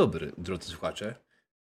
Dobry, 0.00 0.32
drodzy 0.38 0.68
słuchacze. 0.68 1.14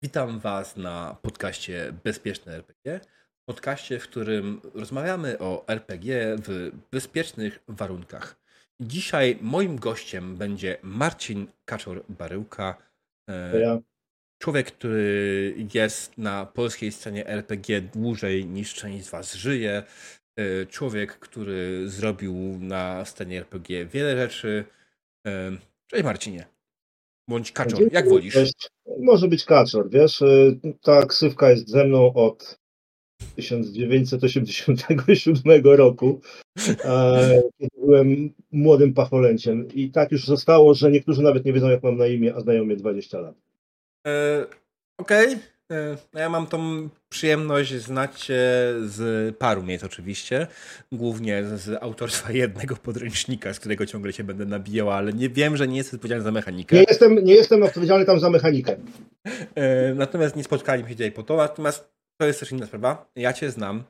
Witam 0.03 0.41
Was 0.41 0.77
na 0.77 1.17
podcaście 1.23 1.93
Bezpieczne 2.05 2.53
RPG. 2.53 3.01
Podcaście, 3.49 3.99
w 3.99 4.03
którym 4.03 4.61
rozmawiamy 4.75 5.39
o 5.39 5.69
RPG 5.69 6.37
w 6.39 6.71
bezpiecznych 6.91 7.59
warunkach. 7.69 8.37
Dzisiaj 8.81 9.39
moim 9.41 9.77
gościem 9.77 10.37
będzie 10.37 10.79
Marcin 10.83 11.47
Kaczor-Baryłka. 11.71 12.75
To 13.53 13.59
ja. 13.59 13.79
Człowiek, 14.43 14.67
który 14.67 15.55
jest 15.75 16.19
na 16.19 16.47
polskiej 16.47 16.93
scenie 16.93 17.27
RPG 17.27 17.81
dłużej 17.81 18.47
niż 18.47 18.75
część 18.75 19.07
z 19.07 19.11
Was 19.11 19.35
żyje. 19.35 19.83
E, 20.37 20.67
Człowiek, 20.67 21.19
który 21.19 21.89
zrobił 21.89 22.35
na 22.61 23.05
scenie 23.05 23.39
RPG 23.39 23.87
wiele 23.87 24.17
rzeczy. 24.17 24.65
E, 25.27 25.51
Cześć 25.87 26.05
Marcinie. 26.05 26.52
Bądź 27.29 27.53
Kaczor, 27.53 27.93
jak 27.93 28.09
wolisz. 28.09 28.35
Może 29.01 29.29
być 29.29 29.45
kaczor, 29.45 29.91
wiesz, 29.91 30.23
y, 30.23 30.61
ta 30.83 31.07
ksywka 31.07 31.51
jest 31.51 31.69
ze 31.69 31.85
mną 31.85 32.15
od 32.15 32.59
1987 33.37 35.77
roku, 35.77 36.21
e, 36.85 37.43
kiedy 37.59 37.81
byłem 37.81 38.35
młodym 38.53 38.95
pacholęciem 38.95 39.69
i 39.75 39.91
tak 39.91 40.13
już 40.13 40.27
zostało, 40.27 40.75
że 40.75 40.91
niektórzy 40.91 41.23
nawet 41.23 41.45
nie 41.45 41.53
wiedzą 41.53 41.71
jak 41.71 41.83
mam 41.83 41.97
na 41.97 42.07
imię, 42.07 42.35
a 42.37 42.41
znają 42.41 42.65
mnie 42.65 42.77
20 42.77 43.21
lat. 43.21 43.35
E, 44.07 44.47
Okej. 44.99 45.37
Ja 46.15 46.29
mam 46.29 46.47
tą 46.47 46.89
przyjemność 47.09 47.75
znać 47.75 48.21
cię 48.21 48.41
z 48.85 49.37
paru 49.37 49.63
miejsc 49.63 49.85
oczywiście. 49.85 50.47
Głównie 50.93 51.45
z, 51.45 51.83
autorstwa 51.83 52.33
jednego 52.43 52.77
podręcznika, 52.77 53.55
z 53.55 53.61
którego 53.61 53.87
ciągle 53.87 54.13
się 54.13 54.25
będę 54.25 54.45
nabijał, 54.45 54.91
ale 54.91 55.13
nie 55.13 55.29
wiem, 55.29 55.57
że 55.57 55.69
nie 55.69 55.77
jesteś 55.77 55.95
odpowiedzialny 55.95 56.25
za 56.25 56.33
mechanikę. 56.33 56.77
Nie 56.77 56.85
jestem, 56.89 57.25
nie 57.25 57.35
jestem 57.35 57.63
odpowiedzialny 57.63 58.05
tam 58.07 58.21
za 58.21 58.31
mechanikę. 58.31 58.77
E, 59.55 59.95
Natomiast 59.95 60.37
nie 60.37 60.45
spotkaliśmy 60.45 60.89
się 60.91 60.97
dzisiaj 60.97 61.13
po 61.13 61.23
to. 61.23 61.37
Natomiast 61.37 61.93
to 62.21 62.27
jest 62.27 62.41
też 62.41 62.53
inna 62.53 62.67
sprawa. 62.67 63.11
Ja 63.17 63.33
cię 63.33 63.51
znam, 63.51 63.85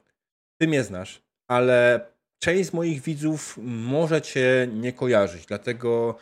ty 0.61 0.69
mnie 0.69 0.83
znasz, 0.84 1.22
ale 1.50 2.00
część 2.42 2.69
z 2.69 2.72
moich 2.72 3.02
widzów 3.02 3.58
może 3.62 4.22
cię 4.22 4.69
nie 4.74 4.92
kojarzyć. 4.92 5.46
Dlatego 5.46 6.17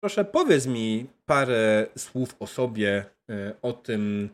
proszę 0.00 0.24
powiedz 0.24 0.66
mi 0.66 1.06
parę 1.26 1.86
słów 1.98 2.36
o 2.38 2.46
sobie, 2.46 3.04
e, 3.30 3.52
o 3.62 3.72
tym, 3.72 4.30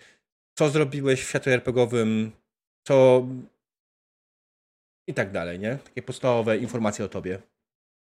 co 0.59 0.69
zrobiłeś 0.69 1.21
w 1.21 1.29
świecie 1.29 1.55
RPGowym, 1.55 2.31
co 2.87 3.27
i 5.09 5.15
tak 5.15 5.33
dalej, 5.33 5.59
nie? 5.59 5.79
Takie 5.85 6.03
podstawowe 6.03 6.59
informacje 6.59 7.05
o 7.05 7.09
tobie. 7.09 7.43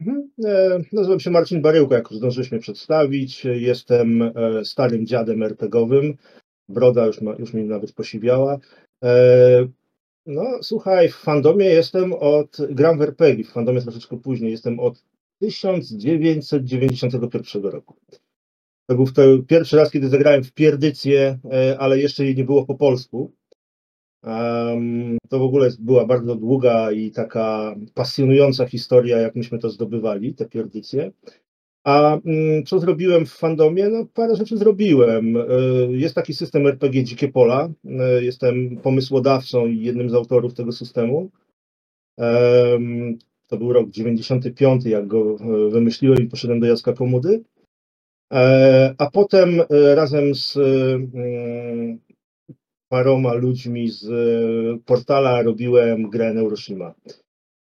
Mhm. 0.01 0.29
E, 0.45 0.79
Nazywam 0.93 1.19
się 1.19 1.31
Marcin 1.31 1.61
Baryłko, 1.61 1.95
jak 1.95 2.13
zdążyłeś 2.13 2.51
mnie 2.51 2.61
przedstawić. 2.61 3.45
Jestem 3.45 4.21
e, 4.21 4.31
starym 4.65 5.05
dziadem 5.05 5.43
RPGowym. 5.43 6.17
Broda 6.69 7.05
już, 7.05 7.21
ma, 7.21 7.35
już 7.39 7.53
mi 7.53 7.63
nawet 7.63 7.93
posiwiała. 7.93 8.57
E, 9.03 9.67
No, 10.25 10.43
słuchaj, 10.61 11.09
w 11.09 11.15
fandomie 11.15 11.65
jestem 11.65 12.13
od. 12.13 12.57
Gram 12.69 12.97
w 12.97 13.01
RPG, 13.01 13.43
w 13.43 13.51
fandomie 13.51 13.81
troszeczkę 13.81 14.17
później. 14.17 14.51
Jestem 14.51 14.79
od 14.79 15.03
1991 15.41 17.63
roku. 17.63 17.95
To 18.89 18.95
był 18.95 19.05
to 19.05 19.21
pierwszy 19.47 19.77
raz, 19.77 19.91
kiedy 19.91 20.09
zagrałem 20.09 20.43
w 20.43 20.53
Pierdycję, 20.53 21.39
e, 21.51 21.79
ale 21.79 21.99
jeszcze 21.99 22.25
jej 22.25 22.35
nie 22.35 22.43
było 22.43 22.65
po 22.65 22.75
polsku. 22.75 23.31
To 25.29 25.39
w 25.39 25.41
ogóle 25.41 25.69
była 25.79 26.05
bardzo 26.05 26.35
długa 26.35 26.91
i 26.91 27.11
taka 27.11 27.75
pasjonująca 27.93 28.65
historia, 28.65 29.17
jak 29.17 29.35
myśmy 29.35 29.59
to 29.59 29.69
zdobywali, 29.69 30.33
te 30.33 30.45
pierdycje. 30.45 31.11
A 31.83 32.19
mm, 32.25 32.65
co 32.65 32.79
zrobiłem 32.79 33.25
w 33.25 33.33
fandomie? 33.33 33.89
No 33.89 34.05
parę 34.13 34.35
rzeczy 34.35 34.57
zrobiłem. 34.57 35.37
E, 35.37 35.43
Jest 35.89 36.15
taki 36.15 36.33
system 36.33 36.67
RPG 36.67 37.03
Dzikie 37.03 37.27
Pola. 37.27 37.69
E, 37.85 38.23
Jestem 38.23 38.77
pomysłodawcą 38.77 39.67
i 39.67 39.81
jednym 39.81 40.09
z 40.09 40.13
autorów 40.13 40.53
tego 40.53 40.71
systemu. 40.71 41.29
Em, 42.17 43.17
To 43.47 43.57
był 43.57 43.73
rok 43.73 43.89
95, 43.89 44.85
jak 44.85 45.07
go 45.07 45.37
wymyśliłem 45.69 46.19
i 46.19 46.27
poszedłem 46.27 46.59
do 46.59 46.67
Jacka 46.67 46.93
Komudy. 46.93 47.43
E, 48.33 48.95
A 48.97 49.09
potem 49.11 49.61
e, 49.61 49.95
razem 49.95 50.35
z 50.35 50.57
mm, 50.57 51.99
paroma 52.89 53.33
ludźmi 53.33 53.89
z 53.89 54.05
e, 54.05 54.79
portala 54.85 55.41
robiłem 55.41 56.09
grę 56.09 56.33
Neuroshima. 56.33 56.93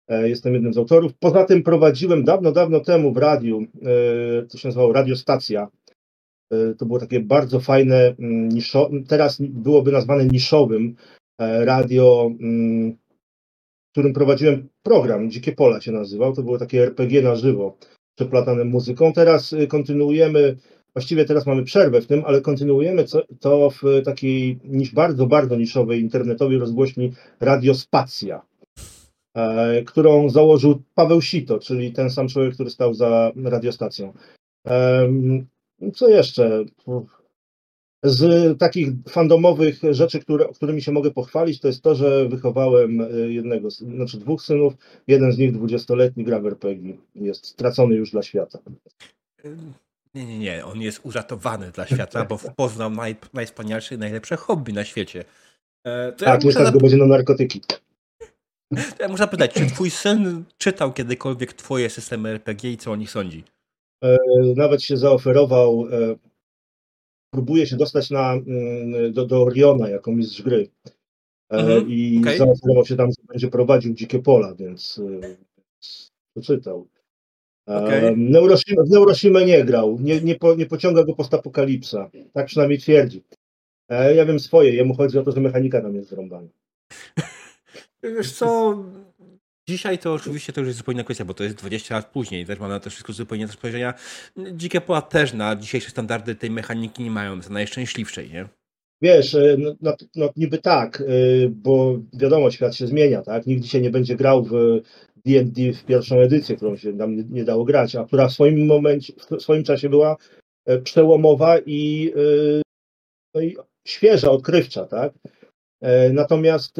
E, 0.07 0.29
Jestem 0.29 0.53
jednym 0.53 0.73
z 0.73 0.77
autorów. 0.77 1.13
Poza 1.19 1.43
tym 1.45 1.63
prowadziłem 1.63 2.23
dawno, 2.23 2.51
dawno 2.51 2.79
temu 2.79 3.13
w 3.13 3.17
radiu, 3.17 3.61
e, 3.61 4.45
co 4.47 4.57
się 4.57 4.67
nazywało 4.67 4.93
Radiostacja. 4.93 5.67
E, 6.51 6.73
To 6.73 6.85
było 6.85 6.99
takie 6.99 7.19
bardzo 7.19 7.59
fajne, 7.59 8.15
mm, 8.19 8.49
niszo, 8.49 8.89
teraz 9.07 9.37
byłoby 9.41 9.91
nazwane 9.91 10.25
niszowym 10.25 10.95
e, 11.41 11.65
radio, 11.65 12.31
mm, 12.39 12.91
w 13.87 13.91
którym 13.91 14.13
prowadziłem 14.13 14.69
program, 14.83 15.31
Dzikie 15.31 15.51
Pola 15.51 15.81
się 15.81 15.91
nazywał. 15.91 16.33
To 16.35 16.43
było 16.43 16.57
takie 16.57 16.83
RPG 16.83 17.21
na 17.21 17.35
żywo, 17.35 17.77
przeplatane 18.19 18.65
muzyką. 18.65 19.13
Teraz 19.13 19.53
y, 19.53 19.67
kontynuujemy, 19.67 20.57
właściwie 20.93 21.25
teraz 21.25 21.45
mamy 21.45 21.63
przerwę 21.63 22.01
w 22.01 22.07
tym, 22.07 22.23
ale 22.25 22.41
kontynuujemy 22.41 23.05
to 23.39 23.69
w 23.69 24.01
takiej 24.05 24.59
niż 24.63 24.93
bardzo, 24.93 25.27
bardzo 25.27 25.55
niszowej 25.55 26.01
internetowej 26.01 26.57
rozgłośni 26.57 27.13
Radiospacja 27.39 28.41
e, 29.35 29.83
którą 29.83 30.29
założył 30.29 30.81
Paweł 30.95 31.21
Sito, 31.21 31.59
czyli 31.59 31.91
ten 31.91 32.09
sam 32.09 32.27
człowiek, 32.27 32.53
który 32.53 32.69
stał 32.69 32.93
za 32.93 33.31
radiostacją. 33.43 34.13
Co 35.93 36.09
jeszcze? 36.09 36.65
Z 38.03 38.57
takich 38.59 38.87
fandomowych 39.09 39.79
rzeczy, 39.91 40.19
które, 40.19 40.45
którymi 40.55 40.81
się 40.81 40.91
mogę 40.91 41.11
pochwalić, 41.11 41.59
to 41.59 41.67
jest 41.67 41.81
to, 41.81 41.95
że 41.95 42.29
wychowałem 42.29 43.01
e, 43.01 43.09
jednego, 43.11 43.71
znaczy 43.71 44.17
dwóch 44.17 44.41
synów. 44.41 44.73
Jeden 45.07 45.31
z 45.31 45.37
nich, 45.37 45.51
dwudziestoletni, 45.51 46.23
gra 46.23 46.39
w 46.39 46.45
RPG. 46.45 46.97
Jest 47.15 47.45
stracony 47.45 47.95
już 47.95 48.11
dla 48.11 48.23
świata. 48.23 48.59
Nie, 50.13 50.25
nie, 50.25 50.39
nie. 50.39 50.65
On 50.65 50.81
jest 50.81 50.99
uratowany 51.03 51.71
dla 51.71 51.87
świata, 51.87 52.25
bo 52.25 52.39
poznał 52.55 52.89
naj, 52.89 53.15
najwspanialsze 53.33 53.95
i 53.95 53.97
najlepsze 53.97 54.35
hobby 54.35 54.73
na 54.73 54.85
świecie. 54.85 55.23
E, 55.85 56.11
To 56.11 56.25
ja 56.25 56.31
Tak, 56.31 56.43
nie 56.43 56.47
muszę 56.47 56.71
go 56.71 56.79
będzie 56.79 56.97
na 56.97 57.05
narkotyki. 57.05 57.61
To 58.71 59.03
ja 59.03 59.07
muszę 59.07 59.23
zapytać, 59.23 59.53
czy 59.53 59.65
twój 59.65 59.89
syn 59.89 60.43
czytał 60.57 60.93
kiedykolwiek 60.93 61.53
twoje 61.53 61.89
systemy 61.89 62.29
RPG 62.29 62.71
i 62.71 62.77
co 62.77 62.91
o 62.91 62.95
nich 62.95 63.11
sądzi? 63.11 63.43
E, 64.03 64.17
Nawet 64.55 64.83
się 64.83 64.97
zaoferował, 64.97 65.85
próbuje 67.31 67.67
się 67.67 67.75
dostać 67.77 68.09
na, 68.09 68.33
mm, 68.33 69.13
do, 69.13 69.25
do 69.25 69.43
Oriona 69.43 69.89
jako 69.89 70.11
mistrz 70.11 70.41
gry. 70.41 70.69
E, 71.51 71.57
Mhm, 71.57 71.89
I 71.89 72.19
okej. 72.21 72.37
zaoferował 72.37 72.85
się 72.85 72.95
tam, 72.95 73.09
że 73.09 73.27
będzie 73.27 73.47
prowadził 73.47 73.93
Dzikie 73.93 74.19
Pola, 74.19 74.55
więc 74.55 75.01
e, 75.23 75.35
przeczytał. 76.35 76.87
E, 77.69 77.75
Okej. 77.85 78.17
Neuroshima, 78.17 78.83
w 78.83 78.89
Neuroshima 78.89 79.41
nie 79.41 79.63
grał, 79.63 79.97
nie, 80.01 80.21
nie, 80.21 80.35
po, 80.35 80.55
nie 80.55 80.65
pociąga 80.65 81.03
go 81.03 81.13
postapokalipsa. 81.13 82.09
Tak 82.33 82.45
przynajmniej 82.45 82.79
twierdzi. 82.79 83.23
Ja 84.15 84.25
wiem 84.25 84.39
swoje, 84.39 84.73
jemu 84.73 84.95
chodzi 84.95 85.17
o 85.19 85.23
to, 85.23 85.31
że 85.31 85.41
mechanika 85.41 85.81
tam 85.81 85.95
jest 85.95 86.09
zrąbana. 86.09 86.47
Wiesz 88.03 88.31
co, 88.31 88.77
dzisiaj 89.69 89.97
to 89.97 90.13
oczywiście 90.13 90.53
to 90.53 90.61
już 90.61 90.67
jest 90.67 90.77
zupełnie 90.77 90.97
inna 90.97 91.03
kwestia, 91.03 91.25
bo 91.25 91.33
to 91.33 91.43
jest 91.43 91.55
20 91.55 91.95
lat 91.95 92.05
później, 92.05 92.45
też 92.45 92.59
mam 92.59 92.69
na 92.69 92.79
to 92.79 92.89
wszystko 92.89 93.13
zupełnie 93.13 93.43
inne 93.43 93.53
spojrzenia. 93.53 93.93
Dzikie 94.53 94.81
pola 94.81 95.01
też 95.01 95.33
na 95.33 95.55
dzisiejsze 95.55 95.89
standardy 95.89 96.35
tej 96.35 96.51
mechaniki 96.51 97.03
nie 97.03 97.11
mają, 97.11 97.41
są 97.41 97.53
najszczęśliwszej, 97.53 98.29
nie? 98.29 98.45
Wiesz, 99.01 99.35
e, 99.35 99.55
no, 99.59 99.75
no, 99.81 99.95
no 100.15 100.29
niby 100.35 100.57
tak, 100.57 101.01
e, 101.01 101.05
bo 101.49 101.99
wiadomo, 102.13 102.51
świat 102.51 102.75
się 102.75 102.87
zmienia, 102.87 103.21
tak? 103.21 103.47
Nikt 103.47 103.63
dzisiaj 103.63 103.81
nie 103.81 103.89
będzie 103.89 104.15
grał 104.15 104.43
w 104.43 104.81
D&D 105.25 105.73
w 105.73 105.85
pierwszą 105.85 106.19
edycję, 106.19 106.55
którą 106.55 106.77
się 106.77 106.93
nam 106.93 107.15
nie, 107.15 107.23
nie 107.23 107.43
dało 107.43 107.65
grać, 107.65 107.95
a 107.95 108.05
która 108.05 108.27
w 108.27 108.33
swoim 108.33 108.65
momencie, 108.65 109.13
w 109.37 109.41
swoim 109.41 109.63
czasie 109.63 109.89
była 109.89 110.17
e, 110.65 110.77
przełomowa 110.79 111.59
i, 111.65 112.13
no 113.35 113.41
i 113.41 113.57
świeża, 113.87 114.31
odkrywcza, 114.31 114.85
tak? 114.85 115.13
Natomiast 116.13 116.77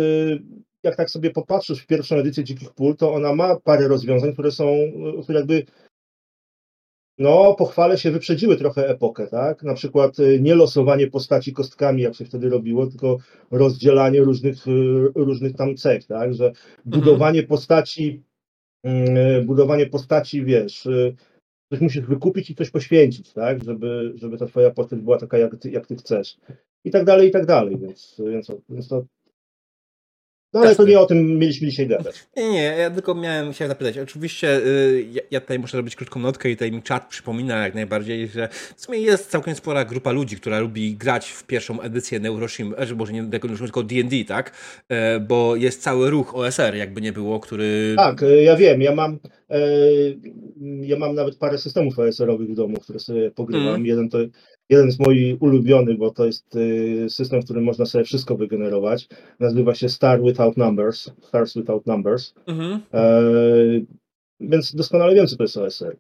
jak 0.84 0.96
tak 0.96 1.10
sobie 1.10 1.31
popatrzysz 1.31 1.81
w 1.84 1.88
pierwszą 1.88 2.16
edycję 2.16 2.44
Dzikich 2.44 2.74
Pól, 2.74 2.96
to 2.96 3.14
ona 3.14 3.36
ma 3.36 3.56
parę 3.56 3.88
rozwiązań, 3.88 4.34
które 4.34 4.52
są, 4.52 4.68
e, 4.68 5.24
które 5.24 5.40
jakby 5.40 5.66
no, 7.20 7.56
pochwale 7.56 7.98
się 7.98 8.12
wyprzedziły 8.12 8.58
trochę 8.58 8.90
epokę, 8.90 9.28
tak? 9.28 9.64
Na 9.64 9.74
przykład 9.74 10.20
y, 10.20 10.40
nie 10.42 10.56
losowanie 10.56 11.08
postaci 11.08 11.54
kostkami, 11.54 12.02
jak 12.02 12.16
się 12.16 12.26
wtedy 12.26 12.50
robiło, 12.50 12.88
tylko 12.88 13.18
rozdzielanie 13.52 14.22
różnych, 14.22 14.68
y, 14.68 15.12
różnych 15.16 15.56
tam 15.56 15.76
cech, 15.76 16.06
tak? 16.06 16.34
Że 16.34 16.52
budowanie 16.86 17.44
postaci, 17.44 18.24
y, 18.86 19.44
budowanie 19.46 19.86
postaci, 19.88 20.46
wiesz, 20.46 20.86
y, 20.86 21.16
coś 21.72 21.82
musisz 21.82 22.06
wykupić 22.06 22.50
i 22.50 22.56
coś 22.56 22.70
poświęcić, 22.70 23.34
tak? 23.34 23.64
Żeby, 23.64 24.14
żeby 24.16 24.38
ta 24.38 24.46
twoja 24.46 24.72
postać 24.72 25.00
była 25.00 25.18
taka, 25.18 25.38
jak 25.38 25.58
ty, 25.58 25.72
jak 25.72 25.88
ty 25.88 25.96
chcesz. 25.96 26.38
I 26.84 26.92
tak 26.92 27.06
dalej, 27.06 27.30
i 27.30 27.32
tak 27.32 27.46
dalej, 27.46 27.78
więc, 27.78 28.22
więc, 28.32 28.52
więc 28.70 28.88
to 28.88 29.06
No 30.54 30.60
ale 30.60 30.75
to 30.75 30.86
nie 30.86 31.00
o 31.00 31.06
tym 31.06 31.40
mieliśmy 31.40 31.68
dzisiaj 31.68 31.88
gadać. 31.88 32.28
Nie, 32.38 32.51
nie, 32.51 32.63
ja 32.63 32.92
tylko 32.92 33.16
miałem 33.16 33.54
się 33.54 33.68
zapytać. 33.68 33.98
Oczywiście 33.98 34.57
y, 34.57 35.06
ja, 35.12 35.22
ja, 35.31 35.42
tutaj 35.42 35.60
muszę 35.60 35.78
robić 35.78 35.96
krótką 35.96 36.19
notkę 36.19 36.50
i 36.50 36.56
tutaj 36.56 36.72
mi 36.72 36.84
czat 36.84 37.07
przypomina 37.07 37.63
jak 37.63 37.75
najbardziej, 37.75 38.28
że 38.28 38.50
w 38.75 38.81
sumie 38.81 39.00
jest 39.00 39.30
całkiem 39.30 39.56
spora 39.56 39.86
grupa 39.86 40.12
ludzi, 40.12 40.36
która 40.36 40.60
lubi 40.60 40.96
grać 40.96 41.30
w 41.30 41.44
pierwszą 41.44 41.81
edycję 41.81 42.19
Neuroshim, 42.19 42.75
że 42.78 42.96
może 42.96 43.13
nie 43.13 43.24
tylko 43.57 43.84
D&D, 43.84 44.25
tak? 44.28 44.51
E, 44.90 45.19
bo 45.19 45.56
jest 45.56 45.81
cały 45.81 46.10
ruch 46.10 46.36
OSR, 46.36 46.75
jakby 46.75 47.01
nie 47.01 47.13
było, 47.13 47.40
który... 47.40 47.94
Tak, 47.98 48.24
e, 48.24 48.44
ja 48.44 48.56
wiem, 48.56 48.81
ja 48.81 48.96
mam 48.96 49.19
e, 49.50 49.60
ja 50.81 50.98
mam 50.98 51.16
nawet 51.16 51.36
parę 51.36 51.57
systemów 51.57 52.00
OSR-owych 52.00 52.50
w 52.50 52.56
domu, 52.56 52.78
które 52.78 53.00
sobie 53.00 53.31
pogrywam. 53.31 53.68
Mm. 53.68 53.86
Jeden 53.86 54.10
to 54.10 54.18
jeden 54.69 54.92
z 54.92 55.00
moich 55.00 55.42
ulubionych, 55.42 55.98
bo 55.98 56.12
to 56.12 56.25
jest 56.25 56.56
y, 56.56 57.06
system, 57.10 57.42
w 57.42 57.45
którym 57.45 57.63
można 57.63 57.86
sobie 57.86 58.04
wszystko 58.04 58.38
wygenerować. 58.38 59.07
Nazywa 59.39 59.75
się 59.75 59.89
Star 59.89 60.21
Without 60.21 60.57
Numbers, 60.57 61.12
Stars 61.21 61.54
Without 61.56 61.86
Numbers. 61.86 62.33
Mhm. 62.48 62.81
E, 62.94 63.21
więc 64.39 64.75
doskonale 64.75 65.16
wiem, 65.16 65.27
co 65.27 65.36
to 65.36 65.44
jest 65.44 65.57
OSR. 65.57 65.98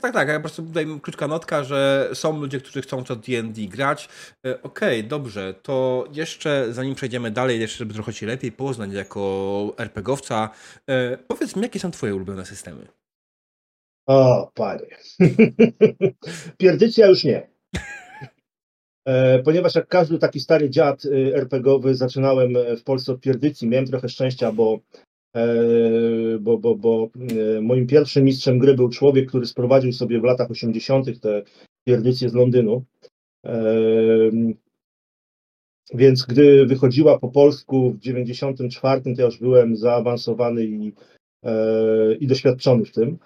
Tak, 0.00 0.12
tak, 0.12 0.28
ja 0.28 0.34
po 0.34 0.40
prostu 0.40 0.62
tutaj 0.62 0.86
krótka 1.02 1.28
notka, 1.28 1.64
że 1.64 2.10
są 2.14 2.40
ludzie, 2.40 2.60
którzy 2.60 2.82
chcą 2.82 3.04
to 3.04 3.16
D&D 3.16 3.62
grać. 3.62 4.08
E, 4.46 4.62
okej, 4.62 4.98
okay, 4.98 5.08
dobrze, 5.08 5.54
to 5.62 6.04
jeszcze 6.12 6.72
zanim 6.72 6.94
przejdziemy 6.94 7.30
dalej, 7.30 7.60
jeszcze 7.60 7.78
żeby 7.78 7.94
trochę 7.94 8.12
Ci 8.12 8.26
lepiej 8.26 8.52
poznać 8.52 8.92
jako 8.92 9.74
RPGowca, 9.78 10.50
e, 10.86 11.16
powiedz 11.16 11.56
mi, 11.56 11.62
jakie 11.62 11.80
są 11.80 11.90
Twoje 11.90 12.14
ulubione 12.14 12.46
systemy? 12.46 12.86
O, 14.06 14.50
panie. 14.54 14.96
Pierdycja 16.58 17.06
już 17.06 17.24
nie. 17.24 17.59
E, 19.04 19.42
ponieważ 19.42 19.74
jak 19.74 19.88
każdy 19.88 20.18
taki 20.18 20.40
stary 20.40 20.70
dziad 20.70 21.04
y, 21.04 21.34
RPGowy 21.34 21.94
zaczynałem 21.94 22.56
e, 22.56 22.76
w 22.76 22.84
Polsce 22.84 23.12
od 23.12 23.20
pierdycji, 23.20 23.68
miałem 23.68 23.86
trochę 23.86 24.08
szczęścia, 24.08 24.52
bo, 24.52 24.80
e, 25.36 25.48
bo, 26.40 26.58
bo, 26.58 26.74
bo 26.74 27.10
moim 27.62 27.86
pierwszym 27.86 28.24
mistrzem 28.24 28.58
gry 28.58 28.74
był 28.74 28.88
człowiek, 28.88 29.28
który 29.28 29.46
sprowadził 29.46 29.92
sobie 29.92 30.20
w 30.20 30.24
latach 30.24 30.50
80. 30.50 31.20
te 31.20 31.42
pierdycje 31.84 32.28
z 32.28 32.34
Londynu. 32.34 32.84
Więc 35.94 36.26
gdy 36.26 36.66
wychodziła 36.66 37.18
po 37.18 37.28
polsku 37.28 37.90
w 37.90 37.98
94, 37.98 39.02
to 39.02 39.10
ja 39.18 39.24
już 39.24 39.38
byłem 39.38 39.76
zaawansowany 39.76 40.64
i, 40.64 40.92
i 42.20 42.26
doświadczony 42.26 42.84
w 42.84 42.92
tym. 42.92 43.18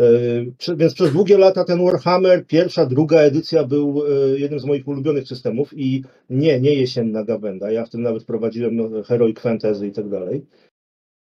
E, 0.00 0.76
więc 0.76 0.94
przez 0.94 1.12
długie 1.12 1.38
lata 1.38 1.64
ten 1.64 1.84
Warhammer, 1.84 2.46
pierwsza, 2.46 2.86
druga 2.86 3.20
edycja 3.20 3.64
był 3.64 4.02
e, 4.06 4.38
jednym 4.38 4.60
z 4.60 4.64
moich 4.64 4.88
ulubionych 4.88 5.28
systemów 5.28 5.72
i 5.76 6.04
nie, 6.30 6.60
nie 6.60 6.74
jesienna 6.74 7.24
gawenda. 7.24 7.70
Ja 7.70 7.84
w 7.84 7.90
tym 7.90 8.02
nawet 8.02 8.24
prowadziłem 8.24 8.76
no, 8.76 9.02
Heroic 9.02 9.40
Fantasy 9.40 9.86
i 9.86 9.92
tak 9.92 10.08
dalej. 10.08 10.46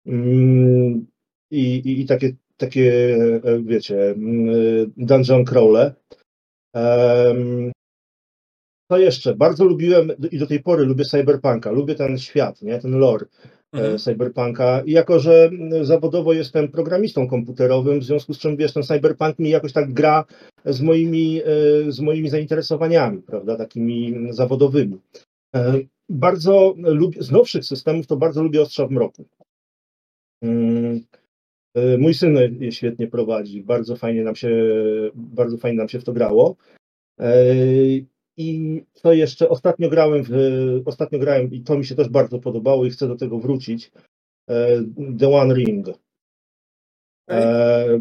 Mm, 0.06 1.06
I, 1.50 1.75
i, 1.75 2.00
i 2.00 2.06
takie, 2.06 2.32
takie, 2.56 3.17
e, 3.44 3.62
wiecie, 3.62 4.11
mm, 4.11 4.93
dungeon 4.97 5.44
crawle. 5.44 5.94
Co 8.91 8.99
jeszcze? 8.99 9.35
Bardzo 9.35 9.65
lubiłem 9.65 10.12
i 10.32 10.38
do 10.38 10.47
tej 10.47 10.62
pory 10.62 10.85
lubię 10.85 11.05
cyberpunka, 11.05 11.71
lubię 11.71 11.94
ten 11.94 12.19
świat, 12.19 12.62
nie? 12.62 12.79
ten 12.79 12.99
lore. 12.99 13.26
E, 13.75 13.76
mhm. 13.76 13.99
cyberpunka. 13.99 14.82
I 14.87 14.91
jako, 14.91 15.19
że 15.19 15.50
zawodowo 15.82 16.32
jestem 16.32 16.69
programistą 16.69 17.29
komputerowym, 17.29 18.00
w 18.00 18.05
związku 18.05 18.35
z 18.35 18.38
czym 18.38 18.56
wiesz, 18.56 18.73
ten 18.73 18.82
cyberpunk 18.82 19.38
mi 19.38 19.50
jakoś 19.50 19.73
tak 19.73 19.93
gra 19.93 20.25
z 20.65 20.81
moimi, 20.81 21.41
e, 21.43 21.93
z 21.93 22.00
moimi 22.00 22.29
zainteresowaniami, 22.29 23.23
prawda, 23.23 23.56
takimi 23.56 24.15
zawodowymi. 24.31 24.99
E, 25.56 25.75
bardzo 26.09 26.75
lubię, 26.76 27.23
z 27.23 27.31
nowszych 27.31 27.65
systemów 27.65 28.06
to 28.06 28.17
bardzo 28.17 28.43
lubię 28.43 28.62
Ostrza 28.62 28.87
w 28.87 28.91
Mroku. 28.91 29.25
Mm, 30.43 31.00
mój 31.99 32.15
syn 32.15 32.37
je 32.61 32.73
świetnie 32.73 33.06
prowadzi, 33.06 33.62
bardzo 33.62 33.97
fajnie 33.97 34.23
nam 34.23 34.37
się, 34.37 34.50
bardzo 35.15 35.59
fajnie 35.59 35.79
nam 35.79 35.88
się 35.88 36.00
w 36.00 36.05
to 36.05 36.12
grało. 36.12 36.56
I 38.36 38.82
co 38.92 39.12
jeszcze? 39.12 39.48
Ostatnio 39.48 39.88
grałem, 39.88 40.25
w, 40.25 40.32
ostatnio 40.86 41.19
grałem 41.19 41.52
i 41.52 41.60
to 41.60 41.78
mi 41.78 41.84
się 41.84 41.94
też 41.94 42.08
bardzo 42.08 42.38
podobało 42.38 42.84
i 42.84 42.90
chcę 42.90 43.08
do 43.08 43.16
tego 43.16 43.38
wrócić. 43.38 43.90
E, 44.50 44.84
The 45.19 45.34
One 45.34 45.54
Ring. 45.54 45.86
E, 47.31 48.00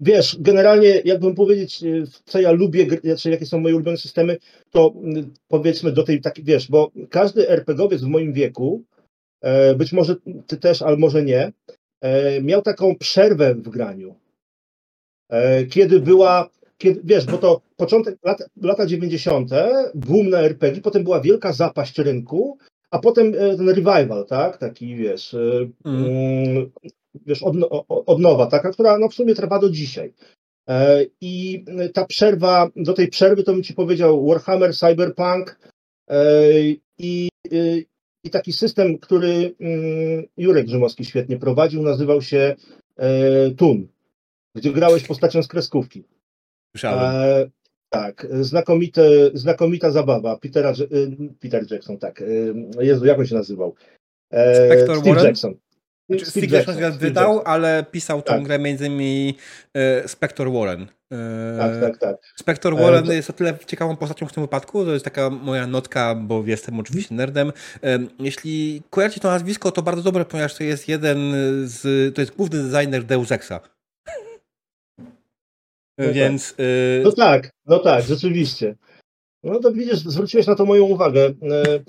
wiesz, 0.00 0.36
generalnie 0.40 0.88
jakbym 1.04 1.34
powiedzieć, 1.34 1.82
e, 1.82 1.86
co 2.24 2.40
ja 2.40 2.52
lubię, 2.52 2.86
znaczy 3.04 3.30
jakie 3.30 3.46
są 3.46 3.60
moje 3.60 3.74
ulubione 3.74 3.98
systemy, 3.98 4.36
to 4.70 4.94
powiedzmy 5.48 5.92
do 5.92 6.02
tej 6.02 6.20
takiej, 6.20 6.44
wiesz, 6.44 6.70
bo 6.70 6.90
każdy 7.10 7.48
RPGowiec 7.48 8.02
w 8.02 8.08
moim 8.08 8.32
wieku, 8.32 8.84
być 9.76 9.92
może 9.92 10.16
ty 10.46 10.56
też, 10.56 10.82
ale 10.82 10.96
może 10.96 11.22
nie, 11.22 11.52
miał 12.42 12.62
taką 12.62 12.96
przerwę 12.96 13.54
w 13.54 13.68
graniu. 13.68 14.14
Kiedy 15.70 16.00
była 16.00 16.50
kiedy, 16.80 17.00
wiesz, 17.04 17.26
bo 17.26 17.38
to 17.38 17.60
początek 17.76 18.18
lat, 18.24 18.42
lata 18.62 18.86
90., 18.86 19.50
boom 19.94 20.30
na 20.30 20.38
RPG, 20.38 20.80
potem 20.80 21.04
była 21.04 21.20
wielka 21.20 21.52
zapaść 21.52 21.98
rynku, 21.98 22.58
a 22.90 22.98
potem 22.98 23.34
e, 23.38 23.56
ten 23.56 23.68
revival, 23.68 24.26
tak, 24.26 24.58
taki 24.58 24.96
wiesz, 24.96 25.34
e, 25.34 25.68
mm. 25.84 26.04
mm. 26.04 26.70
wiesz 27.26 27.42
od, 27.42 27.56
od 27.88 28.20
nowa, 28.20 28.46
taka, 28.46 28.70
która 28.70 28.98
no, 28.98 29.08
w 29.08 29.14
sumie 29.14 29.34
trwa 29.34 29.58
do 29.58 29.70
dzisiaj. 29.70 30.12
E, 30.68 31.04
I 31.20 31.64
ta 31.94 32.06
przerwa, 32.06 32.70
do 32.76 32.92
tej 32.92 33.08
przerwy 33.08 33.42
to 33.42 33.52
bym 33.52 33.62
ci 33.62 33.74
powiedział 33.74 34.26
Warhammer, 34.26 34.74
Cyberpunk 34.76 35.60
i, 36.98 37.28
i 38.24 38.30
taki 38.30 38.52
system, 38.52 38.98
który 38.98 39.54
mm, 39.60 40.24
Jurek 40.36 40.66
Grzymowski 40.66 41.04
świetnie 41.04 41.36
prowadził, 41.36 41.82
nazywał 41.82 42.22
się 42.22 42.56
Tun, 43.56 43.88
gdzie 44.54 44.72
grałeś 44.72 45.06
postacią 45.06 45.42
z 45.42 45.48
kreskówki. 45.48 46.04
Słyszałem. 46.76 47.16
E, 47.16 47.50
tak, 47.90 48.26
znakomite, 48.40 49.02
znakomita 49.34 49.90
zabawa. 49.90 50.38
Petera, 50.38 50.72
y, 50.72 51.16
Peter 51.40 51.64
Jackson, 51.70 51.98
tak. 51.98 52.20
Y, 52.20 52.54
Jezu, 52.80 53.06
jak 53.06 53.18
on 53.18 53.26
się 53.26 53.34
nazywał? 53.34 53.74
E, 54.30 54.66
Spector 54.66 54.96
Steve 54.96 55.10
Warren? 55.10 55.26
Jackson. 55.26 55.54
Znaczy, 56.10 56.26
Steve, 56.26 56.46
Steve 56.46 56.56
Jackson, 56.56 56.78
Jackson 56.78 57.00
wydał, 57.00 57.34
Jackson. 57.34 57.52
ale 57.52 57.84
pisał 57.90 58.22
tą 58.22 58.32
tak. 58.32 58.42
grę 58.42 58.58
między 58.58 58.86
innymi 58.86 59.36
e, 59.74 60.08
Spector 60.08 60.52
Warren. 60.52 60.86
E, 61.12 61.58
tak, 61.58 61.80
tak, 61.80 61.98
tak. 61.98 62.16
Spector 62.36 62.76
Warren 62.76 63.10
e, 63.10 63.14
jest 63.14 63.30
o 63.30 63.32
tyle 63.32 63.58
ciekawą 63.66 63.96
postacią 63.96 64.26
w 64.26 64.32
tym 64.32 64.42
wypadku, 64.42 64.84
to 64.84 64.92
jest 64.92 65.04
taka 65.04 65.30
moja 65.30 65.66
notka, 65.66 66.14
bo 66.14 66.42
jestem 66.46 66.80
oczywiście 66.80 67.14
nerdem. 67.14 67.52
E, 67.82 67.98
jeśli 68.18 68.82
kojarzycie 68.90 69.20
to 69.20 69.30
nazwisko, 69.30 69.72
to 69.72 69.82
bardzo 69.82 70.02
dobre, 70.02 70.24
ponieważ 70.24 70.54
to 70.54 70.64
jest 70.64 70.88
jeden 70.88 71.18
z, 71.64 72.14
to 72.14 72.20
jest 72.20 72.36
główny 72.36 72.62
designer 72.62 73.04
Deus 73.04 73.32
Exa. 73.32 73.60
No 76.00 76.06
tak. 76.06 76.14
Więc. 76.14 76.54
Tak. 76.54 76.66
No 77.04 77.12
tak, 77.12 77.50
no 77.66 77.78
tak, 77.78 78.04
rzeczywiście. 78.04 78.76
No 79.42 79.58
to 79.58 79.72
widzisz, 79.72 79.98
zwróciłeś 79.98 80.46
na 80.46 80.54
to 80.54 80.66
moją 80.66 80.84
uwagę. 80.84 81.34
E, 81.42 81.80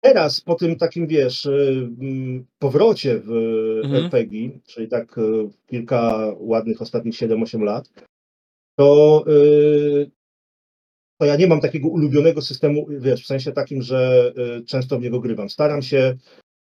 teraz 0.00 0.40
po 0.40 0.54
tym 0.54 0.76
takim, 0.76 1.06
wiesz, 1.06 1.46
e, 1.46 1.50
powrocie 2.58 3.20
w 3.24 3.30
mhm. 3.84 4.04
RPG, 4.04 4.50
czyli 4.66 4.88
tak 4.88 5.20
kilka 5.66 6.32
ładnych 6.38 6.82
ostatnich 6.82 7.14
7-8 7.14 7.62
lat, 7.62 7.90
to, 8.78 9.24
to 11.20 11.26
ja 11.26 11.36
nie 11.36 11.46
mam 11.46 11.60
takiego 11.60 11.88
ulubionego 11.88 12.42
systemu, 12.42 12.86
wiesz, 12.90 13.24
w 13.24 13.26
sensie 13.26 13.52
takim, 13.52 13.82
że 13.82 14.32
często 14.66 14.98
w 14.98 15.02
niego 15.02 15.20
grywam. 15.20 15.50
Staram 15.50 15.82
się 15.82 16.16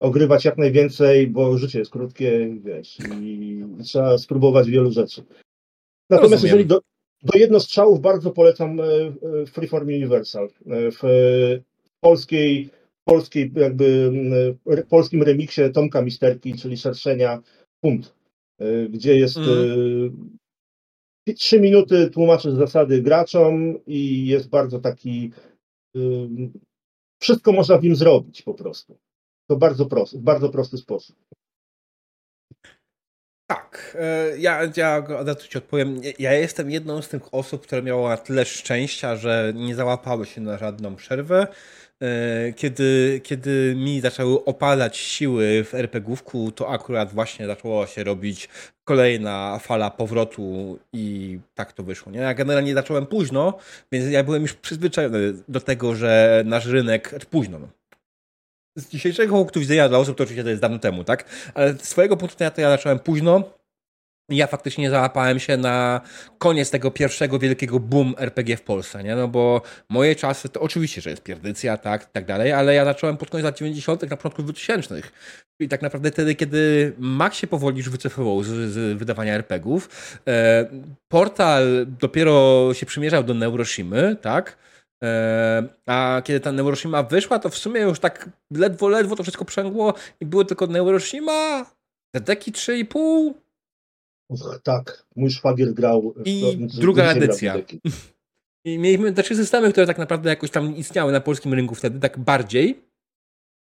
ogrywać 0.00 0.44
jak 0.44 0.58
najwięcej, 0.58 1.26
bo 1.26 1.58
życie 1.58 1.78
jest 1.78 1.90
krótkie, 1.90 2.56
wiesz, 2.64 2.98
i 3.22 3.64
trzeba 3.84 4.18
spróbować 4.18 4.70
wielu 4.70 4.90
rzeczy. 4.92 5.22
Natomiast 6.10 6.42
jeżeli 6.42 6.66
do, 6.66 6.80
do 7.22 7.38
jednostrzałów 7.38 8.00
bardzo 8.00 8.30
polecam 8.30 8.80
e, 8.80 8.84
e, 8.84 9.46
Freeform 9.46 9.86
Universal. 9.86 10.44
E, 10.44 10.50
w 10.90 11.00
polskiej, 12.00 12.70
polskiej 13.04 13.52
jakby 13.56 14.12
polskim 14.88 15.22
remiksie 15.22 15.62
Tomka 15.74 16.02
Misterki, 16.02 16.54
czyli 16.54 16.76
szerszenia 16.76 17.42
Punt, 17.80 18.14
gdzie 18.88 19.16
jest 19.16 19.36
mm. 19.36 20.40
trzy 21.36 21.60
minuty 21.60 22.10
tłumaczy 22.10 22.52
zasady 22.52 23.02
graczom 23.02 23.78
i 23.86 24.26
jest 24.26 24.48
bardzo 24.48 24.80
taki 24.80 25.30
wszystko 27.20 27.52
można 27.52 27.78
w 27.78 27.82
nim 27.82 27.96
zrobić 27.96 28.42
po 28.42 28.54
prostu. 28.54 28.98
To 29.50 29.56
bardzo 29.56 29.86
prosty, 29.86 30.18
bardzo 30.18 30.48
prosty 30.48 30.78
sposób. 30.78 31.16
Tak, 33.50 33.96
e, 34.00 34.38
ja, 34.38 34.60
ja 34.76 35.04
od 35.18 35.48
ci 35.48 35.58
odpowiem. 35.58 36.00
Ja 36.18 36.32
jestem 36.32 36.70
jedną 36.70 37.02
z 37.02 37.08
tych 37.08 37.34
osób, 37.34 37.62
które 37.62 37.82
miała 37.82 38.16
tyle 38.16 38.44
szczęścia, 38.44 39.16
że 39.16 39.52
nie 39.54 39.74
załapały 39.74 40.26
się 40.26 40.40
na 40.40 40.58
żadną 40.58 40.96
przerwę. 40.96 41.46
E, 42.02 42.52
kiedy, 42.52 43.20
kiedy 43.24 43.74
mi 43.76 44.00
zaczęły 44.00 44.44
opadać 44.44 44.96
siły 44.96 45.64
w 45.64 45.74
RPGówku, 45.74 46.52
to 46.52 46.68
akurat 46.68 47.12
właśnie 47.12 47.46
zaczęła 47.46 47.86
się 47.86 48.04
robić 48.04 48.48
kolejna 48.84 49.58
fala 49.62 49.90
powrotu 49.90 50.78
i 50.92 51.38
tak 51.54 51.72
to 51.72 51.82
wyszło. 51.82 52.12
Nie? 52.12 52.18
Ja 52.18 52.34
generalnie 52.34 52.74
zacząłem 52.74 53.06
późno, 53.06 53.58
więc 53.92 54.10
ja 54.10 54.24
byłem 54.24 54.42
już 54.42 54.54
przyzwyczajony 54.54 55.32
do 55.48 55.60
tego, 55.60 55.94
że 55.94 56.42
nasz 56.46 56.66
rynek, 56.66 57.26
późno, 57.30 57.58
no, 57.58 57.68
z 58.76 58.88
dzisiejszego 58.88 59.34
punktu 59.34 59.60
widzenia 59.60 59.88
dla 59.88 59.98
osób, 59.98 60.16
to 60.16 60.24
oczywiście 60.24 60.44
to 60.44 60.50
jest 60.50 60.62
dawno 60.62 60.78
temu, 60.78 61.04
tak? 61.04 61.24
Ale 61.54 61.74
z 61.74 61.82
swojego 61.82 62.16
punktu 62.16 62.36
widzenia 62.36 62.50
to 62.50 62.60
ja 62.60 62.70
zacząłem 62.70 62.98
późno. 62.98 63.42
Ja 64.30 64.46
faktycznie 64.46 64.90
załapałem 64.90 65.38
się 65.38 65.56
na 65.56 66.00
koniec 66.38 66.70
tego 66.70 66.90
pierwszego 66.90 67.38
wielkiego 67.38 67.80
boom 67.80 68.14
RPG 68.18 68.56
w 68.56 68.62
Polsce, 68.62 69.02
nie? 69.02 69.16
No 69.16 69.28
bo 69.28 69.62
moje 69.88 70.16
czasy 70.16 70.48
to 70.48 70.60
oczywiście, 70.60 71.00
że 71.00 71.10
jest 71.10 71.22
pierdycja, 71.22 71.76
tak, 71.76 72.12
tak 72.12 72.24
dalej, 72.24 72.52
ale 72.52 72.74
ja 72.74 72.84
zacząłem 72.84 73.16
pod 73.16 73.30
koniec 73.30 73.44
lat 73.44 73.58
90., 73.58 74.10
na 74.10 74.16
początku 74.16 74.42
2000. 74.42 75.00
I 75.60 75.68
tak 75.68 75.82
naprawdę 75.82 76.10
wtedy, 76.10 76.34
kiedy 76.34 76.92
Mac 76.98 77.34
się 77.34 77.46
powoli 77.46 77.76
już 77.76 77.90
wycofywał 77.90 78.42
z, 78.42 78.48
z 78.48 78.98
wydawania 78.98 79.34
RPGów, 79.34 80.18
e, 80.28 80.66
portal 81.08 81.86
dopiero 82.00 82.68
się 82.74 82.86
przymierzał 82.86 83.24
do 83.24 83.34
Neuroshimy, 83.34 84.16
tak? 84.20 84.56
E, 85.04 85.62
a 85.86 86.22
kiedy 86.24 86.40
ta 86.40 86.52
Neuroshima 86.52 87.02
wyszła, 87.02 87.38
to 87.38 87.48
w 87.48 87.58
sumie 87.58 87.80
już 87.80 88.00
tak 88.00 88.28
ledwo, 88.50 88.88
ledwo 88.88 89.16
to 89.16 89.22
wszystko 89.22 89.44
przęgło 89.44 89.94
i 90.20 90.26
było 90.26 90.44
tylko 90.44 90.66
Neuroshima, 90.66 91.66
Dedeki 92.14 92.52
3,5. 92.52 93.32
Uch, 94.28 94.60
tak, 94.62 95.04
mój 95.16 95.30
szwagier 95.30 95.74
grał. 95.74 96.14
w- 96.16 96.26
I 96.26 96.56
w- 96.56 96.66
druga 96.80 97.04
edycja. 97.04 97.54
I 98.64 98.78
mieliśmy 98.78 99.12
te 99.12 99.22
trzy 99.22 99.36
systemy, 99.36 99.70
które 99.72 99.86
tak 99.86 99.98
naprawdę 99.98 100.30
jakoś 100.30 100.50
tam 100.50 100.76
istniały 100.76 101.12
na 101.12 101.20
polskim 101.20 101.54
rynku 101.54 101.74
wtedy, 101.74 102.00
tak 102.00 102.18
bardziej, 102.18 102.80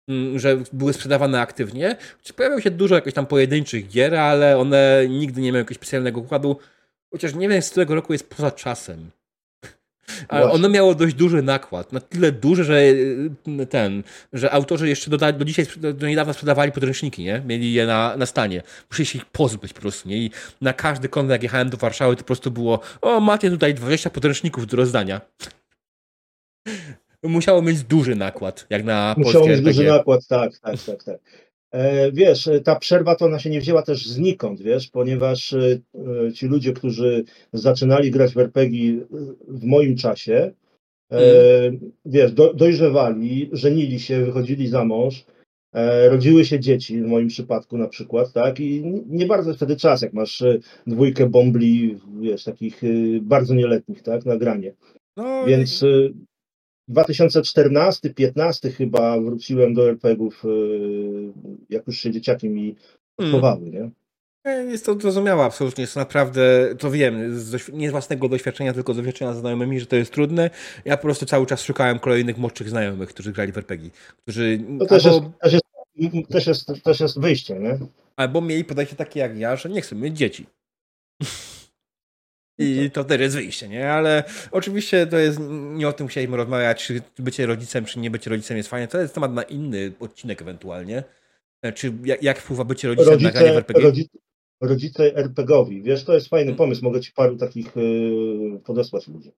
mm, 0.09 0.39
że 0.39 0.57
były 0.73 0.93
sprzedawane 0.93 1.41
aktywnie. 1.41 1.97
Pojawiało 2.37 2.61
się 2.61 2.71
dużo 2.71 2.95
jakichś 2.95 3.15
tam 3.15 3.27
pojedynczych 3.27 3.89
gier, 3.89 4.15
ale 4.15 4.59
one 4.59 5.05
nigdy 5.09 5.41
nie 5.41 5.49
miały 5.49 5.59
jakiegoś 5.59 5.77
specjalnego 5.77 6.21
układu. 6.21 6.57
Chociaż 7.13 7.35
nie 7.35 7.49
wiem, 7.49 7.63
z 7.63 7.71
którego 7.71 7.95
roku 7.95 8.13
jest 8.13 8.29
poza 8.31 8.51
czasem. 8.51 9.11
Ale 10.29 10.41
Właśnie. 10.41 10.59
ono 10.59 10.69
miało 10.69 10.95
dość 10.95 11.15
duży 11.15 11.43
nakład. 11.43 11.93
Na 11.93 12.01
tyle 12.01 12.33
duży, 12.33 12.65
że 12.65 12.83
y, 12.83 13.67
ten, 13.71 14.03
że 14.33 14.51
autorzy 14.51 14.89
jeszcze 14.89 15.11
do, 15.11 15.33
do 15.33 15.45
dzisiaj, 15.45 15.67
do, 15.77 16.07
niedawna 16.07 16.33
sprzedawali 16.33 16.73
podręczniki, 16.73 17.25
nie? 17.25 17.43
Mieli 17.47 17.73
je 17.73 17.87
na, 17.87 18.17
na 18.17 18.27
stanie. 18.27 18.63
Musieli 18.91 19.07
się 19.07 19.19
ich 19.19 19.25
pozbyć 19.25 19.73
po 19.73 19.81
prostu, 19.81 20.09
nie? 20.09 20.17
I 20.17 20.31
na 20.61 20.73
każdy 20.73 21.09
kąt, 21.09 21.31
jak 21.31 21.43
jechałem 21.43 21.71
do 21.71 21.77
Warszawy, 21.77 22.17
to 22.17 22.23
po 22.23 22.27
prostu 22.27 22.51
było 22.51 22.81
o, 23.01 23.21
macie 23.21 23.51
tutaj 23.51 23.75
20 23.75 24.11
podręczników 24.11 24.67
do 24.67 24.77
rozdania. 24.77 25.21
Musiało 27.23 27.63
mieć 27.63 27.83
duży 27.83 28.15
nakład, 28.15 28.67
jak 28.71 28.85
na 28.85 29.15
Musiał 29.19 29.33
polskie 29.33 29.51
mieć 29.51 29.65
duży 29.65 29.85
nakład, 29.85 30.27
tak, 30.27 30.59
tak, 30.59 30.77
tak, 30.87 31.05
tak. 31.05 31.19
E, 31.71 32.13
wiesz, 32.13 32.49
e, 32.49 32.61
ta 32.61 32.77
przerwa 32.77 33.15
to 33.15 33.25
ona 33.25 33.39
się 33.39 33.51
nie 33.51 33.61
wzięła 33.61 33.83
też 33.83 34.07
znikąd, 34.07 34.63
wiesz, 34.63 34.89
ponieważ 34.89 35.53
e, 35.53 35.79
ci 36.35 36.47
ludzie, 36.47 36.73
którzy 36.73 37.25
zaczynali 37.53 38.11
grać 38.11 38.35
w 38.35 38.39
RPG 38.39 38.99
w 39.49 39.65
moim 39.65 39.97
czasie, 39.97 40.53
e, 41.13 41.21
wiesz, 42.05 42.33
do, 42.33 42.55
dojrzewali, 42.55 43.51
żenili 43.53 44.01
się, 44.01 44.25
wychodzili 44.25 44.69
za 44.69 44.85
mąż, 44.85 45.25
rodziły 46.09 46.45
się 46.45 46.61
dzieci, 46.61 47.03
w 47.03 47.07
moim 47.07 47.29
przypadku 47.29 47.79
na 47.79 47.89
przykład, 47.89 48.33
tak, 48.33 48.61
i 48.61 48.83
nie 49.07 49.27
bardzo 49.27 49.55
wtedy 49.55 49.77
czas, 49.77 50.03
jak 50.03 50.13
masz 50.13 50.45
dwójkę 50.87 51.29
bombli, 51.29 51.99
wiesz, 52.21 52.45
takich 52.45 52.83
bardzo 53.21 53.55
nieletnich, 53.55 54.03
tak, 54.03 54.27
na 54.27 54.37
granie. 54.37 54.75
No, 55.17 55.45
Więc 55.47 55.85
2014-15 56.91 58.73
chyba 58.73 59.21
wróciłem 59.21 59.75
do 59.75 59.89
RPG-ów, 59.89 60.45
y, 60.45 60.49
jak 61.71 61.87
już 61.87 61.99
się 61.99 62.11
dzieciakiem 62.11 62.59
i 62.59 62.77
Mm. 63.19 63.33
chowały, 63.33 63.71
nie? 63.71 63.91
E, 64.45 64.65
Jest 64.65 64.87
to 64.87 64.95
zrozumiałe, 65.01 65.45
absolutnie. 65.45 65.83
Jest 65.83 65.95
to 65.95 66.01
naprawdę, 66.01 66.75
to 66.79 66.91
wiem, 66.91 67.39
z 67.39 67.73
nie 67.73 67.89
z 67.89 67.93
własnego 67.93 68.29
doświadczenia, 68.29 68.73
tylko 68.73 68.95
z 68.95 68.97
doświadczenia 68.97 69.33
ze 69.33 69.41
znajomymi, 69.41 69.81
że 69.81 69.87
to 69.87 69.97
jest 69.97 70.13
trudne. 70.13 70.51
Ja 70.85 70.97
po 70.97 71.03
prostu 71.03 71.27
cały 71.27 71.47
czas 71.47 71.63
szukałem 71.63 71.99
kolejnych 71.99 72.39
młodszych 72.39 72.69
znajomych, 72.69 73.09
którzy 73.09 73.33
grali 73.33 73.53
w 73.53 73.59
RPG. 73.59 73.91
Którzy 74.23 74.59
To 74.79 74.87
też 74.87 75.05
jest, 75.05 75.17
albo, 75.17 75.33
też, 75.41 75.53
jest, 75.53 75.65
też, 76.29 76.47
jest, 76.47 76.83
też 76.85 77.01
jest 77.01 77.21
wyjście, 77.21 77.59
nie? 77.59 77.79
albo 78.17 78.41
mieli 78.41 78.65
podejście 78.65 78.97
takie 78.97 79.21
jak 79.21 79.39
ja, 79.39 79.57
że 79.57 79.69
nie 79.69 79.81
chcą 79.81 79.97
mieć 79.97 80.17
dzieci. 80.17 80.47
I 82.59 82.91
to 82.91 83.05
też 83.05 83.21
jest 83.21 83.37
wyjście, 83.37 83.69
nie? 83.69 83.93
Ale 83.93 84.25
oczywiście 84.51 85.07
to 85.07 85.19
jest, 85.19 85.39
nie 85.51 85.89
o 85.89 85.93
tym 85.93 86.07
chcieliśmy 86.09 86.37
rozmawiać, 86.37 86.85
czy 86.87 87.01
bycie 87.19 87.47
rodzicem, 87.47 87.85
czy 87.85 87.99
nie 87.99 88.11
bycie 88.11 88.31
rodzicem 88.31 88.57
jest 88.57 88.69
fajne. 88.69 88.89
To 88.89 89.01
jest 89.01 89.15
temat 89.15 89.33
na 89.33 89.43
inny 89.43 89.93
odcinek 90.01 90.43
ewentualnie. 90.43 91.03
E, 91.63 91.73
Czy 91.73 91.93
jak, 92.05 92.23
jak 92.23 92.39
wpływa 92.39 92.65
bycie 92.65 92.89
rodzicem 92.89 93.23
na 93.23 93.31
granie 93.31 93.47
w 93.47 93.55
Rodzice, 93.55 93.59
RPG? 93.59 93.85
rodzice, 93.85 94.19
rodzice 94.61 95.15
RPG-owi, 95.17 95.83
wiesz, 95.83 96.05
to 96.05 96.15
jest 96.15 96.29
fajny 96.29 96.47
Mm. 96.51 96.57
pomysł, 96.57 96.85
mogę 96.85 97.01
ci 97.01 97.13
paru 97.13 97.37
takich 97.37 97.77
y, 97.77 98.61
podesłać 98.65 99.09
ludzi. 99.09 99.33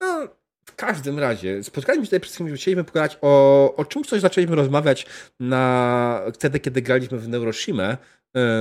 No, 0.00 0.28
w 0.64 0.74
każdym 0.76 1.18
razie, 1.18 1.62
spotkaliśmy 1.64 2.04
się 2.04 2.08
tutaj 2.08 2.20
przed 2.20 2.34
chwilą, 2.34 2.54
chcieliśmy 2.56 2.84
pogadać 2.84 3.18
o, 3.22 3.74
o 3.76 3.84
czymś, 3.84 4.06
coś 4.06 4.20
zaczęliśmy 4.20 4.56
rozmawiać 4.56 5.06
na, 5.40 6.22
wtedy, 6.34 6.60
kiedy 6.60 6.82
graliśmy 6.82 7.18
w 7.18 7.28
Neuroshimę 7.28 7.84
e, 7.92 7.98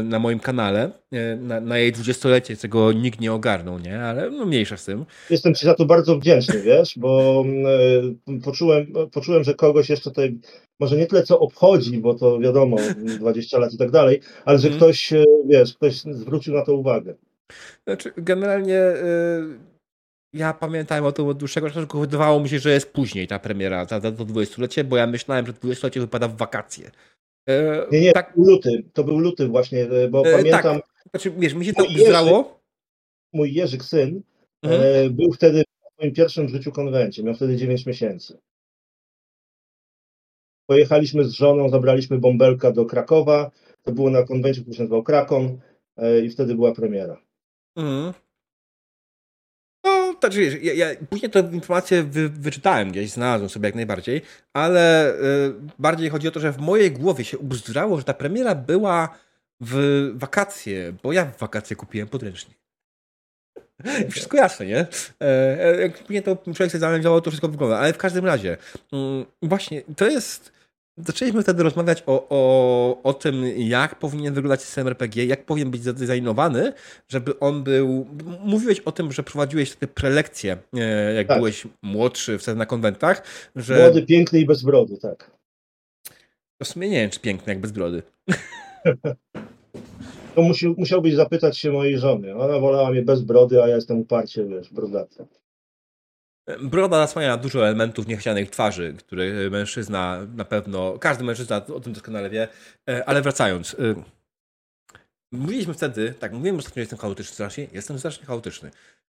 na 0.03 0.19
moim 0.19 0.39
kanale, 0.39 0.91
e, 1.11 1.35
na, 1.35 1.61
na 1.61 1.77
jej 1.77 1.91
dwudziestolecie, 1.91 2.57
czego 2.57 2.93
nikt 2.93 3.19
nie 3.19 3.33
ogarnął, 3.33 3.79
nie? 3.79 4.01
Ale 4.01 4.29
no 4.29 4.45
mniejsza 4.45 4.77
z 4.77 4.85
tym. 4.85 5.05
Jestem 5.29 5.55
ci 5.55 5.65
za 5.65 5.73
to 5.73 5.85
bardzo 5.85 6.17
wdzięczny, 6.19 6.61
wiesz, 6.61 6.93
bo 6.97 7.43
y, 8.29 8.39
poczułem, 8.43 8.93
poczułem, 9.11 9.43
że 9.43 9.53
kogoś 9.53 9.89
jeszcze 9.89 10.09
tutaj, 10.09 10.37
może 10.79 10.97
nie 10.97 11.05
tyle 11.05 11.23
co 11.23 11.39
obchodzi, 11.39 11.97
bo 11.97 12.13
to 12.13 12.39
wiadomo, 12.39 12.77
20 13.19 13.59
lat 13.59 13.73
i 13.73 13.77
tak 13.77 13.91
dalej, 13.91 14.21
ale 14.45 14.59
że 14.59 14.67
Mhm. 14.67 14.79
ktoś, 14.79 15.13
y, 15.13 15.25
wiesz, 15.45 15.73
ktoś 15.73 15.95
zwrócił 16.01 16.53
na 16.53 16.65
to 16.65 16.73
uwagę. 16.73 17.15
Znaczy, 17.87 18.11
generalnie 18.17 18.77
e, 18.77 19.41
ja 20.33 20.53
pamiętałem 20.53 21.05
o 21.05 21.11
tym 21.11 21.27
od 21.27 21.37
dłuższego 21.37 21.67
czasu, 21.67 21.79
tylko 21.79 21.99
wydawało 21.99 22.39
mi 22.39 22.49
się, 22.49 22.59
że 22.59 22.71
jest 22.71 22.93
później 22.93 23.27
ta 23.27 23.39
premiera, 23.39 23.85
ta, 23.85 24.01
ta, 24.01 24.11
to 24.11 24.25
dwudziestolecie, 24.25 24.83
bo 24.83 24.97
ja 24.97 25.07
myślałem, 25.07 25.45
że 25.45 25.53
dwudziestolecie 25.53 25.99
wypada 25.99 26.27
w 26.27 26.37
wakacje. 26.37 26.91
E, 27.49 27.87
Nie, 27.91 28.01
nie, 28.01 28.11
Tak, 28.13 28.27
to 28.33 28.35
był 28.41 28.45
luty, 28.51 28.83
to 28.93 29.03
był 29.03 29.19
luty 29.19 29.47
właśnie, 29.47 29.91
y, 29.91 30.09
bo 30.09 30.25
E, 30.25 30.37
pamiętam, 30.37 30.79
znaczy, 31.11 31.31
wiesz, 31.31 31.53
mi 31.53 31.65
się 31.65 31.73
to 31.73 31.83
zgrało. 31.83 32.59
mój 33.33 33.53
Jerzyk 33.53 33.83
syn 33.83 34.21
Mhm. 34.63 34.81
e, 34.83 35.09
był 35.09 35.31
wtedy 35.33 35.63
w 35.97 36.01
moim 36.01 36.13
pierwszym 36.13 36.47
w 36.47 36.49
życiu 36.49 36.71
konwencie, 36.71 37.23
miał 37.23 37.33
wtedy 37.33 37.57
9 37.57 37.85
miesięcy. 37.85 38.37
Pojechaliśmy 40.69 41.23
z 41.23 41.31
żoną, 41.31 41.69
zabraliśmy 41.69 42.17
bąbelka 42.17 42.71
do 42.71 42.85
Krakowa, 42.85 43.51
to 43.83 43.91
było 43.91 44.09
na 44.09 44.23
konwencie, 44.23 44.61
który 44.61 44.75
się 44.77 44.83
nazywał 44.83 45.03
Krakon 45.03 45.59
e, 45.97 46.19
i 46.19 46.29
wtedy 46.29 46.55
była 46.55 46.71
premiera. 46.73 47.21
Mhm. 47.75 48.13
Znaczy, 50.19 50.39
wiesz, 50.39 50.55
ja, 50.61 50.73
ja 50.73 50.95
później 51.09 51.31
tę 51.31 51.49
informację 51.53 52.03
wy, 52.03 52.29
wyczytałem 52.29 52.91
gdzieś, 52.91 53.11
znalazłem 53.11 53.49
sobie 53.49 53.67
jak 53.67 53.75
najbardziej, 53.75 54.21
ale 54.53 55.13
y, 55.13 55.53
bardziej 55.79 56.09
chodzi 56.09 56.27
o 56.27 56.31
to, 56.31 56.39
że 56.39 56.51
w 56.51 56.57
mojej 56.57 56.91
głowie 56.91 57.25
się 57.25 57.37
ubzdrało, 57.37 57.97
że 57.97 58.03
ta 58.03 58.13
premiera 58.13 58.55
była 58.55 59.09
w 59.61 60.11
wakacje, 60.15 60.93
bo 61.03 61.13
ja 61.13 61.25
w 61.25 61.37
wakacje 61.37 61.75
kupiłem 61.75 62.07
podręcznik. 62.07 62.57
I 64.07 64.11
wszystko 64.11 64.37
jasne, 64.37 64.65
nie? 64.65 64.79
E, 64.79 64.87
e, 65.21 65.91
jak 66.09 66.23
to 66.25 66.35
człowiek 66.35 66.71
sobie 66.71 66.79
zanalizował, 66.79 67.21
to 67.21 67.31
wszystko 67.31 67.47
wygląda, 67.47 67.77
ale 67.77 67.93
w 67.93 67.97
każdym 67.97 68.25
razie, 68.25 68.57
mm, 68.93 69.25
właśnie, 69.41 69.81
to 69.97 70.07
jest... 70.07 70.58
Zaczęliśmy 71.05 71.43
wtedy 71.43 71.63
rozmawiać 71.63 72.03
o, 72.05 72.27
o, 72.29 73.03
o 73.03 73.13
tym, 73.13 73.43
jak 73.57 73.99
powinien 73.99 74.33
wyglądać 74.33 74.61
system 74.61 74.87
RPG, 74.87 75.25
jak 75.25 75.45
powinien 75.45 75.71
być 75.71 75.83
zadesignowany, 75.83 76.73
żeby 77.07 77.39
on 77.39 77.63
był. 77.63 78.07
Mówiłeś 78.43 78.79
o 78.79 78.91
tym, 78.91 79.11
że 79.11 79.23
prowadziłeś 79.23 79.75
te 79.75 79.87
prelekcje, 79.87 80.57
e, 80.73 81.13
jak 81.13 81.27
Tak. 81.27 81.37
byłeś 81.37 81.67
młodszy 81.81 82.37
wtedy 82.37 82.57
na 82.57 82.65
konwentach, 82.65 83.23
że 83.55 83.77
Młody, 83.83 84.01
piękny 84.05 84.39
i 84.39 84.45
bez 84.45 84.63
brody, 84.63 84.97
tak. 84.97 85.31
w 86.63 86.67
sumie 86.67 86.89
nie 86.89 87.01
wiem, 87.01 87.09
czy 87.09 87.19
piękny 87.19 87.53
jak 87.53 87.61
bez 87.61 87.71
brody. 87.71 88.01
To 90.35 90.41
musi, 90.41 90.67
musiałbyś 90.77 91.13
zapytać 91.13 91.57
się 91.57 91.71
mojej 91.71 91.99
żony. 91.99 92.35
Ona 92.35 92.59
wolała 92.59 92.91
mnie 92.91 93.01
bez 93.01 93.21
brody, 93.21 93.63
a 93.63 93.67
ja 93.67 93.75
jestem 93.75 93.99
uparcie, 93.99 94.45
wiesz, 94.45 94.73
brodaty. 94.73 95.25
Broda 96.61 96.97
zasłania 96.97 97.37
dużo 97.37 97.67
elementów 97.67 98.07
niechcianych 98.07 98.49
twarzy, 98.49 98.93
które 98.93 99.49
mężczyzna 99.49 100.19
na 100.35 100.45
pewno, 100.45 100.99
każdy 100.99 101.23
mężczyzna 101.23 101.65
o 101.65 101.79
tym 101.79 101.93
doskonale 101.93 102.29
wie, 102.29 102.47
E, 102.89 103.05
ale 103.09 103.21
wracając. 103.21 103.73
e, 103.73 104.03
Mówiliśmy 105.31 105.73
wtedy, 105.73 106.13
tak, 106.19 106.33
mówiłem 106.33 106.57
ostatnio, 106.57 106.75
że 106.75 106.81
jestem 106.81 106.99
chaotyczny 106.99 107.33
strasznie, 107.33 107.67
jestem 107.73 107.99
strasznie 107.99 108.25
chaotyczny. 108.25 108.71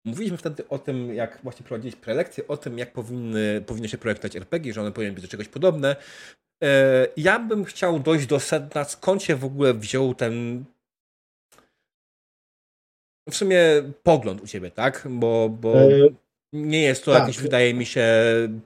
Mówiliśmy 0.06 0.38
wtedy 0.38 0.68
o 0.70 0.80
tym, 0.80 1.14
jak 1.14 1.40
właśnie 1.44 1.66
prowadzić 1.66 1.96
prelekcje, 1.96 2.48
o 2.48 2.58
tym, 2.58 2.78
jak 2.78 2.94
powinny, 2.94 3.64
powinny 3.68 3.90
się 3.90 3.98
projektować 3.98 4.36
RPG, 4.36 4.74
że 4.74 4.82
one 4.82 4.92
powinny 4.92 5.14
być 5.14 5.24
do 5.24 5.28
czegoś 5.30 5.48
podobne. 5.48 5.96
E, 6.64 7.08
Ja 7.18 7.40
bym 7.40 7.66
chciał 7.66 8.00
dojść 8.00 8.26
do 8.28 8.40
sedna, 8.40 8.84
skąd 8.84 9.24
się 9.24 9.36
w 9.36 9.46
ogóle 9.46 9.74
wziął 9.74 10.16
ten 10.16 10.64
w 13.30 13.36
sumie 13.36 13.60
pogląd 14.04 14.42
u 14.42 14.48
ciebie, 14.48 14.72
tak? 14.72 15.08
Bo, 15.10 15.50
bo 15.50 15.82
E, 15.82 15.90
nie 16.54 16.82
jest 16.82 17.06
to 17.06 17.12
tak. 17.12 17.22
jakieś, 17.22 17.38
wydaje 17.40 17.74
mi 17.74 17.86
się, 17.86 18.06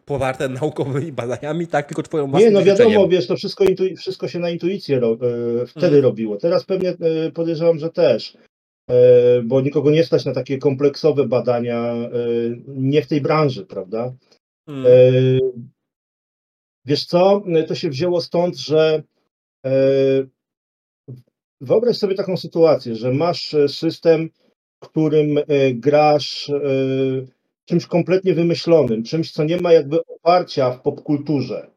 powarte 0.05 0.49
naukowymi 0.49 1.11
badaniami, 1.11 1.67
tak? 1.67 1.87
Tylko 1.87 2.03
twoją 2.03 2.27
własną 2.27 2.47
Nie, 2.47 2.53
no 2.53 2.63
wiadomo, 2.63 2.89
życzeniem. 2.89 3.09
wiesz, 3.09 3.27
to 3.27 3.35
wszystko, 3.35 3.63
wszystko 3.97 4.27
się 4.27 4.39
na 4.39 4.49
intuicję 4.49 4.99
ro, 4.99 5.11
e, 5.61 5.65
wtedy 5.67 5.85
Mhm. 5.85 6.03
robiło. 6.03 6.37
Teraz 6.37 6.63
pewnie 6.65 6.89
e, 6.89 7.31
podejrzewam, 7.31 7.79
że 7.79 7.89
też, 7.89 8.37
e, 8.89 9.41
bo 9.41 9.61
nikogo 9.61 9.91
nie 9.91 10.03
stać 10.03 10.25
na 10.25 10.33
takie 10.33 10.57
kompleksowe 10.57 11.27
badania, 11.27 11.93
e, 11.93 12.09
nie 12.67 13.01
w 13.01 13.07
tej 13.07 13.21
branży, 13.21 13.65
prawda? 13.65 14.13
Mm. 14.67 14.85
E, 14.85 14.89
Wiesz 16.85 17.05
co, 17.05 17.43
to 17.67 17.75
się 17.75 17.89
wzięło 17.89 18.21
stąd, 18.21 18.57
że 18.57 19.03
wyobraź 21.61 21.97
sobie 21.97 22.15
taką 22.15 22.37
sytuację, 22.37 22.95
że 22.95 23.13
masz 23.13 23.55
system, 23.67 24.29
w 24.83 24.87
którym 24.89 25.39
grasz 25.73 26.51
czymś 27.67 27.85
kompletnie 27.85 28.33
wymyślonym, 28.33 29.03
czymś, 29.03 29.31
co 29.31 29.43
nie 29.43 29.57
ma 29.57 29.73
jakby 29.73 30.05
oparcia 30.05 30.71
w 30.71 30.81
popkulturze. 30.81 31.71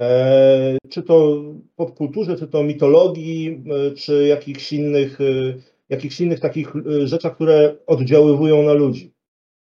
E, 0.00 0.78
czy 0.90 1.02
to 1.02 1.42
popkulturze, 1.76 2.36
czy 2.36 2.48
to 2.48 2.62
mitologii, 2.62 3.64
e, 3.70 3.90
czy 3.90 4.26
jakichś 4.26 4.72
innych, 4.72 5.20
e, 5.20 5.24
jakichś 5.88 6.20
innych 6.20 6.40
takich 6.40 6.72
rzeczach, 7.04 7.34
które 7.34 7.76
oddziaływują 7.86 8.62
na 8.62 8.72
ludzi. 8.72 9.12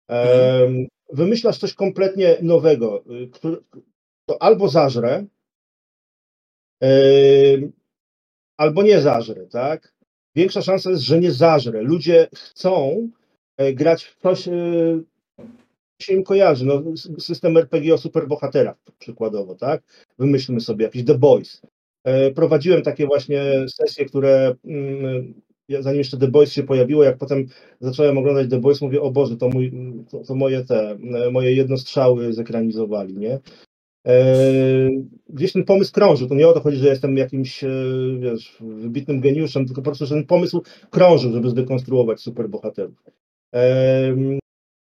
Mhm. 0.07 0.87
Wymyślasz 1.13 1.57
coś 1.57 1.73
kompletnie 1.73 2.37
nowego, 2.41 3.03
to 4.25 4.41
albo 4.41 4.69
zażre, 4.69 5.25
albo 8.57 8.83
nie 8.83 9.01
zażre, 9.01 9.47
tak? 9.47 9.93
Większa 10.35 10.61
szansa 10.61 10.89
jest, 10.89 11.03
że 11.03 11.19
nie 11.19 11.31
zażre. 11.31 11.81
Ludzie 11.81 12.27
chcą 12.33 13.09
grać 13.73 14.03
w 14.03 14.15
coś, 14.21 14.49
się 16.01 16.13
im 16.13 16.23
kojarzy. 16.23 16.65
No, 16.65 16.83
system 17.19 17.57
RPG 17.57 17.93
o 17.93 17.97
superbohaterach 17.97 18.75
przykładowo, 18.99 19.55
tak? 19.55 19.83
Wymyślmy 20.19 20.61
sobie 20.61 20.85
jakiś 20.85 21.05
The 21.05 21.17
Boys. 21.17 21.61
E, 22.03 22.31
prowadziłem 22.31 22.81
takie 22.81 23.07
właśnie 23.07 23.41
sesje, 23.67 24.05
które 24.05 24.55
mm, 24.65 25.33
zanim 25.79 25.97
jeszcze 25.97 26.17
The 26.17 26.27
Boys 26.27 26.51
się 26.51 26.63
pojawiło, 26.63 27.03
jak 27.03 27.17
potem 27.17 27.45
zacząłem 27.79 28.17
oglądać 28.17 28.49
The 28.49 28.59
Boys, 28.59 28.81
mówię, 28.81 29.01
o 29.01 29.11
Boże, 29.11 29.37
to, 29.37 29.49
mój, 29.49 29.71
to, 30.11 30.19
to 30.19 30.35
moje 30.35 30.65
te, 30.65 30.97
moje 31.31 31.53
jednostrzały 31.53 32.33
zekranizowali, 32.33 33.17
nie? 33.17 33.39
E, 34.07 34.33
gdzieś 35.29 35.51
ten 35.51 35.63
pomysł 35.63 35.91
krążył. 35.93 36.27
To 36.27 36.35
nie 36.35 36.47
o 36.47 36.53
to 36.53 36.61
chodzi, 36.61 36.77
że 36.77 36.87
jestem 36.87 37.17
jakimś 37.17 37.63
e, 37.63 37.69
wiesz, 38.19 38.57
wybitnym 38.61 39.21
geniuszem, 39.21 39.65
tylko 39.65 39.81
po 39.81 39.85
prostu, 39.85 40.05
że 40.05 40.15
ten 40.15 40.25
pomysł 40.25 40.61
krążył, 40.89 41.31
żeby 41.31 41.49
zdekonstruować 41.49 42.21
superbohaterów. 42.21 43.03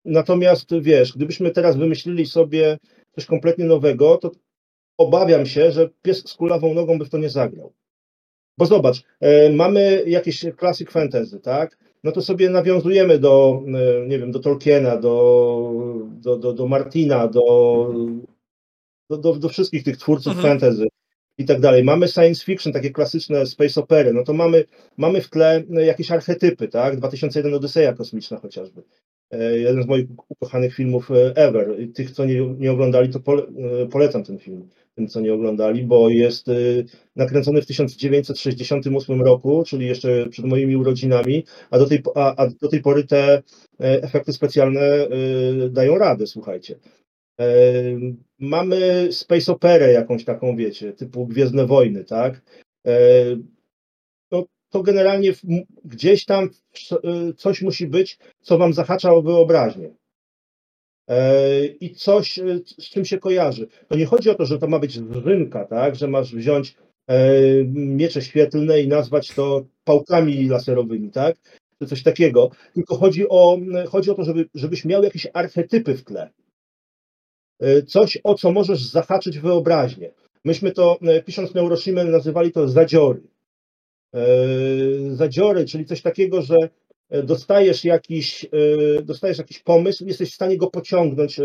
Natomiast 0.05 0.69
wiesz, 0.81 1.13
gdybyśmy 1.13 1.51
teraz 1.51 1.77
wymyślili 1.77 2.25
sobie 2.25 2.77
coś 3.15 3.25
kompletnie 3.25 3.65
nowego, 3.65 4.17
to 4.17 4.31
obawiam 4.97 5.45
się, 5.45 5.71
że 5.71 5.89
pies 6.01 6.29
z 6.29 6.33
kulawą 6.33 6.73
nogą 6.73 6.99
by 6.99 7.05
w 7.05 7.09
to 7.09 7.17
nie 7.17 7.29
zagrał. 7.29 7.73
Bo 8.57 8.65
zobacz, 8.65 9.03
e, 9.19 9.49
mamy 9.49 10.03
jakieś 10.07 10.45
classic 10.59 10.91
fantasy, 10.91 11.39
tak? 11.39 11.77
No 12.03 12.11
to 12.11 12.21
sobie 12.21 12.49
nawiązujemy 12.49 13.19
do, 13.19 13.63
e, 13.67 14.07
nie 14.07 14.19
wiem, 14.19 14.31
do 14.31 14.39
Tolkiena, 14.39 14.97
do, 14.97 15.71
do, 16.11 16.37
do, 16.37 16.53
do 16.53 16.67
Martina, 16.67 17.27
do, 17.27 17.93
do, 19.09 19.17
do, 19.17 19.35
do 19.35 19.49
wszystkich 19.49 19.83
tych 19.83 19.97
twórców 19.97 20.35
mhm. 20.35 20.47
fantasy 20.47 20.87
i 21.37 21.45
tak 21.45 21.59
dalej. 21.59 21.83
Mamy 21.83 22.07
science 22.07 22.45
fiction, 22.45 22.73
takie 22.73 22.89
klasyczne 22.89 23.45
space 23.45 23.81
opery, 23.81 24.13
no 24.13 24.23
to 24.23 24.33
mamy, 24.33 24.65
mamy 24.97 25.21
w 25.21 25.29
tle 25.29 25.63
jakieś 25.69 26.11
archetypy, 26.11 26.67
tak? 26.67 26.95
2001 26.95 27.53
Odyseja 27.53 27.93
Kosmiczna 27.93 28.37
chociażby. 28.37 28.83
E, 29.31 29.57
jeden 29.57 29.83
z 29.83 29.87
moich 29.87 30.05
ukochanych 30.29 30.75
filmów 30.75 31.11
e, 31.11 31.35
ever. 31.35 31.75
Tych, 31.93 32.11
co 32.11 32.25
nie, 32.25 32.41
nie 32.41 32.71
oglądali, 32.71 33.09
to 33.09 33.19
e, 33.19 33.87
polecam 33.87 34.23
ten 34.23 34.39
film, 34.39 34.69
tym, 34.95 35.07
co 35.07 35.21
nie 35.21 35.33
oglądali, 35.33 35.83
bo 35.83 36.09
jest 36.09 36.47
nakręcony 37.15 37.61
w 37.61 37.65
1968 37.65 39.21
roku, 39.21 39.63
czyli 39.67 39.85
jeszcze 39.85 40.29
przed 40.29 40.45
moimi 40.45 40.75
urodzinami, 40.75 41.45
a 41.69 41.77
do 41.79 41.85
tej, 41.85 42.03
a, 42.15 42.35
a 42.35 42.47
do 42.47 42.67
tej 42.67 42.81
pory 42.81 43.03
te 43.03 43.43
efekty 43.79 44.33
specjalne 44.33 45.07
dają 45.69 45.97
radę, 45.97 46.27
słuchajcie. 46.27 46.79
Mamy 48.39 49.07
space 49.11 49.51
operę 49.51 49.91
jakąś 49.91 50.25
taką, 50.25 50.55
wiecie, 50.55 50.93
typu 50.93 51.27
Gwiezdne 51.27 51.65
Wojny, 51.65 52.03
tak? 52.03 52.41
To 54.71 54.83
generalnie 54.83 55.33
gdzieś 55.85 56.25
tam 56.25 56.49
y, 57.29 57.33
coś 57.33 57.61
musi 57.61 57.87
być, 57.87 58.17
co 58.41 58.57
wam 58.57 58.73
zahacza 58.73 59.13
o 59.13 59.21
wyobraźnię. 59.21 59.89
E, 61.07 61.65
I 61.65 61.95
coś, 61.95 62.37
y, 62.37 62.63
z 62.65 62.89
czym 62.89 63.05
się 63.05 63.17
kojarzy. 63.17 63.67
To 63.87 63.95
nie 63.95 64.05
chodzi 64.05 64.29
o 64.29 64.35
to, 64.35 64.45
że 64.45 64.57
to 64.57 64.67
ma 64.67 64.79
być 64.79 64.93
zrynka, 64.93 65.65
tak? 65.65 65.95
że 65.95 66.07
masz 66.07 66.35
wziąć 66.35 66.75
e, 67.07 67.33
miecze 67.73 68.21
świetlne 68.21 68.81
i 68.81 68.87
nazwać 68.87 69.27
to 69.27 69.65
pałkami 69.83 70.47
laserowymi, 70.47 71.11
tak? 71.11 71.35
Czy 71.79 71.87
coś 71.87 72.03
takiego. 72.03 72.51
Tylko 72.73 72.95
chodzi 72.95 73.29
o, 73.29 73.59
chodzi 73.89 74.11
o 74.11 74.13
to, 74.13 74.23
żeby, 74.23 74.49
żebyś 74.53 74.85
miał 74.85 75.03
jakieś 75.03 75.27
archetypy 75.33 75.95
w 75.95 76.03
tle. 76.03 76.29
E, 77.59 77.81
coś, 77.81 78.17
o 78.23 78.35
co 78.35 78.51
możesz 78.51 78.83
zahaczyć 78.83 79.39
wyobraźnię. 79.39 80.11
Myśmy 80.45 80.71
to, 80.71 80.99
pisząc 81.25 81.53
Neuroshimę, 81.53 82.05
nazywali 82.05 82.51
to 82.51 82.67
zadziory. 82.67 83.21
E, 84.15 85.15
zadziory, 85.15 85.65
czyli 85.65 85.85
coś 85.85 86.01
takiego, 86.01 86.41
że 86.41 86.55
e, 87.09 87.23
dostajesz 87.23 87.85
jakiś, 87.85 88.45
e, 88.45 89.01
dostajesz 89.01 89.37
jakiś 89.37 89.59
pomysł, 89.59 90.05
jesteś 90.05 90.31
w 90.31 90.35
stanie 90.35 90.57
go 90.57 90.67
pociągnąć, 90.67 91.39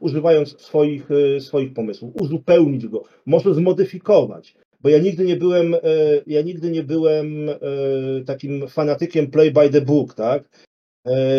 używając 0.00 0.60
swoich, 0.60 1.08
swoich 1.40 1.72
pomysłów, 1.72 2.14
uzupełnić 2.20 2.86
go, 2.86 3.02
może 3.26 3.54
zmodyfikować. 3.54 4.54
Bo 4.80 4.88
ja 4.88 4.98
nigdy 4.98 5.24
nie 5.24 5.36
byłem, 5.36 5.76
ja 6.26 6.42
nigdy 6.42 6.70
nie 6.70 6.82
byłem 6.82 7.50
takim 8.26 8.68
fanatykiem 8.68 9.30
play 9.30 9.50
by 9.50 9.70
the 9.70 9.80
book, 9.80 10.14
tak? 10.14 10.48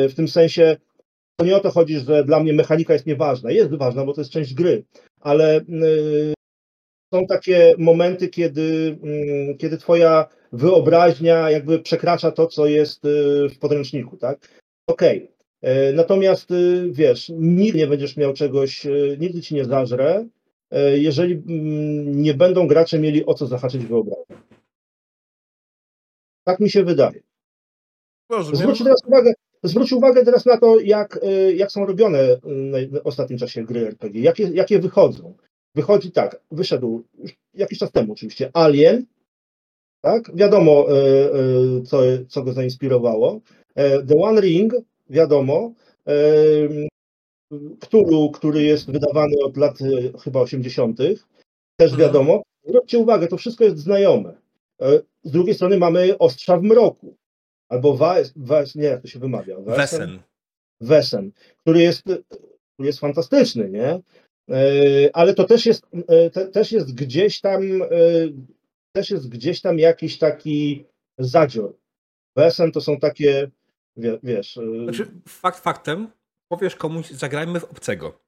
W 0.09 0.13
tym 0.15 0.27
sensie 0.27 0.77
to 1.35 1.45
nie 1.45 1.55
o 1.55 1.59
to 1.59 1.71
chodzi, 1.71 1.99
że 1.99 2.23
dla 2.23 2.39
mnie 2.39 2.53
mechanika 2.53 2.93
jest 2.93 3.05
nieważna. 3.05 3.51
Jest 3.51 3.73
ważna, 3.73 4.05
bo 4.05 4.13
to 4.13 4.21
jest 4.21 4.31
część 4.31 4.53
gry, 4.53 4.83
ale 5.19 5.61
są 7.13 7.27
takie 7.27 7.73
momenty, 7.77 8.27
kiedy, 8.27 8.97
mm, 9.03 9.57
kiedy 9.57 9.77
twoja 9.77 10.27
wyobraźnia 10.51 11.49
jakby 11.49 11.79
przekracza 11.79 12.31
to, 12.31 12.47
co 12.47 12.65
jest 12.65 13.05
y, 13.05 13.49
w 13.49 13.59
podręczniku, 13.59 14.17
tak? 14.17 14.37
Okej. 14.87 15.17
Okay. 15.17 15.33
E, 15.61 15.93
natomiast 15.93 16.51
y, 16.51 16.89
wiesz, 16.91 17.31
nigdy 17.35 17.79
nie 17.79 17.87
będziesz 17.87 18.17
miał 18.17 18.33
czegoś, 18.33 18.85
y, 18.85 19.17
nigdy 19.19 19.41
ci 19.41 19.55
nie 19.55 19.65
zażre, 19.65 20.27
e, 20.71 20.97
jeżeli 20.97 21.33
mm, 21.33 22.21
nie 22.21 22.33
będą 22.33 22.67
gracze 22.67 22.99
mieli 22.99 23.25
o 23.25 23.33
co 23.33 23.47
zahaczyć 23.47 23.85
wyobraźnię. 23.85 24.35
Tak 26.43 26.59
mi 26.59 26.69
się 26.69 26.83
wydaje. 26.83 27.21
Zwróć 28.53 28.83
teraz 28.83 29.01
uwagę, 29.07 29.33
zwróć 29.63 29.93
uwagę 29.93 30.25
teraz 30.25 30.45
na 30.45 30.57
to, 30.57 30.79
jak, 30.79 31.19
jak 31.55 31.71
są 31.71 31.85
robione 31.85 32.37
w 32.91 32.99
ostatnim 33.03 33.39
czasie 33.39 33.63
gry 33.63 33.87
RPG, 33.87 34.21
jakie, 34.21 34.43
jakie 34.43 34.79
wychodzą. 34.79 35.35
Wychodzi 35.75 36.11
tak, 36.11 36.41
wyszedł 36.51 37.03
jakiś 37.53 37.79
czas 37.79 37.91
temu 37.91 38.13
oczywiście 38.13 38.51
Alien, 38.53 39.05
tak? 40.01 40.35
Wiadomo, 40.35 40.85
e, 40.89 40.93
e, 40.95 41.81
co, 41.81 42.01
co 42.27 42.43
go 42.43 42.53
zainspirowało. 42.53 43.41
E, 43.75 44.05
The 44.05 44.15
One 44.21 44.41
Ring, 44.41 44.73
wiadomo. 45.09 45.73
Cthulhu, 47.79 48.31
który 48.31 48.63
jest 48.63 48.91
wydawany 48.91 49.35
od 49.43 49.57
lat 49.57 49.77
chyba 50.23 50.41
80., 50.41 50.97
też 51.77 51.91
mhm. 51.91 51.99
wiadomo. 51.99 52.43
Zwróćcie 52.65 52.97
uwagę, 52.97 53.27
to 53.27 53.37
wszystko 53.37 53.63
jest 53.63 53.77
znajome. 53.77 54.33
Z 55.23 55.31
drugiej 55.31 55.55
strony 55.55 55.77
mamy 55.77 56.17
Ostrza 56.17 56.57
w 56.57 56.63
mroku. 56.63 57.15
Albo 57.69 57.97
Wes, 57.97 58.33
Wes 58.35 58.75
nie, 58.75 58.83
jak 58.83 59.01
to 59.01 59.07
się 59.07 59.19
wymawia? 59.19 59.59
Wesen. 59.59 60.19
Wesen, 60.81 61.31
który 61.61 61.81
jest, 61.81 62.01
który 62.73 62.87
jest 62.87 62.99
fantastyczny, 62.99 63.69
nie? 63.69 63.99
Ale 65.13 65.33
to 65.33 65.43
też 65.43 65.65
jest, 65.65 65.85
te, 66.33 66.47
też 66.47 66.71
jest 66.71 66.93
gdzieś 66.93 67.41
tam 67.41 67.61
też 68.95 69.09
jest 69.09 69.29
gdzieś 69.29 69.61
tam 69.61 69.79
jakiś 69.79 70.17
taki 70.17 70.85
zadzior. 71.17 71.73
BSM 72.35 72.71
to 72.71 72.81
są 72.81 72.99
takie, 72.99 73.51
wie, 73.97 74.19
wiesz... 74.23 74.59
Znaczy, 74.83 75.07
fakt 75.27 75.59
faktem, 75.59 76.07
powiesz 76.47 76.75
komuś, 76.75 77.09
zagrajmy 77.09 77.59
w 77.59 77.63
obcego. 77.63 78.19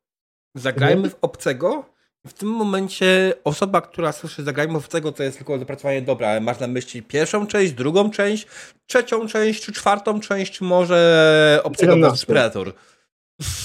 Zagrajmy 0.56 1.04
mhm. 1.04 1.12
w 1.12 1.18
obcego 1.22 1.96
w 2.28 2.34
tym 2.34 2.50
momencie 2.50 3.34
osoba, 3.44 3.82
która 3.82 4.12
słyszy 4.12 4.44
zagrajmy 4.44 4.74
w 4.74 4.86
obcego, 4.86 5.12
to 5.12 5.24
jest 5.24 5.38
tylko 5.38 5.58
dopracowanie 5.58 6.02
dobra, 6.02 6.28
ale 6.28 6.42
masz 6.42 6.60
na 6.60 6.68
myśli 6.68 7.04
pierwszą 7.04 7.48
część, 7.48 7.74
drugą 7.74 8.12
część, 8.12 8.48
trzecią 8.86 9.28
część, 9.28 9.66
czy 9.66 9.72
czwartą 9.72 10.20
część, 10.20 10.52
czy 10.52 10.64
może 10.64 11.60
obcego 11.64 11.96
Predator. 12.28 12.74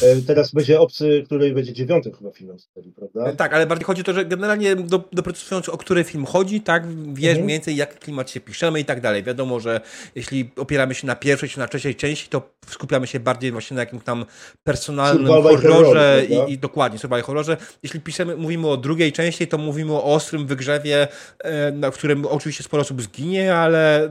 E, 0.02 0.22
teraz 0.22 0.52
będzie 0.52 0.80
obcy, 0.80 1.22
który 1.26 1.54
będzie 1.54 1.72
dziewiątym 1.72 2.12
chyba 2.12 2.30
filmem 2.30 2.59
serii, 2.59 2.92
prawda? 2.92 3.24
E, 3.24 3.37
tak, 3.37 3.54
ale 3.54 3.66
bardziej 3.66 3.85
chodzi 3.85 4.00
o 4.00 4.04
to, 4.04 4.12
że 4.12 4.24
generalnie 4.24 4.76
do, 4.76 5.04
doprecyzując 5.12 5.68
o 5.68 5.78
który 5.78 6.04
film 6.04 6.26
chodzi, 6.26 6.61
tak, 6.61 6.87
wiesz 7.14 7.28
mhm. 7.28 7.44
mniej 7.44 7.59
więcej 7.59 7.76
jak 7.76 7.98
klimat 7.98 8.30
się 8.30 8.40
piszemy 8.40 8.80
i 8.80 8.85
tak 8.85 9.00
dalej. 9.00 9.22
Wiadomo, 9.22 9.61
że 9.61 9.80
jeśli 10.14 10.50
opieramy 10.56 10.94
się 10.94 11.06
na 11.06 11.16
pierwszej 11.16 11.48
czy 11.48 11.59
na 11.59 11.68
trzeciej 11.68 11.94
części, 11.94 12.28
to 12.28 12.50
skupiamy 12.66 13.06
się 13.06 13.20
bardziej 13.20 13.52
właśnie 13.52 13.74
na 13.74 13.80
jakimś 13.80 14.04
tam 14.04 14.24
personalnym 14.64 15.26
survival 15.26 15.56
horrorze 15.56 16.22
i, 16.28 16.52
i, 16.52 16.59
dokładnie, 16.59 16.98
survival 16.98 17.22
horrorze. 17.22 17.56
Jeśli 17.83 18.00
piszemy, 18.00 18.37
mówimy 18.37 18.68
o 18.68 18.76
drugiej 18.76 19.12
części, 19.12 19.46
to 19.46 19.59
mówimy 19.59 19.92
o 19.92 20.04
ostrym 20.04 20.46
wygrzewie, 20.46 21.09
e, 21.38 21.72
na 21.72 21.90
którym 21.90 22.26
oczywiście 22.26 22.64
sporo 22.64 22.80
osób 22.80 23.02
zginie, 23.02 23.54
ale 23.54 24.11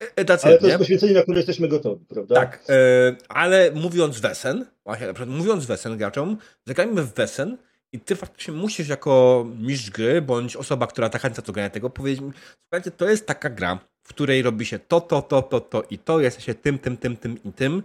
That's 0.00 0.46
ale 0.46 0.58
to 0.58 0.66
jest 0.66 0.78
poświęcenie, 0.78 1.12
na 1.12 1.22
które 1.22 1.36
jesteśmy 1.36 1.68
gotowi, 1.68 2.04
prawda? 2.04 2.34
Tak, 2.34 2.64
yy, 2.68 3.16
ale 3.28 3.70
mówiąc 3.70 4.20
Wesen, 4.20 4.66
właśnie, 4.84 5.06
mówiąc 5.26 5.66
Wesen 5.66 5.96
graczom, 5.96 6.36
zagrajmy 6.66 7.02
w 7.02 7.14
Wesen 7.14 7.58
I 7.92 8.00
ty 8.00 8.16
faktycznie 8.16 8.54
musisz 8.54 8.88
jako 8.88 9.46
mistrz 9.58 9.90
gry, 9.90 10.22
bądź 10.22 10.56
osoba, 10.56 10.86
która 10.86 11.08
zachęca 11.08 11.42
do 11.42 11.52
grania 11.52 11.70
tego, 11.70 11.90
powiedzieć 11.90 12.20
mi, 12.20 12.32
słuchajcie, 12.62 12.90
to 12.90 13.08
jest 13.08 13.26
taka 13.26 13.50
gra, 13.50 13.78
w 14.02 14.08
której 14.08 14.42
robi 14.42 14.66
się 14.66 14.78
to, 14.78 15.00
to, 15.00 15.22
to, 15.22 15.42
to, 15.42 15.60
to 15.60 15.82
i 15.90 15.98
to, 15.98 16.20
jesteście 16.20 16.54
tym, 16.54 16.78
tym, 16.78 16.96
tym, 16.96 17.16
tym 17.16 17.38
i 17.44 17.52
tym. 17.52 17.82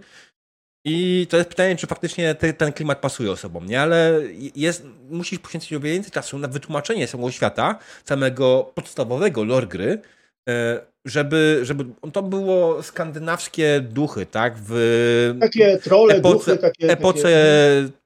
I 0.86 1.28
to 1.30 1.38
jest 1.38 1.50
pytanie, 1.50 1.76
czy 1.76 1.88
faktycznie 1.88 2.36
te, 2.36 2.54
ten 2.54 2.74
klimat 2.74 3.00
pasuje 3.00 3.32
osobom, 3.32 3.66
nie? 3.66 3.82
Ale 3.82 4.22
jest, 4.56 4.86
musisz 5.10 5.40
poświęcić 5.40 5.80
więcej 5.80 6.12
czasu 6.12 6.38
na 6.40 6.48
wytłumaczenie 6.48 7.08
samego 7.08 7.32
świata, 7.32 7.80
samego 8.06 8.72
podstawowego 8.76 9.44
lore 9.44 9.68
gry, 9.68 10.02
e, 10.50 10.93
żeby, 11.06 11.60
żeby 11.64 11.86
to 12.14 12.24
było 12.24 12.84
skandynawskie 12.84 13.82
duchy, 13.82 14.26
tak? 14.26 14.56
W 14.58 15.36
takie 15.40 15.78
trole, 15.78 16.16
epoce, 16.16 16.52
duchy, 16.52 16.58
takie, 16.58 16.90
epoce 16.90 17.22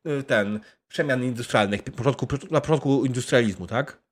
takie... 0.04 0.24
ten 0.24 0.60
przemian 0.88 1.24
industrialnych, 1.24 1.88
na 1.88 1.94
początku, 1.94 2.28
na 2.52 2.62
początku 2.62 3.06
industrializmu, 3.06 3.68
tak? 3.68 4.08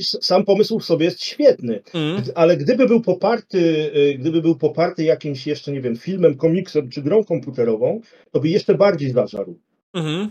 sam 0.00 0.44
pomysł 0.44 0.78
w 0.78 0.84
sobie 0.84 1.04
jest 1.04 1.24
świetny, 1.24 1.82
mm. 1.94 2.22
ale 2.34 2.56
gdyby 2.56 2.86
był 2.86 3.00
poparty, 3.00 3.58
y, 3.96 4.18
gdyby 4.18 4.42
był 4.42 4.56
poparty 4.56 5.04
jakimś 5.04 5.46
jeszcze, 5.46 5.72
nie 5.72 5.80
wiem, 5.80 5.96
filmem, 5.96 6.36
komiksem 6.36 6.90
czy 6.90 7.02
grą 7.02 7.24
komputerową, 7.24 8.00
to 8.30 8.40
by 8.40 8.48
jeszcze 8.48 8.74
bardziej 8.74 9.10
zażarł. 9.10 9.58
Mm. 9.94 10.30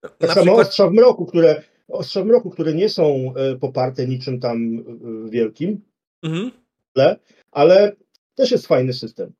Tak 0.00 0.20
Na 0.20 0.28
samo 0.28 0.44
przykład... 0.44 0.66
ostrza 0.66 0.88
w 0.88 0.92
mroku, 0.92 1.26
które 1.26 1.62
ostrza 1.88 2.22
w 2.22 2.26
mroku, 2.26 2.50
które 2.50 2.74
nie 2.74 2.88
są 2.88 3.34
e, 3.36 3.56
poparte 3.56 4.06
niczym 4.06 4.40
tam 4.40 4.78
e, 4.78 5.30
wielkim, 5.30 5.80
mm. 6.22 6.50
Ale 7.50 7.92
też 8.34 8.50
jest 8.50 8.66
fajny 8.66 8.92
system. 8.92 9.32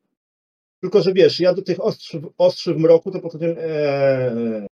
Tylko, 0.81 1.03
że 1.03 1.13
wiesz, 1.13 1.41
ja 1.41 1.55
do 1.55 1.63
tych 1.63 1.85
ostrzy, 1.85 2.23
ostrzy 2.39 2.75
w 2.75 2.79
mroku 2.79 3.11
to 3.11 3.21
podchodziłem, 3.21 3.57
ee, 3.61 4.67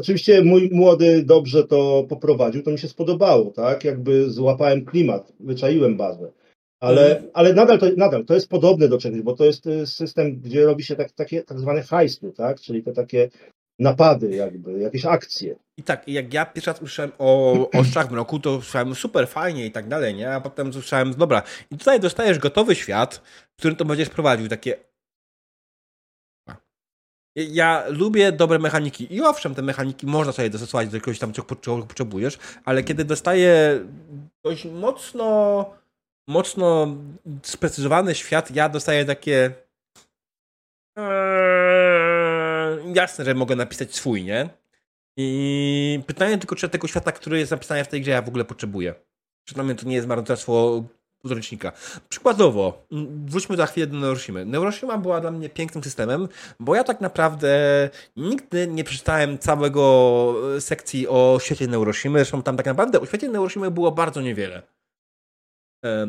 Oczywiście 0.00 0.42
mój 0.42 0.70
młody 0.72 1.22
dobrze 1.22 1.64
to 1.64 2.06
poprowadził, 2.08 2.62
to 2.62 2.70
mi 2.70 2.78
się 2.78 2.88
spodobało, 2.88 3.50
tak? 3.50 3.84
Jakby 3.84 4.30
złapałem 4.30 4.84
klimat, 4.84 5.32
wyczaiłem 5.40 5.96
bazę. 5.96 6.32
Ale, 6.80 7.18
mm. 7.18 7.30
ale 7.34 7.54
nadal, 7.54 7.78
to, 7.78 7.86
nadal 7.96 8.24
to 8.24 8.34
jest 8.34 8.48
podobne 8.48 8.88
do 8.88 8.98
czegoś, 8.98 9.22
bo 9.22 9.36
to 9.36 9.44
jest 9.44 9.66
y, 9.66 9.86
system, 9.86 10.40
gdzie 10.40 10.64
robi 10.64 10.84
się 10.84 10.96
tak, 10.96 11.12
takie 11.12 11.42
tak 11.42 11.58
zwane 11.58 11.82
heisty, 11.82 12.32
tak? 12.32 12.60
Czyli 12.60 12.82
te 12.82 12.92
takie 12.92 13.30
napady 13.80 14.36
jakby, 14.36 14.78
jakieś 14.78 15.06
akcje. 15.06 15.56
I 15.76 15.82
tak, 15.82 16.08
jak 16.08 16.34
ja 16.34 16.46
pierwszy 16.46 16.70
raz 16.70 16.76
usłyszałem 16.76 17.12
o 17.18 17.54
Ostrzach 17.70 18.10
Mroku, 18.10 18.40
to 18.40 18.54
słyszałem 18.62 18.94
super 18.94 19.28
fajnie 19.28 19.66
i 19.66 19.70
tak 19.72 19.88
dalej, 19.88 20.14
nie? 20.14 20.34
A 20.34 20.40
potem 20.40 20.72
słyszałem, 20.72 21.14
dobra, 21.14 21.42
i 21.70 21.78
tutaj 21.78 22.00
dostajesz 22.00 22.38
gotowy 22.38 22.74
świat, 22.74 23.22
w 23.54 23.58
którym 23.58 23.76
to 23.76 23.84
będziesz 23.84 24.08
prowadził, 24.08 24.48
takie 24.48 24.76
ja 27.36 27.84
lubię 27.88 28.32
dobre 28.32 28.58
mechaniki 28.58 29.14
i 29.14 29.22
owszem, 29.22 29.54
te 29.54 29.62
mechaniki 29.62 30.06
można 30.06 30.32
sobie 30.32 30.50
dostosować 30.50 30.88
do 30.88 31.00
czegoś 31.00 31.18
tam, 31.18 31.32
czego 31.32 31.46
potrzebujesz, 31.86 32.38
ale 32.64 32.82
kiedy 32.82 33.04
dostaję 33.04 33.80
dość 34.44 34.64
mocno 34.64 35.70
mocno 36.28 36.96
sprecyzowany 37.42 38.14
świat, 38.14 38.50
ja 38.50 38.68
dostaję 38.68 39.04
takie 39.04 39.52
eee, 40.96 41.49
jasne, 42.94 43.24
że 43.24 43.34
mogę 43.34 43.56
napisać 43.56 43.94
swój, 43.94 44.24
nie? 44.24 44.48
I 45.16 46.00
pytanie 46.06 46.38
tylko, 46.38 46.56
czy 46.56 46.68
tego 46.68 46.88
świata, 46.88 47.12
który 47.12 47.38
jest 47.38 47.50
napisany 47.50 47.84
w 47.84 47.88
tej 47.88 48.00
grze, 48.00 48.10
ja 48.10 48.22
w 48.22 48.28
ogóle 48.28 48.44
potrzebuję. 48.44 48.94
Czy 49.44 49.54
dla 49.54 49.64
mnie 49.64 49.74
to 49.74 49.86
nie 49.86 49.94
jest 49.94 50.08
marnotrawstwo 50.08 50.84
podręcznika. 51.22 51.72
Przykładowo, 52.08 52.86
wróćmy 53.26 53.56
za 53.56 53.66
chwilę 53.66 53.86
do 53.86 53.98
Neuroshimy. 53.98 54.44
Neuroshima 54.44 54.98
była 54.98 55.20
dla 55.20 55.30
mnie 55.30 55.48
pięknym 55.48 55.84
systemem, 55.84 56.28
bo 56.60 56.74
ja 56.74 56.84
tak 56.84 57.00
naprawdę 57.00 57.50
nigdy 58.16 58.66
nie 58.66 58.84
przeczytałem 58.84 59.38
całego 59.38 60.34
sekcji 60.60 61.08
o 61.08 61.38
świecie 61.42 61.66
Neuroshimy, 61.66 62.18
zresztą 62.18 62.42
tam 62.42 62.56
tak 62.56 62.66
naprawdę 62.66 63.00
o 63.00 63.06
świecie 63.06 63.28
Neuroshimy 63.28 63.70
było 63.70 63.92
bardzo 63.92 64.20
niewiele. 64.20 64.62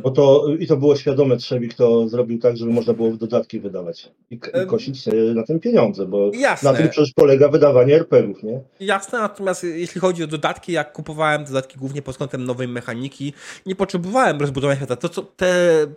Bo 0.03 0.11
to, 0.11 0.47
I 0.59 0.67
to 0.67 0.77
było 0.77 0.95
świadome 0.95 1.37
Trzewik, 1.37 1.73
kto 1.73 2.09
zrobił 2.09 2.39
tak, 2.39 2.57
żeby 2.57 2.71
można 2.71 2.93
było 2.93 3.11
dodatki 3.11 3.59
wydawać 3.59 4.11
i, 4.29 4.35
i 4.35 4.67
kosić 4.67 5.05
na 5.35 5.43
tym 5.43 5.59
pieniądze, 5.59 6.05
bo 6.05 6.31
Jasne. 6.33 6.71
na 6.71 6.77
tym 6.77 6.89
przecież 6.89 7.13
polega 7.13 7.49
wydawanie 7.49 7.95
RPGów, 7.95 8.43
nie? 8.43 8.61
Jasne, 8.79 9.19
natomiast 9.19 9.63
jeśli 9.63 10.01
chodzi 10.01 10.23
o 10.23 10.27
dodatki, 10.27 10.71
jak 10.71 10.93
kupowałem 10.93 11.45
dodatki 11.45 11.77
głównie 11.77 12.01
pod 12.01 12.17
kątem 12.17 12.43
nowej 12.43 12.67
mechaniki, 12.67 13.33
nie 13.65 13.75
potrzebowałem 13.75 14.39
rozbudowania 14.39 14.77
świata. 14.77 14.95
To, 14.95 15.09
co 15.09 15.21
te 15.21 15.53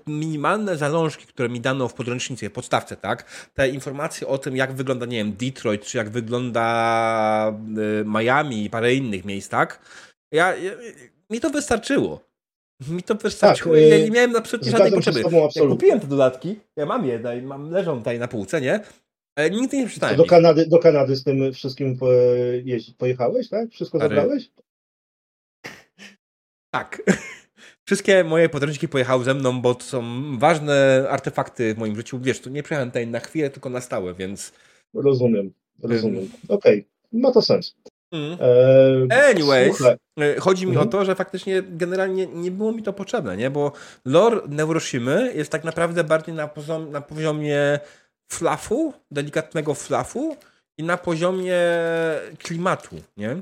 minimalne 0.06 0.76
zalążki, 0.76 1.26
które 1.26 1.48
mi 1.48 1.60
dano 1.60 1.88
w 1.88 1.94
podręcznicy, 1.94 2.50
podstawce, 2.50 2.96
tak? 2.96 3.50
Te 3.54 3.68
informacje 3.68 4.26
o 4.26 4.38
tym, 4.38 4.56
jak 4.56 4.72
wygląda, 4.72 5.06
nie 5.06 5.16
wiem, 5.16 5.32
Detroit, 5.32 5.84
czy 5.84 5.98
jak 5.98 6.10
wygląda 6.10 7.54
y, 8.00 8.04
Miami 8.04 8.64
i 8.64 8.70
parę 8.70 8.94
innych 8.94 9.24
miejsc, 9.24 9.48
tak? 9.48 9.80
Ja, 10.32 10.56
ja 10.56 10.72
mi 11.30 11.40
to 11.40 11.50
wystarczyło. 11.50 12.33
Mi 12.88 13.02
to 13.02 13.14
wystarczyło. 13.14 13.74
Tak, 13.74 13.84
ja 13.84 13.98
nie 13.98 14.10
miałem 14.10 14.37
absolutnie 14.37 14.70
żadnej 14.70 14.92
potrzeby. 14.92 15.22
Ja 15.56 15.66
kupiłem 15.68 16.00
te 16.00 16.06
dodatki, 16.06 16.60
ja 16.76 16.87
mam 16.87 17.06
je, 17.06 17.42
mam, 17.42 17.70
leżą 17.70 17.98
tutaj 17.98 18.18
na 18.18 18.28
półce, 18.28 18.60
nie? 18.60 18.80
Ale 19.37 19.50
nigdy 19.50 19.76
nie 19.76 19.87
przeczytałem. 19.87 20.16
Do 20.16 20.24
Kanady, 20.24 20.66
do 20.66 20.78
Kanady 20.78 21.16
z 21.16 21.24
tym 21.24 21.52
wszystkim 21.52 21.98
pojechałeś, 22.98 23.48
tak? 23.48 23.70
Wszystko 23.70 23.98
Ale... 23.98 24.08
zabrałeś? 24.08 24.50
Tak. 26.70 27.02
Wszystkie 27.87 28.24
moje 28.24 28.48
podręczniki 28.48 28.88
pojechały 28.88 29.24
ze 29.24 29.34
mną, 29.34 29.60
bo 29.60 29.74
to 29.74 29.84
są 29.84 30.02
ważne 30.38 31.06
artefakty 31.10 31.74
w 31.74 31.78
moim 31.78 31.96
życiu. 31.96 32.18
Wiesz, 32.20 32.40
tu 32.40 32.50
nie 32.50 32.62
przyjechałem 32.62 32.90
tutaj 32.90 33.06
na 33.06 33.20
chwilę, 33.20 33.50
tylko 33.50 33.70
na 33.70 33.80
stałe, 33.80 34.14
więc. 34.14 34.52
Rozumiem, 34.94 35.52
rozumiem. 35.82 36.28
Okej, 36.48 36.78
okay. 36.78 37.20
ma 37.20 37.32
to 37.32 37.42
sens. 37.42 37.76
Mm. 38.14 38.38
E, 39.11 39.31
Anyways, 39.31 39.77
słuchaj. 39.77 39.96
E, 40.20 40.40
chodzi 40.40 40.66
mi 40.66 40.72
mm. 40.72 40.83
o 40.83 40.90
to, 40.90 41.05
że 41.05 41.14
faktycznie 41.14 41.62
generalnie 41.62 42.27
nie 42.27 42.50
było 42.50 42.72
mi 42.72 42.83
to 42.83 42.92
potrzebne, 42.92 43.37
nie? 43.37 43.50
bo 43.50 43.72
lore 44.05 44.40
Neuroshimy 44.48 45.33
jest 45.35 45.50
tak 45.50 45.64
naprawdę 45.64 46.05
bardziej 46.05 46.35
na, 46.35 46.48
poziom, 46.48 46.90
na 46.90 47.00
poziomie 47.00 47.79
flafu, 48.33 48.94
delikatnego 49.11 49.74
flafu 49.74 50.37
i 50.79 50.83
na 50.83 50.96
poziomie 50.96 51.61
klimatu, 52.38 52.96
nie? 53.16 53.37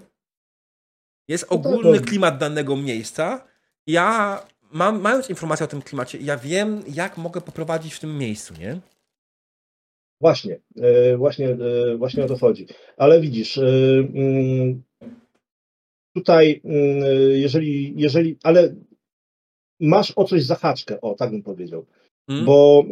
Jest 1.28 1.46
no 1.50 1.56
ogólny 1.56 2.00
klimat 2.00 2.38
danego 2.38 2.76
miejsca. 2.76 3.44
Ja 3.86 4.40
mam, 4.72 5.00
mając 5.00 5.30
informację 5.30 5.64
o 5.64 5.68
tym 5.68 5.82
klimacie, 5.82 6.18
ja 6.18 6.36
wiem, 6.36 6.82
jak 6.88 7.16
mogę 7.16 7.40
poprowadzić 7.40 7.94
w 7.94 8.00
tym 8.00 8.18
miejscu, 8.18 8.54
nie? 8.54 8.80
Właśnie, 10.22 10.60
e, 10.80 11.16
właśnie, 11.16 11.48
e, 11.48 11.96
właśnie 11.96 12.24
o 12.24 12.28
to 12.28 12.36
chodzi. 12.38 12.66
Ale 12.96 13.20
widzisz, 13.20 13.58
e, 13.58 13.62
mm, 14.14 14.82
tutaj, 16.16 16.60
mm, 16.64 17.04
jeżeli, 17.32 17.94
jeżeli, 17.96 18.36
ale 18.42 18.74
masz 19.80 20.12
o 20.16 20.24
coś 20.24 20.42
zahaczkę, 20.42 21.00
o 21.00 21.14
tak 21.14 21.30
bym 21.30 21.42
powiedział. 21.42 21.86
Hmm. 22.26 22.46
Bo 22.46 22.84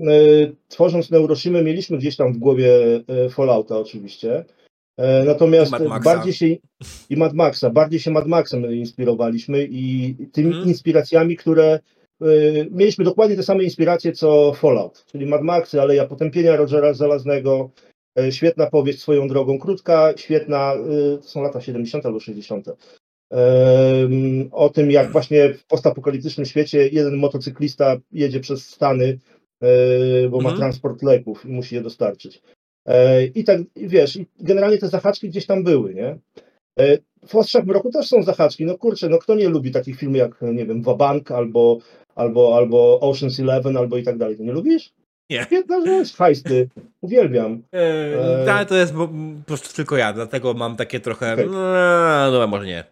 tworząc 0.69 1.11
Neuroshimy 1.11 1.65
mieliśmy 1.65 1.99
gdzieś 1.99 2.17
tam 2.17 2.33
w 2.33 2.39
głowie 2.39 2.71
Fallouta 3.31 3.79
oczywiście, 3.79 4.45
natomiast 5.27 5.73
bardziej 6.05 6.33
się 6.33 6.47
i 7.11 7.17
Mad 7.17 7.35
Maxa, 7.35 7.71
bardziej 7.71 8.01
się 8.01 8.11
Mad 8.11 8.27
Maxem 8.27 8.75
inspirowaliśmy 8.75 9.69
i 9.71 10.15
tymi 10.33 10.53
hmm. 10.53 10.69
inspiracjami, 10.69 11.37
które 11.37 11.81
mieliśmy 12.71 13.05
dokładnie 13.05 13.37
te 13.37 13.43
same 13.43 13.65
inspiracje 13.65 14.13
co 14.13 14.53
Fallout, 14.53 15.05
czyli 15.07 15.27
Mad 15.27 15.43
Maxy, 15.43 15.81
Aleja 15.81 16.07
Potępienia 16.07 16.57
Rogera 16.57 16.95
Zalaznego, 16.95 17.71
y, 18.21 18.33
świetna 18.33 18.67
powieść 18.67 19.01
swoją 19.01 19.29
drogą, 19.29 19.59
krótka, 19.59 20.13
świetna, 20.17 20.75
y, 21.15 21.19
to 21.19 21.29
są 21.29 21.43
lata 21.43 21.61
70. 21.61 22.07
albo 22.07 22.21
60. 22.21 22.67
O 24.53 24.69
tym, 24.69 24.91
jak 24.91 25.13
właśnie 25.13 25.55
w 25.55 25.67
postapokaliptycznym 25.67 26.47
świecie 26.47 26.89
jeden 26.89 27.17
motocyklista 27.17 27.97
jedzie 28.13 28.41
przez 28.41 28.67
Stany, 28.67 29.19
bo 30.31 30.41
ma 30.41 30.51
mhm. 30.51 30.57
transport 30.57 31.03
leków 31.03 31.47
i 31.47 31.49
musi 31.49 31.75
je 31.75 31.81
dostarczyć. 31.81 32.43
I 33.35 33.45
tak, 33.45 33.61
wiesz, 33.77 34.19
generalnie 34.41 34.79
te 34.79 34.89
zahaczki 34.89 35.29
gdzieś 35.29 35.47
tam 35.47 35.65
były, 35.65 35.95
nie? 35.95 36.19
W 37.27 37.35
Ostrzach 37.37 37.67
Mroku 37.67 37.91
też 37.91 38.09
są 38.09 38.23
zahaczki. 38.23 38.65
No 38.65 38.79
kurczę, 38.79 39.09
no 39.09 39.19
kto 39.19 39.35
nie 39.35 39.49
lubi 39.49 39.71
takich 39.71 39.99
filmów 39.99 40.19
jak, 40.19 40.43
nie 40.43 40.67
wiem, 40.67 40.83
Wabank 40.83 41.31
albo 41.31 41.79
albo, 42.21 42.57
albo 42.57 42.99
Ocean's 43.03 43.41
Eleven, 43.41 43.77
albo 43.77 43.97
i 43.97 44.03
tak 44.03 44.19
dalej. 44.19 44.37
To 44.37 44.43
nie 44.43 44.53
lubisz? 44.53 44.93
Nie. 45.31 45.43
Świetna 45.45 45.87
rzecz, 45.87 46.17
hajsty. 46.17 46.69
Uwielbiam. 47.01 47.63
Yy, 47.73 48.67
to 48.67 48.77
jest 48.77 48.95
po 48.95 49.09
prostu 49.47 49.77
tylko 49.77 49.97
ja, 49.97 50.13
dlatego 50.13 50.55
mam 50.55 50.77
takie 50.77 51.01
trochę, 51.01 51.33
okay. 51.33 51.47
no, 51.47 52.31
no 52.39 52.47
może 52.47 52.67
nie. 52.67 52.85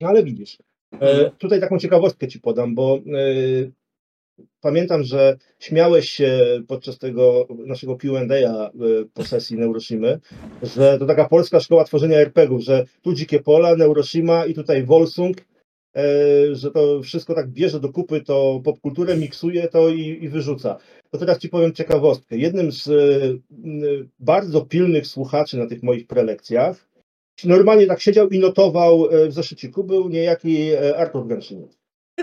No 0.00 0.08
ale 0.08 0.22
widzisz, 0.22 0.58
e, 0.92 1.10
mhm. 1.10 1.30
tutaj 1.38 1.60
taką 1.60 1.78
ciekawostkę 1.78 2.28
ci 2.28 2.40
podam, 2.40 2.74
bo 2.74 2.96
e, 2.96 3.00
pamiętam, 4.60 5.02
że 5.02 5.36
śmiałeś 5.58 6.10
się 6.10 6.62
podczas 6.68 6.98
tego 6.98 7.46
naszego 7.66 7.96
Q&A 7.96 8.70
po 9.14 9.24
sesji 9.24 9.58
Neuroshimy, 9.58 10.20
że 10.62 10.98
to 10.98 11.06
taka 11.06 11.28
polska 11.28 11.60
szkoła 11.60 11.84
tworzenia 11.84 12.18
RPGów, 12.18 12.62
że 12.62 12.84
tu 13.02 13.12
Dzikie 13.14 13.40
Pola, 13.40 13.76
Neuroshima 13.76 14.46
i 14.46 14.54
tutaj 14.54 14.84
Volsung 14.84 15.36
E, 15.36 15.51
że 16.52 16.70
to 16.70 17.02
wszystko 17.02 17.34
tak 17.34 17.48
bierze 17.48 17.80
do 17.80 17.92
kupy, 17.92 18.20
to 18.20 18.60
popkulturę 18.64 19.16
miksuje 19.16 19.68
to 19.68 19.88
i, 19.88 20.24
i 20.24 20.28
wyrzuca. 20.28 20.78
To 21.10 21.18
teraz 21.18 21.38
Ci 21.38 21.48
powiem 21.48 21.72
ciekawostkę. 21.72 22.36
Jednym 22.36 22.72
z 22.72 22.88
e, 22.88 22.92
bardzo 24.20 24.60
pilnych 24.60 25.06
słuchaczy 25.06 25.56
na 25.56 25.66
tych 25.66 25.82
moich 25.82 26.06
prelekcjach 26.06 26.92
normalnie 27.44 27.86
tak 27.86 28.00
siedział 28.00 28.28
i 28.28 28.38
notował 28.38 29.08
e, 29.10 29.28
w 29.28 29.32
zeszyciku, 29.32 29.84
był 29.84 30.08
niejaki 30.08 30.70
e, 30.70 30.96
Artur 30.96 31.26
Gęszyniec. 31.26 31.78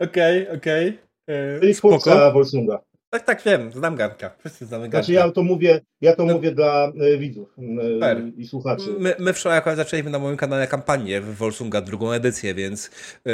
Okej, 0.00 0.48
okej. 0.48 0.88
Okay, 0.88 1.60
Czyli 1.60 1.74
twórca 1.74 2.30
Wolsunga. 2.30 2.87
Tak, 3.10 3.24
tak, 3.24 3.42
wiem, 3.46 3.72
znam 3.72 3.96
Garnka. 3.96 4.30
Wszyscy 4.38 4.66
znamy 4.66 4.82
Garnka. 4.82 4.98
Znaczy 4.98 5.12
ja 5.12 5.30
to 5.30 5.42
mówię, 5.42 5.80
ja 6.00 6.16
to 6.16 6.24
no. 6.24 6.34
mówię 6.34 6.52
dla 6.52 6.92
e, 7.00 7.18
widzów 7.18 7.54
e, 8.02 8.30
i 8.36 8.46
słuchaczy. 8.46 8.84
My, 8.98 9.14
my 9.18 9.32
wczoraj 9.32 9.58
akurat 9.58 9.76
zaczęliśmy 9.76 10.10
na 10.10 10.18
moim 10.18 10.36
kanale 10.36 10.66
kampanię 10.66 11.20
w 11.20 11.36
Wolsunga, 11.36 11.80
drugą 11.80 12.12
edycję, 12.12 12.54
więc 12.54 12.90
e, 13.26 13.30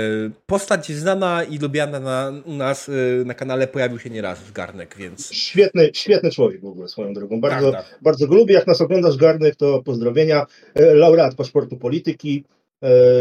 postać 0.46 0.92
znana 0.92 1.44
i 1.44 1.58
lubiana 1.58 2.00
na, 2.00 2.32
u 2.44 2.52
nas 2.52 2.90
na 3.24 3.34
kanale 3.34 3.66
pojawił 3.66 3.98
się 3.98 4.10
nieraz 4.10 4.52
Garnek, 4.52 4.96
więc... 4.96 5.32
Świetny, 5.32 5.90
świetny 5.94 6.30
człowiek 6.30 6.60
w 6.60 6.66
ogóle 6.66 6.88
swoją 6.88 7.14
drogą. 7.14 7.40
Bardzo, 7.40 7.72
tak, 7.72 7.90
tak. 7.90 7.98
bardzo 8.02 8.26
go 8.26 8.34
lubię. 8.34 8.54
Jak 8.54 8.66
nas 8.66 8.80
oglądasz 8.80 9.16
Garnek, 9.16 9.56
to 9.56 9.82
pozdrowienia. 9.82 10.46
Laureat 10.74 11.34
paszportu 11.34 11.76
polityki. 11.76 12.44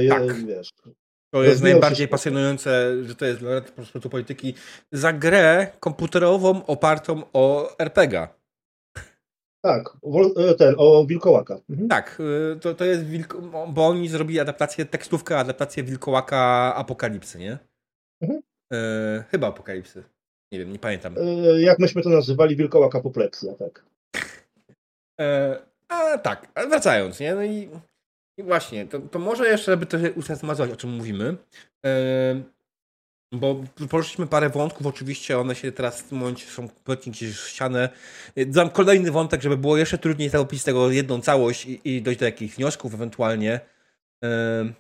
Tak. 0.09 0.45
Wiesz, 0.45 0.69
to 1.33 1.43
jest 1.43 1.63
najbardziej 1.63 2.07
pasjonujące, 2.07 3.03
że 3.03 3.15
to 3.15 3.25
jest 3.25 3.39
dla 3.39 3.61
sportu 3.85 4.09
polityki 4.09 4.53
za 4.91 5.13
grę 5.13 5.67
komputerową 5.79 6.65
opartą 6.65 7.23
o 7.33 7.75
RPGa. 7.79 8.35
Tak, 9.61 9.97
e, 10.37 10.53
ten, 10.53 10.75
o 10.77 11.05
Wilkołaka. 11.05 11.59
Mhm. 11.69 11.89
Tak, 11.89 12.21
e, 12.53 12.59
to, 12.59 12.73
to 12.73 12.85
jest, 12.85 13.05
wilko, 13.05 13.41
bo 13.67 13.87
oni 13.87 14.09
zrobili 14.09 14.39
adaptację, 14.39 14.85
tekstówkę, 14.85 15.37
adaptację 15.37 15.83
Wilkołaka 15.83 16.73
Apokalipsy, 16.75 17.39
nie? 17.39 17.57
Mhm. 18.21 18.41
E, 18.73 19.23
chyba 19.31 19.47
Apokalipsy. 19.47 20.03
Nie 20.51 20.59
wiem, 20.59 20.71
nie 20.71 20.79
pamiętam. 20.79 21.15
E, 21.17 21.61
jak 21.61 21.79
myśmy 21.79 22.01
to 22.01 22.09
nazywali, 22.09 22.55
Wilkołak 22.55 22.95
Apopleksja, 22.95 23.53
tak. 23.53 23.85
E, 25.21 25.59
a 25.87 26.17
tak, 26.17 26.47
wracając, 26.69 27.19
nie? 27.19 27.35
No 27.35 27.43
i 27.43 27.69
i 28.37 28.43
właśnie, 28.43 28.87
to, 28.87 28.99
to 28.99 29.19
może 29.19 29.47
jeszcze, 29.47 29.71
żeby 29.71 29.85
trochę 29.85 30.11
usystematyzować, 30.11 30.71
o 30.71 30.75
czym 30.75 30.89
mówimy. 30.89 31.37
Yy, 31.83 32.43
bo 33.33 33.63
poruszyliśmy 33.89 34.27
parę 34.27 34.49
wątków, 34.49 34.87
oczywiście 34.87 35.39
one 35.39 35.55
się 35.55 35.71
teraz 35.71 36.01
w 36.01 36.09
tym 36.09 36.17
momencie 36.17 36.45
są 36.45 36.69
kompletnie 36.69 37.11
gdzieś 37.11 37.39
ściane. 37.39 37.89
Dam 38.47 38.69
kolejny 38.69 39.11
wątek, 39.11 39.41
żeby 39.41 39.57
było 39.57 39.77
jeszcze 39.77 39.97
trudniej 39.97 40.29
zapisać 40.29 40.65
tego 40.65 40.91
jedną 40.91 41.21
całość 41.21 41.65
i, 41.65 41.81
i 41.83 42.01
dojść 42.01 42.19
do 42.19 42.25
jakichś 42.25 42.55
wniosków 42.55 42.93
ewentualnie. 42.93 43.59
Yy, 44.21 44.73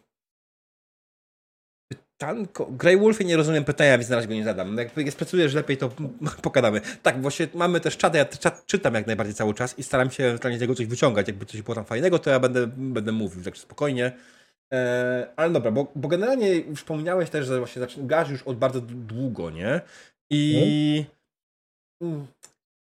Tanko. 2.25 2.65
Grey 2.65 2.97
Wolfie 2.97 3.25
nie 3.25 3.37
rozumiem 3.37 3.63
pytania, 3.63 3.97
więc 3.97 4.09
na 4.09 4.15
razie 4.15 4.27
go 4.27 4.33
nie 4.33 4.43
zadam. 4.43 4.77
Jak 4.77 5.11
sprecyzujesz 5.11 5.53
lepiej, 5.53 5.77
to 5.77 5.89
pogadamy. 6.41 6.81
Tak, 7.03 7.21
właśnie 7.21 7.47
mamy 7.53 7.79
też 7.79 7.97
czat, 7.97 8.15
ja 8.15 8.25
czat 8.25 8.65
czytam 8.65 8.93
jak 8.93 9.07
najbardziej 9.07 9.35
cały 9.35 9.53
czas 9.53 9.79
i 9.79 9.83
staram 9.83 10.11
się 10.11 10.37
z 10.57 10.61
niego 10.61 10.75
coś 10.75 10.85
wyciągać. 10.85 11.27
Jakby 11.27 11.45
coś 11.45 11.61
było 11.61 11.75
tam 11.75 11.85
fajnego, 11.85 12.19
to 12.19 12.29
ja 12.29 12.39
będę, 12.39 12.67
będę 12.67 13.11
mówił, 13.11 13.43
tak 13.43 13.57
spokojnie. 13.57 14.11
Eee, 14.71 15.25
ale 15.35 15.51
dobra, 15.51 15.71
bo, 15.71 15.91
bo 15.95 16.07
generalnie 16.07 16.75
wspomniałeś 16.75 17.29
też, 17.29 17.45
że 17.47 17.59
właśnie 17.59 17.83
grasz 18.03 18.29
już 18.29 18.43
od 18.43 18.57
bardzo 18.57 18.81
długo, 18.81 19.49
nie? 19.49 19.81
I 20.29 21.05
hmm. 21.99 22.27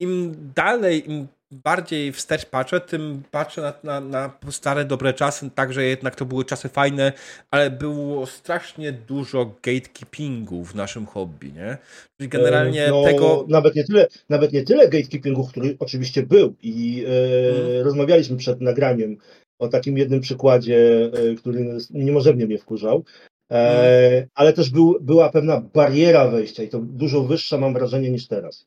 im 0.01 0.35
dalej, 0.55 1.11
im 1.11 1.29
bardziej 1.51 2.13
wstecz 2.13 2.47
patrzę, 2.47 2.81
tym 2.81 3.23
patrzę 3.31 3.61
na, 3.61 3.75
na, 3.83 4.01
na, 4.01 4.39
stare, 4.51 4.85
dobre 4.85 5.15
czasy, 5.15 5.51
także 5.51 5.85
jednak 5.85 6.17
to 6.17 6.25
były 6.25 6.45
czasy 6.45 6.69
fajne, 6.69 7.13
ale 7.51 7.71
było 7.71 8.27
strasznie 8.27 8.93
dużo 8.93 9.45
gatekeepingu 9.63 10.65
w 10.65 10.75
naszym 10.75 11.07
hobby, 11.07 11.53
nie? 11.53 11.79
Czyli 12.17 12.29
generalnie 12.29 12.89
no, 12.91 13.03
tego... 13.03 13.45
Nawet 13.49 13.75
nie, 13.75 13.85
tyle, 13.85 14.07
nawet 14.29 14.53
nie 14.53 14.65
tyle 14.65 14.89
gatekeepingu, 14.89 15.47
który 15.47 15.77
oczywiście 15.79 16.23
był 16.23 16.55
i 16.63 17.05
e, 17.09 17.55
hmm. 17.55 17.85
rozmawialiśmy 17.85 18.37
przed 18.37 18.61
nagraniem 18.61 19.17
o 19.59 19.69
takim 19.69 19.99
jednym 19.99 20.21
przykładzie, 20.21 21.11
e, 21.13 21.35
który 21.35 21.79
niemożebnie 21.91 22.47
mnie 22.47 22.59
wkurzał, 22.59 23.05
e, 23.53 23.55
hmm. 23.55 24.29
ale 24.35 24.53
też 24.53 24.71
był, 24.71 24.99
była 25.01 25.31
pewna 25.31 25.61
bariera 25.61 26.29
wejścia 26.29 26.63
i 26.63 26.69
to 26.69 26.79
dużo 26.79 27.23
wyższa 27.23 27.59
mam 27.59 27.73
wrażenie 27.73 28.11
niż 28.11 28.27
teraz. 28.27 28.67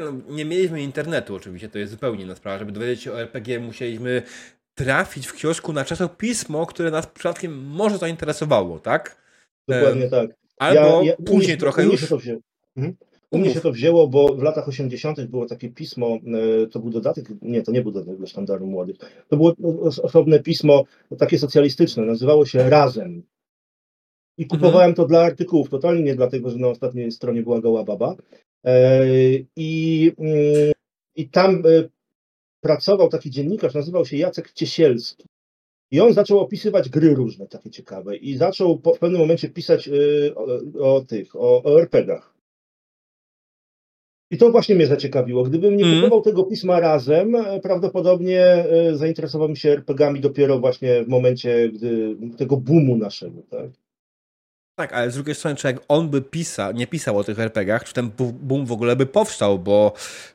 No, 0.00 0.12
nie 0.28 0.44
mieliśmy 0.44 0.82
internetu 0.82 1.34
oczywiście, 1.34 1.68
to 1.68 1.78
jest 1.78 1.92
zupełnie 1.92 2.24
inna 2.24 2.34
sprawa. 2.34 2.58
Żeby 2.58 2.72
dowiedzieć 2.72 3.02
się 3.02 3.12
o 3.12 3.20
RPG 3.20 3.60
musieliśmy 3.60 4.22
trafić 4.74 5.26
w 5.26 5.36
kiosku 5.36 5.72
na 5.72 5.84
czasopismo, 5.84 6.66
które 6.66 6.90
nas 6.90 7.06
przypadkiem 7.06 7.66
może 7.66 7.98
zainteresowawało, 7.98 8.78
tak? 8.78 9.22
Dokładnie 9.68 10.08
tak. 10.08 10.30
Albo 10.58 10.80
ja, 10.80 11.02
ja, 11.02 11.16
później 11.16 11.48
mnie, 11.48 11.56
trochę 11.56 11.84
już... 11.84 12.12
Mhm. 12.76 12.96
U 13.30 13.38
mnie 13.38 13.54
się 13.54 13.60
to 13.60 13.72
wzięło, 13.72 14.08
bo 14.08 14.34
w 14.34 14.42
latach 14.42 14.68
80. 14.68 15.24
było 15.24 15.46
takie 15.46 15.68
pismo, 15.68 16.18
e, 16.62 16.66
to 16.66 16.80
był 16.80 16.90
dodatek, 16.90 17.28
nie, 17.42 17.62
to 17.62 17.72
nie 17.72 17.82
był 17.82 17.92
dodatek 17.92 18.20
do 18.20 18.26
sztandaru 18.26 18.66
młodych, 18.66 18.96
to 19.28 19.36
było 19.36 19.54
osobne 20.02 20.40
pismo, 20.40 20.84
takie 21.18 21.38
socjalistyczne, 21.38 22.02
nazywało 22.02 22.46
się 22.46 22.70
Razem. 22.70 23.22
I 24.38 24.46
kupowałem 24.46 24.90
mhm. 24.90 24.94
to 24.94 25.04
dla 25.06 25.20
artykułów, 25.20 25.70
totalnie 25.70 26.02
nie 26.02 26.14
dlatego, 26.14 26.50
że 26.50 26.58
na 26.58 26.68
ostatniej 26.68 27.12
stronie 27.12 27.42
była 27.42 27.60
goła 27.60 27.84
baba, 27.84 28.16
I, 29.56 30.12
mm, 30.18 30.72
i 31.16 31.28
tam 31.28 31.54
e, 31.54 31.88
pracował 32.60 33.08
taki 33.08 33.30
dziennikarz, 33.30 33.74
nazywał 33.74 34.06
się 34.06 34.16
Jacek 34.16 34.52
Ciesielski. 34.52 35.24
I 35.90 36.00
on 36.00 36.12
zaczął 36.12 36.38
opisywać 36.38 36.88
gry 36.88 37.14
różne, 37.14 37.46
takie 37.46 37.70
ciekawe. 37.70 38.16
I 38.16 38.36
zaczął 38.36 38.78
po, 38.78 38.94
w 38.94 38.98
pewnym 38.98 39.20
momencie 39.20 39.48
pisać 39.48 39.88
e, 39.88 39.92
o, 40.34 40.46
o 40.94 41.00
tych, 41.00 41.36
o, 41.36 41.62
o 41.62 41.80
RPG-ach. 41.80 42.36
I 44.30 44.38
to 44.38 44.50
właśnie 44.50 44.74
mnie 44.74 44.86
zaciekawiło. 44.86 45.44
Gdybym 45.44 45.76
nie 45.76 45.84
mm. 45.84 45.96
kupował 45.96 46.22
tego 46.22 46.44
pisma 46.44 46.80
razem, 46.80 47.36
prawdopodobnie 47.62 48.64
zainteresowałbym 48.92 49.56
się 49.56 49.70
RPG-ami 49.70 50.20
dopiero 50.20 50.58
właśnie 50.58 51.04
w 51.04 51.08
momencie 51.08 51.68
gdy, 51.68 52.16
tego 52.38 52.56
boomu 52.56 52.96
naszego. 52.96 53.42
Tak? 53.50 53.70
Tak, 54.78 54.92
ale 54.92 55.10
z 55.10 55.14
drugiej 55.14 55.34
strony, 55.34 55.56
czy 55.56 55.66
jak 55.66 55.76
on 55.88 56.08
by 56.08 56.22
pisał, 56.22 56.72
nie 56.72 56.86
pisał 56.86 57.18
o 57.18 57.24
tych 57.24 57.38
RPGach, 57.38 57.84
czy 57.84 57.94
ten 57.94 58.10
boom 58.32 58.66
w 58.66 58.72
ogóle 58.72 58.96
by 58.96 59.06
powstał, 59.06 59.58
bo 59.58 59.92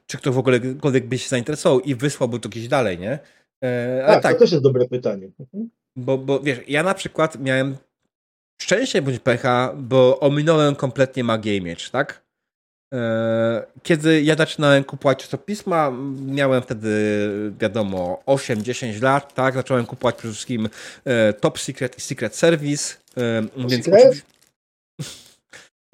czy 0.07 0.17
ktoś 0.17 0.33
w 0.33 0.37
ogóle 0.37 0.59
by 1.01 1.17
się 1.17 1.29
zainteresował 1.29 1.79
i 1.79 1.95
wysłałby 1.95 2.39
to 2.39 2.49
gdzieś 2.49 2.67
dalej, 2.67 2.99
nie? 2.99 3.19
E, 3.63 4.03
tak, 4.07 4.23
tak, 4.23 4.33
to 4.33 4.39
też 4.39 4.51
jest 4.51 4.63
dobre 4.63 4.87
pytanie. 4.87 5.29
Mhm. 5.39 5.69
Bo, 5.95 6.17
bo 6.17 6.39
wiesz, 6.39 6.59
ja 6.67 6.83
na 6.83 6.93
przykład 6.93 7.39
miałem 7.39 7.75
szczęście 8.61 9.01
bądź 9.01 9.19
pecha, 9.19 9.73
bo 9.77 10.19
ominąłem 10.19 10.75
kompletnie 10.75 11.23
magię 11.23 11.61
miecz, 11.61 11.89
tak? 11.89 12.21
E, 12.93 13.65
kiedy 13.83 14.21
ja 14.21 14.35
zaczynałem 14.35 14.83
kupować 14.83 15.23
czasopisma, 15.23 15.91
miałem 16.25 16.61
wtedy, 16.61 16.89
wiadomo, 17.59 18.23
8-10 18.25 19.03
lat, 19.03 19.33
tak? 19.33 19.53
Zacząłem 19.53 19.85
kupować 19.85 20.15
przede 20.15 20.33
wszystkim 20.33 20.69
e, 21.05 21.33
Top 21.33 21.59
Secret 21.59 21.97
i 21.97 22.01
Secret 22.01 22.35
Service. 22.35 23.00
Więc 23.57 23.87
oczywiście, 23.87 24.21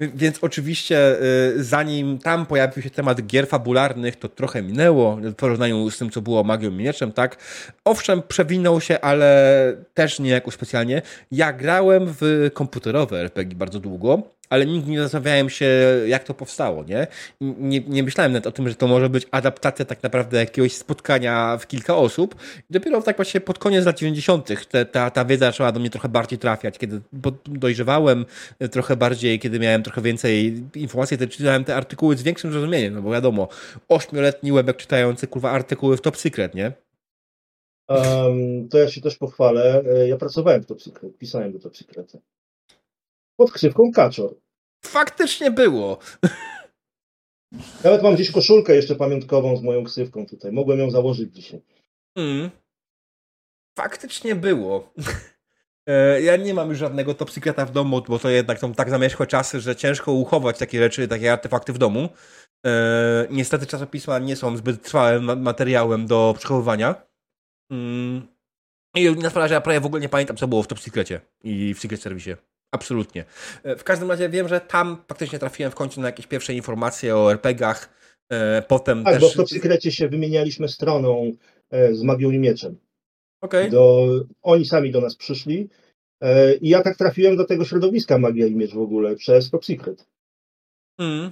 więc 0.00 0.38
oczywiście, 0.42 1.22
y, 1.56 1.64
zanim 1.64 2.18
tam 2.18 2.46
pojawił 2.46 2.82
się 2.82 2.90
temat 2.90 3.26
gier 3.26 3.46
fabularnych, 3.46 4.16
to 4.16 4.28
trochę 4.28 4.62
minęło 4.62 5.16
w 5.16 5.34
porównaniu 5.34 5.90
z 5.90 5.98
tym, 5.98 6.10
co 6.10 6.22
było 6.22 6.44
Magią 6.44 6.70
Mieczem, 6.70 7.12
tak? 7.12 7.36
Owszem, 7.84 8.22
przewinął 8.28 8.80
się, 8.80 9.00
ale 9.00 9.76
też 9.94 10.18
nie 10.18 10.30
jakoś 10.30 10.54
specjalnie. 10.54 11.02
Ja 11.32 11.52
grałem 11.52 12.14
w 12.20 12.50
komputerowe 12.54 13.20
RPG 13.20 13.56
bardzo 13.56 13.80
długo 13.80 14.22
ale 14.50 14.66
nigdy 14.66 14.90
nie 14.90 15.00
zastanawiałem 15.00 15.50
się, 15.50 15.66
jak 16.06 16.24
to 16.24 16.34
powstało, 16.34 16.84
nie? 16.84 17.06
nie? 17.40 17.80
Nie 17.80 18.02
myślałem 18.02 18.32
nawet 18.32 18.46
o 18.46 18.52
tym, 18.52 18.68
że 18.68 18.74
to 18.74 18.86
może 18.86 19.10
być 19.10 19.26
adaptacja 19.30 19.84
tak 19.84 20.02
naprawdę 20.02 20.38
jakiegoś 20.38 20.72
spotkania 20.72 21.58
w 21.60 21.66
kilka 21.66 21.96
osób. 21.96 22.34
I 22.70 22.72
dopiero 22.72 23.02
tak 23.02 23.16
właśnie 23.16 23.40
pod 23.40 23.58
koniec 23.58 23.86
lat 23.86 23.98
90. 23.98 24.68
Te, 24.68 24.84
ta, 24.84 25.10
ta 25.10 25.24
wiedza 25.24 25.46
zaczęła 25.46 25.72
do 25.72 25.80
mnie 25.80 25.90
trochę 25.90 26.08
bardziej 26.08 26.38
trafiać, 26.38 26.78
kiedy 26.78 27.00
dojrzewałem 27.44 28.26
trochę 28.70 28.96
bardziej, 28.96 29.38
kiedy 29.38 29.58
miałem 29.60 29.82
trochę 29.82 30.02
więcej 30.02 30.62
informacji, 30.74 31.18
to 31.18 31.26
czytałem 31.26 31.64
te 31.64 31.76
artykuły 31.76 32.16
z 32.16 32.22
większym 32.22 32.52
zrozumieniem, 32.52 32.94
no 32.94 33.02
bo 33.02 33.10
wiadomo, 33.10 33.48
ośmioletni 33.88 34.52
łebek 34.52 34.76
czytający 34.76 35.26
kurwa 35.26 35.50
artykuły 35.50 35.96
w 35.96 36.00
Top 36.00 36.16
Secret, 36.16 36.54
nie? 36.54 36.72
Um, 37.88 38.68
to 38.68 38.78
ja 38.78 38.88
się 38.88 39.00
też 39.00 39.16
pochwalę. 39.16 39.82
Ja 40.06 40.16
pracowałem 40.16 40.62
w 40.62 40.66
Top 40.66 40.82
Secret, 40.82 41.18
pisałem 41.18 41.52
do 41.52 41.58
Top 41.58 41.76
Secret 41.76 42.12
pod 43.38 43.52
krzywką 43.52 43.92
Kaczor. 43.92 44.34
Faktycznie 44.84 45.50
było. 45.50 45.98
Nawet 47.84 48.02
mam 48.02 48.14
gdzieś 48.14 48.30
koszulkę 48.30 48.76
jeszcze 48.76 48.94
pamiątkową 48.96 49.56
z 49.56 49.62
moją 49.62 49.84
ksywką 49.84 50.26
tutaj. 50.26 50.52
Mogłem 50.52 50.78
ją 50.78 50.90
założyć 50.90 51.34
dzisiaj. 51.34 51.60
Mm. 52.16 52.50
Faktycznie 53.78 54.34
było. 54.34 54.92
E, 55.90 56.22
ja 56.22 56.36
nie 56.36 56.54
mam 56.54 56.70
już 56.70 56.78
żadnego 56.78 57.14
top 57.14 57.30
secreta 57.30 57.66
w 57.66 57.70
domu, 57.70 58.02
bo 58.08 58.18
to 58.18 58.30
jednak 58.30 58.58
są 58.58 58.74
tak 58.74 58.90
zamierzchłe 58.90 59.26
czasy, 59.26 59.60
że 59.60 59.76
ciężko 59.76 60.12
uchować 60.12 60.58
takie 60.58 60.78
rzeczy, 60.78 61.08
takie 61.08 61.32
artefakty 61.32 61.72
w 61.72 61.78
domu. 61.78 62.08
E, 62.66 63.26
niestety 63.30 63.66
czasopisma 63.66 64.18
nie 64.18 64.36
są 64.36 64.56
zbyt 64.56 64.82
trwałym 64.82 65.42
materiałem 65.42 66.06
do 66.06 66.34
przechowywania. 66.38 66.94
Mm. 67.70 68.28
I 68.94 69.10
na 69.10 69.30
sprawę, 69.30 69.48
że 69.48 69.54
ja 69.54 69.60
prawie 69.60 69.80
w 69.80 69.86
ogóle 69.86 70.00
nie 70.00 70.08
pamiętam, 70.08 70.36
co 70.36 70.48
było 70.48 70.62
w 70.62 70.66
top 70.66 70.80
secrecie 70.80 71.20
i 71.44 71.74
w 71.74 71.80
secret 71.80 72.02
serwisie. 72.02 72.36
Absolutnie. 72.72 73.24
E, 73.62 73.76
w 73.76 73.84
każdym 73.84 74.10
razie 74.10 74.28
wiem, 74.28 74.48
że 74.48 74.60
tam 74.60 74.96
faktycznie 75.08 75.38
trafiłem 75.38 75.72
w 75.72 75.74
końcu 75.74 76.00
na 76.00 76.06
jakieś 76.06 76.26
pierwsze 76.26 76.54
informacje 76.54 77.16
o 77.16 77.32
RPG-ach. 77.32 77.98
E, 78.32 78.62
potem 78.62 79.04
tak, 79.04 79.14
też... 79.14 79.22
bo 79.22 79.28
w 79.28 79.34
Top 79.34 79.48
Secrecie 79.48 79.92
się 79.92 80.08
wymienialiśmy 80.08 80.68
stroną 80.68 81.32
e, 81.70 81.94
z 81.94 82.02
Magią 82.02 82.30
i 82.30 82.38
Mieczem. 82.38 82.78
Okay. 83.40 83.70
Do, 83.70 84.06
oni 84.42 84.66
sami 84.66 84.90
do 84.90 85.00
nas 85.00 85.16
przyszli. 85.16 85.68
I 86.60 86.68
ja 86.68 86.82
tak 86.82 86.96
trafiłem 86.96 87.36
do 87.36 87.44
tego 87.44 87.64
środowiska 87.64 88.18
Magia 88.18 88.46
i 88.46 88.54
Miecz 88.54 88.74
w 88.74 88.78
ogóle 88.78 89.16
przez 89.16 89.50
Top 89.50 89.64
Secret. 89.64 90.06
Mm. 90.98 91.30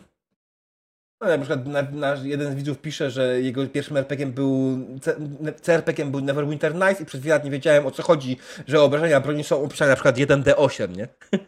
No, 1.20 1.29
na 1.29 1.38
przykład 1.38 1.92
nasz 1.92 2.24
jeden 2.24 2.52
z 2.52 2.55
widzów 2.55 2.79
pisze, 2.79 3.11
że 3.11 3.40
jego 3.40 3.66
pierwszym 3.66 3.96
RPG 3.96 4.26
był 4.26 4.79
CRPG 5.62 6.05
był 6.05 6.20
Neverwinter 6.20 6.74
Nights 6.74 7.00
i 7.00 7.07
przez 7.07 7.20
wiele 7.20 7.35
lat 7.35 7.44
nie 7.44 7.50
wiedziałem 7.50 7.87
o 7.87 7.90
co 7.90 8.02
chodzi, 8.02 8.37
że 8.66 8.83
obrażenia 8.83 9.20
broni 9.20 9.44
są 9.44 9.62
opisane 9.62 9.90
na 9.90 9.96
przykład 9.96 10.16
1D8, 10.16 10.96
nie? 10.96 11.09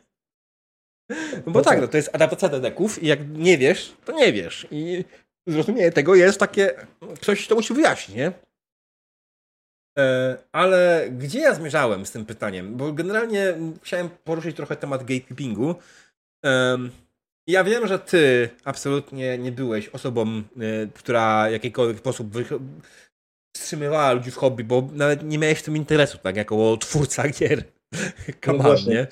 No 1.47 1.53
bo 1.53 1.63
tak, 1.63 1.81
no 1.81 1.89
to 1.89 1.97
jest 1.97 2.15
adaptacja 2.15 2.49
dedeków 2.49 3.03
i 3.03 3.07
jak 3.07 3.29
nie 3.29 3.59
wiesz, 3.59 3.97
to 4.05 4.13
nie 4.13 4.33
wiesz. 4.33 4.67
I 4.71 5.05
zrozumienie 5.47 5.93
tego 5.93 6.15
jest 6.15 6.41
takie, 6.41 6.75
ktoś 7.21 7.47
to 7.47 7.55
musi 7.55 7.75
wyjaśnić, 7.75 8.17
nie? 8.17 8.33
E, 9.99 10.37
ale 10.53 11.09
gdzie 11.11 11.41
ja 11.41 11.55
zmierzałem 11.55 12.07
z 12.07 12.11
tym 12.11 12.27
pytaniem? 12.27 12.77
Bo 12.77 12.93
generalnie 12.93 13.55
chciałem 13.83 14.11
poruszyć 14.25 14.57
trochę 14.57 14.77
temat 14.77 15.01
gatekeepingu. 15.01 15.75
Ja 17.49 17.65
wiem, 17.65 17.87
że 17.87 17.99
ty 17.99 18.49
absolutnie 18.65 19.39
nie 19.39 19.53
byłeś 19.53 19.89
osobą, 19.89 20.27
e, 20.27 20.43
która 20.95 21.49
w 21.49 21.53
jakikolwiek 21.53 21.99
sposób 21.99 22.29
wstrzymywała 23.57 24.13
ludzi 24.13 24.31
w 24.31 24.37
hobby, 24.37 24.65
bo 24.65 24.89
nawet 24.93 25.23
nie 25.23 25.39
miałeś 25.39 25.59
w 25.59 25.63
tym 25.63 25.77
interesu, 25.77 26.19
tak, 26.23 26.37
jako 26.37 26.77
twórca 26.77 27.29
gier. 27.29 27.65
Come 28.45 28.59
no 28.59 28.71
on, 28.71 28.77
nie? 28.89 29.07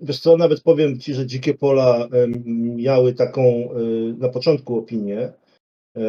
Wiesz 0.00 0.20
co, 0.20 0.36
nawet 0.36 0.60
powiem 0.60 1.00
Ci, 1.00 1.14
że 1.14 1.26
Dzikie 1.26 1.54
Pola 1.54 2.08
miały 2.76 3.14
taką 3.14 3.42
e, 3.42 3.74
na 4.18 4.28
początku 4.28 4.78
opinię, 4.78 5.32
e, 5.96 6.02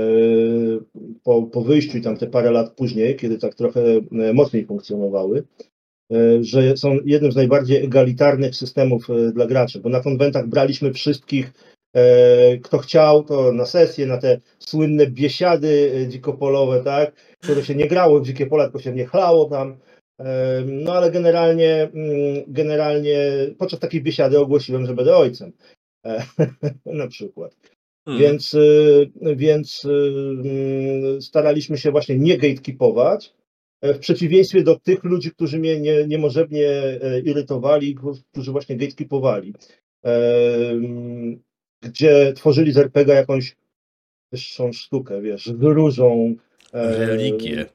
po, 1.23 1.43
po 1.43 1.61
wyjściu 1.61 2.01
tam 2.01 2.17
te 2.17 2.27
parę 2.27 2.51
lat 2.51 2.75
później, 2.75 3.15
kiedy 3.15 3.37
tak 3.37 3.55
trochę 3.55 3.81
e, 3.81 4.33
mocniej 4.33 4.65
funkcjonowały, 4.65 5.43
że 6.41 6.77
są 6.77 6.97
jednym 7.05 7.31
z 7.31 7.35
najbardziej 7.35 7.85
egalitarnych 7.85 8.55
systemów 8.55 9.07
dla 9.33 9.45
graczy, 9.45 9.79
bo 9.79 9.89
na 9.89 9.99
konwentach 9.99 10.47
braliśmy 10.47 10.93
wszystkich, 10.93 11.51
kto 12.63 12.77
chciał, 12.77 13.23
to 13.23 13.51
na 13.51 13.65
sesje, 13.65 14.05
na 14.05 14.17
te 14.17 14.39
słynne 14.59 15.07
biesiady 15.07 16.05
dzikopolowe, 16.09 16.83
tak, 16.83 17.11
które 17.43 17.65
się 17.65 17.75
nie 17.75 17.87
grało 17.87 18.19
w 18.19 18.25
dzikie 18.25 18.45
pola, 18.45 18.63
tylko 18.63 18.79
się 18.79 18.91
nie 18.91 19.05
chlało 19.05 19.45
tam, 19.45 19.77
no 20.65 20.93
ale 20.93 21.11
generalnie, 21.11 21.89
mm, 21.93 22.43
generalnie 22.47 23.17
podczas 23.57 23.79
takiej 23.79 24.01
biesiady 24.01 24.39
ogłosiłem, 24.39 24.85
że 24.85 24.93
będę 24.93 25.17
ojcem. 25.17 25.51
E, 26.05 26.23
na 26.85 27.07
przykład. 27.07 27.55
Hmm. 28.05 28.23
Więc, 28.23 28.55
więc 29.35 29.85
mm, 29.85 31.21
staraliśmy 31.21 31.77
się 31.77 31.91
właśnie 31.91 32.19
nie 32.19 32.37
gatekeepować, 32.37 33.27
e, 33.27 33.38
w 33.83 33.99
przeciwieństwie 33.99 34.63
do 34.63 34.79
tych 34.79 35.03
ludzi, 35.03 35.31
którzy 35.31 35.59
mnie 35.59 35.79
nie, 35.79 36.07
niemożebnie 36.07 36.67
e, 36.67 37.19
irytowali, 37.19 37.95
którzy 38.31 38.51
właśnie 38.51 38.77
gatekeepowali. 38.77 39.53
Gdzie 41.83 42.33
tworzyli 42.33 42.71
z 42.71 42.77
RPG 42.77 43.15
jakąś 43.15 43.55
wyższą 44.31 44.73
sztukę, 44.73 45.21
wiesz, 45.21 45.45
z 45.45 45.61
różą. 45.61 46.35
Religię. 46.73 47.65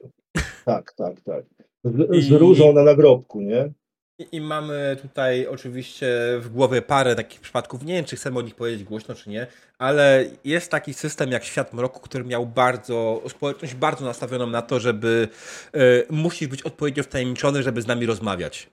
Tak, 0.65 0.93
tak, 0.93 1.21
tak 1.21 1.45
z, 1.85 2.25
z 2.25 2.31
różą 2.31 2.73
na 2.73 2.83
nagrobku, 2.83 3.41
nie? 3.41 3.71
I, 4.19 4.27
I, 4.31 4.41
mamy 4.41 4.97
tutaj 5.01 5.47
oczywiście 5.47 6.07
w 6.39 6.49
głowie 6.49 6.81
parę 6.81 7.15
takich 7.15 7.39
przypadków. 7.39 7.83
Nie 7.83 7.93
wiem, 7.93 8.05
czy 8.05 8.15
chcemy 8.15 8.39
o 8.39 8.41
nich 8.41 8.55
powiedzieć 8.55 8.83
głośno, 8.83 9.15
czy 9.15 9.29
nie, 9.29 9.47
ale 9.77 10.25
jest 10.45 10.71
taki 10.71 10.93
system 10.93 11.31
jak 11.31 11.43
Świat 11.43 11.73
Mroku, 11.73 11.99
który 11.99 12.23
miał 12.23 12.45
bardzo, 12.45 13.21
społeczność 13.27 13.75
bardzo 13.75 14.05
nastawioną 14.05 14.47
na 14.47 14.61
to, 14.61 14.79
żeby 14.79 15.27
y, 15.75 16.05
musi 16.09 16.47
być 16.47 16.61
odpowiednio 16.61 17.03
wtajemniczony, 17.03 17.63
żeby 17.63 17.81
z 17.81 17.87
nami 17.87 18.05
rozmawiać. 18.05 18.69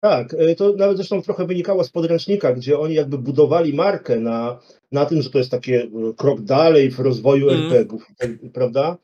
Tak, 0.00 0.34
e, 0.34 0.54
to 0.54 0.72
nawet 0.72 0.96
zresztą 0.96 1.22
trochę 1.22 1.46
wynikało 1.46 1.84
z 1.84 1.90
podręcznika, 1.90 2.52
gdzie 2.52 2.78
oni 2.78 2.94
jakby 2.94 3.18
budowali 3.18 3.74
markę 3.74 4.20
na, 4.20 4.60
na 4.92 5.06
tym, 5.06 5.22
że 5.22 5.30
to 5.30 5.38
jest 5.38 5.50
takie 5.50 5.82
e, 5.82 5.88
krok 6.16 6.40
dalej 6.40 6.90
w 6.90 6.98
rozwoju 7.00 7.48
mm. 7.48 7.62
RPG-ów, 7.62 8.06
prawda? 8.52 8.96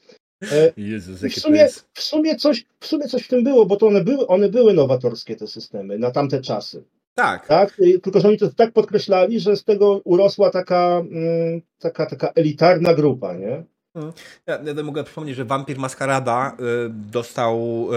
E, 0.53 0.73
Jezus, 0.77 1.21
w, 1.21 1.41
sumie, 1.41 1.69
w, 1.93 2.03
sumie 2.03 2.37
coś, 2.37 2.65
w 2.81 2.87
sumie 2.87 3.09
coś 3.09 3.23
w 3.23 3.29
tym 3.29 3.45
było, 3.45 3.67
bo 3.67 3.77
to 3.77 3.87
one 3.87 4.05
były, 4.05 4.27
one 4.27 4.49
były 4.49 4.75
nowatorskie, 4.75 5.37
te 5.37 5.47
systemy, 5.47 5.99
na 5.99 6.11
tamte 6.11 6.41
czasy. 6.41 6.85
Tak. 7.15 7.47
tak. 7.47 7.77
Tylko, 8.03 8.21
że 8.21 8.29
oni 8.29 8.39
to 8.39 8.51
tak 8.51 8.73
podkreślali, 8.73 9.41
że 9.41 9.57
z 9.57 9.65
tego 9.65 10.01
urosła 10.05 10.51
taka, 10.51 11.03
mm, 11.11 11.61
taka, 11.79 12.07
taka 12.07 12.29
elitarna 12.29 12.95
grupa, 12.95 13.35
nie? 13.35 13.65
Mhm. 13.95 14.13
Ja, 14.47 14.59
ja 14.77 14.83
mogę 14.83 15.05
przypomnieć, 15.05 15.37
że 15.37 15.45
Vampir 15.45 15.79
Maskarada 15.79 16.57
y, 16.61 16.91
dostał 16.91 17.89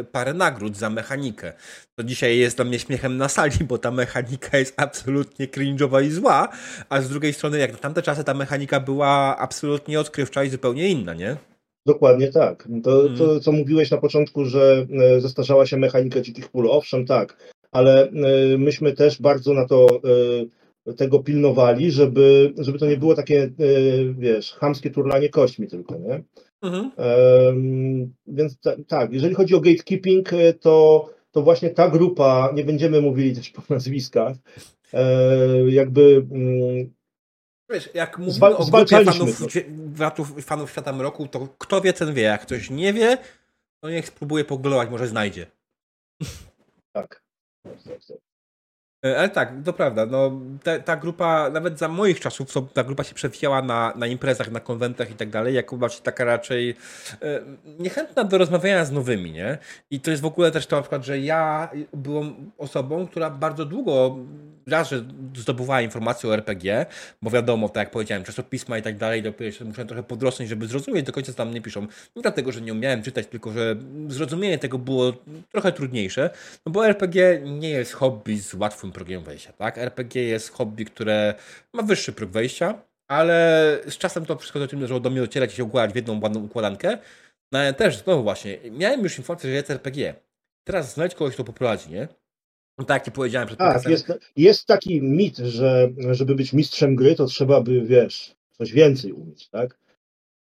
y, 0.00 0.04
parę 0.04 0.34
nagród 0.34 0.76
za 0.76 0.90
mechanikę. 0.90 1.52
To 1.94 2.04
dzisiaj 2.04 2.38
jest 2.38 2.56
dla 2.56 2.64
mnie 2.64 2.78
śmiechem 2.78 3.16
na 3.16 3.28
sali, 3.28 3.64
bo 3.64 3.78
ta 3.78 3.90
mechanika 3.90 4.58
jest 4.58 4.74
absolutnie 4.76 5.46
cringe'owa 5.46 6.04
i 6.04 6.10
zła, 6.10 6.48
a 6.88 7.00
z 7.00 7.08
drugiej 7.08 7.32
strony, 7.32 7.58
jak 7.58 7.72
na 7.72 7.78
tamte 7.78 8.02
czasy, 8.02 8.24
ta 8.24 8.34
mechanika 8.34 8.80
była 8.80 9.36
absolutnie 9.38 10.00
odkrywcza 10.00 10.44
i 10.44 10.50
zupełnie 10.50 10.88
inna, 10.88 11.14
nie? 11.14 11.36
Dokładnie 11.86 12.28
tak. 12.28 12.68
To, 12.82 13.02
to 13.02 13.24
mhm. 13.24 13.40
co 13.40 13.52
mówiłeś 13.52 13.90
na 13.90 13.96
początku, 13.96 14.44
że 14.44 14.86
e, 14.90 15.20
zestarzała 15.20 15.66
się 15.66 15.76
mechanika 15.76 16.20
dzikich 16.20 16.48
pól, 16.48 16.70
owszem, 16.70 17.06
tak, 17.06 17.54
ale 17.72 18.08
e, 18.08 18.58
myśmy 18.58 18.92
też 18.92 19.22
bardzo 19.22 19.54
na 19.54 19.66
to 19.66 20.00
e, 20.86 20.92
tego 20.94 21.18
pilnowali, 21.18 21.90
żeby, 21.90 22.54
żeby 22.58 22.78
to 22.78 22.86
nie 22.86 22.96
było 22.96 23.14
takie, 23.14 23.50
wiesz, 24.18 24.52
chamskie 24.52 24.90
turlanie 24.90 25.28
kośćmi 25.28 25.68
tylko, 25.68 25.98
nie? 25.98 26.22
Mhm. 26.62 26.90
więc 28.26 28.58
tak, 28.88 29.12
jeżeli 29.12 29.34
chodzi 29.34 29.54
o 29.54 29.60
gatekeeping, 29.60 30.30
to, 30.60 31.08
to 31.30 31.42
właśnie 31.42 31.70
ta 31.70 31.88
grupa, 31.88 32.52
nie 32.54 32.64
będziemy 32.64 33.00
mówili 33.00 33.36
też 33.36 33.50
po 33.50 33.62
nazwiskach, 33.74 34.36
jakby 35.68 36.26
mm, 36.30 36.90
Wiesz, 37.70 37.90
jak 37.94 38.18
mówimy 38.18 38.56
o 38.56 38.66
grupie 38.66 39.04
fanów, 39.04 39.40
fanów, 39.96 40.44
fanów 40.44 40.70
Świata 40.70 40.92
Mroku, 40.92 41.28
to 41.28 41.48
kto 41.58 41.80
wie, 41.80 41.92
ten 41.92 42.14
wie. 42.14 42.22
Jak 42.22 42.42
ktoś 42.42 42.70
nie 42.70 42.92
wie, 42.92 43.18
to 43.80 43.90
niech 43.90 44.06
spróbuje 44.06 44.44
pogooglować, 44.44 44.90
może 44.90 45.08
znajdzie. 45.08 45.46
Tak. 46.92 47.22
tak, 47.62 47.82
tak, 47.82 48.04
tak. 48.04 48.16
E, 48.16 48.20
ale 49.02 49.28
tak, 49.28 49.52
to 49.64 49.72
prawda. 49.72 50.06
No, 50.06 50.40
ta, 50.84 50.96
grupa, 50.96 51.50
nawet 51.50 51.78
za 51.78 51.88
moich 51.88 52.20
czasów, 52.20 52.48
ta 52.72 52.84
grupa 52.84 53.04
się 53.04 53.14
przewijała 53.14 53.62
na, 53.62 53.92
na 53.96 54.06
imprezach, 54.06 54.50
na 54.50 54.60
konwentach 54.60 55.10
i 55.10 55.14
tak 55.14 55.30
dalej, 55.30 55.54
jako 55.54 55.76
właśnie 55.76 56.04
taka 56.04 56.24
raczej 56.24 56.76
e, 57.22 57.40
niechętna 57.78 58.24
do 58.24 58.38
rozmawiania 58.38 58.84
z 58.84 58.92
nowymi, 58.92 59.32
nie? 59.32 59.58
I 59.90 60.00
to 60.00 60.10
jest 60.10 60.22
w 60.22 60.26
ogóle 60.26 60.50
też 60.50 60.66
to 60.66 60.76
na 60.76 60.82
przykład, 60.82 61.04
że 61.04 61.20
ja 61.20 61.70
byłem 61.92 62.50
osobą, 62.58 63.06
która 63.06 63.30
bardzo 63.30 63.64
długo 63.64 64.16
raz, 64.66 64.90
że 64.90 65.04
zdobywała 65.36 65.80
informacje 65.80 66.30
o 66.30 66.34
RPG, 66.34 66.86
bo 67.22 67.30
wiadomo, 67.30 67.68
tak 67.68 67.76
jak 67.76 67.90
powiedziałem, 67.90 68.24
czasopisma 68.24 68.78
i 68.78 68.82
tak 68.82 68.96
dalej, 68.96 69.22
dopiero 69.22 69.52
się 69.52 69.64
muszę 69.64 69.84
trochę 69.84 70.02
podrosnąć, 70.02 70.50
żeby 70.50 70.66
zrozumieć 70.66 71.06
do 71.06 71.12
końca, 71.12 71.32
tam 71.32 71.54
nie 71.54 71.60
piszą. 71.60 71.80
Nie 72.16 72.22
dlatego, 72.22 72.52
że 72.52 72.60
nie 72.60 72.72
umiałem 72.72 73.02
czytać, 73.02 73.26
tylko 73.26 73.52
że 73.52 73.76
zrozumienie 74.08 74.58
tego 74.58 74.78
było 74.78 75.12
trochę 75.52 75.72
trudniejsze, 75.72 76.30
no 76.66 76.72
bo 76.72 76.86
RPG 76.86 77.40
nie 77.44 77.70
jest 77.70 77.92
hobby 77.92 78.38
z 78.38 78.54
łatwym 78.86 78.92
progiem 78.92 79.22
wejścia, 79.22 79.52
tak? 79.52 79.78
RPG 79.78 80.22
jest 80.22 80.50
hobby, 80.50 80.84
które 80.84 81.34
ma 81.72 81.82
wyższy 81.82 82.12
próg 82.12 82.30
wejścia, 82.30 82.82
ale 83.08 83.80
z 83.88 83.98
czasem 83.98 84.26
to 84.26 84.36
wszystko 84.36 84.60
zaczęło 84.60 85.00
do 85.00 85.10
mnie 85.10 85.20
docierać 85.20 85.52
i 85.52 85.56
się 85.56 85.64
układać 85.64 85.92
w 85.92 85.96
jedną 85.96 86.20
ładną 86.20 86.44
układankę. 86.44 86.98
No 87.52 87.58
ale 87.58 87.74
też, 87.74 87.96
znowu 87.96 88.22
właśnie, 88.22 88.58
miałem 88.70 89.02
już 89.02 89.18
informację, 89.18 89.50
że 89.50 89.56
jest 89.56 89.70
RPG. 89.70 90.14
Teraz 90.66 90.94
znaleźć 90.94 91.16
kogoś, 91.16 91.34
kto 91.34 91.44
poprowadzi, 91.44 91.90
nie? 91.90 92.08
No 92.78 92.84
tak, 92.84 93.06
jak 93.06 93.14
powiedziałem 93.14 93.46
przed 93.46 93.58
tak, 93.58 93.88
jest, 93.88 94.12
jest 94.36 94.66
taki 94.66 95.02
mit, 95.02 95.36
że 95.36 95.88
żeby 96.10 96.34
być 96.34 96.52
mistrzem 96.52 96.96
gry, 96.96 97.14
to 97.14 97.26
trzeba 97.26 97.60
by, 97.60 97.80
wiesz, 97.80 98.36
coś 98.58 98.72
więcej 98.72 99.12
umieć, 99.12 99.48
tak? 99.48 99.78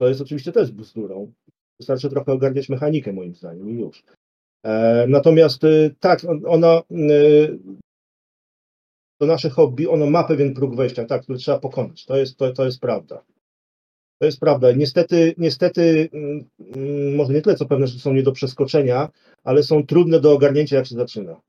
To 0.02 0.08
jest 0.08 0.22
oczywiście 0.22 0.52
też 0.52 0.72
bzdurą. 0.72 1.34
Wystarczy 1.80 2.10
trochę 2.10 2.32
ogarniać 2.32 2.70
mechanikę, 2.70 3.14
moim 3.14 3.36
zdaniem, 3.36 3.70
i 3.70 3.74
już. 3.74 4.04
E, 4.66 5.06
natomiast 5.08 5.64
y, 5.64 5.96
tak, 6.00 6.22
ona, 6.48 6.82
y, 6.92 7.60
to 9.24 9.28
nasze 9.28 9.50
hobby, 9.50 9.88
ono 9.88 10.06
ma 10.06 10.24
pewien 10.24 10.54
próg 10.54 10.76
wejścia, 10.76 11.06
tak, 11.06 11.22
który 11.22 11.40
trzeba 11.40 11.60
pokonać. 11.60 12.06
To 12.06 12.18
jest, 12.18 12.38
to, 12.38 12.52
to 12.52 12.66
jest 12.66 12.80
prawda. 12.80 13.24
To 14.20 14.26
jest 14.26 14.40
prawda. 14.40 14.72
Niestety, 14.72 15.36
niestety, 15.38 16.10
mm, 16.14 16.50
mm, 16.76 17.16
może 17.16 17.34
nie 17.34 17.42
tyle, 17.42 17.56
co 17.56 17.66
pewne 17.66 17.88
rzeczy 17.88 18.00
są 18.00 18.14
nie 18.14 18.24
do 18.24 18.32
przeskoczenia, 18.32 19.10
ale 19.44 19.64
są 19.64 19.86
trudne 19.86 20.20
do 20.20 20.34
ogarnięcia, 20.34 20.76
jak 20.76 20.88
się 20.88 20.96
zaczyna. 20.96 21.42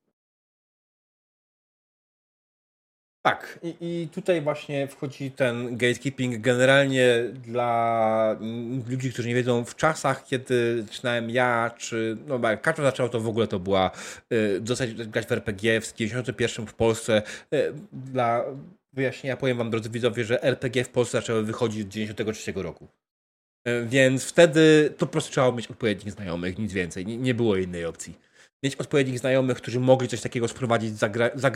Tak, 3.26 3.58
i, 3.62 3.74
i 3.80 4.08
tutaj 4.08 4.40
właśnie 4.42 4.88
wchodzi 4.88 5.30
ten 5.30 5.76
gatekeeping 5.76 6.40
generalnie 6.40 7.24
dla 7.46 8.36
ludzi, 8.88 9.12
którzy 9.12 9.28
nie 9.28 9.34
wiedzą, 9.34 9.64
w 9.64 9.76
czasach, 9.76 10.24
kiedy 10.26 10.82
zaczynałem 10.82 11.30
ja, 11.30 11.70
czy 11.78 12.16
no 12.26 12.50
jak 12.50 12.62
Kaczo 12.62 12.82
zaczął, 12.82 13.08
to 13.08 13.20
w 13.20 13.28
ogóle 13.28 13.46
to 13.46 13.58
była 13.58 13.90
y, 14.32 14.60
dostać 14.60 14.94
grać 14.94 15.26
w 15.26 15.32
RPG 15.32 15.80
w 15.80 15.94
91 15.94 16.66
w 16.66 16.74
Polsce. 16.74 17.22
Y, 17.54 17.72
dla 17.92 18.44
wyjaśnienia 18.92 19.36
powiem 19.36 19.58
wam, 19.58 19.70
drodzy 19.70 19.90
widzowie, 19.90 20.24
że 20.24 20.42
RPG 20.42 20.84
w 20.84 20.88
Polsce 20.88 21.18
zaczęły 21.18 21.42
wychodzić 21.42 21.82
od 21.82 21.88
93 21.88 22.52
roku. 22.56 22.88
E, 23.64 23.84
więc 23.84 24.24
wtedy 24.24 24.94
to 24.98 25.06
po 25.06 25.12
prostu 25.12 25.32
trzeba 25.32 25.52
mieć 25.52 25.70
odpowiednich 25.70 26.12
znajomych, 26.12 26.58
nic 26.58 26.72
więcej. 26.72 27.06
Nie 27.06 27.34
było 27.34 27.56
innej 27.56 27.84
opcji. 27.84 28.14
Mieć 28.64 28.76
odpowiednich 28.76 29.18
znajomych, 29.18 29.56
którzy 29.56 29.80
mogli 29.80 30.08
coś 30.08 30.20
takiego 30.20 30.48
sprowadzić 30.48 30.98
za, 30.98 31.08
gra, 31.08 31.30
za 31.34 31.50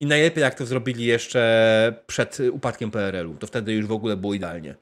I 0.00 0.06
najlepiej, 0.06 0.42
jak 0.42 0.54
to 0.54 0.66
zrobili 0.66 1.04
jeszcze 1.04 2.02
przed 2.06 2.38
upadkiem 2.52 2.90
PRL-u. 2.90 3.34
To 3.34 3.46
wtedy 3.46 3.72
już 3.72 3.86
w 3.86 3.92
ogóle 3.92 4.16
było 4.16 4.34
idealnie. 4.34 4.74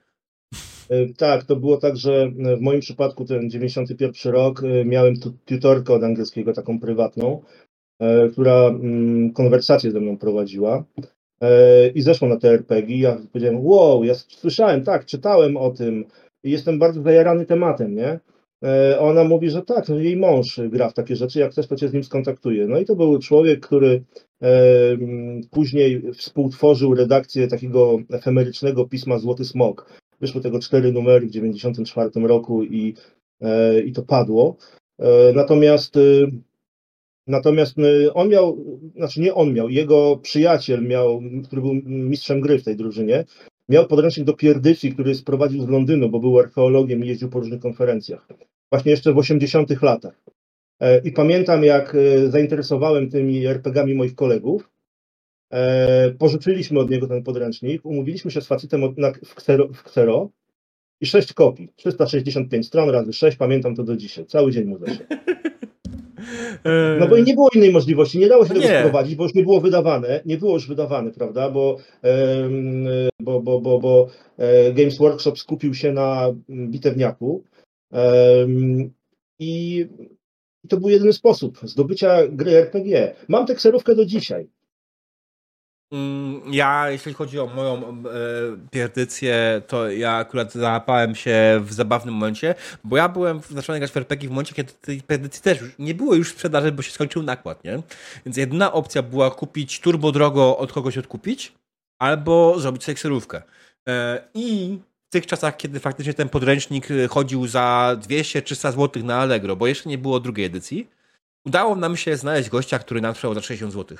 E, 0.91 1.15
tak, 1.17 1.45
to 1.45 1.57
było 1.57 1.77
tak, 1.77 1.97
że 1.97 2.31
w 2.57 2.61
moim 2.61 2.81
przypadku 2.81 3.25
ten 3.25 3.51
91 3.51 4.33
rok 4.33 4.63
miałem 4.85 5.15
tutorkę 5.45 5.95
od 5.95 6.03
angielskiego, 6.03 6.53
taką 6.53 6.81
prywatną, 6.81 7.43
która 8.33 8.69
mm, 8.69 9.33
konwersację 9.33 9.91
ze 9.91 10.01
mną 10.01 10.19
prowadziła. 10.19 10.85
E, 11.41 11.89
i 11.89 12.03
zeszło 12.03 12.29
na 12.29 12.37
te 12.37 12.49
RPG. 12.49 12.99
Ja 12.99 13.19
powiedziałem, 13.33 13.67
wow, 13.67 14.05
ja 14.05 14.15
słyszałem, 14.15 14.85
tak, 14.85 15.07
czytałem 15.07 15.57
o 15.57 15.71
tym 15.71 16.05
i 16.45 16.51
jestem 16.51 16.79
bardzo 16.79 17.03
zajarany 17.03 17.47
tematem, 17.47 17.95
nie? 17.95 18.21
E, 18.65 18.99
ona 19.01 19.25
mówi, 19.25 19.51
że 19.51 19.63
tak, 19.63 19.89
no 19.89 19.99
jej 19.99 20.17
mąż 20.17 20.61
gra 20.69 20.89
w 20.89 20.95
takie 20.95 21.17
rzeczy, 21.17 21.39
jak 21.39 21.53
chcesz, 21.53 21.67
to 21.67 21.77
cię 21.77 21.89
z 21.89 21.93
nim 21.93 22.05
skontaktuje. 22.05 22.67
No 22.67 22.79
i 22.79 22.85
to 22.85 22.97
był 22.97 23.19
człowiek, 23.19 23.67
który 23.67 24.05
e, 24.43 24.51
później 25.51 26.13
współtworzył 26.13 26.95
redakcję 26.95 27.49
takiego 27.49 27.99
efemerycznego 28.11 28.85
pisma 28.85 29.19
Złoty 29.19 29.45
Smok. 29.45 29.93
Wyszło 30.21 30.41
tego 30.41 30.59
cztery 30.59 30.93
numery 30.93 31.27
w 31.27 31.33
1994 31.33 32.27
roku 32.27 32.65
i, 32.65 32.95
i 33.85 33.93
to 33.93 34.03
padło. 34.03 34.57
Natomiast 35.35 35.99
Natomiast 37.29 37.79
y, 37.79 38.13
on 38.15 38.29
miał, 38.29 38.65
znaczy 38.97 39.21
nie 39.21 39.35
on 39.35 39.53
miał, 39.53 39.69
jego 39.69 40.17
przyjaciel 40.17 40.83
miał, 40.87 41.23
który 41.45 41.63
był 41.63 41.75
mistrzem 41.85 42.41
gry 42.41 42.59
w 42.59 42.65
tej 42.65 42.77
drużynie, 42.77 43.25
miał 43.69 43.87
podręcznik 43.87 44.27
do 44.27 44.35
pierdycji, 44.35 44.93
który 44.93 45.15
sprowadził 45.15 45.63
z 45.63 45.69
Londynu, 45.69 46.09
bo 46.09 46.21
był 46.21 46.39
archeologiem 46.39 47.05
i 47.05 47.09
jeździł 47.09 47.29
po 47.29 47.39
różnych 47.39 47.61
konferencjach. 47.61 48.29
Właśnie 48.73 48.91
jeszcze 48.91 49.13
w 49.13 49.19
80 49.19 49.83
latach. 49.83 50.21
E, 50.81 50.99
I 50.99 51.13
pamiętam, 51.13 51.65
jak 51.65 51.95
e, 51.95 52.29
zainteresowałem 52.31 53.11
tymi 53.11 53.47
RPGami 53.47 53.95
moich 53.95 54.15
kolegów, 54.15 54.71
e, 55.53 56.11
pożyczyliśmy 56.11 56.81
od 56.81 56.91
niego 56.91 57.07
ten 57.07 57.23
podręcznik, 57.23 57.87
umówiliśmy 57.87 58.31
się 58.31 58.41
z 58.41 58.47
facetem 58.47 58.95
w 59.25 59.83
Xero 59.87 60.31
i 61.01 61.07
sześć 61.07 61.33
kopii. 61.33 61.73
365 61.77 62.67
stron 62.67 62.91
razy 62.91 63.13
6, 63.13 63.37
pamiętam 63.37 63.75
to 63.75 63.85
do 63.85 63.97
dzisiaj. 63.97 64.27
Cały 64.27 64.53
dzień 64.53 64.65
mu 64.65 64.79
zeszedł. 64.79 65.05
No 67.01 67.09
bo 67.09 67.19
nie 67.19 67.35
było 67.35 67.51
innej 67.55 67.73
możliwości, 67.73 68.19
nie 68.19 68.29
dało 68.29 68.47
się 68.47 68.55
no 68.55 68.61
tego 68.61 68.79
wprowadzić, 68.79 69.15
bo 69.15 69.25
już 69.25 69.35
nie 69.35 69.43
było 69.43 69.61
wydawane, 69.61 70.21
nie 70.27 70.37
było 70.37 70.55
już 70.55 70.69
wydawane, 70.69 71.11
prawda, 71.11 71.51
bo, 71.51 71.77
bo, 73.21 73.41
bo, 73.41 73.61
bo, 73.61 73.79
bo 73.79 74.09
Games 74.75 74.99
Workshop 74.99 75.37
skupił 75.37 75.75
się 75.75 75.93
na 75.93 76.35
bitewniaku 76.51 77.45
i 79.39 79.87
to 80.69 80.77
był 80.77 80.89
jedyny 80.89 81.13
sposób 81.13 81.59
zdobycia 81.63 82.29
gry 82.29 82.57
RPG. 82.57 83.15
Mam 83.29 83.47
tę 83.47 83.55
kserówkę 83.55 83.95
do 83.95 84.05
dzisiaj. 84.05 84.49
Mm, 85.93 86.43
ja, 86.53 86.91
jeśli 86.91 87.15
chodzi 87.15 87.39
o 87.39 87.47
moją 87.47 87.79
e, 87.79 88.03
pierdycję, 88.71 89.63
to 89.67 89.91
ja 89.91 90.13
akurat 90.13 90.53
załapałem 90.53 91.15
się 91.15 91.61
w 91.65 91.73
zabawnym 91.73 92.15
momencie, 92.15 92.55
bo 92.85 92.97
ja 92.97 93.09
byłem 93.09 93.41
zacząłem 93.51 93.81
grać 93.81 93.93
w 93.93 93.97
RPG 93.97 94.29
w 94.29 94.33
momencie, 94.33 94.55
kiedy 94.55 94.73
tej 94.73 95.03
pierdycji 95.03 95.43
też 95.43 95.59
nie 95.79 95.95
było 95.95 96.15
już 96.15 96.31
sprzedaży, 96.31 96.73
bo 96.73 96.83
się 96.83 96.91
skończył 96.91 97.23
nakład, 97.23 97.65
nie? 97.65 97.83
Więc 98.27 98.37
jedna 98.37 98.73
opcja 98.73 99.03
była 99.03 99.31
kupić 99.31 99.81
turbo 99.81 100.13
drogo 100.13 100.59
od 100.59 100.73
kogoś 100.73 100.99
odkupić, 100.99 101.53
albo 101.99 102.61
zrobić 102.61 102.85
sobie 102.85 102.95
kserówkę. 102.95 103.43
E, 103.89 104.29
I 104.35 104.79
w 105.09 105.11
tych 105.11 105.27
czasach, 105.27 105.57
kiedy 105.57 105.81
faktycznie 105.81 106.15
ten 106.15 106.29
podręcznik 106.29 106.89
chodził 107.11 107.47
za 107.47 107.97
200-300 108.01 108.73
zł 108.73 109.05
na 109.05 109.17
Allegro, 109.17 109.57
bo 109.57 109.67
jeszcze 109.67 109.89
nie 109.89 109.99
było 109.99 110.21
drugiej 110.21 110.47
edycji, 110.47 110.89
udało 111.47 111.77
nam 111.77 111.97
się 111.97 112.17
znaleźć 112.17 112.49
gościa, 112.49 112.79
który 112.79 113.01
nam 113.01 113.15
sprzedał 113.15 113.35
za 113.35 113.41
60 113.43 113.73
zł. 113.73 113.99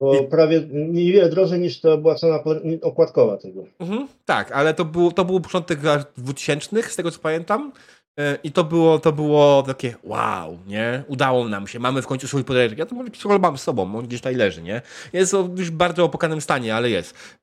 Bo 0.00 0.20
I... 0.20 0.26
prawie 0.26 0.68
niewiele 0.70 1.28
drożej 1.28 1.60
niż 1.60 1.80
to 1.80 1.98
była 1.98 2.14
cena 2.14 2.38
okładkowa 2.82 3.36
tego. 3.36 3.64
Mhm, 3.78 4.08
tak, 4.24 4.52
ale 4.52 4.74
to 4.74 4.84
był, 4.84 5.12
to 5.12 5.24
był 5.24 5.40
początek 5.40 5.82
lat 5.82 6.12
2000, 6.16 6.82
z 6.82 6.96
tego 6.96 7.10
co 7.10 7.18
pamiętam. 7.18 7.72
E, 8.18 8.38
I 8.44 8.52
to 8.52 8.64
było, 8.64 8.98
to 8.98 9.12
było 9.12 9.62
takie 9.66 9.94
wow, 10.02 10.58
nie? 10.66 11.02
Udało 11.08 11.48
nam 11.48 11.66
się, 11.66 11.78
mamy 11.78 12.02
w 12.02 12.06
końcu 12.06 12.28
swój 12.28 12.44
podręcznik. 12.44 12.78
Ja 12.78 12.86
to 12.86 13.38
mam 13.38 13.58
z 13.58 13.62
sobą, 13.62 13.96
on 13.96 14.06
gdzieś 14.06 14.20
tutaj 14.20 14.34
leży, 14.34 14.62
nie? 14.62 14.82
Jest 15.12 15.32
już 15.56 15.70
w 15.70 15.74
bardzo 15.74 16.04
opokanym 16.04 16.40
stanie, 16.40 16.74
ale 16.74 16.90
jest. 16.90 17.38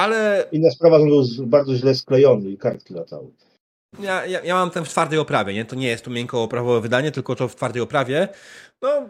Ale... 0.00 0.48
Inna 0.52 0.70
sprawa, 0.70 0.98
że 0.98 1.06
był 1.06 1.46
bardzo 1.46 1.74
źle 1.74 1.94
sklejony 1.94 2.50
i 2.50 2.58
kartki 2.58 2.94
latały. 2.94 3.30
Ja, 4.00 4.26
ja, 4.26 4.40
ja 4.44 4.54
mam 4.54 4.70
ten 4.70 4.84
w 4.84 4.88
twardej 4.88 5.18
oprawie, 5.18 5.54
nie? 5.54 5.64
To 5.64 5.76
nie 5.76 5.88
jest 5.88 6.04
to 6.04 6.10
miękko 6.10 6.42
oprawowe 6.42 6.80
wydanie, 6.80 7.12
tylko 7.12 7.36
to 7.36 7.48
w 7.48 7.56
twardej 7.56 7.82
oprawie. 7.82 8.28
No, 8.82 9.08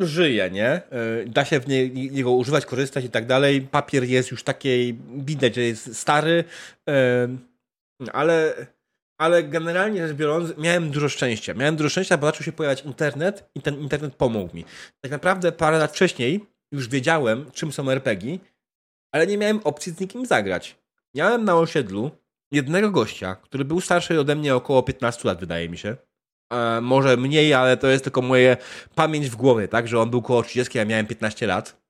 żyje, 0.00 0.50
nie? 0.50 0.68
E, 0.68 0.82
da 1.26 1.44
się 1.44 1.60
w 1.60 1.68
niego 2.12 2.32
używać, 2.32 2.66
korzystać 2.66 3.04
i 3.04 3.10
tak 3.10 3.26
dalej. 3.26 3.60
Papier 3.62 4.04
jest 4.04 4.30
już 4.30 4.42
takiej, 4.42 4.98
widać, 5.16 5.54
że 5.54 5.60
jest 5.60 5.96
stary, 5.96 6.44
e, 6.88 7.28
ale, 8.12 8.66
ale 9.20 9.42
generalnie 9.42 10.08
rzecz 10.08 10.16
biorąc, 10.16 10.58
miałem 10.58 10.90
dużo 10.90 11.08
szczęścia. 11.08 11.54
Miałem 11.54 11.76
dużo 11.76 11.88
szczęścia, 11.88 12.18
bo 12.18 12.26
zaczął 12.26 12.42
się 12.42 12.52
pojawiać 12.52 12.84
internet 12.84 13.50
i 13.54 13.60
ten 13.60 13.80
internet 13.80 14.14
pomógł 14.14 14.56
mi. 14.56 14.64
Tak 15.00 15.12
naprawdę 15.12 15.52
parę 15.52 15.78
lat 15.78 15.92
wcześniej 15.92 16.46
już 16.72 16.88
wiedziałem, 16.88 17.50
czym 17.52 17.72
są 17.72 17.90
RPG, 17.90 18.38
ale 19.12 19.26
nie 19.26 19.38
miałem 19.38 19.60
opcji 19.64 19.92
z 19.92 20.00
nikim 20.00 20.26
zagrać. 20.26 20.76
Miałem 21.14 21.44
na 21.44 21.56
osiedlu 21.56 22.10
jednego 22.52 22.90
gościa, 22.90 23.34
który 23.34 23.64
był 23.64 23.80
starszy 23.80 24.20
ode 24.20 24.36
mnie 24.36 24.54
około 24.54 24.82
15 24.82 25.28
lat, 25.28 25.40
wydaje 25.40 25.68
mi 25.68 25.78
się 25.78 25.96
e, 26.52 26.80
może 26.80 27.16
mniej, 27.16 27.54
ale 27.54 27.76
to 27.76 27.86
jest 27.86 28.04
tylko 28.04 28.22
moje 28.22 28.56
pamięć 28.94 29.30
w 29.30 29.36
głowie, 29.36 29.68
tak, 29.68 29.88
że 29.88 30.00
on 30.00 30.10
był 30.10 30.22
koło 30.22 30.42
30, 30.42 30.78
ja 30.78 30.84
miałem 30.84 31.06
15 31.06 31.46
lat. 31.46 31.80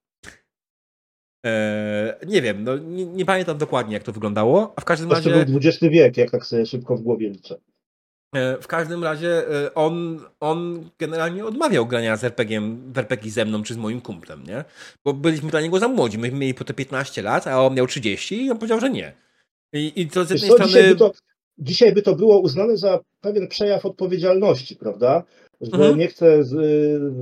E, 1.47 2.19
nie 2.27 2.43
wiem, 2.43 2.65
no, 2.65 2.79
nie, 2.79 3.07
nie, 3.07 3.25
pamiętam 3.25 3.59
dokładnie, 3.59 3.95
jak 3.95 4.03
to 4.03 4.13
wyglądało, 4.13 4.73
a 4.77 4.81
w 4.81 4.85
każdym 4.85 5.09
to 5.09 5.15
razie... 5.15 5.31
To 5.31 5.47
był 5.47 5.57
XX 5.57 5.81
wiek, 5.81 6.17
jak 6.17 6.31
tak 6.31 6.47
sobie 6.47 6.67
szybko 6.67 6.97
w 6.97 7.01
głowie 7.01 7.29
liczę. 7.29 7.61
E, 8.35 8.57
w 8.61 8.67
każdym 8.67 9.05
razie 9.05 9.49
e, 9.49 9.75
on, 9.75 10.21
on 10.41 10.91
generalnie 10.99 11.45
odmawiał 11.45 11.87
grania 11.87 12.17
z 12.17 12.25
RPG 12.25 12.61
w 12.93 12.99
RPG 12.99 13.31
ze 13.31 13.45
mną 13.45 13.63
czy 13.63 13.75
z 13.75 13.77
moim 13.77 14.01
kumplem, 14.01 14.43
nie? 14.45 14.65
Bo 15.05 15.13
byliśmy 15.13 15.51
dla 15.51 15.61
niego 15.61 15.79
za 15.79 15.89
młodzi. 15.89 16.19
Myśmy 16.19 16.39
mieli 16.39 16.55
po 16.55 16.65
te 16.65 16.75
15 16.75 17.23
lat, 17.23 17.47
a 17.47 17.63
on 17.63 17.75
miał 17.75 17.87
30 17.87 18.45
i 18.45 18.51
on 18.51 18.59
powiedział, 18.59 18.81
że 18.81 18.91
nie. 18.91 19.13
I, 19.73 19.93
i 19.97 20.07
to 20.07 20.25
z 20.25 20.31
jednej 20.31 20.51
strony 20.51 20.97
dzisiaj 21.59 21.93
by 21.93 22.03
to 22.03 22.17
było 22.17 22.41
uznane 22.41 22.77
za 22.77 23.01
pewien 23.21 23.49
przejaw 23.49 23.87
odpowiedzialności, 23.87 24.77
prawda? 24.77 25.23
Że 25.61 25.73
mhm. 25.73 25.99
nie 25.99 26.09
chcę 26.09 26.45
z, 26.45 26.51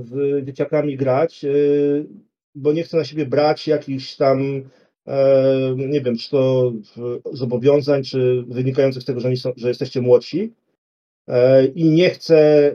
z 0.09 0.45
dzieciakami 0.45 0.97
grać, 0.97 1.43
y, 1.43 2.05
bo 2.55 2.73
nie 2.73 2.83
chcę 2.83 2.97
na 2.97 3.05
siebie 3.05 3.25
brać 3.25 3.67
jakichś 3.67 4.15
tam, 4.15 4.63
e, 5.07 5.75
nie 5.77 6.01
wiem, 6.01 6.17
czy 6.17 6.29
to 6.29 6.73
zobowiązań, 7.33 8.03
czy 8.03 8.43
wynikających 8.47 9.03
z 9.03 9.05
tego, 9.05 9.19
że, 9.19 9.35
są, 9.37 9.53
że 9.57 9.67
jesteście 9.67 10.01
młodsi. 10.01 10.53
E, 11.29 11.65
I 11.65 11.89
nie 11.89 12.09
chcę, 12.09 12.37
e, 12.67 12.73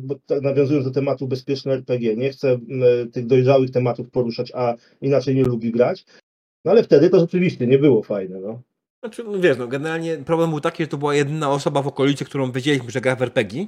bo 0.00 0.14
nawiązując 0.42 0.84
do 0.86 0.90
tematu 0.90 1.28
bezpieczne 1.28 1.72
RPG, 1.72 2.16
nie 2.16 2.30
chcę 2.30 2.58
tych 3.12 3.26
dojrzałych 3.26 3.70
tematów 3.70 4.10
poruszać, 4.10 4.52
a 4.54 4.74
inaczej 5.00 5.34
nie 5.34 5.44
lubi 5.44 5.72
grać. 5.72 6.04
No 6.64 6.70
ale 6.70 6.82
wtedy 6.82 7.10
to 7.10 7.20
rzeczywiście 7.20 7.66
nie 7.66 7.78
było 7.78 8.02
fajne. 8.02 8.40
No. 8.40 8.62
Znaczy, 9.04 9.24
no 9.24 9.40
wiesz, 9.40 9.58
no 9.58 9.68
generalnie 9.68 10.16
problem 10.16 10.50
był 10.50 10.60
taki, 10.60 10.82
że 10.82 10.88
to 10.88 10.98
była 10.98 11.14
jedyna 11.14 11.50
osoba 11.50 11.82
w 11.82 11.86
okolicy, 11.86 12.24
którą 12.24 12.52
wiedzieliśmy, 12.52 12.90
że 12.90 13.00
gra 13.00 13.16
w 13.16 13.22
RPG. 13.22 13.66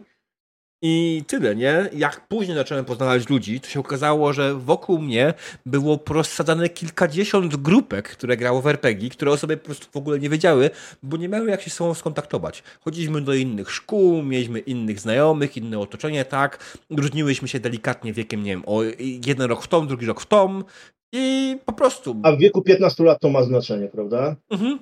I 0.82 1.24
tyle, 1.26 1.56
nie? 1.56 1.90
Jak 1.92 2.28
później 2.28 2.56
zacząłem 2.56 2.84
poznawać 2.84 3.28
ludzi, 3.28 3.60
to 3.60 3.68
się 3.68 3.80
okazało, 3.80 4.32
że 4.32 4.54
wokół 4.54 4.98
mnie 4.98 5.34
było 5.66 5.98
rozsadzane 6.08 6.68
kilkadziesiąt 6.68 7.56
grupek, 7.56 8.08
które 8.08 8.36
grało 8.36 8.62
w 8.62 8.66
RPG, 8.66 9.10
które 9.10 9.30
osoby 9.30 9.56
po 9.56 9.64
prostu 9.64 9.86
w 9.92 9.96
ogóle 9.96 10.18
nie 10.18 10.28
wiedziały, 10.28 10.70
bo 11.02 11.16
nie 11.16 11.28
miały 11.28 11.50
jak 11.50 11.62
się 11.62 11.70
z 11.70 11.74
sobą 11.74 11.94
skontaktować. 11.94 12.62
Chodziliśmy 12.80 13.20
do 13.20 13.34
innych 13.34 13.70
szkół, 13.70 14.22
mieliśmy 14.22 14.58
innych 14.58 15.00
znajomych, 15.00 15.56
inne 15.56 15.78
otoczenie, 15.78 16.24
tak. 16.24 16.78
Różniłyśmy 16.90 17.48
się 17.48 17.60
delikatnie 17.60 18.12
wiekiem, 18.12 18.42
nie 18.42 18.50
wiem, 18.50 18.62
o 18.66 18.82
jeden 18.98 19.48
rok 19.48 19.62
w 19.62 19.68
tom, 19.68 19.86
drugi 19.86 20.06
rok 20.06 20.20
w 20.20 20.26
tom 20.26 20.64
i 21.12 21.56
po 21.64 21.72
prostu... 21.72 22.16
A 22.22 22.32
w 22.32 22.38
wieku 22.38 22.62
15 22.62 23.04
lat 23.04 23.20
to 23.20 23.28
ma 23.28 23.42
znaczenie, 23.42 23.88
prawda? 23.88 24.36
Mhm. 24.50 24.78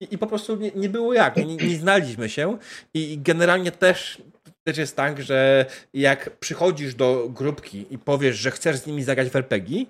I, 0.00 0.14
i 0.14 0.18
po 0.18 0.26
prostu 0.26 0.56
nie, 0.56 0.70
nie, 0.70 0.88
było 0.88 1.14
jak, 1.14 1.36
nie, 1.36 1.56
nie 1.56 1.76
znaliśmy 1.76 2.28
się 2.28 2.58
i 2.94 3.18
generalnie 3.22 3.72
też 3.72 4.22
też 4.66 4.78
jest 4.78 4.96
tak, 4.96 5.22
że 5.22 5.66
jak 5.94 6.38
przychodzisz 6.38 6.94
do 6.94 7.28
grupki 7.28 7.86
i 7.90 7.98
powiesz, 7.98 8.36
że 8.36 8.50
chcesz 8.50 8.76
z 8.76 8.86
nimi 8.86 9.02
zagrać 9.02 9.28
w 9.28 9.36
RPG, 9.36 9.84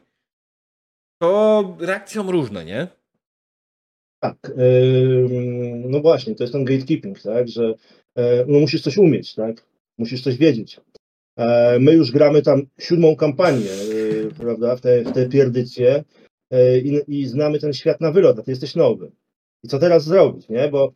to 1.22 1.76
reakcje 1.80 2.22
są 2.22 2.32
różne, 2.32 2.64
nie? 2.64 2.88
Tak. 4.20 4.52
No 5.84 6.00
właśnie, 6.00 6.34
to 6.34 6.44
jest 6.44 6.52
ten 6.52 6.64
gatekeeping, 6.64 7.22
tak, 7.22 7.48
że 7.48 7.74
yy, 8.16 8.44
no 8.48 8.58
musisz 8.58 8.82
coś 8.82 8.96
umieć, 8.96 9.34
tak? 9.34 9.66
Musisz 9.98 10.22
coś 10.22 10.36
wiedzieć. 10.36 10.80
Yy, 11.38 11.44
my 11.80 11.92
już 11.92 12.12
gramy 12.12 12.42
tam 12.42 12.62
siódmą 12.78 13.16
kampanię, 13.16 13.70
e, 13.70 14.34
prawda, 14.38 14.76
w 14.76 14.80
te, 14.80 15.02
w 15.02 15.12
te 15.12 16.04
i, 16.78 17.00
i 17.08 17.26
znamy 17.26 17.58
ten 17.58 17.72
świat 17.72 18.00
na 18.00 18.12
wylot, 18.12 18.38
a 18.38 18.42
ty 18.42 18.50
jesteś 18.50 18.74
nowy. 18.74 19.12
I 19.62 19.68
co 19.68 19.78
teraz 19.78 20.04
zrobić, 20.04 20.48
nie? 20.48 20.68
Bo 20.68 20.84
e, 20.86 20.92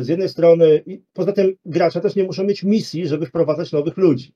z 0.00 0.08
jednej 0.08 0.28
strony, 0.28 0.84
poza 1.12 1.32
tym 1.32 1.56
gracze 1.64 2.00
też 2.00 2.16
nie 2.16 2.24
muszą 2.24 2.44
mieć 2.44 2.62
misji, 2.62 3.08
żeby 3.08 3.26
wprowadzać 3.26 3.72
nowych 3.72 3.96
ludzi. 3.96 4.32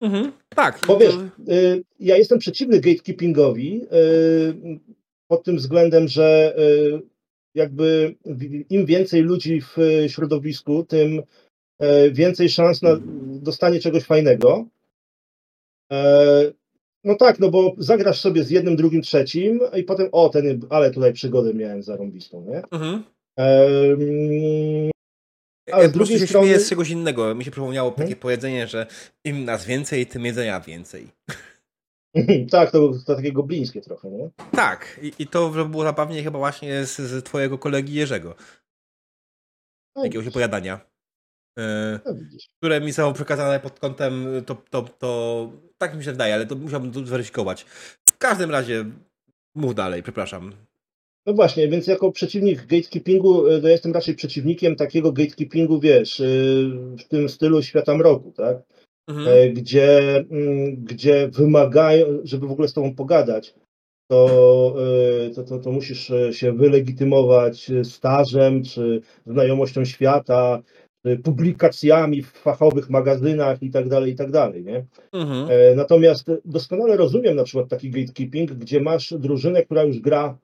Mhm. 0.00 0.32
Tak. 0.48 0.80
Bo 0.86 0.96
wiesz, 0.98 1.14
y, 1.48 1.84
ja 2.00 2.16
jestem 2.16 2.38
przeciwny 2.38 2.80
gatekeepingowi 2.80 3.82
y, 3.82 4.78
pod 5.28 5.44
tym 5.44 5.56
względem, 5.56 6.08
że 6.08 6.56
y, 6.58 7.00
jakby 7.54 8.14
im 8.70 8.86
więcej 8.86 9.22
ludzi 9.22 9.60
w 9.60 9.76
środowisku, 10.08 10.84
tym 10.84 11.22
e, 11.78 12.10
więcej 12.10 12.48
szans 12.48 12.82
na 12.82 12.90
dostanie 13.42 13.80
czegoś 13.80 14.04
fajnego. 14.04 14.66
E, 15.92 16.52
No 17.04 17.14
tak, 17.14 17.38
no 17.38 17.50
bo 17.50 17.74
zagrasz 17.78 18.20
sobie 18.20 18.44
z 18.44 18.50
jednym, 18.50 18.76
drugim, 18.76 19.02
trzecim 19.02 19.60
i 19.76 19.82
potem, 19.82 20.08
o, 20.12 20.28
ten, 20.28 20.60
ale 20.70 20.90
tutaj 20.90 21.12
przygodę 21.12 21.54
miałem 21.54 21.82
zarąbistą, 21.82 22.44
nie? 22.48 22.62
Mhm. 22.72 23.04
Ale 25.72 25.84
Ja 25.84 25.88
z 25.88 25.92
prostu 25.92 25.98
drugiej 25.98 26.28
strony- 26.28 26.46
śmieję 26.46 26.60
z 26.60 26.68
czegoś 26.68 26.90
innego. 26.90 27.34
Mi 27.34 27.44
się 27.44 27.50
przypomniało 27.50 27.90
takie 27.90 28.02
Mhm. 28.02 28.20
powiedzenie, 28.20 28.66
że 28.66 28.86
im 29.24 29.44
nas 29.44 29.64
więcej, 29.64 30.06
tym 30.06 30.24
jedzenia 30.24 30.60
więcej. 30.60 31.08
tak, 32.50 32.70
to, 32.70 32.92
to 33.06 33.16
takie 33.16 33.32
goblińskie 33.32 33.80
trochę, 33.80 34.10
nie? 34.10 34.30
Tak, 34.52 35.00
i, 35.02 35.12
i 35.18 35.26
to 35.26 35.50
było 35.64 35.84
zabawnie 35.84 36.22
chyba 36.22 36.38
właśnie 36.38 36.84
z, 36.86 36.96
z 36.96 37.24
twojego 37.24 37.58
kolegi 37.58 37.94
Jerzego, 37.94 38.34
No, 39.96 40.04
jakiegoś 40.04 40.26
opowiadania, 40.28 40.80
e, 41.58 42.00
no 42.06 42.14
widzisz. 42.14 42.48
które 42.56 42.80
mi 42.80 42.86
zostało 42.92 43.12
przekazane 43.12 43.60
pod 43.60 43.78
kątem, 43.80 44.26
to, 44.46 44.54
to, 44.54 44.82
to 44.82 45.52
tak 45.78 45.96
mi 45.96 46.04
się 46.04 46.10
wydaje, 46.12 46.34
ale 46.34 46.46
to 46.46 46.54
musiałbym 46.56 47.06
zweryfikować. 47.06 47.62
W 48.10 48.18
każdym 48.18 48.50
razie, 48.50 48.84
mów 49.54 49.74
dalej, 49.74 50.02
przepraszam. 50.02 50.52
No 51.28 51.34
właśnie, 51.34 51.68
więc 51.68 51.86
jako 51.86 52.12
przeciwnik 52.12 52.66
gatekeepingu, 52.66 53.42
to 53.42 53.66
ja 53.66 53.72
jestem 53.72 53.92
raczej 53.92 54.14
przeciwnikiem 54.14 54.76
takiego 54.76 55.12
gatekeepingu, 55.12 55.80
wiesz, 55.80 56.20
y, 56.20 56.70
w 56.98 57.04
tym 57.08 57.28
stylu 57.28 57.62
świata 57.62 57.96
mroku, 57.96 58.32
tak? 58.32 58.56
Mhm. 59.08 59.28
E, 59.28 59.48
Gdzie, 59.48 60.16
mm, 60.30 60.76
gdzie 60.84 61.28
wymagają, 61.28 62.06
żeby 62.24 62.46
w 62.46 62.50
ogóle 62.50 62.68
z 62.68 62.72
tobą 62.72 62.94
pogadać, 62.94 63.54
to, 64.10 64.74
to, 65.34 65.44
to, 65.44 65.58
to 65.58 65.72
musisz 65.72 66.10
e, 66.10 66.32
się 66.32 66.52
wylegitymować 66.52 67.70
e, 67.70 67.84
stażem, 67.84 68.64
czy 68.64 69.00
znajomością 69.26 69.84
świata, 69.84 70.62
czy 71.06 71.16
publikacjami 71.16 72.22
w 72.22 72.30
fachowych 72.30 72.90
magazynach 72.90 73.62
i 73.62 73.70
tak 73.70 73.88
dalej, 73.88 74.12
i 74.12 74.16
tak 74.16 74.30
dalej, 74.30 74.64
nie? 74.64 74.84
Mhm. 75.12 75.48
E, 75.50 75.74
Natomiast 75.74 76.30
doskonale 76.44 76.96
rozumiem 76.96 77.36
na 77.36 77.44
przykład 77.44 77.68
taki 77.68 77.90
gatekeeping, 77.90 78.52
gdzie 78.52 78.80
masz 78.80 79.14
drużynę, 79.18 79.62
która 79.62 79.82
już 79.82 80.00
gra, 80.00 80.38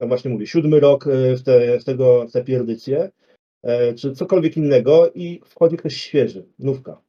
tak 0.00 0.08
właśnie 0.08 0.30
mówię, 0.30 0.46
siódmy 0.46 0.80
rok 0.80 1.06
e, 1.06 1.36
w, 1.36 1.42
te, 1.42 1.78
w, 1.78 1.84
tego, 1.84 2.26
w 2.28 2.32
tę 2.32 2.44
pierdycję, 2.44 3.10
e, 3.62 3.94
czy 3.94 4.12
cokolwiek 4.12 4.56
innego 4.56 5.10
i 5.14 5.40
wchodzi 5.44 5.76
ktoś 5.76 5.96
świeży, 5.96 6.46
nówka. 6.58 7.02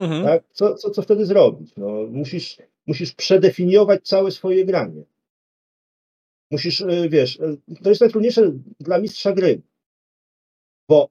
Mhm. 0.00 0.24
Tak? 0.24 0.44
Co, 0.52 0.74
co, 0.74 0.90
co 0.90 1.02
wtedy 1.02 1.26
zrobić? 1.26 1.76
No, 1.76 2.06
musisz, 2.10 2.58
musisz 2.86 3.12
przedefiniować 3.12 4.08
całe 4.08 4.30
swoje 4.30 4.64
granie. 4.64 5.04
Musisz, 6.50 6.80
e, 6.80 7.08
wiesz, 7.08 7.38
to 7.82 7.88
jest 7.88 8.00
najtrudniejsze 8.00 8.52
dla 8.80 8.98
mistrza 8.98 9.32
gry, 9.32 9.62
bo 10.88 11.08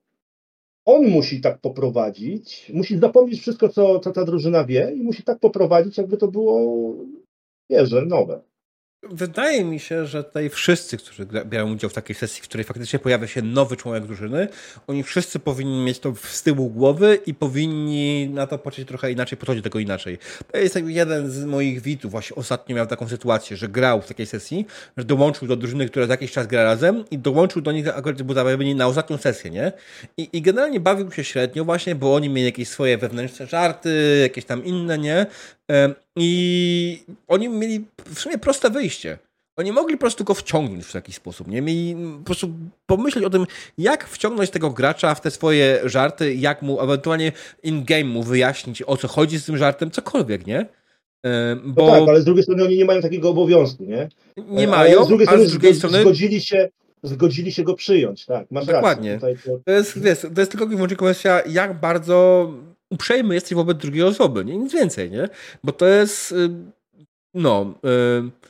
on 0.86 1.08
musi 1.08 1.42
tak 1.42 1.62
poprowadzić, 1.62 2.72
musi 2.74 3.00
zapomnieć 3.00 3.42
wszystko, 3.42 3.70
co, 3.70 4.00
co 4.00 4.12
ta 4.12 4.26
drużyna 4.26 4.66
wie 4.66 4.92
i 4.96 5.04
musi 5.04 5.24
tak 5.24 5.40
poprowadzić, 5.40 5.98
jakby 5.98 6.18
to 6.18 6.28
było, 6.28 6.96
wiesz, 7.70 7.90
że 7.90 8.02
nowe. 8.02 8.42
Wydaje 9.04 9.64
mi 9.64 9.80
się, 9.80 10.06
że 10.06 10.24
tutaj 10.24 10.50
wszyscy, 10.50 10.98
którzy 10.98 11.26
biorą 11.26 11.74
udział 11.74 11.90
w 11.90 11.94
takiej 11.94 12.16
sesji, 12.16 12.44
w 12.44 12.48
której 12.48 12.64
faktycznie 12.64 13.00
pojawia 13.00 13.28
się 13.28 13.42
nowy 13.42 13.78
członek 13.78 14.06
drużyny, 14.06 14.48
oni 14.88 15.04
wszyscy 15.04 15.40
powinni 15.40 15.86
mieć 15.86 16.00
to 16.00 16.14
z 16.24 16.44
tyłu 16.44 16.70
głowy 16.70 17.20
i 17.26 17.34
powinni 17.34 18.30
na 18.30 18.48
to 18.48 18.58
patrzeć 18.58 18.88
trochę 18.88 19.12
inaczej, 19.12 19.38
podchodzić 19.38 19.64
do 19.64 19.70
tego 19.70 19.80
inaczej. 19.80 20.18
To 20.52 20.58
jest 20.58 20.80
jeden 20.86 21.32
z 21.32 21.46
moich 21.46 21.82
widzów 21.82 22.12
właśnie 22.12 22.36
ostatnio 22.36 22.76
miał 22.76 22.88
taką 22.88 23.08
sytuację, 23.08 23.58
że 23.58 23.68
grał 23.68 24.02
w 24.02 24.08
takiej 24.08 24.26
sesji, 24.26 24.66
że 24.98 25.04
dołączył 25.04 25.48
do 25.48 25.56
drużyny, 25.56 25.90
która 25.90 26.06
za 26.08 26.14
jakiś 26.14 26.32
czas 26.32 26.48
gra 26.48 26.64
razem 26.64 27.04
i 27.12 27.18
dołączył 27.18 27.62
do 27.62 27.72
nich 27.72 27.98
akurat, 27.98 28.22
bo 28.22 28.34
zabawieni 28.34 28.76
na 28.76 28.88
ostatnią 28.88 29.18
sesję, 29.18 29.52
nie? 29.52 29.72
I, 30.18 30.30
I 30.34 30.42
generalnie 30.42 30.80
bawił 30.80 31.12
się 31.12 31.24
średnio 31.24 31.66
właśnie, 31.66 31.96
bo 31.96 32.16
oni 32.16 32.30
mieli 32.30 32.46
jakieś 32.46 32.68
swoje 32.70 32.98
wewnętrzne 32.98 33.48
żarty, 33.48 34.20
jakieś 34.22 34.46
tam 34.46 34.66
inne, 34.66 34.98
nie? 34.98 35.26
I 36.16 37.04
oni 37.28 37.50
mieli 37.50 37.86
w 38.06 38.20
sumie 38.20 38.38
proste 38.38 38.70
wyjście. 38.70 39.18
Oni 39.58 39.72
mogli 39.72 39.96
po 39.96 40.00
prostu 40.00 40.24
go 40.24 40.34
wciągnąć 40.34 40.86
w 40.86 40.96
jakiś 40.96 41.16
sposób, 41.16 41.48
nie? 41.48 41.62
Mieli 41.62 41.96
po 42.20 42.26
prostu 42.26 42.50
pomyśleć 42.86 43.26
o 43.26 43.30
tym, 43.30 43.46
jak 43.78 44.08
wciągnąć 44.08 44.50
tego 44.50 44.70
gracza 44.70 45.16
w 45.16 45.22
te 45.22 45.32
swoje 45.32 45.80
żarty, 45.84 46.36
jak 46.36 46.62
mu 46.62 46.82
ewentualnie 46.82 47.32
in-game 47.64 48.04
mu 48.04 48.24
wyjaśnić, 48.24 48.84
o 48.86 48.98
co 48.98 49.08
chodzi 49.08 49.40
z 49.40 49.46
tym 49.46 49.58
żartem, 49.58 49.92
cokolwiek, 49.92 50.48
nie? 50.48 50.66
No 51.24 51.74
Bo 51.74 51.92
tak, 51.92 52.10
ale 52.10 52.22
z 52.22 52.26
drugiej 52.26 52.44
strony 52.44 52.64
oni 52.64 52.78
nie 52.78 52.86
mają 52.86 53.02
takiego 53.02 53.30
obowiązku, 53.30 53.84
nie? 53.84 54.10
nie 54.38 54.58
Ale 54.58 54.68
mają, 54.68 55.06
z 55.06 55.08
drugiej 55.08 55.28
a 55.28 55.30
strony, 55.30 55.48
z 55.48 55.52
drugiej 55.52 55.76
strony 55.76 56.02
zgodzili 56.02 56.42
się, 56.42 56.70
zgodzili 57.04 57.52
się 57.52 57.64
go 57.64 57.74
przyjąć, 57.74 58.26
tak, 58.26 58.52
masz 58.52 58.66
Dokładnie. 58.66 59.14
rację. 59.14 59.36
Tutaj 59.36 59.54
to, 59.56 59.64
To 59.66 59.72
jest, 59.72 60.02
wiesz, 60.02 60.20
to 60.36 60.42
jest 60.42 60.52
tylko 60.52 60.66
i 60.66 60.70
wyłącznie 60.70 60.98
kwestia, 60.98 61.42
jak 61.50 61.80
bardzo 61.80 62.50
uprzejmy 62.92 63.36
jesteś 63.36 63.54
wobec 63.54 63.78
drugiej 63.78 64.04
osoby, 64.04 64.46
nie? 64.46 64.58
Nic 64.58 64.74
więcej, 64.74 65.12
nie? 65.12 65.30
Bo 65.64 65.72
to 65.72 65.86
jest, 65.86 66.32
y, 66.32 66.50
no, 67.34 67.74
y, 67.86 68.48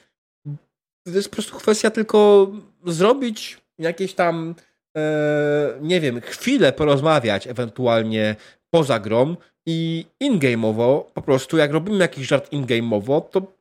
to 1.06 1.12
jest 1.12 1.30
po 1.30 1.36
prostu 1.36 1.58
kwestia 1.58 1.92
tylko 1.92 2.52
zrobić 2.86 3.58
jakieś 3.80 4.14
tam, 4.14 4.56
e, 4.98 5.78
nie 5.82 6.02
wiem, 6.02 6.22
chwilę 6.22 6.74
porozmawiać 6.74 7.48
ewentualnie 7.48 8.36
poza 8.70 9.00
grą 9.00 9.36
i 9.66 10.06
in-game'owo, 10.20 11.04
po 11.14 11.22
prostu 11.22 11.58
jak 11.58 11.72
robimy 11.72 11.98
jakiś 11.98 12.28
żart 12.28 12.52
in-game'owo, 12.52 13.22
to 13.30 13.57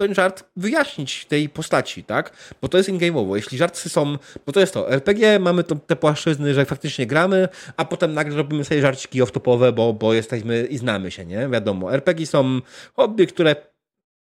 ten 0.00 0.14
żart 0.14 0.44
wyjaśnić 0.56 1.24
tej 1.24 1.48
postaci, 1.48 2.04
tak? 2.04 2.54
Bo 2.62 2.68
to 2.68 2.76
jest 2.78 2.88
in-game'owo. 2.88 3.36
Jeśli 3.36 3.58
żarty 3.58 3.88
są, 3.88 4.16
bo 4.46 4.52
to 4.52 4.60
jest 4.60 4.74
to, 4.74 4.90
RPG, 4.90 5.38
mamy 5.38 5.64
to, 5.64 5.76
te 5.76 5.96
płaszczyzny, 5.96 6.54
że 6.54 6.64
faktycznie 6.64 7.06
gramy, 7.06 7.48
a 7.76 7.84
potem 7.84 8.14
nagle 8.14 8.36
robimy 8.36 8.64
sobie 8.64 8.80
żarciki 8.80 9.22
off-topowe, 9.22 9.72
bo, 9.72 9.92
bo 9.92 10.14
jesteśmy 10.14 10.66
i 10.70 10.78
znamy 10.78 11.10
się, 11.10 11.26
nie? 11.26 11.48
Wiadomo, 11.48 11.94
RPG 11.94 12.26
są 12.26 12.60
hobby, 12.96 13.26
które 13.26 13.56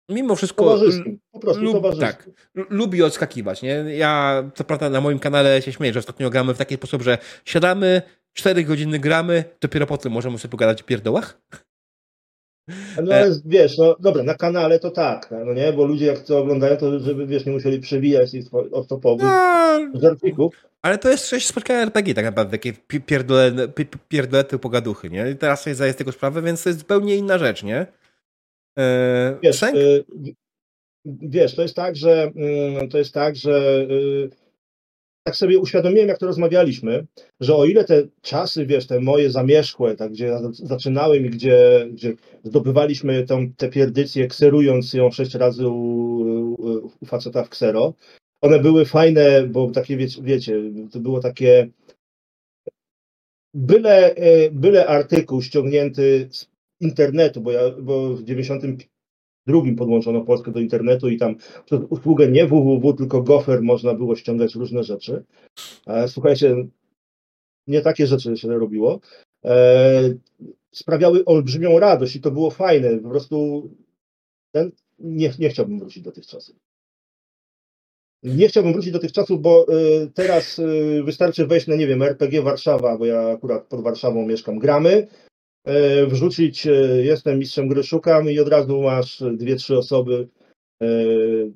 mimo 0.09 0.35
wszystko 0.35 0.63
towarzyskim, 0.63 1.19
po 1.31 1.39
prostu 1.39 1.63
lub- 1.63 1.99
tak. 1.99 2.29
lubi 2.69 3.03
odskakiwać, 3.03 3.61
nie? 3.61 3.75
Ja, 3.97 4.43
co 4.55 4.63
prawda, 4.63 4.89
na 4.89 5.01
moim 5.01 5.19
kanale 5.19 5.61
się 5.61 5.73
śmieję, 5.73 5.93
że 5.93 5.99
ostatnio 5.99 6.29
gramy 6.29 6.53
w 6.53 6.57
taki 6.57 6.75
sposób, 6.75 7.01
że 7.01 7.17
siadamy, 7.45 8.01
4 8.33 8.63
godziny 8.63 8.99
gramy, 8.99 9.43
dopiero 9.61 9.87
potem 9.87 10.11
możemy 10.11 10.37
sobie 10.37 10.51
pogadać 10.51 10.81
o 10.81 10.85
pierdołach. 10.85 11.41
No 13.03 13.13
ale 13.13 13.31
wiesz, 13.45 13.77
no 13.77 13.95
dobra, 13.99 14.23
na 14.23 14.33
kanale 14.35 14.79
to 14.79 14.91
tak, 14.91 15.29
no 15.45 15.53
nie, 15.53 15.73
bo 15.73 15.85
ludzie 15.85 16.05
jak 16.05 16.19
to 16.19 16.39
oglądają, 16.39 16.77
to 16.77 16.99
żeby, 16.99 17.27
wiesz, 17.27 17.45
nie 17.45 17.51
musieli 17.51 17.79
przewijać 17.79 18.31
tych 18.31 18.45
off-topowych 18.51 19.23
No, 19.93 19.99
żarcików. 20.01 20.55
Ale 20.81 20.97
to 20.97 21.09
jest 21.09 21.29
część 21.29 21.47
spotkania 21.47 21.81
RPG 21.81 22.13
tak 22.13 22.25
naprawdę, 22.25 22.51
takie 22.51 22.73
pi- 22.73 23.01
pierdole, 23.01 23.51
pi- 23.67 23.85
pi- 23.85 23.99
pierdolety 24.07 24.59
pogaduchy, 24.59 25.09
nie? 25.09 25.31
I 25.31 25.35
teraz 25.35 25.61
sobie 25.61 25.75
zdaję 25.75 25.93
z 25.93 25.95
tego 25.95 26.11
sprawę, 26.11 26.41
więc 26.41 26.63
to 26.63 26.69
jest 26.69 26.79
zupełnie 26.79 27.15
inna 27.15 27.37
rzecz, 27.37 27.63
nie? 27.63 27.87
Eee, 28.77 29.35
Wiesz, 29.43 29.63
y, 29.63 30.03
wiesz, 31.05 31.55
to 31.55 31.61
jest 31.61 31.75
tak, 31.75 31.95
że 31.95 32.31
mm, 32.35 32.89
to 32.89 32.97
jest 32.97 33.13
tak, 33.13 33.35
że 33.35 33.81
y, 33.91 34.29
tak 35.29 35.35
sobie 35.35 35.59
uświadomiłem, 35.59 36.07
jak 36.07 36.17
to 36.17 36.25
rozmawialiśmy, 36.25 37.05
że 37.39 37.55
o 37.55 37.65
ile 37.65 37.83
te 37.83 38.03
czasy, 38.21 38.65
wiesz, 38.65 38.87
te 38.87 38.99
moje 38.99 39.31
zamierzchłe, 39.31 39.95
tak, 39.95 40.11
gdzie 40.11 40.37
zaczynałem 40.51 41.25
i 41.25 41.29
gdzie, 41.29 41.87
gdzie 41.91 42.13
zdobywaliśmy 42.43 43.23
tą, 43.23 43.53
tę 43.53 43.69
pierdycję, 43.69 44.27
kserując 44.27 44.93
ją 44.93 45.11
sześć 45.11 45.35
razy 45.35 45.67
u, 45.67 45.73
u, 45.73 46.91
u 47.01 47.05
faceta 47.05 47.43
w 47.43 47.49
ksero, 47.49 47.93
one 48.41 48.59
były 48.59 48.85
fajne, 48.85 49.47
bo 49.47 49.71
takie, 49.71 49.97
wiecie, 49.97 50.21
wiecie 50.21 50.61
to 50.91 50.99
było 50.99 51.19
takie 51.19 51.69
byle, 53.53 54.15
e, 54.15 54.51
byle 54.51 54.87
artykuł 54.87 55.41
ściągnięty 55.41 56.27
z 56.31 56.47
internetu, 56.79 57.41
bo 57.41 57.51
ja, 57.51 57.61
bo 57.81 58.15
w 58.15 58.23
92 59.49 59.77
podłączono 59.77 60.21
Polskę 60.21 60.51
do 60.51 60.59
internetu 60.59 61.09
i 61.09 61.17
tam 61.17 61.35
przez 61.65 61.81
usługę 61.89 62.31
nie 62.31 62.47
www, 62.47 62.93
tylko 62.93 63.21
Gopher 63.21 63.61
można 63.61 63.93
było 63.93 64.15
ściągać 64.15 64.55
różne 64.55 64.83
rzeczy. 64.83 65.23
E, 65.87 66.07
Słuchajcie, 66.07 66.55
nie 67.67 67.81
takie 67.81 68.07
rzeczy 68.07 68.37
się 68.37 68.47
robiło. 68.47 68.99
E, 69.45 70.01
Sprawiały 70.71 71.25
olbrzymią 71.25 71.79
radość 71.79 72.15
i 72.15 72.21
to 72.21 72.31
było 72.31 72.51
fajne. 72.51 72.97
Po 72.97 73.09
prostu 73.09 73.69
ten, 74.51 74.71
nie, 74.99 75.31
nie 75.39 75.49
chciałbym 75.49 75.79
wrócić 75.79 76.03
do 76.03 76.11
tych 76.11 76.27
czasów. 76.27 76.55
Nie 78.23 78.47
chciałbym 78.47 78.73
wrócić 78.73 78.91
do 78.91 78.99
tych 78.99 79.11
czasów, 79.11 79.41
bo 79.41 79.65
y, 79.73 80.11
teraz 80.13 80.59
y, 80.59 81.03
wystarczy 81.05 81.47
wejść 81.47 81.67
na, 81.67 81.75
nie 81.75 81.87
wiem, 81.87 82.03
RPG 82.03 82.41
Warszawa, 82.41 82.97
bo 82.97 83.05
ja 83.05 83.29
akurat 83.29 83.67
pod 83.67 83.81
Warszawą 83.81 84.27
mieszkam, 84.27 84.59
gramy, 84.59 85.07
wrzucić 86.07 86.67
y, 86.67 87.01
jestem 87.05 87.39
mistrzem 87.39 87.67
gry, 87.67 87.83
szukam 87.83 88.29
i 88.29 88.39
od 88.39 88.47
razu 88.47 88.81
masz 88.81 89.23
dwie, 89.33 89.55
trzy 89.55 89.77
osoby, 89.77 90.27
y, 90.83 91.51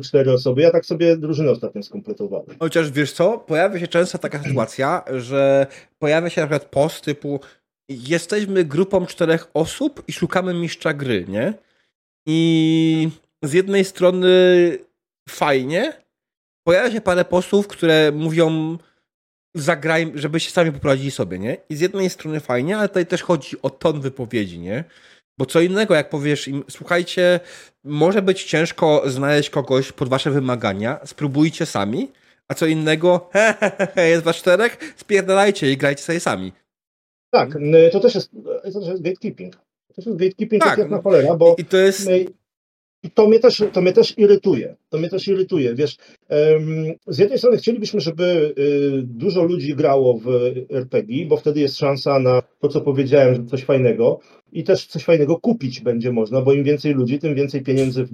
cztery 0.00 0.32
osoby. 0.32 0.62
Ja 0.62 0.70
tak 0.70 0.86
sobie 0.86 1.16
drużynę 1.16 1.50
ostatnio 1.50 1.82
skompletowałem. 1.82 2.56
Chociaż 2.60 2.90
wiesz 2.90 3.12
co, 3.12 3.38
pojawia 3.38 3.80
się 3.80 3.88
często 3.88 4.18
taka 4.18 4.42
sytuacja, 4.44 5.04
że 5.16 5.66
pojawia 5.98 6.30
się 6.30 6.40
na 6.40 6.46
przykład 6.46 6.70
post 6.70 7.04
typu 7.04 7.40
jesteśmy 7.88 8.64
grupą 8.64 9.06
czterech 9.06 9.50
osób 9.54 10.02
i 10.08 10.12
szukamy 10.12 10.54
mistrza 10.54 10.94
gry, 10.94 11.24
nie? 11.28 11.54
I 12.28 13.08
z 13.42 13.52
jednej 13.52 13.84
strony 13.84 14.28
fajnie, 15.28 15.92
pojawia 16.66 16.90
się 16.90 17.00
parę 17.00 17.24
postów, 17.24 17.68
które 17.68 18.12
mówią 18.12 18.78
zagraj, 19.54 20.12
żebyście 20.14 20.50
sami 20.50 20.72
poprowadzili 20.72 21.10
sobie, 21.10 21.38
nie? 21.38 21.56
I 21.68 21.76
z 21.76 21.80
jednej 21.80 22.10
strony 22.10 22.40
fajnie, 22.40 22.78
ale 22.78 22.88
tutaj 22.88 23.06
też 23.06 23.22
chodzi 23.22 23.56
o 23.62 23.70
ton 23.70 24.00
wypowiedzi, 24.00 24.58
nie? 24.58 24.84
Bo 25.38 25.46
co 25.46 25.60
innego, 25.60 25.94
jak 25.94 26.10
powiesz 26.10 26.48
im, 26.48 26.64
słuchajcie, 26.70 27.40
może 27.84 28.22
być 28.22 28.44
ciężko 28.44 29.02
znaleźć 29.06 29.50
kogoś 29.50 29.92
pod 29.92 30.08
wasze 30.08 30.30
wymagania, 30.30 31.00
spróbujcie 31.04 31.66
sami, 31.66 32.12
a 32.48 32.54
co 32.54 32.66
innego, 32.66 33.30
he, 33.32 33.54
he, 33.60 33.88
he, 33.94 34.08
jest 34.08 34.24
was 34.24 34.36
czterech, 34.36 34.94
spierdalajcie 34.96 35.72
i 35.72 35.76
grajcie 35.76 36.02
sobie 36.02 36.20
sami. 36.20 36.52
Tak, 37.30 37.58
to 37.92 38.00
też 38.00 38.14
jest, 38.14 38.30
to 38.72 38.80
też 38.80 38.88
jest 38.88 39.02
gatekeeping. 39.02 39.56
To 39.88 39.94
też 39.94 40.06
jest 40.06 40.18
gatekeeping 40.18 40.64
Tak, 40.64 40.78
jak 40.78 40.90
na 40.90 40.96
no. 40.96 41.02
cholera, 41.02 41.34
bo 41.34 41.56
I 41.58 41.64
to 41.64 41.76
jest, 41.76 42.08
I 43.04 43.10
to 43.10 43.28
mnie 43.28 43.38
też, 43.38 43.62
to 43.72 43.80
mnie 43.80 43.92
też 43.92 44.18
irytuje. 44.18 44.76
To 44.88 44.98
mnie 44.98 45.08
też 45.08 45.28
irytuje. 45.28 45.74
Wiesz, 45.74 45.96
z 47.06 47.18
jednej 47.18 47.38
strony 47.38 47.56
chcielibyśmy, 47.56 48.00
żeby 48.00 48.54
y, 48.58 49.02
dużo 49.02 49.42
ludzi 49.44 49.74
grało 49.74 50.18
w 50.18 50.28
RPG, 50.70 51.26
bo 51.26 51.36
wtedy 51.36 51.60
jest 51.60 51.78
szansa 51.78 52.18
na 52.18 52.42
to, 52.60 52.68
co 52.68 52.80
powiedziałem, 52.80 53.34
że 53.34 53.44
coś 53.44 53.64
fajnego 53.64 54.20
i 54.52 54.64
też 54.64 54.86
coś 54.86 55.04
fajnego 55.04 55.40
kupić 55.40 55.80
będzie 55.80 56.12
można, 56.12 56.42
bo 56.42 56.52
im 56.52 56.64
więcej 56.64 56.94
ludzi, 56.94 57.18
tym 57.18 57.34
więcej 57.34 57.62
pieniędzy 57.62 58.04
w, 58.04 58.12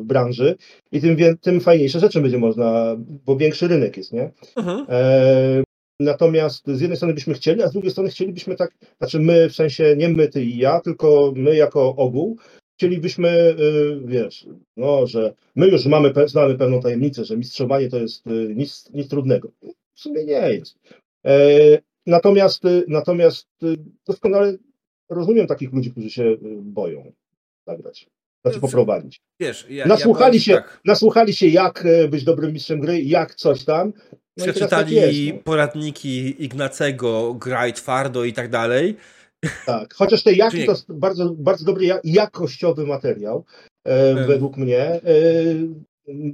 w 0.00 0.04
branży 0.04 0.56
i 0.92 1.00
tym, 1.00 1.16
tym 1.40 1.60
fajniejsze 1.60 2.00
rzeczy 2.00 2.20
będzie 2.20 2.38
można, 2.38 2.96
bo 2.98 3.36
większy 3.36 3.68
rynek 3.68 3.96
jest, 3.96 4.12
nie? 4.12 4.30
mhm. 4.56 4.86
E, 4.88 5.62
Natomiast 6.00 6.66
z 6.66 6.80
jednej 6.80 6.96
strony 6.96 7.14
byśmy 7.14 7.34
chcieli, 7.34 7.62
a 7.62 7.68
z 7.68 7.72
drugiej 7.72 7.90
strony 7.90 8.10
chcielibyśmy 8.10 8.56
tak, 8.56 8.70
znaczy 8.98 9.20
my, 9.20 9.48
w 9.48 9.54
sensie 9.54 9.94
nie 9.96 10.08
my, 10.08 10.28
ty 10.28 10.44
i 10.44 10.58
ja, 10.58 10.80
tylko 10.80 11.32
my 11.36 11.56
jako 11.56 11.96
ogół, 11.96 12.38
chcielibyśmy, 12.80 13.28
y, 13.28 14.00
wiesz, 14.04 14.46
no, 14.76 15.06
że 15.06 15.34
my 15.56 15.68
już 15.68 15.86
mamy, 15.86 16.12
znamy 16.26 16.58
pewną 16.58 16.80
tajemnicę, 16.82 17.24
że 17.24 17.36
mistrzowanie 17.36 17.88
to 17.88 17.98
jest 17.98 18.26
y, 18.26 18.30
nic, 18.56 18.90
nic 18.94 19.08
trudnego. 19.08 19.50
W 19.94 20.00
sumie 20.00 20.24
nie 20.24 20.32
jest. 20.52 20.78
E, 21.26 21.32
Natomiast, 22.06 22.64
y, 22.64 22.84
natomiast 22.88 23.48
doskonale 24.06 24.56
rozumiem 25.08 25.46
takich 25.46 25.72
ludzi, 25.72 25.90
którzy 25.90 26.10
się 26.10 26.36
boją 26.62 27.12
zagrać, 27.66 28.06
znaczy 28.42 28.56
No, 28.56 28.60
poprowadzić. 28.60 29.20
wiesz, 29.40 29.66
ja, 29.70 29.86
Nasłuchali 29.86 30.36
ja 30.38 30.42
się, 30.42 30.54
tak. 30.54 30.80
nasłuchali 30.84 31.34
się, 31.34 31.46
jak 31.48 31.84
być 32.10 32.24
dobrym 32.24 32.52
mistrzem 32.52 32.80
gry, 32.80 33.02
jak 33.02 33.34
coś 33.34 33.64
tam. 33.64 33.92
No 34.36 34.44
tak 34.44 34.54
Przeczytali 34.54 34.94
jest, 34.94 35.18
no. 35.36 35.42
poradniki 35.44 36.44
Ignacego, 36.44 37.34
graj 37.34 37.72
twardo 37.72 38.24
i 38.24 38.32
tak 38.32 38.48
dalej. 38.50 38.96
Tak, 39.66 39.94
chociaż 39.94 40.22
te 40.22 40.32
jaki 40.32 40.64
to 40.66 40.72
jest 40.72 40.92
bardzo, 40.92 41.30
bardzo 41.38 41.64
dobry 41.64 41.84
ja- 41.84 42.00
jakościowy 42.04 42.86
materiał, 42.86 43.44
e, 43.84 44.14
według 44.26 44.56
mnie. 44.56 44.82
E, 44.82 45.00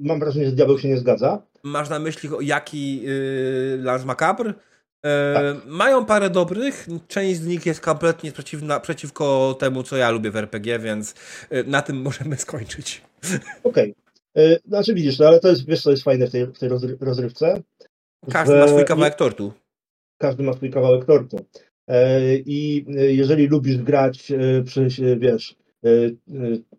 mam 0.00 0.20
wrażenie, 0.20 0.46
że 0.46 0.52
diabeł 0.52 0.78
się 0.78 0.88
nie 0.88 0.98
zgadza. 0.98 1.42
Masz 1.62 1.88
na 1.88 1.98
myśli 1.98 2.28
jaki 2.40 3.02
yy, 3.02 3.78
Lance 3.82 4.06
Macabre? 4.06 4.54
E, 5.04 5.34
Tak. 5.34 5.66
Mają 5.66 6.04
parę 6.04 6.30
dobrych, 6.30 6.86
część 7.08 7.40
z 7.40 7.46
nich 7.46 7.66
jest 7.66 7.80
kompletnie 7.80 8.32
przeciwna, 8.32 8.80
przeciwko 8.80 9.56
temu, 9.58 9.82
co 9.82 9.96
ja 9.96 10.10
lubię 10.10 10.30
w 10.30 10.36
RPG, 10.36 10.78
więc 10.78 11.14
e, 11.50 11.62
na 11.64 11.82
tym 11.82 12.02
możemy 12.02 12.36
skończyć. 12.36 13.02
Okej. 13.64 13.94
E, 14.36 14.58
Znaczy 14.68 14.94
widzisz, 14.94 15.18
no 15.18 15.26
ale 15.26 15.40
to 15.40 15.48
jest, 15.48 15.66
wiesz 15.66 15.82
co 15.82 15.90
jest 15.90 16.02
fajne 16.02 16.26
w 16.26 16.30
tej, 16.30 16.46
w 16.46 16.58
tej 16.58 16.68
rozry- 16.68 16.96
rozrywce? 17.00 17.62
Każdy 18.32 18.54
Że 18.54 18.60
ma 18.60 18.68
swój 18.68 18.84
kawałek 18.84 19.14
tortu. 19.14 19.52
każdy 20.18 20.42
ma 20.42 20.52
swój 20.52 20.70
kawałek 20.70 21.04
tortu. 21.04 21.36
E, 21.88 22.36
I 22.36 22.84
e, 22.96 23.12
jeżeli 23.12 23.46
lubisz 23.46 23.76
grać 23.76 24.32
e, 24.32 24.62
przy, 24.62 24.88
wiesz, 25.18 25.56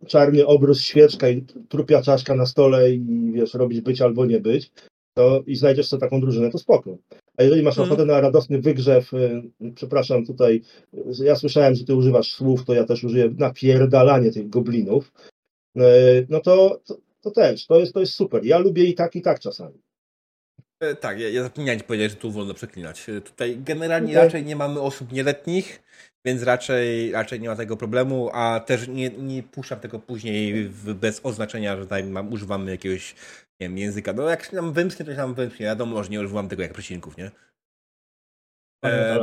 czarny 0.08 0.46
obrus, 0.46 0.82
świeczka 0.82 1.30
i 1.30 1.46
trupia 1.70 2.02
czaszka 2.02 2.36
na 2.36 2.46
stole 2.46 2.92
i 2.92 3.32
wiesz, 3.34 3.54
robić 3.54 3.82
być 3.82 4.02
albo 4.02 4.26
nie 4.26 4.40
być, 4.40 4.72
to 5.14 5.44
i 5.48 5.56
znajdziesz 5.56 5.88
sobie 5.88 6.02
taką 6.02 6.22
drużynę, 6.22 6.50
to 6.50 6.58
spoko. 6.58 6.98
A 7.38 7.44
jeżeli 7.44 7.64
masz 7.64 7.78
Mhm. 7.78 7.88
ochotę 7.88 8.06
na 8.06 8.22
radosny 8.22 8.62
wygrzew, 8.62 9.12
przepraszam 9.76 10.26
tutaj, 10.26 10.62
ja 11.24 11.36
słyszałem, 11.36 11.76
że 11.76 11.86
ty 11.86 11.96
używasz 11.96 12.32
słów, 12.32 12.66
to 12.66 12.74
ja 12.74 12.84
też 12.84 13.04
użyję 13.04 13.34
napierdalanie 13.38 14.32
tych 14.32 14.50
goblinów, 14.50 15.12
no 16.30 16.40
to, 16.40 16.82
to, 16.86 16.98
to 17.22 17.32
też, 17.32 17.66
to 17.66 17.80
jest, 17.80 17.94
to 17.94 18.00
jest 18.00 18.14
super. 18.14 18.46
Ja 18.46 18.58
lubię 18.58 18.84
i 18.84 18.94
tak, 18.94 19.16
i 19.16 19.22
tak 19.22 19.40
czasami. 19.40 19.82
E, 20.80 20.96
Tak, 20.96 21.20
ja, 21.20 21.30
ja 21.30 21.44
zapomniałem 21.44 21.82
powiedzieć, 21.82 22.12
że 22.12 22.18
tu 22.18 22.32
wolno 22.32 22.54
przeklinać. 22.54 23.10
E, 23.10 23.22
Tutaj 23.22 23.58
generalnie 23.58 24.12
Okej. 24.14 24.24
raczej 24.24 24.46
nie 24.46 24.56
mamy 24.56 24.82
osób 24.82 25.12
nieletnich, 25.12 25.84
więc 26.26 26.44
raczej, 26.44 27.12
raczej 27.12 27.40
nie 27.40 27.50
ma 27.50 27.56
tego 27.56 27.78
problemu, 27.78 28.30
a 28.34 28.60
też 28.60 28.88
nie, 28.88 29.10
nie 29.10 29.44
puszczam 29.44 29.80
tego 29.80 30.00
później 30.00 30.64
w, 30.70 30.94
bez 30.94 31.20
oznaczenia, 31.24 31.76
że 31.76 31.82
tutaj 31.84 32.04
mam, 32.04 32.34
używamy 32.34 32.72
jakiegoś 32.72 33.16
nie 33.60 33.68
wiem, 33.68 33.78
języka. 33.78 34.14
No 34.14 34.30
jak 34.30 34.44
się 34.44 34.56
nam 34.56 34.74
wymsknie, 34.74 35.06
to 35.06 35.12
się 35.12 35.18
nam 35.18 35.34
wymsknie. 35.34 35.66
Wiadomo, 35.66 36.04
że 36.04 36.10
nie 36.10 36.20
używam 36.22 36.50
tego 36.50 36.62
jak 36.64 36.74
przecinków, 36.74 37.18
nie? 37.18 37.32
E. 38.86 39.20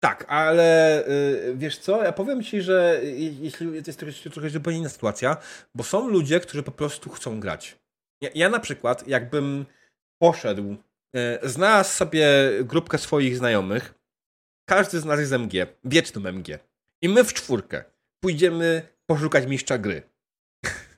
Tak, 0.00 0.24
ale 0.28 1.04
y, 1.08 1.54
wiesz 1.56 1.78
co, 1.78 2.04
ja 2.04 2.12
powiem 2.12 2.42
ci, 2.42 2.62
że 2.62 3.00
je- 3.02 3.32
jeśli 3.32 3.82
to 3.82 3.90
jest 4.06 4.24
trochę 4.32 4.50
zupełnie 4.50 4.78
inna 4.78 4.88
sytuacja, 4.88 5.36
bo 5.74 5.84
są 5.84 6.08
ludzie, 6.08 6.40
którzy 6.40 6.62
po 6.62 6.70
prostu 6.72 7.10
chcą 7.10 7.40
grać. 7.40 7.78
Ja, 8.22 8.30
ja 8.34 8.48
na 8.48 8.60
przykład, 8.60 9.08
jakbym 9.08 9.66
poszedł, 10.18 10.76
y, 11.16 11.48
znalazł 11.48 11.90
sobie 11.90 12.28
grupkę 12.62 12.98
swoich 12.98 13.36
znajomych, 13.36 13.94
każdy 14.68 15.00
z 15.00 15.04
nas 15.04 15.20
jest 15.20 15.32
MG, 15.32 15.66
wieczną 15.84 16.26
MG, 16.26 16.58
i 17.02 17.08
my 17.08 17.24
w 17.24 17.34
czwórkę 17.34 17.84
pójdziemy 18.20 18.82
poszukać 19.06 19.46
mistrza 19.46 19.78
gry. 19.78 20.02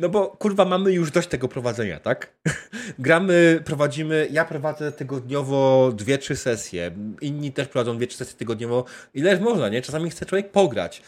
No 0.00 0.08
bo 0.08 0.26
kurwa 0.26 0.64
mamy 0.64 0.92
już 0.92 1.10
dość 1.10 1.28
tego 1.28 1.48
prowadzenia, 1.48 2.00
tak? 2.00 2.32
Gramy, 2.98 3.62
prowadzimy, 3.64 4.28
ja 4.30 4.44
prowadzę 4.44 4.92
tygodniowo 4.92 5.92
dwie, 5.92 6.18
trzy 6.18 6.36
sesje, 6.36 6.90
inni 7.20 7.52
też 7.52 7.68
prowadzą 7.68 7.96
dwie, 7.96 8.06
trzy 8.06 8.18
sesje 8.18 8.36
tygodniowo. 8.36 8.84
Ileż 9.14 9.40
można, 9.40 9.68
nie? 9.68 9.82
Czasami 9.82 10.10
chce 10.10 10.26
człowiek 10.26 10.50
pograć. 10.50 11.02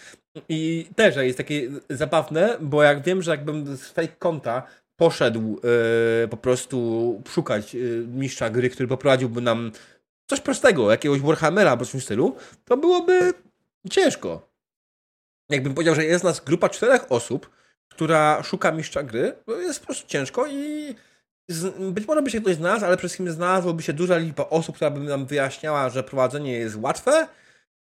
I 0.49 0.89
też 0.97 1.17
jest 1.17 1.39
takie 1.39 1.71
zabawne, 1.91 2.57
bo 2.61 2.83
jak 2.83 3.03
wiem, 3.03 3.23
że 3.23 3.31
jakbym 3.31 3.77
z 3.77 3.89
fake 3.89 4.17
konta 4.19 4.63
poszedł 4.99 5.61
e, 6.25 6.29
po 6.29 6.37
prostu 6.37 7.23
szukać 7.29 7.75
e, 7.75 7.79
mistrza 8.07 8.51
gry, 8.51 8.71
który 8.71 8.89
poprowadziłby 8.89 9.41
nam 9.41 9.73
coś 10.27 10.41
prostego, 10.41 10.91
jakiegoś 10.91 11.21
Warhammera 11.21 11.71
albo 11.71 11.85
coś 11.85 12.01
w 12.01 12.05
stylu, 12.05 12.37
to 12.65 12.77
byłoby 12.77 13.33
ciężko. 13.91 14.49
Jakbym 15.51 15.75
powiedział, 15.75 15.95
że 15.95 16.05
jest 16.05 16.25
nas 16.25 16.41
grupa 16.41 16.69
czterech 16.69 17.13
osób, 17.13 17.51
która 17.89 18.43
szuka 18.43 18.73
mistrza 18.73 19.03
gry, 19.03 19.33
to 19.47 19.61
jest 19.61 19.81
po 19.81 19.87
prostu 19.87 20.09
ciężko 20.09 20.47
i 20.47 20.95
być 21.93 22.07
może 22.07 22.23
by 22.23 22.31
się 22.31 22.41
ktoś 22.41 22.55
znalazł, 22.55 22.85
ale 22.85 22.97
przede 22.97 23.09
wszystkim 23.09 23.31
znalazłoby 23.31 23.83
się 23.83 23.93
duża 23.93 24.17
liczba 24.17 24.49
osób, 24.49 24.77
która 24.77 24.91
by 24.91 25.01
nam 25.01 25.27
wyjaśniała, 25.27 25.91
że 25.91 26.03
prowadzenie 26.03 26.53
jest 26.53 26.77
łatwe 26.77 27.29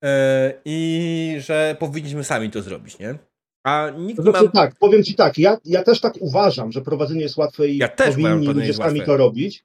e, 0.04 0.54
i 0.66 1.36
że 1.40 1.76
powinniśmy 1.80 2.24
sami 2.24 2.50
to 2.50 2.62
zrobić, 2.62 3.00
nie? 3.00 3.16
A 3.64 3.90
nikt 3.98 4.22
znaczy 4.22 4.44
ma... 4.44 4.52
tak, 4.52 4.76
powiem 4.80 5.04
ci 5.04 5.16
tak, 5.16 5.38
ja, 5.38 5.58
ja 5.66 5.84
też 5.84 6.02
tak 6.02 6.14
uważam, 6.20 6.72
że 6.72 6.82
prowadzenie 6.82 7.22
jest 7.22 7.38
łatwe 7.38 7.68
i 7.68 7.78
Ja 7.78 7.88
też 7.88 8.16
powinni 8.16 8.48
ludzie 8.48 8.74
sami 8.74 9.02
to 9.02 9.18
robić. 9.18 9.64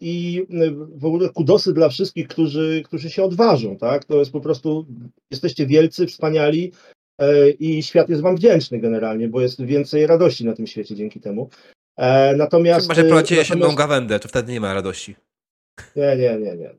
I 0.00 0.46
w 0.94 1.04
ogóle 1.04 1.28
kudosy 1.28 1.72
dla 1.72 1.88
wszystkich, 1.88 2.28
którzy, 2.28 2.82
którzy 2.84 3.10
się 3.10 3.24
odważą, 3.24 3.76
tak? 3.76 4.04
To 4.04 4.18
jest 4.18 4.32
po 4.32 4.40
prostu, 4.40 4.86
jesteście 5.30 5.66
wielcy, 5.66 6.06
wspaniali 6.06 6.72
e, 7.18 7.50
i 7.50 7.82
świat 7.82 8.08
jest 8.08 8.22
wam 8.22 8.36
wdzięczny 8.36 8.78
generalnie, 8.78 9.28
bo 9.28 9.40
jest 9.40 9.62
więcej 9.62 10.06
radości 10.06 10.44
na 10.44 10.52
tym 10.52 10.66
świecie 10.66 10.94
dzięki 10.94 11.20
temu. 11.20 11.50
E, 11.96 12.36
Natomiast... 12.36 12.82
Chyba, 12.82 12.94
że 12.94 13.04
prowadzicie 13.04 13.34
natomiast- 13.34 13.48
się 13.48 13.56
mną 13.56 13.74
gawędę, 13.74 14.20
to 14.20 14.28
wtedy 14.28 14.52
nie 14.52 14.60
ma 14.60 14.74
radości. 14.74 15.16
Nie, 15.96 16.16
nie, 16.16 16.38
nie, 16.38 16.56
nie. 16.56 16.70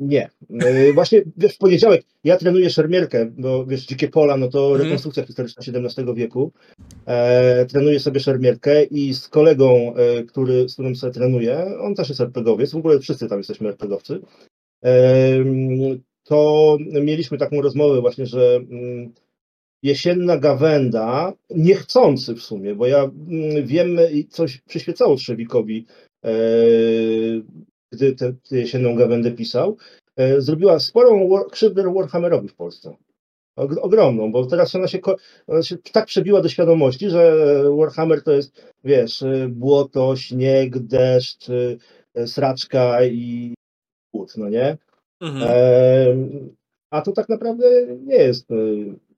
nie. 0.00 0.24
E, 0.24 0.30
Nie. 0.50 0.92
Właśnie 0.92 1.22
w 1.54 1.58
poniedziałek 1.58 2.02
ja 2.24 2.36
trenuję 2.36 2.70
szermierkę, 2.70 3.30
bo 3.38 3.66
wiesz, 3.66 3.86
dzikie 3.86 4.08
pola, 4.08 4.36
no 4.36 4.48
to 4.48 4.66
Mhm. 4.66 4.82
rekonstrukcja 4.84 5.26
historyczna 5.26 5.62
XVII 5.84 6.14
wieku. 6.14 6.52
E, 7.06 7.66
trenuję 7.66 8.00
sobie 8.00 8.20
szermierkę 8.20 8.84
i 8.84 9.14
z 9.14 9.28
kolegą, 9.28 9.94
e, 9.94 10.22
który, 10.24 10.68
z 10.68 10.72
którym 10.72 10.96
sobie 10.96 11.12
trenuję, 11.12 11.64
on 11.80 11.94
też 11.94 12.08
jest 12.08 12.20
RPGowiec, 12.20 12.72
w 12.72 12.76
ogóle 12.76 12.98
wszyscy 12.98 13.28
tam 13.28 13.38
jesteśmy 13.38 13.68
RPGowcy, 13.68 14.20
e, 14.84 14.90
to 16.24 16.78
mieliśmy 17.02 17.38
taką 17.38 17.62
rozmowę 17.62 18.00
właśnie, 18.00 18.26
że 18.26 18.56
mm, 18.56 19.12
jesienna 19.82 20.38
gawenda, 20.38 21.32
niechcący 21.50 22.34
w 22.34 22.42
sumie, 22.42 22.74
bo 22.74 22.86
ja 22.86 23.02
mm, 23.04 23.66
wiem, 23.66 23.98
coś 24.30 24.60
przyświecało 24.60 25.16
Trzewikowi, 25.16 25.86
e, 26.24 26.30
gdy 27.92 28.14
tę 28.14 28.32
jesienną 28.50 28.94
gawędę 28.94 29.30
pisał, 29.30 29.76
e, 30.16 30.40
zrobiła 30.40 30.80
sporą 30.80 31.28
krzywdę 31.50 31.92
Warhammerowi 31.94 32.48
w 32.48 32.54
Polsce. 32.54 32.96
ogromną, 33.56 34.32
bo 34.32 34.46
teraz 34.46 34.74
ona 34.74 34.88
się, 34.88 34.98
ona 35.46 35.62
się 35.62 35.76
tak 35.92 36.06
przebiła 36.06 36.40
do 36.42 36.48
świadomości, 36.48 37.10
że 37.10 37.34
Warhammer 37.78 38.22
to 38.22 38.32
jest, 38.32 38.72
wiesz, 38.84 39.24
błoto, 39.48 40.16
śnieg, 40.16 40.78
deszcz, 40.78 41.46
sraczka 42.26 43.04
i 43.04 43.54
płód, 44.12 44.32
no 44.36 44.48
nie? 44.48 44.76
Mhm. 45.20 45.50
E, 45.50 46.16
a 46.90 47.02
to 47.02 47.12
tak 47.12 47.28
naprawdę 47.28 47.86
nie 48.06 48.16
jest. 48.16 48.48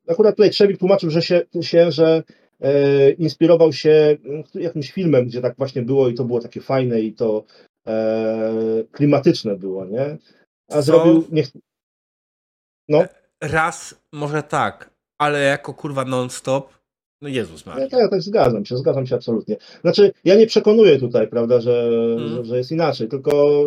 Akurat 0.08 0.36
tutaj 0.36 0.50
Trzewik 0.50 0.78
tłumaczył, 0.78 1.10
że 1.10 1.22
się, 1.22 1.42
się 1.60 1.92
że 1.92 2.22
e, 2.60 3.10
inspirował 3.10 3.72
się 3.72 4.16
jakimś 4.54 4.92
filmem, 4.92 5.26
gdzie 5.26 5.40
tak 5.40 5.56
właśnie 5.56 5.82
było 5.82 6.08
i 6.08 6.14
to 6.14 6.24
było 6.24 6.40
takie 6.40 6.60
fajne 6.60 7.00
i 7.00 7.12
to 7.12 7.44
e, 7.86 8.84
klimatyczne 8.92 9.56
było, 9.56 9.84
nie? 9.84 10.18
A 10.68 10.72
Co? 10.72 10.82
zrobił. 10.82 11.24
Niech... 11.30 11.48
No. 12.88 13.04
Raz 13.40 14.02
może 14.12 14.42
tak, 14.42 14.90
ale 15.18 15.40
jako 15.40 15.74
kurwa 15.74 16.04
non-stop. 16.04 16.82
No 17.22 17.28
Jezus 17.28 17.66
Maria. 17.66 17.84
Ja, 17.84 17.90
tak, 17.90 18.10
tak, 18.10 18.22
zgadzam 18.22 18.64
się, 18.64 18.76
zgadzam 18.76 19.06
się 19.06 19.14
absolutnie. 19.14 19.56
Znaczy, 19.80 20.12
ja 20.24 20.34
nie 20.34 20.46
przekonuję 20.46 20.98
tutaj, 20.98 21.28
prawda, 21.28 21.60
że, 21.60 21.90
hmm. 21.90 22.28
że, 22.28 22.44
że, 22.44 22.56
jest 22.56 22.72
inaczej, 22.72 23.08
tylko 23.08 23.62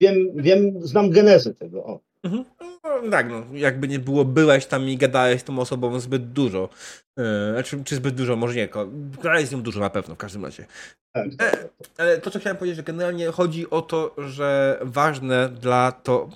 wiem, 0.00 0.16
wiem, 0.34 0.86
znam 0.86 1.10
genezę 1.10 1.54
tego. 1.54 1.84
O. 1.84 2.00
Mhm. 2.22 2.44
No, 2.84 3.10
tak, 3.10 3.30
no, 3.30 3.42
jakby 3.52 3.88
nie 3.88 3.98
było, 3.98 4.24
byłeś 4.24 4.66
tam 4.66 4.88
i 4.88 4.96
gadałeś 4.96 5.40
z 5.40 5.44
tą 5.44 5.58
osobą 5.58 6.00
zbyt 6.00 6.32
dużo. 6.32 6.68
Yy, 7.16 7.24
znaczy, 7.52 7.84
czy 7.84 7.96
zbyt 7.96 8.14
dużo, 8.14 8.36
może 8.36 8.54
nie, 8.54 8.68
gadałeś 9.16 9.48
z 9.48 9.52
nią 9.52 9.62
dużo 9.62 9.80
na 9.80 9.90
pewno, 9.90 10.14
w 10.14 10.18
każdym 10.18 10.44
razie. 10.44 10.66
Tak. 11.12 11.26
E, 11.42 11.68
ale 11.98 12.18
to, 12.18 12.30
co 12.30 12.38
chciałem 12.38 12.56
powiedzieć, 12.56 12.76
że 12.76 12.82
generalnie 12.82 13.26
chodzi 13.26 13.70
o 13.70 13.82
to, 13.82 14.14
że 14.18 14.78
ważne 14.82 15.48
dla, 15.48 15.92
to, 15.92 16.28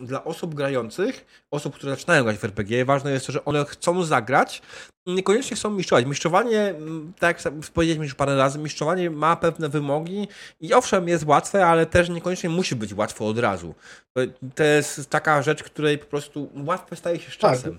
dla 0.00 0.24
osób 0.24 0.54
grających, 0.54 1.26
osób, 1.50 1.74
które 1.74 1.92
zaczynają 1.92 2.24
grać 2.24 2.38
w 2.38 2.44
RPG, 2.44 2.84
ważne 2.84 3.12
jest 3.12 3.26
to, 3.26 3.32
że 3.32 3.44
one 3.44 3.64
chcą 3.64 4.04
zagrać 4.04 4.62
niekoniecznie 5.06 5.56
chcą 5.56 5.70
mistrzować. 5.70 6.06
Mistrzowanie, 6.06 6.74
tak 7.18 7.44
jak 7.44 7.54
powiedzieliśmy 7.74 8.04
już 8.04 8.14
parę 8.14 8.36
razy, 8.36 8.58
mistrzowanie 8.58 9.10
ma 9.10 9.36
pewne 9.36 9.68
wymogi 9.68 10.28
i 10.60 10.74
owszem, 10.74 11.08
jest 11.08 11.24
łatwe, 11.24 11.66
ale 11.66 11.86
też 11.86 12.08
niekoniecznie 12.08 12.50
musi 12.50 12.76
być 12.76 12.94
łatwo 12.94 13.26
od 13.26 13.38
razu. 13.38 13.74
To 14.54 14.64
jest 14.64 15.10
taka 15.10 15.42
rzecz, 15.42 15.62
której 15.86 15.98
po 15.98 16.06
prostu 16.06 16.48
łatwe 16.66 16.96
staje 16.96 17.18
się 17.18 17.30
z 17.30 17.38
tak. 17.38 17.52
czasem. 17.52 17.78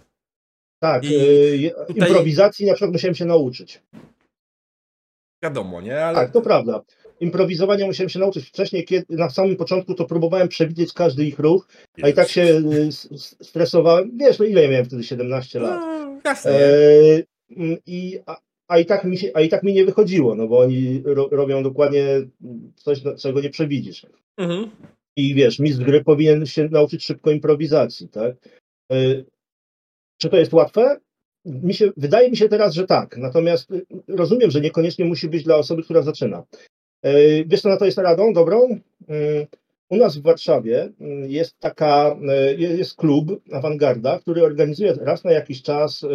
Tak, 0.80 1.02
tak. 1.02 1.12
Yy, 1.12 1.70
tutaj... 1.88 2.10
improwizacji 2.10 2.66
na 2.66 2.74
przykład 2.74 2.92
musiałem 2.92 3.16
się 3.16 3.26
nauczyć. 3.26 3.82
Wiadomo, 5.44 5.82
nie? 5.82 6.06
Ale... 6.06 6.16
Tak, 6.16 6.32
to 6.32 6.42
prawda. 6.42 6.82
Improwizowania 7.20 7.86
musiałem 7.86 8.10
się 8.10 8.20
nauczyć 8.20 8.48
wcześniej, 8.48 8.86
kiedy 8.86 9.06
na 9.10 9.30
samym 9.30 9.56
początku 9.56 9.94
to 9.94 10.06
próbowałem 10.06 10.48
przewidzieć 10.48 10.94
każdy 10.94 11.26
ich 11.26 11.40
ruch, 11.40 11.68
a 12.02 12.10
i 12.10 12.14
tak 12.14 12.30
się 12.30 12.42
y, 12.42 12.90
stresowałem. 13.42 14.18
Wiesz, 14.18 14.40
no 14.40 14.46
ile 14.46 14.62
ja 14.62 14.70
miałem 14.70 14.86
wtedy 14.86 15.04
17 15.04 15.60
lat. 15.60 15.82
No, 15.82 16.22
jasne. 16.26 16.52
E, 16.52 17.24
mm, 17.58 17.78
i, 17.86 18.20
a, 18.26 18.38
a, 18.68 18.78
i 18.80 18.86
tak 18.86 19.04
mi 19.04 19.18
się, 19.18 19.32
a 19.34 19.42
i 19.42 19.50
tak 19.50 19.64
mi 19.64 19.74
nie 19.74 19.86
wychodziło, 19.86 20.36
no 20.36 20.48
bo 20.48 20.60
oni 20.60 21.04
ro, 21.06 21.28
robią 21.32 21.64
dokładnie 21.64 22.06
coś, 22.76 23.02
czego 23.22 23.42
nie 23.42 23.50
przewidzisz. 23.50 24.06
Mhm. 24.38 24.70
I 25.18 25.36
wiesz, 25.36 25.60
mistrz 25.60 25.84
gry 25.84 26.04
powinien 26.04 26.46
się 26.46 26.70
nauczyć 26.70 27.06
szybko 27.06 27.32
improwizacji, 27.32 28.10
tak? 28.10 28.36
E, 28.92 28.96
czy 30.18 30.30
to 30.30 30.38
jest 30.38 30.54
łatwe? 30.54 31.00
mi 31.48 31.74
się, 31.74 31.92
wydaje 31.98 32.30
mi 32.30 32.38
się 32.38 32.50
teraz, 32.50 32.74
że 32.74 32.88
tak. 32.88 33.18
Natomiast 33.18 33.72
y, 33.72 33.86
rozumiem, 34.08 34.52
że 34.52 34.62
niekoniecznie 34.62 35.06
musi 35.06 35.30
być 35.30 35.44
dla 35.44 35.56
osoby, 35.56 35.84
która 35.84 36.02
zaczyna. 36.02 36.44
E, 37.04 37.44
wiesz, 37.46 37.62
co 37.62 37.70
na 37.70 37.78
to 37.78 37.86
jest 37.86 37.98
radą 37.98 38.34
dobrą? 38.34 38.80
Y, 39.10 39.48
u 39.90 39.98
nas 39.98 40.18
w 40.18 40.22
Warszawie 40.22 40.86
y, 40.86 41.28
jest 41.28 41.60
taka, 41.60 42.16
jest 42.58 42.96
klub 42.96 43.42
Awangarda, 43.52 44.20
który 44.20 44.44
organizuje 44.44 44.94
raz 44.94 45.24
na 45.24 45.32
jakiś 45.32 45.62
czas 45.62 46.06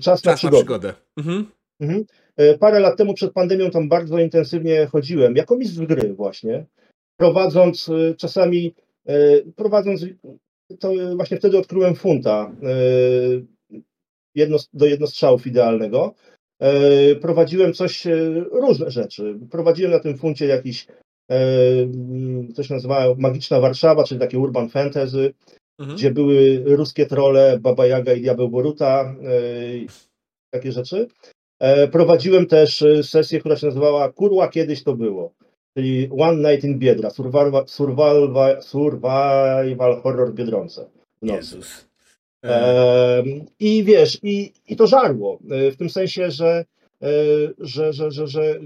czas, 0.00 0.22
czas 0.22 0.24
na 0.24 0.34
przygodę. 0.34 0.56
Na 0.56 0.62
przygodę. 0.62 0.94
Mhm. 1.16 1.46
Mhm. 1.80 2.04
E, 2.36 2.58
parę 2.58 2.80
lat 2.80 2.96
temu 2.96 3.14
przed 3.14 3.32
pandemią 3.32 3.70
tam 3.70 3.88
bardzo 3.88 4.18
intensywnie 4.18 4.86
chodziłem, 4.86 5.36
jako 5.36 5.56
mistrz 5.56 5.78
gry 5.78 6.14
właśnie, 6.14 6.66
prowadząc 7.16 7.90
czasami, 8.16 8.74
prowadząc, 9.56 10.06
to 10.80 10.92
właśnie 11.16 11.36
wtedy 11.36 11.58
odkryłem 11.58 11.94
funta, 11.94 12.52
jedno, 14.34 14.56
do 14.72 14.86
jednostrzałów 14.86 15.46
idealnego. 15.46 16.14
Prowadziłem 17.20 17.72
coś, 17.72 18.06
różne 18.50 18.90
rzeczy. 18.90 19.38
Prowadziłem 19.50 19.92
na 19.92 20.00
tym 20.00 20.18
funcie 20.18 20.46
jakiś, 20.46 20.86
coś 22.54 22.70
nazywało 22.70 23.14
Magiczna 23.18 23.60
Warszawa, 23.60 24.04
czyli 24.04 24.20
takie 24.20 24.38
urban 24.38 24.68
fantasy, 24.68 25.34
mhm. 25.78 25.98
gdzie 25.98 26.10
były 26.10 26.62
ruskie 26.64 27.06
trole, 27.06 27.58
Baba 27.60 27.86
Jaga 27.86 28.12
i 28.12 28.20
Diabeł 28.20 28.48
Boruta, 28.48 29.14
takie 30.50 30.72
rzeczy. 30.72 31.08
Prowadziłem 31.92 32.46
też 32.46 32.84
sesję, 33.02 33.40
która 33.40 33.56
się 33.56 33.66
nazywała 33.66 34.12
Kurła 34.12 34.48
kiedyś 34.48 34.82
to 34.82 34.96
było, 34.96 35.34
czyli 35.74 36.08
One 36.18 36.50
Night 36.50 36.64
in 36.64 36.78
Biedra, 36.78 37.10
survival, 37.10 37.64
survival, 37.66 38.62
survival 38.62 40.00
horror 40.02 40.34
Biedronce. 40.34 40.90
Jezus. 41.22 41.86
I 43.58 43.84
wiesz, 43.84 44.18
i, 44.22 44.52
i 44.68 44.76
to 44.76 44.86
żarło, 44.86 45.38
e, 45.50 45.70
w 45.70 45.76
tym 45.76 45.90
sensie, 45.90 46.30
że, 46.30 46.64
e, 47.02 47.08
że, 47.58 47.92
że, 47.92 48.10
że, 48.10 48.26
że 48.26 48.60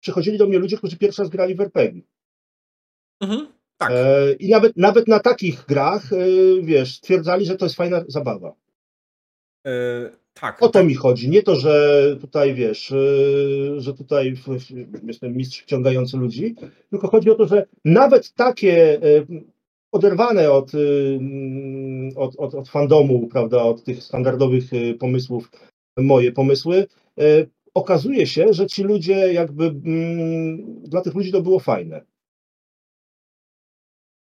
przychodzili 0.00 0.38
do 0.38 0.46
mnie 0.46 0.58
ludzie, 0.58 0.76
którzy 0.76 0.98
pierwszy 0.98 1.22
raz 1.22 1.30
grali 1.30 1.54
w 1.54 1.60
RPG. 1.60 2.02
Mhm, 3.20 3.46
tak. 3.76 3.90
E, 3.92 4.32
I 4.32 4.50
nawet, 4.50 4.76
nawet 4.76 5.08
na 5.08 5.20
takich 5.20 5.64
grach, 5.66 6.10
wiesz, 6.62 6.96
stwierdzali, 6.96 7.46
że 7.46 7.56
to 7.56 7.66
jest 7.66 7.76
fajna 7.76 8.04
zabawa. 8.08 8.54
Tak. 10.40 10.62
O 10.62 10.66
to 10.66 10.72
tak. 10.72 10.86
mi 10.86 10.94
chodzi. 10.94 11.30
Nie 11.30 11.42
to, 11.42 11.56
że 11.56 12.16
tutaj 12.20 12.54
wiesz, 12.54 12.94
że 13.76 13.94
tutaj 13.94 14.34
jestem 15.06 15.36
mistrz 15.36 15.62
wciągający 15.62 16.16
ludzi, 16.16 16.54
tylko 16.90 17.08
chodzi 17.08 17.30
o 17.30 17.34
to, 17.34 17.46
że 17.46 17.66
nawet 17.84 18.34
takie 18.34 19.00
oderwane 19.92 20.50
od, 20.50 20.74
y, 20.74 21.18
od, 22.16 22.36
od, 22.36 22.54
od 22.54 22.68
fandomu, 22.68 23.26
prawda, 23.26 23.62
od 23.62 23.84
tych 23.84 24.02
standardowych 24.02 24.72
y, 24.72 24.94
pomysłów, 24.94 25.50
moje 25.98 26.32
pomysły, 26.32 26.86
y, 27.20 27.48
okazuje 27.74 28.26
się, 28.26 28.52
że 28.52 28.66
ci 28.66 28.82
ludzie 28.82 29.32
jakby, 29.32 29.64
mm, 29.64 30.82
dla 30.82 31.00
tych 31.00 31.14
ludzi 31.14 31.32
to 31.32 31.42
było 31.42 31.58
fajne. 31.58 32.04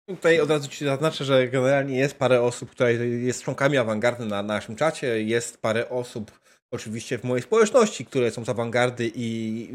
Tutaj 0.07 0.41
od 0.41 0.51
razu 0.51 0.69
Ci 0.69 0.85
zaznaczę, 0.85 1.25
że 1.25 1.49
generalnie 1.49 1.99
jest 1.99 2.19
parę 2.19 2.43
osób, 2.43 2.71
które 2.71 2.95
jest 2.95 3.43
członkami 3.43 3.77
awangardy 3.77 4.25
na, 4.25 4.43
na 4.43 4.55
naszym 4.55 4.77
czacie, 4.77 5.23
jest 5.23 5.61
parę 5.61 5.89
osób 5.89 6.41
oczywiście 6.71 7.19
w 7.19 7.25
mojej 7.25 7.43
społeczności, 7.43 8.07
które 8.07 8.31
są 8.31 8.45
z 8.45 8.49
awangardy 8.49 9.11
i 9.15 9.69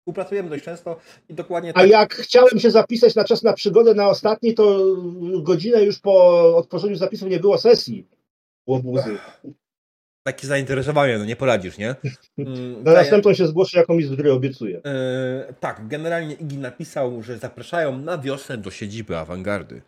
współpracujemy 0.00 0.50
dość 0.50 0.64
często 0.64 0.96
i 1.28 1.34
dokładnie 1.34 1.72
tak. 1.72 1.82
A 1.82 1.86
jak 1.86 2.14
chciałem 2.14 2.58
się 2.58 2.70
zapisać 2.70 3.14
na 3.14 3.24
czas 3.24 3.42
na 3.42 3.52
przygodę 3.52 3.94
na 3.94 4.08
ostatni, 4.08 4.54
to 4.54 4.96
godzinę 5.42 5.84
już 5.84 5.98
po 5.98 6.56
otworzeniu 6.56 6.96
zapisów 6.96 7.28
nie 7.28 7.40
było 7.40 7.58
sesji. 7.58 8.06
Łobuzy. 8.66 9.18
Takie 10.26 10.46
zainteresowanie, 10.46 11.18
no 11.18 11.24
nie 11.24 11.36
poradzisz, 11.36 11.78
nie? 11.78 11.94
Mm, 12.38 12.82
na 12.82 12.92
następną 12.92 13.34
się 13.34 13.46
zgłoszę 13.46 13.78
jako 13.78 13.94
mistrz 13.94 14.16
gry, 14.16 14.32
obiecuję. 14.32 14.82
Yy, 14.84 15.54
tak, 15.60 15.88
generalnie 15.88 16.34
Igi 16.34 16.58
napisał, 16.58 17.22
że 17.22 17.38
zapraszają 17.38 17.98
na 17.98 18.18
wiosnę 18.18 18.58
do 18.58 18.70
siedziby 18.70 19.16
awangardy. 19.16 19.82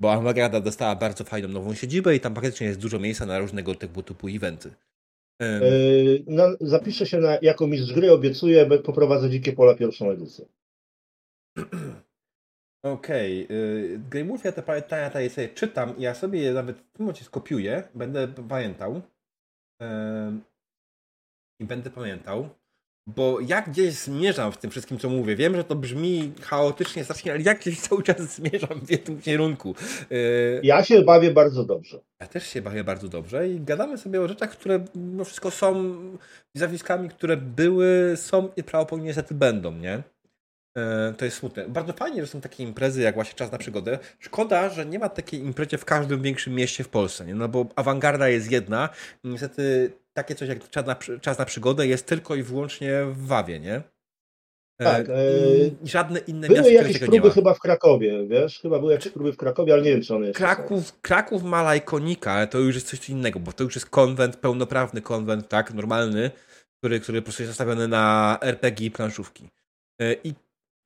Bo 0.00 0.12
awangarda 0.12 0.60
dostała 0.60 0.96
bardzo 0.96 1.24
fajną 1.24 1.48
nową 1.48 1.74
siedzibę 1.74 2.14
i 2.16 2.20
tam 2.20 2.34
praktycznie 2.34 2.66
jest 2.66 2.80
dużo 2.80 2.98
miejsca 2.98 3.26
na 3.26 3.38
różnego 3.38 3.74
typu, 3.74 4.02
typu 4.02 4.28
eventy. 4.28 4.70
No, 6.26 6.44
zapiszę 6.60 7.06
się 7.06 7.18
na, 7.18 7.38
jako 7.42 7.66
mistrz 7.66 7.92
gry, 7.92 8.12
obiecuję, 8.12 8.66
poprowadzę 8.66 9.30
Dzikie 9.30 9.52
Pola 9.52 9.74
pierwszą 9.74 10.10
edycję. 10.10 10.44
Okej. 12.82 13.44
Okay. 13.44 14.00
Grey 14.10 14.24
Wolf, 14.24 14.44
ja 14.44 14.52
te 14.52 14.62
pytania 14.62 15.08
tutaj 15.08 15.30
sobie 15.30 15.48
czytam 15.48 15.98
i 15.98 16.02
ja 16.02 16.14
sobie 16.14 16.40
je 16.40 16.52
nawet 16.52 16.76
w 16.76 16.80
tym 16.80 17.06
momencie 17.06 17.24
skopiuję, 17.24 17.82
będę 17.94 18.28
pamiętał. 18.48 19.02
I 21.60 21.64
będę 21.64 21.90
pamiętał. 21.90 22.48
Bo 23.06 23.40
jak 23.40 23.70
gdzieś 23.70 23.94
zmierzam 23.94 24.52
w 24.52 24.58
tym 24.58 24.70
wszystkim, 24.70 24.98
co 24.98 25.08
mówię. 25.08 25.36
Wiem, 25.36 25.56
że 25.56 25.64
to 25.64 25.74
brzmi 25.74 26.32
chaotycznie 26.40 27.04
strasznie, 27.04 27.32
ale 27.32 27.42
jak 27.42 27.60
gdzieś 27.60 27.80
cały 27.80 28.02
czas 28.02 28.20
zmierzam 28.36 28.80
w 28.80 29.04
tym 29.04 29.20
kierunku. 29.20 29.74
Y, 30.12 30.60
ja 30.62 30.84
się 30.84 31.02
bawię 31.02 31.30
bardzo 31.30 31.64
dobrze. 31.64 32.00
Ja 32.20 32.26
też 32.26 32.46
się 32.46 32.62
bawię 32.62 32.84
bardzo 32.84 33.08
dobrze 33.08 33.48
i 33.48 33.60
gadamy 33.60 33.98
sobie 33.98 34.20
o 34.20 34.28
rzeczach, 34.28 34.50
które 34.50 34.84
mimo 34.94 35.24
wszystko 35.24 35.50
są 35.50 35.94
zjawiskami, 36.54 37.08
które 37.08 37.36
były, 37.36 38.12
są 38.16 38.48
i 38.56 38.62
prawdopodobnie 38.64 39.06
niestety 39.06 39.34
będą, 39.34 39.72
nie? 39.72 40.02
Y, 40.78 41.14
to 41.14 41.24
jest 41.24 41.36
smutne. 41.36 41.68
Bardzo 41.68 41.92
fajnie, 41.92 42.20
że 42.20 42.26
są 42.26 42.40
takie 42.40 42.64
imprezy 42.64 43.02
jak 43.02 43.14
właśnie 43.14 43.34
Czas 43.34 43.52
na 43.52 43.58
Przygodę. 43.58 43.98
Szkoda, 44.18 44.68
że 44.68 44.86
nie 44.86 44.98
ma 44.98 45.08
takiej 45.08 45.40
imprezy 45.40 45.78
w 45.78 45.84
każdym 45.84 46.22
większym 46.22 46.54
mieście 46.54 46.84
w 46.84 46.88
Polsce, 46.88 47.26
nie? 47.26 47.34
No 47.34 47.48
bo 47.48 47.66
awangarda 47.76 48.28
jest 48.28 48.50
jedna. 48.50 48.88
Niestety 49.24 49.92
takie 50.12 50.34
coś 50.34 50.48
jak 50.48 50.68
czas 50.70 50.86
na, 50.86 50.96
czas 51.20 51.38
na 51.38 51.44
przygodę 51.44 51.86
jest 51.86 52.06
tylko 52.06 52.34
i 52.34 52.42
wyłącznie 52.42 53.04
w 53.04 53.26
Wawie, 53.26 53.60
nie? 53.60 53.82
Tak. 54.78 55.08
E, 55.08 55.14
żadne 55.84 56.20
inne 56.20 56.48
były 56.48 56.58
miasta 56.58 56.72
jakieś 56.72 56.98
próby 56.98 57.30
chyba 57.30 57.54
w 57.54 57.58
Krakowie, 57.58 58.26
wiesz? 58.26 58.60
Chyba 58.60 58.78
były 58.78 58.92
jakieś 58.92 59.12
próby 59.12 59.32
w 59.32 59.36
Krakowie, 59.36 59.72
ale 59.72 59.82
nie 59.82 59.90
wiem, 59.90 60.02
czy 60.02 60.14
one 60.14 60.26
jeszcze 60.26 60.44
Kraków, 60.44 60.86
są. 60.86 60.92
Kraków 61.02 61.42
ma 61.42 61.62
lajkonika, 61.62 62.32
ale 62.32 62.46
to 62.46 62.58
już 62.58 62.74
jest 62.74 62.88
coś 62.90 63.10
innego, 63.10 63.40
bo 63.40 63.52
to 63.52 63.64
już 63.64 63.74
jest 63.74 63.90
konwent, 63.90 64.36
pełnoprawny 64.36 65.02
konwent, 65.02 65.48
tak, 65.48 65.74
normalny, 65.74 66.30
który, 66.78 67.00
który 67.00 67.22
po 67.22 67.24
prostu 67.24 67.42
jest 67.42 67.50
nastawiony 67.50 67.88
na 67.88 68.38
RPG 68.40 68.86
i 68.86 68.90
planszówki. 68.90 69.48
E, 70.00 70.14
I 70.24 70.34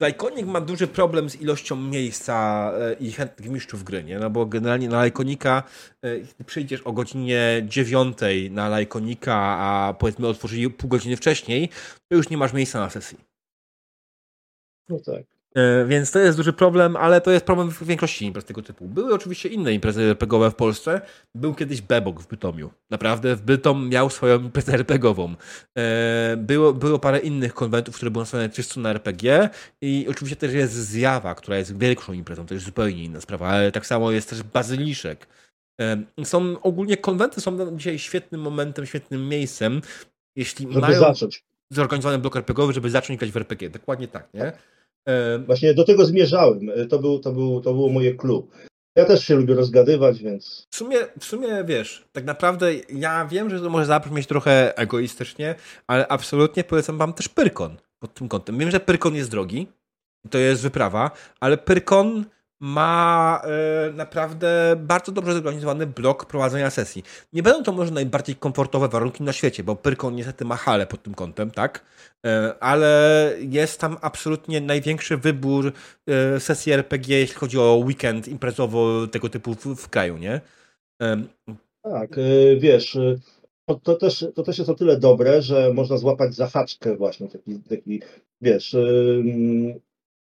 Lajkonik 0.01 0.47
ma 0.47 0.61
duży 0.61 0.87
problem 0.87 1.31
z 1.31 1.41
ilością 1.41 1.77
miejsca 1.77 2.73
e, 2.79 2.93
i 2.93 3.13
chętnych 3.13 3.49
mistrzów 3.49 3.85
gry, 3.85 4.05
nie? 4.05 4.19
No 4.19 4.31
bo 4.31 4.47
generalnie 4.47 4.89
na 4.89 4.97
Lajkonika, 4.97 5.63
jeśli 6.03 6.45
przyjdziesz 6.45 6.81
o 6.81 6.93
godzinie 6.93 7.63
9 7.69 8.19
na 8.51 8.69
Lajkonika, 8.69 9.35
a 9.37 9.95
powiedzmy 9.99 10.29
otworzyli 10.29 10.71
pół 10.71 10.91
godziny 10.91 11.17
wcześniej, 11.17 11.69
to 12.09 12.17
już 12.17 12.31
nie 12.31 12.37
masz 12.37 12.53
miejsca 12.53 12.81
na 12.81 12.91
sesji. 12.91 13.19
No 14.89 14.99
tak. 14.99 15.34
E, 15.57 15.85
więc 15.85 16.11
to 16.11 16.19
jest 16.19 16.39
duży 16.39 16.53
problem, 16.53 16.97
ale 16.97 17.21
to 17.21 17.31
jest 17.31 17.47
problem 17.47 17.71
w 17.71 17.83
większości 17.83 18.25
imprez 18.25 18.45
tego 18.45 18.63
typu. 18.63 18.89
Były 18.89 19.15
oczywiście 19.15 19.49
inne 19.49 19.73
imprezy 19.73 20.03
RPGowe 20.03 20.51
w 20.51 20.55
Polsce. 20.55 21.01
Był 21.35 21.55
kiedyś 21.55 21.81
Bebok 21.81 22.21
w 22.21 22.27
Bytomiu. 22.27 22.71
Naprawdę, 22.91 23.37
w 23.37 23.43
Bytom 23.43 23.89
miał 23.89 24.11
swoją 24.11 24.41
imprezę 24.41 24.73
RPGową. 24.73 25.35
E, 25.79 26.37
było, 26.37 26.73
było 26.73 26.99
parę 26.99 27.19
innych 27.19 27.55
konwentów, 27.55 27.97
które 27.97 28.11
były 28.11 28.23
nastawione 28.23 28.51
czysto 28.51 28.81
na 28.81 28.91
RPG 28.91 29.49
i 29.83 30.07
oczywiście 30.11 30.37
też 30.37 30.53
jest 30.53 30.75
Zjawa, 30.75 31.35
która 31.35 31.59
jest 31.59 31.79
większą 31.79 32.13
imprezą. 32.13 32.47
To 32.47 32.55
jest 32.55 32.67
zupełnie 32.67 33.05
inna 33.05 33.21
sprawa, 33.21 33.49
ale 33.49 33.73
tak 33.73 33.87
samo 33.87 34.11
jest 34.11 34.31
też 34.31 34.43
Bazyliszek. 34.43 35.27
E, 35.81 36.03
są 36.25 36.61
ogólnie 36.61 36.97
konwenty 36.97 37.41
są 37.41 37.77
dzisiaj 37.77 37.99
świetnym 37.99 38.41
momentem, 38.41 38.87
świetnym 38.87 39.29
miejscem, 39.29 39.81
jeśli 40.37 40.67
Żeby 40.69 40.81
mają... 40.81 41.01
zacząć 41.01 41.45
zorganizowany 41.71 42.19
blok 42.19 42.37
RPGowy, 42.37 42.73
żeby 42.73 42.91
zacząć 42.91 43.19
grać 43.19 43.31
w 43.31 43.37
RPG. 43.37 43.71
Dokładnie 43.71 44.09
tak, 44.09 44.35
nie? 44.35 44.53
Właśnie 45.47 45.75
do 45.75 45.85
tego 45.85 46.05
zmierzałem. 46.05 46.71
To, 46.91 46.99
był, 46.99 47.19
to, 47.19 47.33
był, 47.33 47.61
to 47.61 47.75
było 47.75 47.89
moje 47.89 48.15
klub. 48.15 48.51
Ja 48.97 49.05
też 49.05 49.25
się 49.25 49.37
lubię 49.37 49.55
rozgadywać, 49.55 50.23
więc. 50.23 50.67
W 50.71 50.77
sumie, 50.77 50.97
w 51.21 51.25
sumie 51.25 51.65
wiesz, 51.65 52.05
tak 52.13 52.25
naprawdę 52.25 52.75
ja 52.89 53.27
wiem, 53.27 53.51
że 53.51 53.61
to 53.61 53.71
może 53.71 53.87
zabrzmieć 53.87 54.27
trochę 54.27 54.79
egoistycznie, 54.79 55.55
ale 55.87 56.09
absolutnie 56.09 56.65
polecam 56.65 56.99
wam 56.99 57.13
też 57.13 57.29
Pyrkon 57.29 57.77
pod 57.99 58.15
tym 58.15 58.29
kątem. 58.29 58.59
Wiem, 58.59 58.71
że 58.71 58.81
Pyrkon 58.81 59.15
jest 59.15 59.31
drogi, 59.31 59.67
to 60.31 60.39
jest 60.39 60.63
wyprawa, 60.63 61.11
ale 61.41 61.57
Pyrkon 61.57 62.25
ma 62.65 63.43
e, 63.45 63.93
naprawdę 63.93 64.77
bardzo 64.79 65.12
dobrze 65.12 65.33
zorganizowany 65.33 65.87
blok 65.87 66.27
prowadzenia 66.27 66.71
sesji. 66.71 67.03
Nie 67.33 67.43
będą 67.43 67.62
to 67.62 67.73
może 67.73 67.93
najbardziej 67.93 68.37
komfortowe 68.37 68.89
warunki 68.89 69.23
na 69.23 69.33
świecie, 69.33 69.65
bo 69.65 69.77
Pyrkon 69.77 70.15
niestety 70.15 70.45
ma 70.45 70.57
halę 70.57 70.87
pod 70.87 71.03
tym 71.03 71.15
kątem, 71.15 71.51
tak? 71.51 71.85
E, 72.27 72.55
ale 72.61 73.33
jest 73.39 73.81
tam 73.81 73.97
absolutnie 74.01 74.61
największy 74.61 75.17
wybór 75.17 75.73
e, 76.07 76.41
sesji 76.41 76.73
RPG, 76.73 77.19
jeśli 77.19 77.35
chodzi 77.35 77.59
o 77.59 77.77
weekend 77.77 78.29
imprezowo 78.29 79.07
tego 79.07 79.29
typu 79.29 79.55
w, 79.55 79.67
w 79.77 79.89
kraju, 79.89 80.19
nie? 80.19 80.41
E, 81.03 81.23
tak, 81.83 82.19
e, 82.19 82.57
wiesz, 82.57 82.97
e, 82.97 83.17
to, 83.69 83.75
to, 83.75 83.95
też, 83.95 84.27
to 84.35 84.43
też 84.43 84.59
jest 84.59 84.71
o 84.71 84.75
tyle 84.75 84.99
dobre, 84.99 85.43
że 85.43 85.73
można 85.75 85.97
złapać 85.97 86.35
zahaczkę 86.35 86.97
właśnie, 86.97 87.29
taki, 87.29 87.59
taki 87.59 88.01
wiesz, 88.41 88.77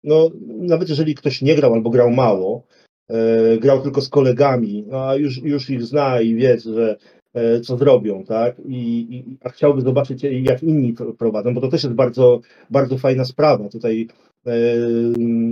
no, 0.05 0.31
nawet 0.47 0.89
jeżeli 0.89 1.15
ktoś 1.15 1.43
nie 1.43 1.55
grał 1.55 1.75
albo 1.75 1.91
grał 1.91 2.11
mało, 2.11 2.67
e, 3.09 3.59
grał 3.59 3.83
tylko 3.83 4.01
z 4.01 4.09
kolegami, 4.09 4.87
a 4.93 5.15
już, 5.15 5.43
już 5.43 5.71
ich 5.71 5.83
zna 5.83 6.21
i 6.21 6.35
wie, 6.35 6.61
że 6.61 6.97
e, 7.35 7.61
co 7.61 7.77
zrobią, 7.77 8.25
tak? 8.25 8.57
I, 8.69 9.07
i, 9.17 9.37
a 9.45 9.49
chciałby 9.49 9.81
zobaczyć, 9.81 10.23
jak 10.23 10.63
inni 10.63 10.95
prowadzą, 11.19 11.55
bo 11.55 11.61
to 11.61 11.69
też 11.69 11.83
jest 11.83 11.95
bardzo, 11.95 12.41
bardzo 12.71 12.99
fajna 12.99 13.25
sprawa. 13.25 13.69
Tutaj 13.69 14.09
e, 14.47 14.53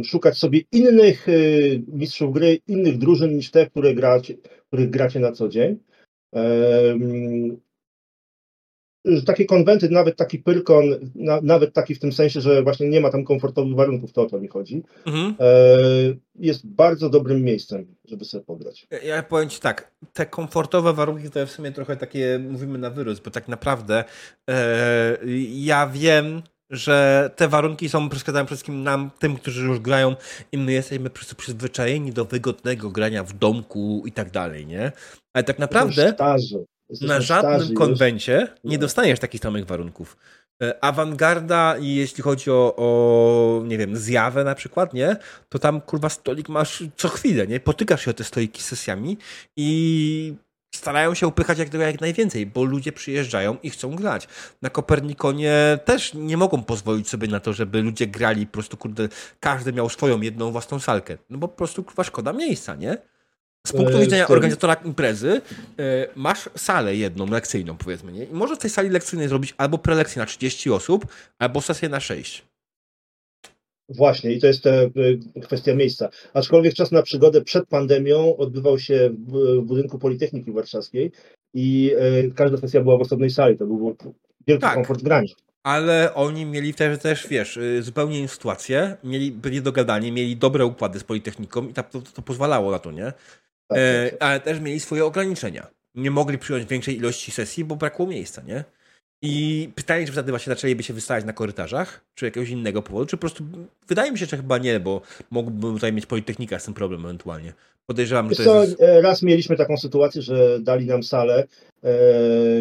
szukać 0.05 0.39
sobie 0.39 0.61
innych 0.73 1.29
e, 1.29 1.33
mistrzów 1.89 2.35
gry, 2.35 2.59
innych 2.69 2.99
drużyn 2.99 3.37
niż 3.37 3.51
te, 3.51 3.67
które 3.67 3.95
gracie, 3.95 4.35
których 4.67 4.91
gracie 4.91 5.21
na 5.21 5.33
co 5.33 5.49
dzień. 5.49 5.79
E, 9.07 9.23
takie 9.23 9.45
konwenty, 9.45 9.89
nawet 9.91 10.17
taki 10.17 10.39
Pyrkon, 10.39 10.85
na, 11.15 11.41
nawet 11.43 11.73
taki 11.73 11.95
w 11.95 11.99
tym 11.99 12.13
sensie, 12.13 12.41
że 12.41 12.63
właśnie 12.63 12.89
nie 12.89 13.01
ma 13.01 13.11
tam 13.11 13.25
komfortowych 13.25 13.75
warunków, 13.75 14.13
to 14.13 14.23
o 14.23 14.27
to 14.27 14.41
mi 14.41 14.49
chodzi, 14.49 14.83
mhm. 15.07 15.35
e, 15.41 15.47
jest 16.39 16.67
bardzo 16.67 17.11
dobrym 17.11 17.43
miejscem, 17.43 17.87
żeby 18.05 18.25
sobie 18.25 18.45
pograć. 18.45 18.87
Ja, 18.91 18.99
ja 18.99 19.23
powiem 19.23 19.49
Ci 19.49 19.61
tak, 19.61 19.91
te 20.13 20.27
komfortowe 20.27 20.93
warunki 20.93 21.31
to 21.31 21.47
w 21.47 21.51
sumie 21.51 21.73
trochę 21.73 21.97
takie, 21.97 22.41
mówimy 22.51 22.79
na 22.79 22.91
wyrost, 22.91 23.23
bo 23.23 23.31
tak 23.31 23.49
naprawdę 23.49 24.05
e, 24.51 25.19
ja 25.51 25.87
wiem, 25.87 26.43
że 26.71 27.31
te 27.37 27.49
warunki 27.49 27.89
są 27.89 28.09
przeszkadzają 28.09 28.47
przede 28.47 28.57
wszystkim 28.57 28.83
nam, 28.83 29.11
tym, 29.19 29.37
którzy 29.37 29.65
już 29.67 29.79
grają 29.79 30.17
i 30.53 30.59
my 30.59 30.73
jesteśmy 30.73 31.11
po 31.11 31.17
prostu 31.17 31.37
przyzwyczajeni 31.37 32.13
do 32.13 32.25
wygodnego 32.25 32.91
grania 32.91 33.25
w 33.25 33.33
domku 33.33 34.03
i 34.07 34.13
tak 34.13 34.31
dalej, 34.31 34.67
nie? 34.67 34.93
Ale 35.35 35.45
tak 35.45 35.59
naprawdę... 35.59 36.13
Starzy 36.13 36.65
na 37.01 37.21
żadnym 37.21 37.75
konwencie 37.75 38.49
nie 38.65 38.79
dostaniesz 38.79 39.21
takich 39.21 39.41
samych 39.41 39.67
warunków. 39.67 40.17
E, 40.63 40.85
awangarda 40.85 41.77
jeśli 41.81 42.23
chodzi 42.23 42.51
o, 42.51 42.75
o, 42.77 43.63
nie 43.67 43.79
wiem, 43.79 43.97
zjawę 43.97 44.45
na 44.45 44.55
przykład, 44.55 44.95
nie? 44.95 45.17
To 45.49 45.59
tam 45.59 45.81
kurwa 45.81 46.09
stolik 46.09 46.49
masz 46.49 46.85
co 46.97 47.09
chwilę, 47.09 47.47
nie? 47.47 47.61
Potykasz 47.61 48.05
się 48.05 48.11
o 48.11 48.15
te 48.15 48.25
stoliki 48.25 48.63
z 48.63 48.67
sesjami 48.67 49.19
i 49.57 50.35
starają 50.75 51.15
się 51.15 51.27
upychać 51.27 51.59
jak 51.59 51.75
jak 51.75 52.01
najwięcej, 52.01 52.47
bo 52.47 52.65
ludzie 52.65 52.93
przyjeżdżają 52.93 53.57
i 53.63 53.71
chcą 53.71 53.97
grać. 53.97 54.29
Na 54.63 54.71
Kopernikonie 54.71 55.79
też 55.85 56.15
nie 56.15 56.37
mogą 56.37 56.63
pozwolić 56.63 57.09
sobie 57.09 57.29
na 57.29 57.41
to, 57.41 57.53
żeby 57.53 57.83
ludzie 57.83 58.07
grali 58.07 58.47
po 58.47 58.53
prostu, 58.53 58.77
kurde, 58.77 59.09
każdy 59.41 59.73
miał 59.73 59.89
swoją 59.89 60.21
jedną 60.21 60.53
własną 60.53 60.81
salkę. 60.81 61.19
No 61.31 61.39
bo 61.39 61.49
po 61.49 61.57
prostu 61.57 61.85
kurwa 61.85 62.05
szkoda 62.05 62.33
miejsca, 62.33 62.75
nie? 62.75 62.99
Z 63.67 63.73
punktu 63.73 63.97
e, 63.97 64.01
widzenia 64.01 64.29
organizatora 64.29 64.75
imprezy 64.75 65.41
e, 65.79 66.09
masz 66.17 66.51
salę 66.57 66.97
jedną 66.97 67.27
lekcyjną, 67.27 67.77
powiedzmy, 67.77 68.13
nie? 68.13 68.25
I 68.25 68.33
możesz 68.33 68.59
w 68.59 68.61
tej 68.61 68.71
sali 68.71 68.91
lekcyjnej 68.91 69.29
zrobić 69.29 69.55
albo 69.59 69.79
prelekcję 69.79 70.21
na 70.21 70.27
30 70.27 70.71
osób, 70.71 71.07
albo 71.39 71.61
sesję 71.61 71.89
na 71.89 72.01
6. 72.01 72.45
Właśnie, 73.89 74.33
i 74.33 74.41
to 74.41 74.47
jest 74.47 74.63
te, 74.63 74.91
kwestia 75.43 75.75
miejsca. 75.75 76.09
Aczkolwiek 76.35 76.75
czas 76.75 76.93
na 76.93 77.03
przygodę 77.03 77.43
przed 77.43 77.69
pandemią 77.69 78.37
odbywał 78.37 78.79
się 78.79 79.11
w 79.29 79.61
budynku 79.63 79.99
Politechniki 79.99 80.53
Warszawskiej 80.53 81.13
i 81.55 81.93
e, 81.99 82.31
każda 82.31 82.57
sesja 82.57 82.81
była 82.81 82.99
w 82.99 83.01
osobnej 83.01 83.31
sali. 83.31 83.57
To 83.57 83.67
był 83.67 83.97
wielki 84.47 84.63
tak. 84.63 84.75
komfort 84.75 85.03
grania. 85.03 85.35
Ale 85.63 86.15
oni 86.15 86.47
mieli 86.47 86.75
też, 86.75 86.99
też, 86.99 87.29
wiesz, 87.29 87.59
zupełnie 87.81 88.19
inną 88.19 88.29
sytuację, 88.29 88.97
mieli, 89.05 89.33
byli 89.33 89.63
dogadani, 89.63 90.13
mieli 90.13 90.37
dobre 90.37 90.67
układy 90.67 90.99
z 90.99 91.05
Politechniką 91.05 91.69
i 91.69 91.73
to, 91.73 91.83
to, 91.83 92.01
to 92.01 92.23
pozwalało 92.23 92.71
na 92.71 92.79
to, 92.79 92.93
nie? 92.93 93.13
Tak, 93.69 93.79
e, 93.79 94.11
tak, 94.11 94.23
ale 94.23 94.41
też 94.41 94.61
mieli 94.61 94.81
swoje 94.81 95.05
ograniczenia. 95.05 95.67
Nie 95.95 96.11
mogli 96.11 96.39
przyjąć 96.39 96.67
większej 96.67 96.97
ilości 96.97 97.31
sesji, 97.31 97.65
bo 97.65 97.77
brakło 97.77 98.07
miejsca, 98.07 98.43
nie? 98.43 98.65
I 99.23 99.69
pytanie, 99.75 100.07
czy 100.07 100.13
wtedy 100.13 100.33
właśnie 100.33 100.51
zaczęliby 100.51 100.83
się 100.83 100.95
wystawiać 100.95 101.25
na 101.25 101.33
korytarzach, 101.33 102.05
czy 102.15 102.25
jakiegoś 102.25 102.51
innego 102.51 102.83
powodu, 102.83 103.07
czy 103.07 103.17
po 103.17 103.21
prostu, 103.21 103.45
wydaje 103.89 104.13
mi 104.13 104.19
się, 104.19 104.27
że 104.27 104.37
chyba 104.37 104.59
nie, 104.59 104.81
bo 104.81 105.01
mógłbym 105.31 105.75
tutaj 105.75 105.93
mieć 105.93 106.07
Politechnika 106.07 106.59
z 106.59 106.65
tym 106.65 106.75
problem 106.75 107.05
ewentualnie. 107.05 107.53
Podejrzewam, 107.87 108.35
że 108.35 108.45
to 108.45 108.63
jest... 108.63 108.81
E, 108.81 109.03
raz 109.03 109.23
mieliśmy 109.23 109.57
taką 109.57 109.77
sytuację, 109.77 110.23
że 110.23 110.61
dali 110.61 110.87
nam 110.87 111.03
salę, 111.03 111.45
e, 111.83 111.93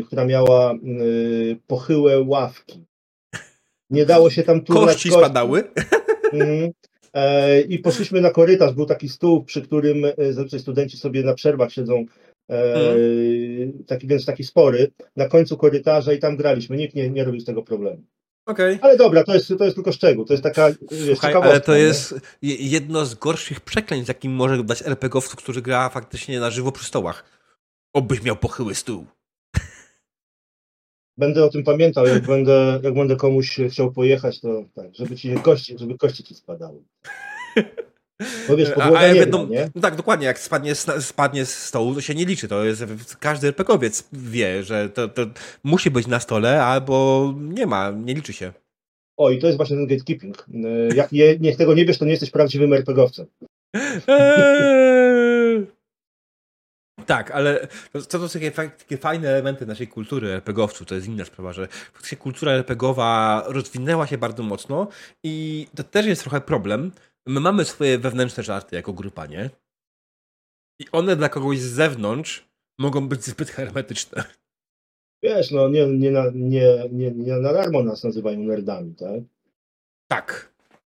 która 0.06 0.26
miała 0.26 0.72
e, 0.72 0.78
pochyłe 1.68 2.22
ławki. 2.22 2.86
Nie 3.89 4.06
dało 4.06 4.30
się 4.30 4.43
tam 4.43 4.62
tu 4.66 4.74
Kości 4.74 5.12
spadały? 5.12 5.64
Mm. 6.34 6.72
E, 7.16 7.61
I 7.61 7.80
poszliśmy 7.80 8.22
na 8.22 8.30
korytarz, 8.30 8.74
był 8.74 8.86
taki 8.86 9.09
stół, 9.09 9.43
przy 9.43 9.61
którym 9.61 10.05
e, 10.05 10.34
zazwyczaj 10.34 10.59
studenci 10.59 10.97
sobie 10.97 11.24
na 11.24 11.34
przerwach 11.34 11.72
siedzą, 11.72 12.05
mhm. 12.49 13.84
taki, 13.88 14.07
więc 14.07 14.26
taki 14.26 14.43
spory, 14.43 14.91
na 15.16 15.28
końcu 15.28 15.57
korytarza 15.57 16.13
i 16.13 16.20
tam 16.20 16.38
graliśmy. 16.38 16.78
Nikt 16.78 16.95
nie, 16.95 17.09
nie 17.09 17.24
robił 17.24 17.41
z 17.41 17.45
tego 17.45 17.63
problemu. 17.63 18.03
Okay. 18.45 18.80
Ale 18.82 18.97
dobra, 18.97 19.24
to 19.24 19.34
jest, 19.34 19.53
to 19.57 19.63
jest 19.63 19.76
tylko 19.76 19.91
szczegół, 19.91 20.26
to 20.26 20.34
jest 20.34 20.43
taka 20.43 20.70
Słuchaj, 21.05 21.34
ale 21.34 21.61
to 21.61 21.76
jest 21.76 22.16
jedno 22.41 23.05
z 23.05 23.16
gorszych 23.16 23.59
przekleństw, 23.59 24.07
jakim 24.07 24.32
może 24.32 24.63
dać 24.63 24.82
RPGowców, 24.82 25.36
którzy 25.36 25.61
gra 25.61 25.89
faktycznie 25.89 26.39
na 26.39 26.49
żywo 26.49 26.72
przy 26.72 26.86
stołach. 26.86 27.24
Obyś 27.93 28.24
miał 28.24 28.36
pochyły 28.36 28.76
stół. 28.76 29.05
Będę 31.18 31.45
o 31.45 31.49
tym 31.49 31.63
pamiętał, 31.63 32.07
jak 32.07 32.26
będę, 32.26 32.80
jak 32.84 32.93
będę 32.93 33.16
komuś 33.16 33.59
chciał 33.70 33.91
pojechać, 33.91 34.41
to 34.41 34.63
tak, 34.76 34.95
żeby 34.95 35.16
ci 35.16 35.36
kości, 35.36 35.76
żeby 35.80 35.97
kości 35.97 36.24
ci 36.24 36.36
spadały. 36.36 36.80
Bo 38.47 38.57
wiesz, 38.57 38.70
a, 38.78 38.84
a 38.84 39.13
nie, 39.13 39.26
nie? 39.49 39.70
No 39.76 39.82
tak, 39.82 39.95
dokładnie, 39.95 40.26
jak 40.26 40.39
spadnie, 40.39 40.76
spadnie 40.99 41.45
z 41.45 41.63
stołu, 41.63 41.95
to 41.95 42.01
się 42.01 42.16
nie 42.16 42.26
liczy. 42.26 42.47
To 42.47 42.66
jest, 42.66 42.86
każdy 43.20 43.47
RPGowiec 43.47 44.07
wie, 44.13 44.63
że 44.63 44.89
to, 44.89 45.07
to 45.07 45.26
musi 45.63 45.91
być 45.91 46.07
na 46.07 46.20
stole, 46.20 46.63
albo 46.63 47.34
nie 47.38 47.66
ma, 47.66 47.91
nie 47.91 48.13
liczy 48.13 48.34
się. 48.34 48.53
O, 49.18 49.30
i 49.30 49.39
to 49.39 49.47
jest 49.47 49.57
właśnie 49.57 49.76
ten 49.76 49.88
gatekeeping. 49.88 50.45
Jak 50.95 51.11
nie, 51.11 51.38
niech 51.39 51.57
tego 51.57 51.74
nie 51.74 51.86
wiesz, 51.86 51.97
to 51.97 52.05
nie 52.05 52.11
jesteś 52.11 52.32
prawdziwym 52.32 52.74
RPGowcem. 52.74 53.26
Eee. 54.07 55.32
Tak, 57.06 57.32
ale 57.32 57.68
to, 57.91 58.01
to 58.01 58.30
są 58.30 58.39
takie, 58.39 58.51
takie 58.51 58.97
fajne 58.97 59.30
elementy 59.30 59.66
naszej 59.66 59.88
kultury 59.88 60.30
RPGowców, 60.30 60.88
to 60.88 60.95
jest 60.95 61.08
inna 61.08 61.26
sprawa, 61.26 61.53
że 61.53 61.68
faktycznie 61.68 62.18
kultura 62.18 62.51
RPGowa 62.51 63.43
rozwinęła 63.47 64.08
się 64.08 64.18
bardzo 64.18 64.43
mocno 64.43 64.88
i 65.24 65.68
to 65.76 65.84
też 65.84 66.06
jest 66.06 66.22
trochę 66.22 66.41
problem. 66.41 66.91
My 67.28 67.39
mamy 67.39 67.66
swoje 67.66 67.97
wewnętrzne 67.97 68.43
żarty 68.43 68.76
jako 68.76 68.93
grupa, 68.93 69.26
nie? 69.26 69.49
I 70.80 70.86
one 70.91 71.16
dla 71.16 71.30
kogoś 71.30 71.60
z 71.60 71.74
zewnątrz 71.74 72.47
mogą 72.80 73.08
być 73.08 73.24
zbyt 73.24 73.49
hermetyczne. 73.49 74.24
Wiesz, 75.24 75.51
no 75.51 75.70
nie, 75.70 75.88
nie, 75.88 76.12
nie, 76.34 76.89
nie, 76.91 77.12
nie 77.12 77.38
na 77.38 77.53
darmo 77.53 77.84
nas 77.84 78.03
nazywają 78.03 78.39
nerdami, 78.39 78.95
tak? 78.95 79.22
Tak. 80.08 80.55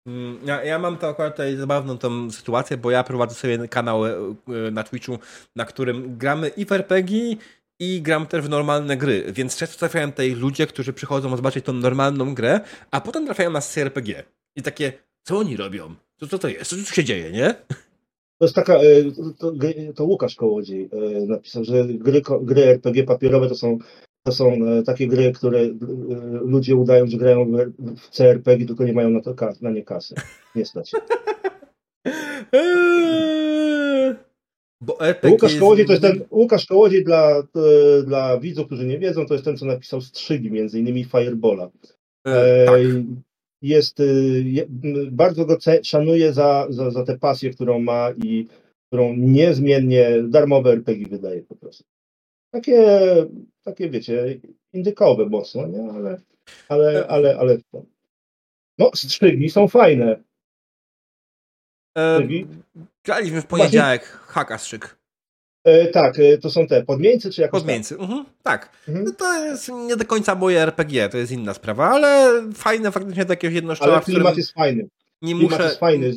Mm, 0.10 0.40
ja, 0.46 0.64
ja 0.64 0.80
mam 0.80 0.98
to 0.98 1.08
akurat 1.08 1.34
tutaj 1.34 1.56
zabawną 1.56 1.98
tą 1.98 2.32
sytuację, 2.32 2.78
bo 2.78 2.92
ja 2.92 3.04
prowadzę 3.04 3.36
sobie 3.36 3.68
kanał 3.68 4.06
e, 4.06 4.12
e, 4.12 4.72
na 4.72 4.84
Twitchu, 4.84 5.20
na 5.56 5.66
którym 5.66 6.18
gramy 6.18 6.48
i 6.48 6.66
w 6.66 6.72
RPG, 6.72 7.36
i 7.80 8.02
gram 8.02 8.26
też 8.28 8.46
w 8.46 8.50
normalne 8.50 8.98
gry, 8.98 9.24
więc 9.34 9.58
często 9.58 9.80
trafiają 9.80 10.12
tutaj 10.12 10.32
ludzie, 10.32 10.68
którzy 10.68 10.94
przychodzą 10.94 11.36
zobaczyć 11.36 11.66
tą 11.66 11.74
normalną 11.74 12.36
grę, 12.36 12.60
a 12.92 13.02
potem 13.02 13.26
trafiają 13.26 13.52
na 13.52 13.62
sesję 13.62 13.84
RPG. 13.84 14.24
I 14.56 14.62
takie, 14.62 14.94
co 15.24 15.38
oni 15.38 15.58
robią? 15.58 15.96
Co, 16.20 16.28
co 16.28 16.40
to 16.40 16.48
jest? 16.48 16.70
Co 16.70 16.76
tu 16.76 16.96
się 16.96 17.04
dzieje, 17.04 17.32
nie? 17.32 17.56
To 18.38 18.46
jest 18.46 18.56
taka, 18.56 18.74
e, 18.74 19.12
to, 19.40 19.54
to 19.96 20.06
Łukasz 20.06 20.36
Kołodziej 20.36 20.90
napisał, 21.28 21.64
że 21.64 21.86
gry, 21.86 22.22
gry 22.42 22.64
RPG 22.64 23.04
papierowe 23.04 23.50
to 23.50 23.56
są 23.56 23.78
to 24.24 24.32
są 24.32 24.54
e, 24.54 24.84
takie 24.84 25.08
gry, 25.08 25.32
które 25.32 25.60
e, 25.60 25.72
ludzie 26.32 26.76
udają, 26.76 27.08
że 27.08 27.18
grają 27.18 27.52
w 27.98 28.10
CRPG, 28.10 28.66
tylko 28.66 28.84
nie 28.84 28.94
mają 28.94 29.10
na, 29.10 29.22
to, 29.22 29.36
na 29.62 29.70
nie 29.70 29.84
kasy. 29.84 30.16
Nie 30.56 30.66
stać. 30.66 30.92
Bo 34.82 35.00
RPG 35.00 35.32
Łukasz 35.32 35.52
jest... 35.52 35.62
Kołodziej 35.62 35.86
to 35.86 35.92
jest 35.92 36.04
ten, 36.04 36.24
Łukasz 36.32 36.66
Kołodziej 36.66 37.04
dla, 37.04 37.40
e, 37.40 37.44
dla 38.04 38.40
widzów, 38.40 38.66
którzy 38.66 38.88
nie 38.88 39.00
wiedzą, 39.00 39.26
to 39.26 39.34
jest 39.34 39.46
ten, 39.46 39.58
co 39.58 39.66
napisał 39.66 40.02
Strzygi, 40.02 40.52
między 40.52 40.80
innymi 40.80 41.04
Firebola. 41.04 41.70
E, 42.28 42.66
tak. 42.66 42.80
Jest, 43.62 44.02
je, 44.44 44.66
bardzo 45.12 45.46
go 45.46 45.58
szanuję 45.84 46.34
za, 46.34 46.68
za, 46.70 46.92
za 46.92 47.04
tę 47.04 47.18
pasję, 47.18 47.50
którą 47.50 47.80
ma 47.80 48.12
i 48.24 48.48
którą 48.88 49.16
niezmiennie 49.16 50.24
darmowe 50.24 50.72
RPG 50.72 51.08
wydaje 51.08 51.42
po 51.42 51.56
prostu 51.56 51.84
takie, 52.52 53.06
takie 53.70 53.90
wiecie, 53.90 54.40
indykowe 54.74 55.26
mocno, 55.26 55.68
nie? 55.68 55.92
Ale, 55.92 56.22
ale, 56.70 57.08
ale, 57.08 57.38
ale 57.40 57.58
no, 58.78 58.92
strzygi 58.96 59.50
są 59.50 59.68
fajne. 59.68 60.24
Strzygi. 61.98 62.48
E, 62.78 62.86
graliśmy 63.04 63.42
w 63.42 63.46
poniedziałek 63.46 64.02
Właśnie... 64.02 64.34
haka 64.34 64.58
strzyg. 64.58 65.00
E, 65.64 65.88
tak, 65.88 66.20
e, 66.20 66.38
to 66.38 66.50
są 66.50 66.68
te 66.68 66.84
podmieńcy, 66.84 67.32
czy 67.32 67.42
jakoś 67.42 67.60
Podmieńcy, 67.60 67.96
tak? 67.96 68.04
Mhm, 68.04 68.26
tak. 68.44 68.70
Mhm. 68.88 69.06
No 69.06 69.12
to 69.12 69.46
jest 69.46 69.70
nie 69.70 69.96
do 69.96 70.06
końca 70.06 70.36
moje 70.36 70.62
RPG, 70.62 71.10
to 71.10 71.18
jest 71.18 71.32
inna 71.32 71.54
sprawa, 71.54 71.90
ale 71.90 72.42
fajne 72.54 72.92
faktycznie 72.92 73.26
do 73.26 73.34
jakiegoś 73.34 73.56
jednoszczoła, 73.56 73.94
Ale 73.94 74.02
klimat 74.02 74.38
jest 74.38 74.52
fajny. 74.52 74.88
Nie 75.22 75.34
klimat 75.34 75.52
muszę... 75.52 75.64
jest 75.64 75.80
fajny. 75.80 76.14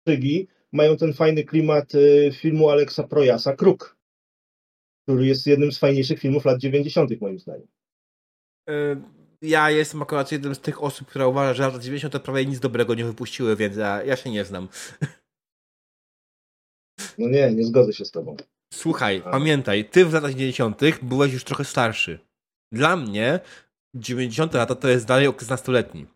Strzygi 0.00 0.48
mają 0.72 0.96
ten 0.96 1.12
fajny 1.12 1.44
klimat 1.44 1.94
y, 1.94 2.30
filmu 2.34 2.70
Aleksa 2.70 3.02
Projasa, 3.02 3.56
Kruk 3.56 3.96
który 5.02 5.26
jest 5.26 5.46
jednym 5.46 5.72
z 5.72 5.78
fajniejszych 5.78 6.20
filmów 6.20 6.44
lat 6.44 6.58
90. 6.58 7.20
moim 7.20 7.38
zdaniem. 7.38 7.66
E, 8.68 9.02
ja 9.42 9.70
jestem 9.70 10.02
akurat 10.02 10.32
jednym 10.32 10.54
z 10.54 10.60
tych 10.60 10.82
osób, 10.82 11.08
która 11.08 11.26
uważa, 11.26 11.54
że 11.54 11.62
lata 11.62 11.78
90. 11.78 12.22
prawie 12.22 12.46
nic 12.46 12.60
dobrego 12.60 12.94
nie 12.94 13.04
wypuściły, 13.04 13.56
więc 13.56 13.76
ja, 13.76 14.02
ja 14.02 14.16
się 14.16 14.30
nie 14.30 14.44
znam. 14.44 14.68
No 17.18 17.28
nie, 17.28 17.52
nie 17.52 17.64
zgodzę 17.64 17.92
się 17.92 18.04
z 18.04 18.10
tobą. 18.10 18.36
Słuchaj, 18.74 19.22
A. 19.24 19.30
pamiętaj, 19.30 19.90
ty 19.90 20.04
w 20.04 20.12
latach 20.12 20.30
90. 20.30 20.80
byłeś 21.02 21.32
już 21.32 21.44
trochę 21.44 21.64
starszy. 21.64 22.18
Dla 22.72 22.96
mnie 22.96 23.40
90. 23.94 24.54
lata 24.54 24.74
to 24.74 24.88
jest 24.88 25.06
dalej 25.06 25.26
okres 25.26 25.48
nastoletni. 25.48 26.06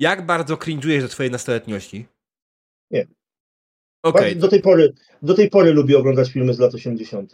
Jak 0.00 0.26
bardzo 0.26 0.56
cringe'ujesz 0.56 1.02
do 1.02 1.08
twojej 1.08 1.32
nastoletniości? 1.32 2.06
Nie. 2.90 3.06
Okay. 4.02 4.34
Do, 4.34 4.48
tej 4.48 4.62
pory, 4.62 4.92
do 5.22 5.34
tej 5.34 5.50
pory 5.50 5.72
lubię 5.72 5.98
oglądać 5.98 6.32
filmy 6.32 6.54
z 6.54 6.58
lat 6.58 6.74
80. 6.74 7.32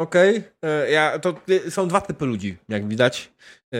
Okej, 0.00 0.30
okay. 0.38 0.70
E, 0.70 0.90
ja, 0.90 1.18
to 1.18 1.34
są 1.68 1.88
dwa 1.88 2.00
typy 2.00 2.26
ludzi, 2.26 2.56
jak 2.68 2.88
widać. 2.88 3.32
E, 3.74 3.78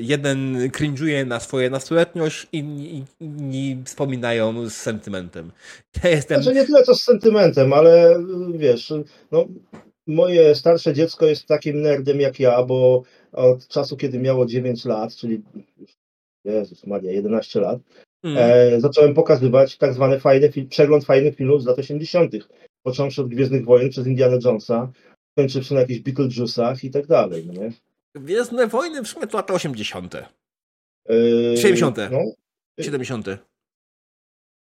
jeden 0.00 0.68
cringe'uje 0.68 1.26
na 1.26 1.40
swoje 1.40 1.70
nastoletniość, 1.70 2.46
inni, 2.52 3.04
inni 3.20 3.82
wspominają 3.84 4.68
z 4.68 4.74
sentymentem. 4.74 5.52
Ja 6.04 6.10
jestem... 6.10 6.42
Znaczy 6.42 6.58
nie 6.58 6.66
tyle 6.66 6.82
co 6.82 6.94
z 6.94 7.02
sentymentem, 7.02 7.72
ale 7.72 8.22
wiesz, 8.54 8.92
no, 9.32 9.44
moje 10.06 10.54
starsze 10.54 10.94
dziecko 10.94 11.26
jest 11.26 11.46
takim 11.46 11.82
nerdem 11.82 12.20
jak 12.20 12.40
ja, 12.40 12.62
bo 12.62 13.02
od 13.32 13.68
czasu, 13.68 13.96
kiedy 13.96 14.18
miało 14.18 14.46
9 14.46 14.84
lat, 14.84 15.16
czyli 15.16 15.42
Jezus 16.44 16.86
Maria, 16.86 17.12
11 17.12 17.60
lat, 17.60 17.80
mm. 18.24 18.38
e, 18.38 18.80
zacząłem 18.80 19.14
pokazywać 19.14 19.76
tak 19.76 19.94
zwany 19.94 20.20
fajny 20.20 20.50
przegląd 20.68 21.04
fajnych 21.04 21.36
filmów 21.36 21.62
z 21.62 21.66
lat 21.66 21.78
80., 21.78 22.32
począwszy 22.82 23.20
od 23.20 23.28
Gwiezdnych 23.28 23.64
Wojen 23.64 23.90
przez 23.90 24.06
Indiana 24.06 24.36
Jonesa, 24.44 24.92
kończywszy 25.34 25.74
na 25.74 25.80
jakichś 25.80 26.00
Beetlejuice'ach 26.00 26.84
i 26.84 26.90
tak 26.90 27.06
dalej, 27.06 27.46
no 27.46 27.52
nie? 27.52 27.72
Gwiezdne 28.14 28.66
Wojny 28.66 29.02
w 29.02 29.08
sumie 29.08 29.26
to 29.26 29.36
lata 29.36 29.54
80. 29.54 30.14
Yy, 31.08 31.56
70. 31.56 31.96
No. 32.10 32.18
70. 32.80 33.26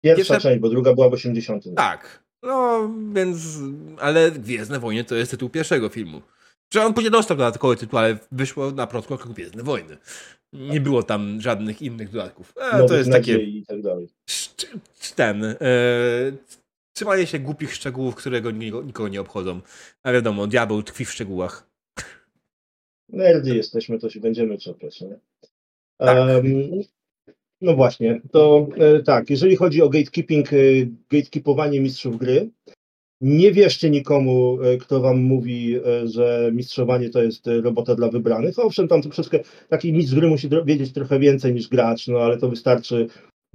Pierwsza 0.05 0.17
Pierwsze... 0.17 0.41
część, 0.41 0.61
bo 0.61 0.69
druga 0.69 0.95
była 0.95 1.09
w 1.09 1.13
80. 1.13 1.65
Tak. 1.77 2.25
No, 2.43 2.91
więc, 3.13 3.59
ale 3.99 4.31
Gwiezdne 4.31 4.79
Wojny 4.81 5.05
to 5.05 5.15
jest 5.15 5.31
tytuł 5.31 5.49
pierwszego 5.49 5.89
filmu. 5.89 6.23
Że 6.75 6.85
on 6.85 6.95
później 6.95 7.11
dostał 7.11 7.37
dodatkowy 7.37 7.77
tytuł, 7.77 7.99
ale 7.99 8.19
wyszło 8.33 8.71
na 8.71 8.87
początku 8.87 9.15
jako 9.15 9.29
Gwiezdne 9.29 9.63
Wojny. 9.63 9.97
Nie 10.53 10.81
było 10.81 11.03
tam 11.03 11.41
żadnych 11.41 11.83
innych 11.83 12.11
dodatków. 12.11 12.55
E, 12.73 12.87
to 12.87 12.97
jest 12.97 13.11
takie. 13.11 13.39
I 13.39 13.67
tak 13.67 13.83
dalej. 13.83 14.09
Ten. 15.17 15.45
E, 15.45 15.57
trzymanie 17.01 17.27
się 17.27 17.39
głupich 17.39 17.75
szczegółów, 17.75 18.15
które 18.15 18.41
go, 18.41 18.51
nikogo 18.51 19.09
nie 19.09 19.21
obchodzą. 19.21 19.61
A 20.03 20.13
wiadomo, 20.13 20.47
diabeł 20.47 20.83
tkwi 20.83 21.05
w 21.05 21.11
szczegółach. 21.11 21.71
Nerdy 23.09 23.57
jesteśmy, 23.57 23.99
to 23.99 24.11
się 24.11 24.21
będziemy 24.21 24.59
czepiać, 24.59 25.01
nie? 25.01 25.19
Tak. 25.99 26.29
Um, 26.29 26.71
no 27.61 27.77
właśnie, 27.77 28.21
to 28.33 28.69
e, 28.77 29.03
tak, 29.03 29.31
jeżeli 29.31 29.57
chodzi 29.57 29.83
o 29.83 29.89
gatekeeping, 29.89 30.53
e, 30.53 30.57
gatekeepowanie 31.11 31.81
mistrzów 31.81 32.19
gry, 32.19 32.51
nie 33.21 33.53
wierzcie 33.53 33.91
nikomu, 33.91 34.63
e, 34.63 34.77
kto 34.77 35.01
wam 35.01 35.23
mówi, 35.23 35.77
e, 35.77 36.07
że 36.07 36.51
mistrzowanie 36.53 37.11
to 37.11 37.23
jest 37.23 37.47
robota 37.63 37.95
dla 37.95 38.09
wybranych. 38.09 38.59
Owszem, 38.59 38.89
tam 38.89 39.03
troszeczkę 39.03 39.41
taki 39.69 39.93
mistrz 39.93 40.15
gry 40.15 40.29
musi 40.29 40.49
wiedzieć 40.65 40.93
trochę 40.93 41.19
więcej 41.19 41.55
niż 41.55 41.69
gracz, 41.69 42.09
no 42.09 42.19
ale 42.19 42.39
to 42.39 42.49
wystarczy, 42.49 43.07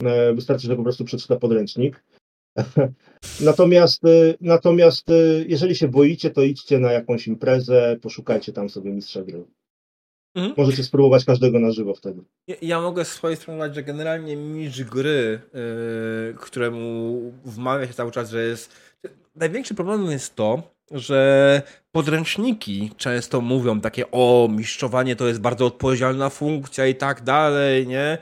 e, 0.03 0.33
wystarczy, 0.33 0.67
że 0.67 0.75
po 0.75 0.83
prostu 0.83 1.05
przeczyta 1.05 1.35
podręcznik. 1.35 2.03
Natomiast, 3.41 4.05
y, 4.05 4.37
natomiast 4.41 5.09
y, 5.09 5.45
jeżeli 5.49 5.75
się 5.75 5.87
boicie, 5.87 6.29
to 6.29 6.41
idźcie 6.41 6.79
na 6.79 6.91
jakąś 6.91 7.27
imprezę, 7.27 7.97
poszukajcie 8.01 8.53
tam 8.53 8.69
sobie 8.69 8.91
mistrza 8.91 9.23
gry. 9.23 9.45
Mhm. 10.35 10.53
Możecie 10.57 10.83
spróbować 10.83 11.25
każdego 11.25 11.59
na 11.59 11.71
żywo 11.71 11.93
wtedy. 11.93 12.21
Ja, 12.47 12.55
ja 12.61 12.81
mogę 12.81 13.05
z 13.05 13.11
swojej 13.11 13.37
strony 13.37 13.59
dać, 13.59 13.75
że 13.75 13.83
generalnie 13.83 14.35
mistrz 14.35 14.83
gry, 14.83 15.41
yy, 15.53 16.33
któremu 16.33 17.21
wmawia 17.45 17.87
się 17.87 17.93
cały 17.93 18.11
czas, 18.11 18.29
że 18.29 18.43
jest. 18.43 18.71
Największy 19.35 19.75
problem 19.75 20.11
jest 20.11 20.35
to, 20.35 20.74
że 20.91 21.61
podręczniki 21.91 22.91
często 22.97 23.41
mówią 23.41 23.81
takie, 23.81 24.11
o, 24.11 24.47
mistrzowanie 24.51 25.15
to 25.15 25.27
jest 25.27 25.39
bardzo 25.39 25.65
odpowiedzialna 25.65 26.29
funkcja 26.29 26.88
i 26.88 26.95
tak 26.95 27.23
dalej, 27.23 27.88
nie? 27.88 28.17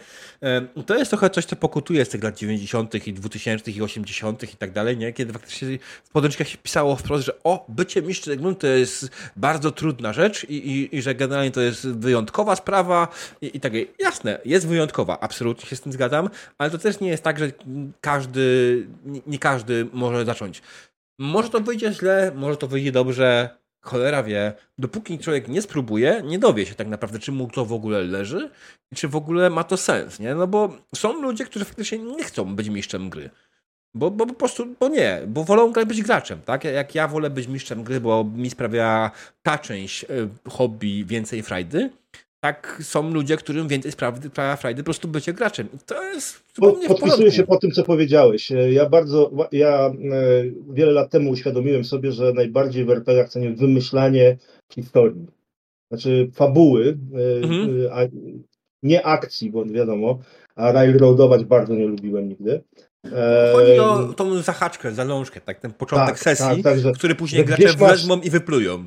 To 0.86 0.96
jest 0.98 1.12
trochę 1.12 1.30
coś, 1.30 1.46
co 1.46 1.56
pokutuje 1.56 2.06
z 2.06 2.10
tych 2.10 2.24
lat 2.24 2.38
90. 2.38 3.08
i 3.08 3.14
2000. 3.14 3.72
i 3.72 3.82
80. 3.82 4.44
i 4.54 4.58
tak 4.58 4.72
dalej, 4.72 4.98
nie? 4.98 5.14
Kiedy 5.14 5.34
faktycznie 5.34 5.78
w 6.04 6.10
podręcznikach 6.10 6.48
się 6.48 6.58
pisało 6.58 6.96
wprost, 6.96 7.26
że 7.26 7.44
o, 7.44 7.66
bycie 7.70 8.02
mistrzem 8.02 8.42
gry 8.42 8.56
to 8.56 8.68
jest 8.68 9.10
bardzo 9.36 9.72
trudna 9.72 10.14
rzecz 10.14 10.44
i, 10.44 10.56
i, 10.56 10.96
i, 10.96 11.02
że 11.02 11.16
generalnie 11.16 11.52
to 11.52 11.62
jest 11.62 11.88
wyjątkowa 11.88 12.56
sprawa 12.56 13.08
i, 13.42 13.58
i 13.58 13.60
tak. 13.60 13.74
Jasne, 14.00 14.40
jest 14.46 14.68
wyjątkowa, 14.68 15.20
absolutnie 15.20 15.70
się 15.70 15.76
z 15.76 15.82
tym 15.82 15.92
zgadzam, 15.92 16.30
ale 16.58 16.70
to 16.70 16.78
też 16.78 17.00
nie 17.00 17.10
jest 17.10 17.24
tak, 17.24 17.40
że 17.40 17.52
każdy, 18.02 18.88
nie 19.28 19.40
każdy 19.40 19.88
może 19.94 20.26
zacząć. 20.26 20.62
Może 21.20 21.50
to 21.50 21.60
wyjdzie 21.60 21.94
źle, 21.94 22.32
może 22.36 22.58
to 22.58 22.68
wyjdzie 22.68 22.92
dobrze, 22.92 23.58
cholera 23.82 24.24
wie. 24.24 24.54
Dopóki 24.78 25.20
człowiek 25.20 25.48
nie 25.48 25.62
spróbuje, 25.62 26.22
nie 26.26 26.40
dowie 26.40 26.66
się 26.66 26.76
tak 26.76 26.88
naprawdę, 26.88 27.20
czy 27.20 27.32
mu 27.32 27.48
to 27.48 27.66
w 27.66 27.74
ogóle 27.74 28.02
leży 28.02 28.50
i 28.92 28.96
czy 28.96 29.08
w 29.08 29.16
ogóle 29.16 29.50
ma 29.50 29.64
to 29.64 29.78
sens, 29.78 30.20
nie? 30.20 30.36
No 30.36 30.48
bo 30.48 30.78
są 30.96 31.22
ludzie, 31.22 31.46
którzy 31.46 31.66
faktycznie 31.66 31.98
nie 31.98 32.24
chcą 32.24 32.56
być 32.56 32.70
mistrzem 32.70 33.10
gry. 33.10 33.30
Bo, 33.96 34.12
bo 34.12 34.26
po 34.26 34.34
prostu, 34.34 34.76
bo 34.80 34.88
nie, 34.88 35.22
bo 35.28 35.44
wolą 35.44 35.72
być 35.72 36.02
graczem, 36.04 36.42
tak? 36.42 36.64
Jak 36.64 36.96
ja 36.96 37.08
wolę 37.08 37.30
być 37.30 37.48
mistrzem 37.48 37.84
gry, 37.84 38.02
bo 38.02 38.24
mi 38.24 38.50
sprawia 38.50 39.12
ta 39.44 39.58
część 39.58 40.04
y, 40.04 40.30
hobby 40.50 41.06
więcej 41.06 41.44
frajdy, 41.44 41.90
tak 42.44 42.78
są 42.82 43.10
ludzie, 43.10 43.38
którym 43.38 43.68
więcej 43.68 43.92
sprawia 43.92 44.56
frajdy 44.56 44.84
po 44.84 44.86
prostu 44.86 45.08
bycie 45.08 45.34
graczem. 45.34 45.68
I 45.74 45.78
to 45.86 46.04
jest 46.04 46.44
zupełnie 46.56 46.88
Podpisuję 46.88 47.32
się 47.32 47.44
po 47.44 47.58
tym, 47.58 47.72
co 47.72 47.84
powiedziałeś. 47.84 48.52
Ja 48.72 48.90
bardzo, 48.90 49.32
ja 49.52 49.86
e, 49.88 49.92
wiele 50.70 50.92
lat 50.92 51.12
temu 51.12 51.30
uświadomiłem 51.30 51.86
sobie, 51.86 52.12
że 52.12 52.34
najbardziej 52.34 52.86
w 52.86 52.90
RPG 52.90 53.28
cenię 53.28 53.54
wymyślanie 53.54 54.38
historii. 54.74 55.28
Znaczy 55.92 56.30
fabuły, 56.34 56.98
e, 57.14 57.44
mhm. 57.44 57.70
a 57.92 58.00
nie 58.84 59.06
akcji, 59.06 59.52
bo 59.52 59.66
wiadomo, 59.66 60.20
a 60.56 60.72
railroadować 60.72 61.46
bardzo 61.46 61.74
nie 61.76 61.88
lubiłem 61.88 62.30
nigdy. 62.30 62.64
Chodzi 63.54 63.80
o 63.80 64.14
tą 64.14 64.42
zahaczkę, 64.42 64.92
zalążkę, 64.92 65.42
tak, 65.42 65.60
ten 65.60 65.74
początek 65.74 66.08
tak, 66.08 66.20
sesji, 66.20 66.46
tak, 66.46 66.62
tak, 66.64 66.80
że, 66.80 66.92
który 66.92 67.16
później 67.16 67.46
gracze 67.46 67.74
wezmą 67.74 68.22
i 68.22 68.30
wyplują 68.30 68.86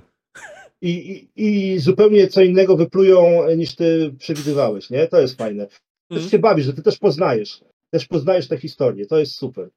i, 0.87 1.28
i, 1.37 1.74
i 1.74 1.78
zupełnie 1.78 2.28
co 2.28 2.43
innego 2.43 2.76
wyplują 2.76 3.47
niż 3.57 3.74
ty 3.74 4.14
przewidywałeś, 4.18 4.91
nie? 4.91 5.09
To 5.09 5.20
jest 5.20 5.39
fajne. 5.39 5.66
Też 6.09 6.18
mm. 6.18 6.30
się 6.30 6.39
bawisz, 6.39 6.66
że 6.66 6.72
ty 6.72 6.82
też 6.82 6.99
poznajesz. 6.99 7.61
Też 7.91 8.07
poznajesz 8.07 8.49
tę 8.49 8.59
historię. 8.59 9.07
To 9.07 9.18
jest 9.18 9.34
super. 9.34 9.70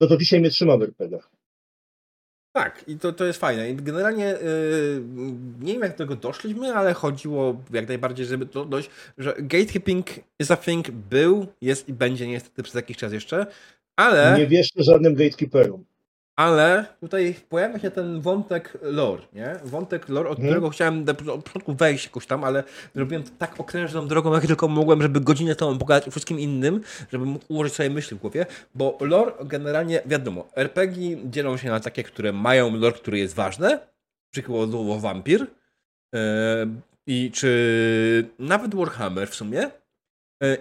To 0.00 0.06
to 0.06 0.16
dzisiaj 0.16 0.40
mnie 0.40 0.50
trzyma 0.50 0.76
w 0.76 0.82
RPGach. 0.82 1.30
Tak, 2.52 2.84
i 2.88 2.98
to, 2.98 3.12
to 3.12 3.24
jest 3.24 3.40
fajne. 3.40 3.74
Generalnie 3.74 4.24
yy, 4.24 5.02
nie 5.60 5.72
wiem, 5.72 5.82
jak 5.82 5.92
do 5.92 5.98
tego 5.98 6.16
doszliśmy, 6.16 6.74
ale 6.74 6.94
chodziło 6.94 7.62
jak 7.72 7.88
najbardziej, 7.88 8.26
żeby 8.26 8.46
to 8.46 8.64
dojść, 8.64 8.90
że 9.18 9.34
gatekeeping 9.38 10.06
is 10.40 10.50
a 10.50 10.56
thing, 10.56 10.90
był, 10.90 11.46
jest 11.60 11.88
i 11.88 11.92
będzie 11.92 12.26
niestety 12.26 12.62
przez 12.62 12.74
jakiś 12.74 12.96
czas 12.96 13.12
jeszcze, 13.12 13.46
ale... 13.96 14.38
Nie 14.38 14.46
wierzcie 14.46 14.82
żadnym 14.82 15.14
gatekeeperom. 15.14 15.84
Ale 16.36 16.86
tutaj 17.00 17.34
pojawia 17.48 17.78
się 17.78 17.90
ten 17.90 18.20
wątek 18.20 18.78
lore, 18.82 19.22
nie? 19.32 19.56
Wątek 19.64 20.08
lore, 20.08 20.28
od 20.28 20.36
hmm. 20.36 20.52
którego 20.52 20.70
chciałem 20.70 21.04
od 21.32 21.44
początku 21.44 21.74
wejść 21.74 22.04
jakoś 22.04 22.26
tam, 22.26 22.44
ale 22.44 22.64
zrobiłem 22.94 23.22
to 23.22 23.30
tak 23.38 23.60
okrężną 23.60 24.08
drogą, 24.08 24.34
jak 24.34 24.46
tylko 24.46 24.68
mogłem, 24.68 25.02
żeby 25.02 25.20
godzinę 25.20 25.54
temu 25.54 25.78
pogadać 25.78 26.08
o 26.08 26.10
wszystkim 26.10 26.40
innym, 26.40 26.80
żeby 27.12 27.26
mógł 27.26 27.44
ułożyć 27.48 27.74
sobie 27.74 27.90
myśli 27.90 28.16
w 28.16 28.20
głowie, 28.20 28.46
bo 28.74 28.98
lore 29.00 29.32
generalnie, 29.44 30.02
wiadomo, 30.06 30.48
RPG 30.56 31.16
dzielą 31.24 31.56
się 31.56 31.68
na 31.68 31.80
takie, 31.80 32.02
które 32.02 32.32
mają 32.32 32.76
lore, 32.76 32.96
który 32.96 33.18
jest 33.18 33.34
ważny, 33.34 33.78
przykładowo 34.30 34.98
Vampir, 34.98 35.40
yy, 35.40 36.18
i 37.06 37.30
czy 37.34 38.28
nawet 38.38 38.74
Warhammer 38.74 39.28
w 39.28 39.34
sumie, 39.34 39.70
E, 39.70 39.85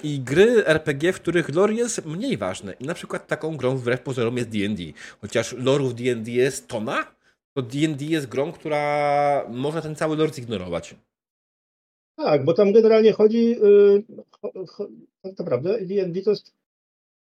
i 0.04 0.20
gry 0.20 0.66
RPG, 0.66 1.14
w 1.14 1.22
których 1.22 1.50
lore 1.50 1.74
jest 1.74 2.06
mniej 2.06 2.38
ważne. 2.38 2.74
I 2.74 2.84
na 2.84 2.94
przykład 2.94 3.28
taką 3.28 3.58
grą 3.58 3.78
wbrew 3.78 4.02
pozorom 4.02 4.38
jest 4.38 4.50
D&D. 4.50 4.84
Chociaż 5.22 5.54
lore'ów 5.54 5.94
D&D 5.94 6.32
jest 6.32 6.68
tona, 6.68 7.16
to 7.54 7.62
D&D 7.62 8.06
jest 8.06 8.28
grą, 8.28 8.52
która 8.52 9.46
może 9.50 9.82
ten 9.82 9.96
cały 9.96 10.18
lore 10.18 10.34
zignorować. 10.34 10.96
Tak, 12.18 12.46
bo 12.46 12.54
tam 12.54 12.74
generalnie 12.74 13.14
chodzi, 13.14 13.50
yy, 13.50 14.04
tak 15.22 15.40
naprawdę 15.40 15.82
D&D 15.82 16.22
to 16.22 16.30
jest 16.30 16.54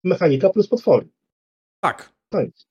mechanika 0.03 0.49
plus 0.49 0.67
potwory. 0.67 1.07
Tak. 1.79 2.13
Koniec. 2.29 2.67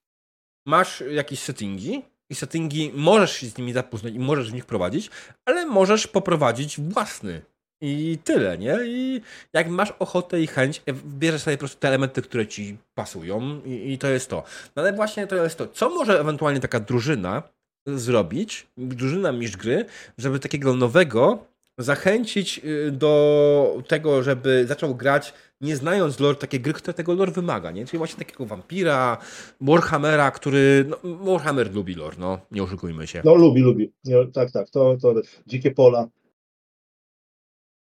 Masz 0.66 1.04
jakieś 1.10 1.38
settingi 1.38 2.02
i 2.30 2.34
settingi 2.34 2.92
możesz 2.94 3.32
się 3.32 3.46
z 3.46 3.58
nimi 3.58 3.72
zapoznać 3.72 4.14
i 4.14 4.18
możesz 4.18 4.50
w 4.50 4.54
nich 4.54 4.66
prowadzić, 4.66 5.10
ale 5.44 5.66
możesz 5.66 6.06
poprowadzić 6.06 6.80
własny 6.80 7.42
i 7.82 8.18
tyle, 8.24 8.58
nie? 8.58 8.78
I 8.84 9.20
jak 9.52 9.68
masz 9.68 9.92
ochotę 9.98 10.40
i 10.40 10.46
chęć, 10.46 10.82
e, 10.86 10.92
bierzesz 11.18 11.42
sobie 11.42 11.56
po 11.56 11.58
prostu 11.58 11.80
te 11.80 11.88
elementy, 11.88 12.22
które 12.22 12.46
ci 12.46 12.76
pasują 12.94 13.60
i, 13.64 13.92
i, 13.92 13.98
to 13.98 14.08
jest 14.08 14.30
to. 14.30 14.42
No 14.76 14.82
ale 14.82 14.92
właśnie 14.92 15.26
to 15.26 15.36
jest 15.36 15.58
to. 15.58 15.66
Co 15.66 15.90
może 15.90 16.20
ewentualnie 16.20 16.60
taka 16.60 16.80
drużyna 16.80 17.42
zrobić, 17.86 18.66
drużyna 18.76 19.32
mistrz 19.32 19.56
gry, 19.56 19.84
żeby 20.18 20.38
takiego 20.38 20.74
nowego 20.74 21.38
zachęcić 21.78 22.60
y, 22.64 22.90
do 22.90 23.82
tego, 23.88 24.22
żeby 24.22 24.66
zaczął 24.66 24.94
grać 24.94 25.34
nie 25.60 25.76
znając 25.76 26.20
lore, 26.20 26.36
takie 26.36 26.60
gry, 26.60 26.72
które 26.72 26.94
tego 26.94 27.14
lore 27.14 27.32
wymaga, 27.32 27.70
nie? 27.70 27.86
Czyli 27.86 27.98
właśnie 27.98 28.18
takiego 28.18 28.46
wampira, 28.46 29.18
Warhammera, 29.60 30.30
który... 30.30 30.84
No, 30.88 30.96
Warhammer 31.24 31.74
lubi 31.74 31.94
lore, 31.94 32.16
no, 32.18 32.38
nie 32.50 32.62
oszukujmy 32.62 33.06
się. 33.06 33.22
No 33.24 33.34
lubi, 33.34 33.60
lubi. 33.60 33.92
tak, 34.32 34.50
tak, 34.50 34.70
to, 34.70 34.96
to 35.02 35.14
dzikie 35.46 35.70
pola. 35.70 36.08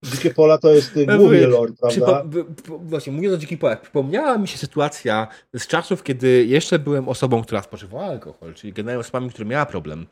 Dzikie 0.04 0.34
pola 0.34 0.58
to 0.58 0.70
jest 0.70 0.94
główny 1.18 1.46
lore, 1.46 1.72
prawda? 1.80 2.24
właśnie, 2.66 3.12
mówiąc 3.12 3.34
o 3.34 3.38
dzikich 3.38 3.58
polach, 3.58 3.80
przypomniała 3.80 4.38
mi 4.38 4.48
się 4.48 4.58
sytuacja 4.58 5.28
z 5.54 5.66
czasów, 5.66 6.02
kiedy 6.02 6.44
jeszcze 6.44 6.78
byłem 6.78 7.08
osobą, 7.08 7.42
która 7.42 7.62
spożywała 7.62 8.04
alkohol, 8.04 8.54
czyli 8.54 8.72
generalnie 8.72 9.00
osobami, 9.00 9.30
która 9.30 9.48
miała 9.48 9.66
problem. 9.66 10.06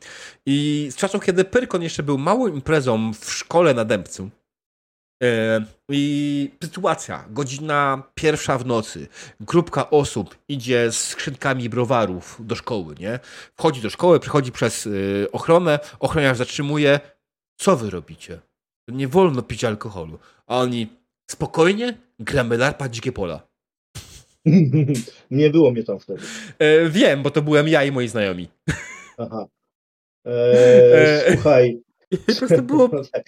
I 0.45 0.87
z 0.91 0.95
czasów, 0.95 1.25
kiedy 1.25 1.43
Pyrkon 1.43 1.83
jeszcze 1.83 2.03
był 2.03 2.17
małą 2.17 2.47
imprezą 2.47 3.13
w 3.13 3.33
szkole 3.33 3.73
na 3.73 3.85
Dębcu. 3.85 4.29
E, 5.23 5.65
I 5.89 6.51
sytuacja, 6.63 7.25
godzina 7.29 8.03
pierwsza 8.15 8.57
w 8.57 8.65
nocy, 8.65 9.07
grupka 9.39 9.89
osób 9.89 10.37
idzie 10.47 10.91
z 10.91 10.97
skrzynkami 10.97 11.69
browarów 11.69 12.37
do 12.39 12.55
szkoły, 12.55 12.95
nie? 12.99 13.19
Wchodzi 13.55 13.81
do 13.81 13.89
szkoły, 13.89 14.19
przychodzi 14.19 14.51
przez 14.51 14.87
e, 14.87 14.89
ochronę, 15.31 15.79
ochroniarz 15.99 16.37
zatrzymuje. 16.37 16.99
Co 17.57 17.77
wy 17.77 17.89
robicie? 17.89 18.39
Nie 18.87 19.07
wolno 19.07 19.41
pić 19.41 19.63
alkoholu. 19.63 20.19
A 20.47 20.59
oni 20.59 20.87
spokojnie 21.31 21.97
gramy 22.19 22.57
larpa 22.57 22.89
dzikie 22.89 23.11
pola. 23.11 23.47
nie 25.31 25.49
było 25.49 25.71
mnie 25.71 25.83
tam 25.83 25.99
wtedy. 25.99 26.21
E, 26.59 26.89
wiem, 26.89 27.23
bo 27.23 27.31
to 27.31 27.41
byłem 27.41 27.67
ja 27.67 27.83
i 27.83 27.91
moi 27.91 28.07
znajomi. 28.07 28.47
Aha. 29.17 29.47
E, 30.27 31.33
słuchaj. 31.33 31.81
to 32.57 32.61
było... 32.61 32.89
Tak. 33.13 33.25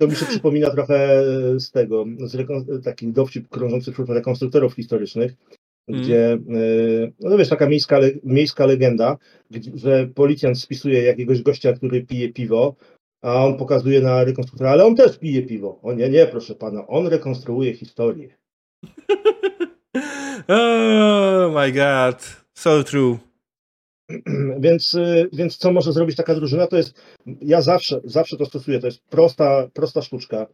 To 0.00 0.06
mi 0.06 0.16
się 0.16 0.26
przypomina 0.26 0.70
trochę 0.70 1.22
z 1.60 1.70
tego, 1.70 2.04
z 2.18 2.34
rekon- 2.34 2.82
taki 2.82 3.06
dowcip 3.06 3.48
krążący 3.48 3.92
wśród 3.92 4.08
rekonstruktorów 4.08 4.74
historycznych, 4.74 5.32
mm. 5.88 6.02
gdzie, 6.02 6.32
e, 6.32 6.38
no 7.20 7.38
wiesz, 7.38 7.48
taka 7.48 7.68
miejska, 7.68 8.00
miejska 8.24 8.66
legenda, 8.66 9.18
że 9.74 10.08
policjant 10.14 10.60
spisuje 10.60 11.02
jakiegoś 11.02 11.42
gościa, 11.42 11.72
który 11.72 12.06
pije 12.06 12.32
piwo, 12.32 12.74
a 13.22 13.44
on 13.44 13.56
pokazuje 13.56 14.00
na 14.00 14.24
rekonstruktora, 14.24 14.70
ale 14.70 14.84
on 14.84 14.96
też 14.96 15.18
pije 15.18 15.42
piwo. 15.42 15.78
O 15.82 15.92
nie, 15.92 16.08
nie, 16.08 16.26
proszę 16.26 16.54
pana, 16.54 16.86
on 16.86 17.06
rekonstruuje 17.06 17.74
historię. 17.74 18.36
oh 20.48 21.50
my 21.54 21.72
god, 21.72 22.44
so 22.54 22.84
true. 22.84 23.18
Więc, 24.60 24.94
y, 24.94 25.28
więc 25.32 25.56
co 25.56 25.72
może 25.72 25.92
zrobić 25.92 26.16
taka 26.16 26.34
drużyna? 26.34 26.66
To 26.66 26.76
jest, 26.76 27.02
ja 27.40 27.62
zawsze, 27.62 28.00
zawsze 28.04 28.36
to 28.36 28.46
stosuję, 28.46 28.78
to 28.78 28.86
jest 28.86 29.04
prosta, 29.04 29.68
prosta 29.74 30.02
sztuczka. 30.02 30.46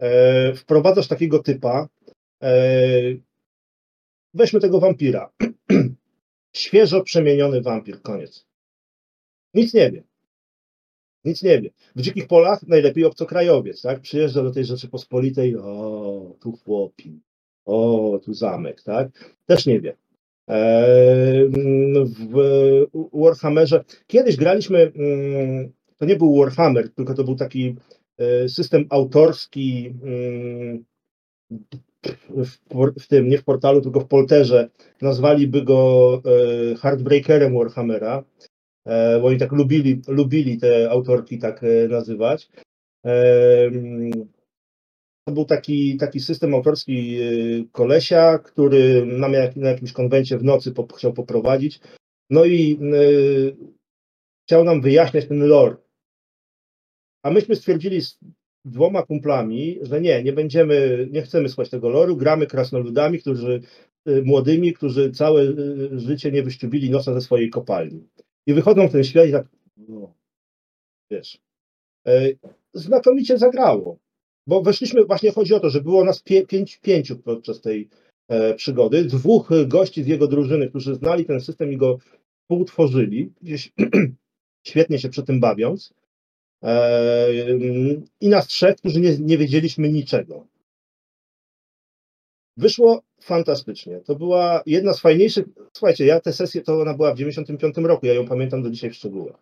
E, 0.00 0.54
wprowadzasz 0.54 1.08
takiego 1.08 1.38
typa, 1.38 1.88
e, 2.42 2.52
weźmy 4.34 4.60
tego 4.60 4.80
wampira. 4.80 5.32
Świeżo 6.56 7.02
przemieniony 7.02 7.62
wampir, 7.62 8.02
koniec. 8.02 8.46
Nic 9.54 9.74
nie 9.74 9.90
wie. 9.90 10.02
Nic 11.24 11.42
nie 11.42 11.60
wie. 11.60 11.70
W 11.96 12.00
dzikich 12.00 12.26
polach 12.26 12.62
najlepiej 12.62 13.04
obcokrajowiec, 13.04 13.82
tak? 13.82 14.00
Przyjeżdża 14.00 14.42
do 14.42 14.50
tej 14.50 14.64
Rzeczypospolitej, 14.64 15.56
o, 15.56 16.36
tu 16.40 16.52
chłopi, 16.52 17.20
o, 17.64 18.20
tu 18.24 18.34
zamek, 18.34 18.82
tak? 18.82 19.34
Też 19.46 19.66
nie 19.66 19.80
wie. 19.80 19.96
W 22.06 22.86
Warhammerze, 23.12 23.84
kiedyś 24.06 24.36
graliśmy, 24.36 24.92
mm, 24.96 25.72
to 25.96 26.04
nie 26.04 26.16
był 26.16 26.36
Warhammer, 26.36 26.92
tylko 26.92 27.14
to 27.14 27.24
był 27.24 27.34
taki 27.36 27.76
e, 28.18 28.48
system 28.48 28.86
autorski 28.90 29.94
mm, 30.02 30.84
w, 32.96 33.06
tym, 33.08 33.28
nie 33.28 33.38
w 33.38 33.44
portalu, 33.44 33.80
tylko 33.80 34.00
w 34.00 34.08
polterze. 34.08 34.68
Nazwaliby 35.02 35.62
go 35.62 36.22
e, 36.72 36.76
Heartbreakerem 36.76 37.54
Warhammera 37.54 38.24
bo 39.20 39.26
oni 39.26 39.38
tak 39.38 39.52
lubili, 39.52 40.02
lubili 40.08 40.58
te 40.58 40.90
autorki 40.90 41.38
tak 41.38 41.64
e, 41.64 41.88
nazywać. 41.88 42.48
E, 43.06 43.70
to 45.24 45.34
był 45.34 45.44
taki, 45.44 45.96
taki 45.96 46.20
system 46.20 46.54
autorski 46.54 47.18
kolesia, 47.72 48.38
który 48.38 49.06
na, 49.06 49.28
na 49.56 49.68
jakimś 49.68 49.92
konwencie 49.92 50.38
w 50.38 50.44
nocy 50.44 50.72
po, 50.72 50.86
chciał 50.86 51.12
poprowadzić. 51.12 51.80
No 52.30 52.44
i 52.44 52.78
y, 52.94 53.56
chciał 54.46 54.64
nam 54.64 54.80
wyjaśniać 54.80 55.26
ten 55.26 55.46
lore. 55.46 55.76
A 57.22 57.30
myśmy 57.30 57.56
stwierdzili 57.56 58.02
z 58.02 58.18
dwoma 58.64 59.02
kumplami, 59.02 59.78
że 59.82 60.00
nie, 60.00 60.22
nie 60.22 60.32
będziemy, 60.32 61.08
nie 61.10 61.22
chcemy 61.22 61.48
słuchać 61.48 61.70
tego 61.70 61.88
loru, 61.88 62.16
gramy 62.16 62.46
krasnoludami, 62.46 63.18
którzy 63.18 63.60
młodymi, 64.24 64.72
którzy 64.72 65.10
całe 65.10 65.42
życie 65.92 66.32
nie 66.32 66.42
wyściubili 66.42 66.90
nosa 66.90 67.14
ze 67.14 67.20
swojej 67.20 67.50
kopalni. 67.50 68.08
I 68.46 68.54
wychodzą 68.54 68.88
w 68.88 68.92
ten 68.92 69.04
świat 69.04 69.28
i 69.28 69.32
tak, 69.32 69.46
no, 69.76 70.14
wiesz, 71.10 71.38
e, 72.06 72.28
znakomicie 72.74 73.38
zagrało. 73.38 73.98
Bo 74.46 74.62
weszliśmy, 74.62 75.04
właśnie 75.04 75.32
chodzi 75.32 75.54
o 75.54 75.60
to, 75.60 75.70
że 75.70 75.80
było 75.80 76.04
nas 76.04 76.22
pie, 76.22 76.46
pięć, 76.46 76.78
pięciu 76.78 77.16
podczas 77.16 77.60
tej 77.60 77.88
e, 78.28 78.54
przygody. 78.54 79.04
Dwóch 79.04 79.50
gości 79.66 80.02
z 80.02 80.06
jego 80.06 80.28
drużyny, 80.28 80.68
którzy 80.68 80.94
znali 80.94 81.24
ten 81.24 81.40
system 81.40 81.72
i 81.72 81.76
go 81.76 81.98
współtworzyli, 82.42 83.32
gdzieś 83.42 83.72
świetnie 84.66 84.98
się 84.98 85.08
przy 85.08 85.22
tym 85.22 85.40
bawiąc. 85.40 85.94
E, 86.64 87.28
I 88.20 88.28
nas 88.28 88.46
trzech, 88.46 88.76
którzy 88.76 89.00
nie, 89.00 89.18
nie 89.18 89.38
wiedzieliśmy 89.38 89.92
niczego. 89.92 90.46
Wyszło 92.56 93.02
fantastycznie. 93.20 94.00
To 94.00 94.14
była 94.14 94.62
jedna 94.66 94.92
z 94.92 95.00
fajniejszych. 95.00 95.46
Słuchajcie, 95.72 96.06
ja 96.06 96.20
tę 96.20 96.32
sesję 96.32 96.62
to 96.62 96.80
ona 96.80 96.94
była 96.94 97.14
w 97.14 97.18
95 97.18 97.76
roku. 97.76 98.06
Ja 98.06 98.14
ją 98.14 98.28
pamiętam 98.28 98.62
do 98.62 98.70
dzisiaj 98.70 98.90
w 98.90 98.94
szczegółach. 98.94 99.36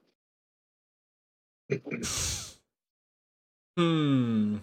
Hmm. 3.79 4.61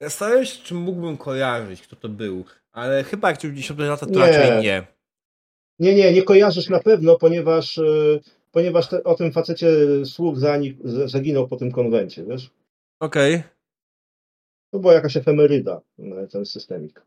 Zastanawiam 0.00 0.44
się, 0.44 0.62
czy 0.62 0.74
mógłbym 0.74 1.16
kojarzyć, 1.16 1.82
kto 1.82 1.96
to 1.96 2.08
był, 2.08 2.44
ale 2.72 3.04
chyba 3.04 3.30
jak 3.30 3.38
90 3.38 3.80
lata 3.80 4.06
to 4.06 4.12
nie. 4.12 4.18
raczej 4.18 4.62
nie. 4.62 4.86
Nie, 5.78 5.94
nie, 5.94 6.12
nie 6.12 6.22
kojarzysz 6.22 6.68
na 6.68 6.80
pewno, 6.80 7.18
ponieważ, 7.18 7.78
e, 7.78 7.82
ponieważ 8.52 8.88
te, 8.88 9.04
o 9.04 9.14
tym 9.14 9.32
facecie 9.32 9.68
słuch 10.04 10.38
zaginął 11.06 11.48
po 11.48 11.56
tym 11.56 11.72
konwencie, 11.72 12.24
wiesz? 12.24 12.50
Okej. 13.00 13.34
Okay. 13.34 13.48
To 14.70 14.78
była 14.78 14.92
jakaś 14.94 15.16
efemeryda, 15.16 15.80
e, 15.98 16.26
ten 16.26 16.46
systemik. 16.46 17.02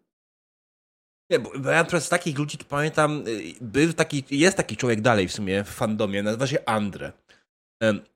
Nie, 1.31 1.39
bo 1.39 1.71
ja 1.71 1.83
teraz 1.83 2.05
z 2.05 2.09
takich 2.09 2.37
ludzi 2.37 2.57
to 2.57 2.65
pamiętam, 2.69 3.23
y, 3.27 3.53
był 3.61 3.93
taki, 3.93 4.23
jest 4.31 4.57
taki 4.57 4.77
człowiek 4.77 5.01
dalej 5.01 5.27
w 5.27 5.33
sumie 5.33 5.63
w 5.63 5.69
fandomie, 5.69 6.23
nazywa 6.23 6.47
się 6.47 6.65
Andre. 6.65 7.11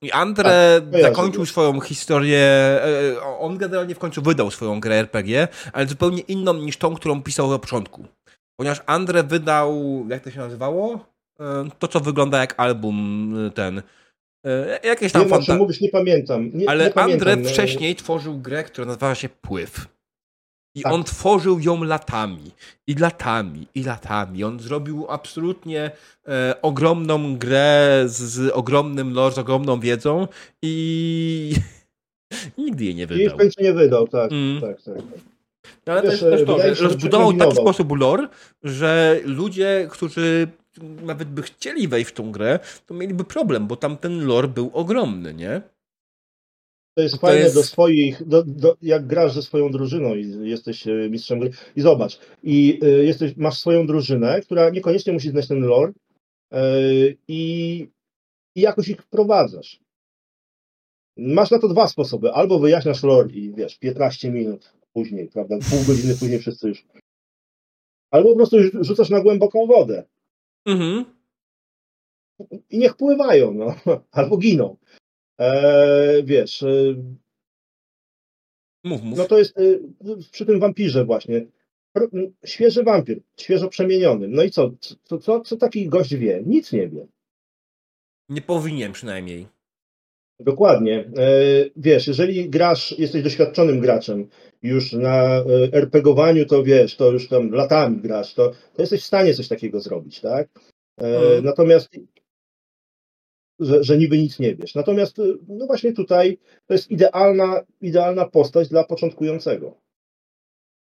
I 0.02 0.12
Andre 0.12 0.82
tak, 0.92 1.02
zakończył 1.02 1.46
swoją 1.46 1.80
historię, 1.80 2.40
e, 2.40 3.22
on 3.40 3.58
generalnie 3.58 3.96
w 3.96 4.00
końcu 4.00 4.22
wydał 4.22 4.52
swoją 4.52 4.80
grę 4.80 4.96
RPG, 4.96 5.48
ale 5.74 5.88
zupełnie 5.88 6.22
inną 6.22 6.54
niż 6.54 6.78
tą, 6.78 6.96
którą 6.96 7.24
pisał 7.24 7.52
na 7.52 7.60
początku. 7.60 8.06
Ponieważ 8.60 8.82
Andre 8.86 9.24
wydał, 9.24 10.06
jak 10.10 10.24
to 10.24 10.32
się 10.32 10.40
nazywało? 10.40 11.06
E, 11.40 11.70
to, 11.80 11.88
co 11.88 12.00
wygląda 12.00 12.40
jak 12.40 12.54
album 12.58 13.38
y, 13.48 13.52
ten. 13.52 13.82
E, 14.46 14.80
jakieś 14.84 15.12
tam 15.12 15.30
fanta... 15.30 15.56
mówisz, 15.56 15.82
nie 15.82 15.90
pamiętam. 15.90 16.52
Nie, 16.54 16.70
ale 16.70 16.86
nie 16.86 16.92
pamiętam. 16.92 17.30
Andre 17.30 17.50
wcześniej 17.50 17.96
tworzył 17.96 18.40
grę, 18.40 18.64
która 18.64 18.88
nazywała 18.88 19.16
się 19.16 19.30
Pływ. 19.30 19.94
I 20.76 20.81
tak. 20.81 20.93
on 20.93 21.03
tworzył 21.03 21.60
ją 21.60 21.84
latami, 21.84 22.52
i 22.88 22.95
latami, 22.95 23.68
i 23.76 23.84
latami. 23.84 24.43
On 24.43 24.60
zrobił 24.60 25.06
absolutnie 25.10 25.91
e, 26.27 26.56
ogromną 26.61 27.38
grę 27.38 28.03
z, 28.06 28.22
z, 28.22 28.52
ogromnym 28.52 29.14
lore, 29.14 29.35
z 29.35 29.38
ogromną 29.38 29.80
wiedzą 29.80 30.27
i 30.61 31.53
nigdy 32.57 32.85
jej 32.85 32.95
nie 32.95 33.07
wydał. 33.07 33.26
I 33.26 33.30
w 33.30 33.35
końcu 33.35 33.64
nie 33.64 33.73
wydał, 33.73 34.07
tak, 34.07 34.31
mm. 34.31 34.61
tak, 34.61 34.81
tak. 34.81 34.95
tak. 34.95 35.03
No, 35.85 35.93
ale 35.93 36.02
Wiesz, 36.02 36.19
też, 36.19 36.30
też 36.31 36.47
to, 36.47 36.60
że 36.60 36.84
rozbudował 36.84 37.31
w 37.31 37.38
taki 37.38 37.56
sposób 37.56 37.97
lore, 37.97 38.27
że 38.64 39.19
ludzie, 39.23 39.88
którzy 39.91 40.47
nawet 41.02 41.30
by 41.30 41.41
chcieli 41.41 41.88
wejść 41.88 42.10
w 42.10 42.14
tą 42.14 42.31
grę, 42.31 42.60
to 42.85 42.93
mieliby 42.93 43.23
problem, 43.23 43.68
bo 43.68 43.76
tam 43.76 43.97
ten 43.97 44.26
lore 44.26 44.47
był 44.47 44.72
ogromny, 44.73 45.34
nie? 45.34 45.61
To 46.95 47.01
jest 47.01 47.15
to 47.15 47.22
fajne 47.22 47.39
jest... 47.39 47.55
do 47.55 47.63
swoich, 47.63 48.27
do, 48.27 48.43
do, 48.43 48.77
jak 48.81 49.07
grasz 49.07 49.34
ze 49.34 49.41
swoją 49.41 49.72
drużyną 49.72 50.15
i 50.15 50.49
jesteś 50.49 50.88
e, 50.88 51.09
mistrzem 51.09 51.39
gry. 51.39 51.51
I 51.76 51.81
zobacz, 51.81 52.19
i 52.43 52.80
y, 52.84 53.05
jesteś, 53.05 53.38
masz 53.38 53.57
swoją 53.59 53.88
drużynę, 53.88 54.41
która 54.41 54.69
niekoniecznie 54.69 55.13
musi 55.13 55.30
znać 55.30 55.47
ten 55.47 55.59
lore 55.59 55.91
y, 56.53 57.17
i, 57.27 57.88
i 58.55 58.61
jakoś 58.61 58.88
ich 58.88 59.01
wprowadzasz. 59.01 59.80
Masz 61.17 61.51
na 61.51 61.59
to 61.59 61.67
dwa 61.67 61.88
sposoby. 61.88 62.31
Albo 62.31 62.59
wyjaśniasz 62.59 63.03
lore 63.03 63.30
i 63.30 63.53
wiesz, 63.53 63.77
15 63.77 64.31
minut 64.31 64.73
później, 64.93 65.27
prawda, 65.27 65.55
pół 65.69 65.84
godziny 65.88 66.15
później 66.19 66.39
wszyscy 66.39 66.67
już. 66.67 66.85
Albo 68.11 68.30
po 68.30 68.35
prostu 68.35 68.57
rzucasz 68.81 69.09
na 69.09 69.22
głęboką 69.22 69.67
wodę. 69.67 70.03
Mhm. 70.65 71.05
I 72.69 72.77
niech 72.77 72.95
pływają, 72.95 73.53
no. 73.53 73.76
Albo 74.11 74.38
giną. 74.38 74.77
E, 75.40 76.24
wiesz. 76.24 76.64
E, 76.64 76.95
mów, 78.84 79.03
mów. 79.03 79.18
No 79.18 79.26
to 79.26 79.38
jest 79.38 79.57
e, 79.57 79.62
przy 80.32 80.45
tym 80.45 80.60
wampirze 80.60 81.06
właśnie. 81.06 81.45
Świeży 82.45 82.84
wampir, 82.84 83.22
świeżo 83.40 83.68
przemieniony. 83.68 84.28
No 84.28 84.44
i 84.44 84.52
co, 84.52 84.72
co, 85.03 85.18
co, 85.18 85.40
co 85.40 85.57
taki 85.57 85.90
gość 85.90 86.16
wie? 86.16 86.44
Nic 86.45 86.72
nie 86.72 86.88
wie. 86.88 87.07
Nie 88.30 88.41
powinien 88.41 88.91
przynajmniej. 88.91 89.48
Dokładnie. 90.40 91.12
Wiesz, 91.76 92.07
jeżeli 92.07 92.49
grasz, 92.49 92.99
jesteś 92.99 93.24
doświadczonym 93.24 93.80
graczem, 93.80 94.30
już 94.64 94.94
na 94.94 95.44
RPGowaniu, 95.72 96.45
to 96.45 96.64
wiesz, 96.64 96.95
to 96.95 97.12
już 97.12 97.28
tam 97.28 97.52
latami 97.52 97.98
grasz, 97.98 98.34
to, 98.34 98.49
to 98.49 98.82
jesteś 98.82 99.02
w 99.02 99.06
stanie 99.06 99.34
coś 99.34 99.48
takiego 99.48 99.80
zrobić, 99.80 100.22
tak? 100.22 100.49
Hmm. 100.99 101.45
Natomiast 101.45 101.90
że, 103.60 103.84
że 103.84 103.98
niby 103.98 104.18
nic 104.18 104.40
nie 104.40 104.56
wiesz. 104.56 104.76
Natomiast 104.76 105.19
y, 105.19 105.38
no 105.48 105.68
właśnie 105.68 105.94
tutaj 105.94 106.38
to 106.68 106.73
jest 106.73 106.91
idealna, 106.91 107.61
idealna 107.82 108.26
postać 108.26 108.69
dla 108.69 108.84
początkującego. 108.84 109.77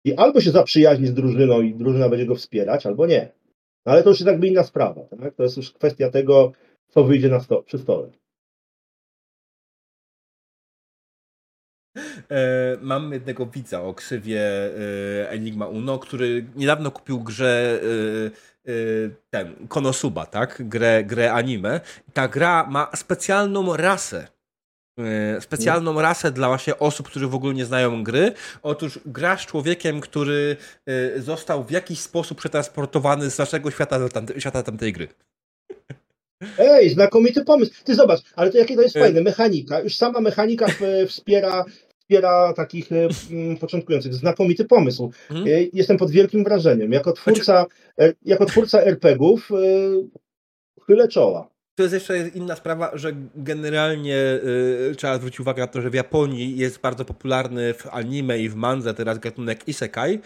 I 0.06 0.14
albo 0.14 0.41
się 0.41 0.52
zaprzyjaźni 0.52 1.07
z 1.07 1.14
drużyną 1.14 1.61
i 1.61 1.76
drużyna 1.76 2.10
będzie 2.10 2.26
go 2.26 2.35
wspierać, 2.35 2.85
albo 2.85 3.07
nie. 3.07 3.31
No 3.85 3.91
ale 3.91 4.03
to 4.03 4.10
już 4.10 4.19
jest 4.19 4.27
jakby 4.27 4.48
inna 4.48 4.64
sprawa. 4.64 5.02
Tak? 5.02 5.35
To 5.35 5.44
jest 5.44 5.57
już 5.57 5.72
kwestia 5.72 6.10
tego, 6.10 6.52
co 6.88 7.03
wyjdzie 7.03 7.30
na 7.30 7.40
sto, 7.40 7.64
przy 7.64 7.77
stole. 7.77 8.11
Mam 12.82 13.14
jednego 13.14 13.45
widza 13.45 13.82
o 13.82 13.94
ksywie 13.94 14.41
e, 14.41 15.30
Enigma 15.30 15.68
Uno, 15.68 16.00
który 16.00 16.45
niedawno 16.56 16.91
kupił 16.91 17.20
grę 17.20 17.80
e, 18.66 18.70
ten 19.30 19.68
Konosuba, 19.68 20.26
tak? 20.26 20.70
Grę, 20.70 21.04
grę 21.04 21.34
anime. 21.34 21.82
Ta 22.14 22.28
gra 22.28 22.68
ma 22.70 22.91
specjalną 22.95 23.78
rasę. 23.78 24.28
Specjalną 25.40 26.02
rasę 26.02 26.32
dla 26.32 26.48
właśnie 26.48 26.80
osób, 26.80 27.08
którzy 27.08 27.28
w 27.28 27.36
ogóle 27.36 27.54
nie 27.54 27.66
znają 27.66 28.04
gry. 28.04 28.34
Otóż 28.62 29.00
grasz 29.06 29.45
człowiekiem, 29.45 30.02
który 30.02 30.58
został 31.18 31.64
w 31.64 31.72
jakiś 31.72 32.00
sposób 32.00 32.38
przetransportowany 32.38 33.30
z 33.30 33.38
naszego 33.38 33.72
świata 33.72 34.00
do 34.00 34.10
tamte, 34.10 34.41
świata 34.41 34.64
tamtej 34.64 34.94
gry. 34.94 35.08
Ej, 36.58 36.90
znakomity 36.90 37.45
pomysł. 37.45 37.74
Ty 37.84 37.95
zobacz, 37.95 38.22
ale 38.36 38.52
to 38.52 38.58
jakie 38.58 38.76
to 38.76 38.82
jest 38.82 38.98
fajne. 38.98 39.22
Mechanika. 39.22 39.80
Już 39.80 39.95
sama 39.95 40.22
mechanika 40.22 40.66
wspiera, 41.08 41.66
wspiera 42.14 42.53
takich 42.53 42.91
e, 42.91 43.07
początkujących. 43.60 44.14
Znakomity 44.14 44.65
pomysł. 44.65 45.11
Mhm. 45.31 45.48
E, 45.48 45.49
jestem 45.73 45.98
pod 45.98 46.11
wielkim 46.11 46.44
wrażeniem. 46.44 46.91
Jako 46.91 47.11
znaczy- 47.11 47.22
twórca, 47.22 47.65
e, 47.99 48.14
jako 48.26 48.45
twórca 48.45 48.81
RPGów 48.81 49.49
chylę 50.88 51.07
czoła. 51.07 51.49
To 51.76 51.84
jest 51.84 51.94
jeszcze 51.94 52.27
inna 52.27 52.56
sprawa, 52.56 52.91
że 52.94 53.11
generalnie 53.35 54.40
y, 54.91 54.95
trzeba 54.95 55.18
zwrócić 55.18 55.40
uwagę 55.40 55.61
na 55.61 55.68
to, 55.68 55.81
że 55.81 55.90
w 55.90 55.94
Japonii 55.94 56.57
jest 56.57 56.80
bardzo 56.80 57.06
popularny 57.06 57.73
w 57.73 57.88
anime 57.88 58.40
i 58.40 58.49
w 58.49 58.56
mandze 58.56 58.94
teraz 58.94 59.19
gatunek 59.19 59.68
isekai, 59.68 60.19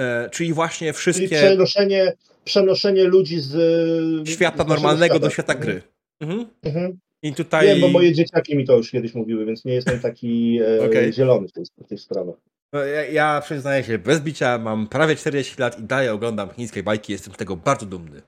y, 0.00 0.04
czyli 0.30 0.52
właśnie 0.52 0.92
wszystkie... 0.92 1.28
Czyli 1.28 1.40
przenoszenie, 1.40 2.12
przenoszenie 2.44 3.04
ludzi 3.04 3.40
z... 3.40 4.28
Świata 4.28 4.64
z 4.64 4.66
normalnego 4.66 5.14
świata. 5.14 5.26
do 5.26 5.30
świata 5.30 5.54
gry. 5.54 5.82
Mhm. 6.20 6.46
Mhm. 6.62 6.98
I 7.24 7.32
tutaj... 7.32 7.66
Wiem, 7.66 7.80
bo 7.80 7.88
moje 7.88 8.12
dzieciaki 8.12 8.56
mi 8.56 8.64
to 8.66 8.76
już 8.76 8.90
kiedyś 8.90 9.14
mówiły, 9.14 9.46
więc 9.46 9.64
nie 9.64 9.74
jestem 9.74 10.00
taki 10.00 10.58
e, 10.60 10.84
okay. 10.86 11.12
zielony 11.12 11.48
w 11.48 11.52
tej, 11.52 11.64
w 11.98 12.00
sprawach. 12.00 12.36
No, 12.72 12.84
ja, 12.84 13.04
ja 13.04 13.40
przyznaję 13.44 13.84
się, 13.84 13.98
bez 13.98 14.20
bicia 14.20 14.58
mam 14.58 14.86
prawie 14.86 15.16
40 15.16 15.60
lat 15.60 15.78
i 15.78 15.82
dalej 15.82 16.08
oglądam 16.08 16.48
chińskie 16.50 16.82
bajki, 16.82 17.12
jestem 17.12 17.34
z 17.34 17.36
tego 17.36 17.56
bardzo 17.56 17.86
dumny. 17.86 18.22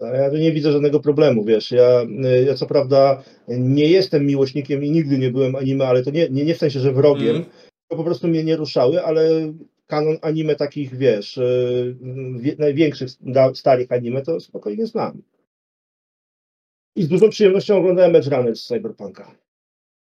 Ja 0.00 0.30
tu 0.30 0.36
nie 0.36 0.52
widzę 0.52 0.72
żadnego 0.72 1.00
problemu, 1.00 1.44
wiesz, 1.44 1.70
ja, 1.70 2.06
ja 2.46 2.54
co 2.54 2.66
prawda 2.66 3.22
nie 3.48 3.88
jestem 3.88 4.26
miłośnikiem 4.26 4.84
i 4.84 4.90
nigdy 4.90 5.18
nie 5.18 5.30
byłem 5.30 5.56
anime, 5.56 5.86
ale 5.86 6.02
to 6.02 6.10
nie, 6.10 6.28
nie, 6.30 6.44
nie 6.44 6.54
w 6.54 6.58
sensie, 6.58 6.80
że 6.80 6.92
wrogiem, 6.92 7.36
mm. 7.36 7.44
to 7.88 7.96
po 7.96 8.04
prostu 8.04 8.28
mnie 8.28 8.44
nie 8.44 8.56
ruszały, 8.56 9.04
ale 9.04 9.52
kanon 9.86 10.18
anime 10.22 10.54
takich, 10.56 10.96
wiesz, 10.96 11.38
e, 11.38 11.44
największych, 12.58 13.10
starych 13.54 13.92
anime 13.92 14.22
to 14.22 14.40
spokojnie 14.40 14.86
znam. 14.86 15.22
I 16.96 17.02
z 17.02 17.08
dużą 17.08 17.30
przyjemnością 17.30 17.76
oglądałem 17.76 18.16
Edge 18.16 18.28
Runners 18.28 18.60
z 18.60 18.66
Cyberpunka. 18.66 19.34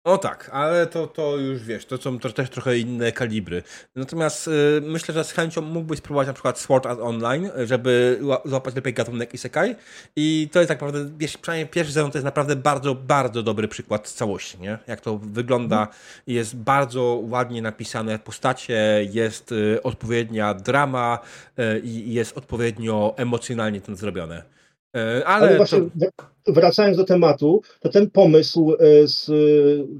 No 0.05 0.17
tak, 0.17 0.49
ale 0.53 0.87
to, 0.87 1.07
to 1.07 1.37
już 1.37 1.63
wiesz, 1.63 1.85
to 1.85 1.97
są 1.97 2.19
to 2.19 2.29
też 2.29 2.49
trochę 2.49 2.77
inne 2.77 3.11
kalibry. 3.11 3.63
Natomiast 3.95 4.47
y, 4.47 4.51
myślę, 4.81 5.13
że 5.13 5.23
z 5.23 5.31
chęcią 5.31 5.61
mógłbyś 5.61 5.99
spróbować 5.99 6.27
na 6.27 6.33
przykład 6.33 6.59
Sword 6.59 6.85
Art 6.85 6.99
Online, 7.01 7.49
żeby 7.63 8.19
złapać 8.45 8.75
lepiej 8.75 8.93
gatunek 8.93 9.33
Isekai. 9.33 9.75
I 10.15 10.49
to 10.51 10.59
jest 10.59 10.67
tak 10.67 10.81
naprawdę, 10.81 11.11
wiesz, 11.17 11.37
przynajmniej 11.37 11.67
pierwszy 11.67 11.93
sezon 11.93 12.11
to 12.11 12.17
jest 12.17 12.25
naprawdę 12.25 12.55
bardzo, 12.55 12.95
bardzo 12.95 13.43
dobry 13.43 13.67
przykład 13.67 14.09
całości, 14.09 14.59
nie? 14.59 14.77
Jak 14.87 15.01
to 15.01 15.17
wygląda. 15.17 15.77
Mm. 15.77 15.89
Jest 16.27 16.55
bardzo 16.55 17.21
ładnie 17.23 17.61
napisane 17.61 18.19
postacie, 18.19 19.07
jest 19.11 19.51
y, 19.51 19.83
odpowiednia 19.83 20.53
drama 20.53 21.19
y, 21.59 21.79
i 21.79 22.13
jest 22.13 22.37
odpowiednio 22.37 23.13
emocjonalnie 23.17 23.81
to 23.81 23.95
zrobione. 23.95 24.55
E, 24.95 25.27
ale, 25.27 25.47
ale 25.47 25.57
właśnie 25.57 25.79
to... 26.15 26.53
wracając 26.53 26.97
do 26.97 27.03
tematu, 27.03 27.61
to 27.79 27.89
ten 27.89 28.09
pomysł, 28.09 28.75
e, 28.79 29.07
z, 29.07 29.31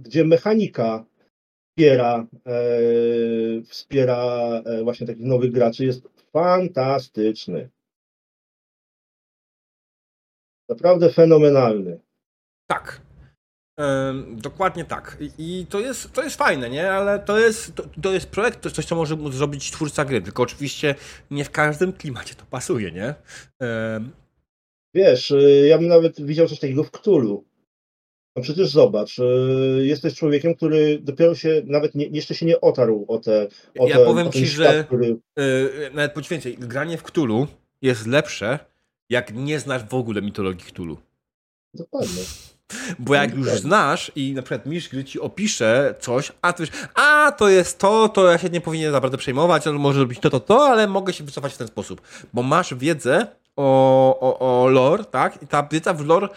gdzie 0.01 0.25
mechanika 0.25 1.05
wspiera, 1.69 2.27
e, 2.45 2.57
wspiera 3.61 4.49
właśnie 4.83 5.07
takich 5.07 5.25
nowych 5.25 5.51
graczy, 5.51 5.85
jest 5.85 6.07
fantastyczny. 6.33 7.69
Naprawdę 10.69 11.09
fenomenalny. 11.09 11.99
Tak. 12.67 13.01
dokładnie 14.31 14.85
tak. 14.85 15.17
I 15.37 15.65
to 15.69 15.79
jest, 15.79 16.13
to 16.13 16.23
jest 16.23 16.35
fajne, 16.35 16.69
nie? 16.69 16.91
Ale 16.91 17.19
to 17.19 17.39
jest, 17.39 17.75
to, 17.75 17.83
to 18.01 18.13
jest 18.13 18.29
projekt, 18.29 18.61
to 18.61 18.69
jest 18.69 18.75
coś, 18.75 18.85
co 18.85 18.95
może 18.95 19.17
zrobić 19.31 19.71
twórca 19.71 20.05
gry. 20.05 20.21
Tylko 20.21 20.43
oczywiście 20.43 20.95
nie 21.31 21.45
w 21.45 21.51
każdym 21.51 21.93
klimacie 21.93 22.35
to 22.35 22.45
pasuje, 22.45 22.91
nie? 22.91 23.15
Wiesz, 24.95 25.31
y, 25.31 25.65
ja 25.69 25.77
bym 25.77 25.87
nawet 25.87 26.25
widział 26.25 26.47
coś 26.47 26.59
takiego 26.59 26.83
w 26.83 26.91
Ktulu. 26.91 27.43
No 28.35 28.41
przecież 28.41 28.69
zobacz, 28.69 29.19
y, 29.19 29.23
jesteś 29.85 30.15
człowiekiem, 30.15 30.55
który 30.55 30.99
dopiero 30.99 31.35
się, 31.35 31.61
nawet 31.65 31.95
nie, 31.95 32.05
jeszcze 32.05 32.35
się 32.35 32.45
nie 32.45 32.61
otarł 32.61 33.05
o 33.07 33.17
te. 33.17 33.47
O 33.79 33.87
ja 33.87 33.97
te, 33.97 34.05
powiem 34.05 34.31
ci, 34.31 34.47
świat, 34.47 34.73
że 34.73 34.83
który... 34.83 35.07
yy, 35.37 35.91
nawet 35.93 36.13
po 36.13 36.21
więcej, 36.21 36.57
granie 36.57 36.97
w 36.97 37.03
Ktulu 37.03 37.47
jest 37.81 38.07
lepsze, 38.07 38.59
jak 39.09 39.33
nie 39.33 39.59
znasz 39.59 39.83
w 39.83 39.93
ogóle 39.93 40.21
mitologii 40.21 40.65
Ktulu. 40.65 40.97
Dokładnie. 41.73 42.21
Bo 42.99 43.15
jak 43.15 43.35
już 43.35 43.47
znasz 43.47 44.11
i 44.15 44.33
na 44.33 44.41
przykład 44.41 44.65
mistrz 44.65 44.89
gry 44.89 45.03
ci 45.03 45.19
opisze 45.19 45.95
coś, 45.99 46.31
a 46.41 46.53
ty 46.53 46.63
wiesz, 46.63 46.71
a 46.95 47.31
to 47.31 47.49
jest 47.49 47.79
to, 47.79 48.09
to 48.09 48.31
ja 48.31 48.37
się 48.37 48.49
nie 48.49 48.61
powinien 48.61 48.91
bardzo 48.91 49.17
przejmować, 49.17 49.67
on 49.67 49.75
może 49.75 49.99
robić 49.99 50.19
to, 50.19 50.29
to, 50.29 50.39
to, 50.39 50.65
ale 50.65 50.87
mogę 50.87 51.13
się 51.13 51.23
wycofać 51.23 51.53
w 51.53 51.57
ten 51.57 51.67
sposób. 51.67 52.01
Bo 52.33 52.43
masz 52.43 52.73
wiedzę 52.73 53.27
o, 53.55 54.19
o, 54.19 54.63
o 54.63 54.69
lore, 54.69 55.03
tak? 55.03 55.43
I 55.43 55.47
ta 55.47 55.67
wiedza 55.71 55.93
w 55.93 56.05
lore 56.05 56.27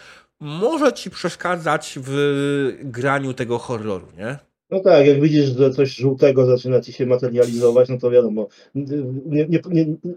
może 0.40 0.92
ci 0.92 1.10
przeszkadzać 1.10 1.98
w 2.02 2.78
graniu 2.84 3.34
tego 3.34 3.58
horroru, 3.58 4.06
nie? 4.16 4.38
No 4.70 4.80
tak, 4.80 5.06
jak 5.06 5.20
widzisz, 5.20 5.46
że 5.46 5.70
coś 5.70 5.96
żółtego 5.96 6.46
zaczyna 6.46 6.80
ci 6.80 6.92
się 6.92 7.06
materializować, 7.06 7.88
no 7.88 7.98
to 7.98 8.10
wiadomo, 8.10 8.48
nie, 8.74 9.46
nie, 9.48 9.60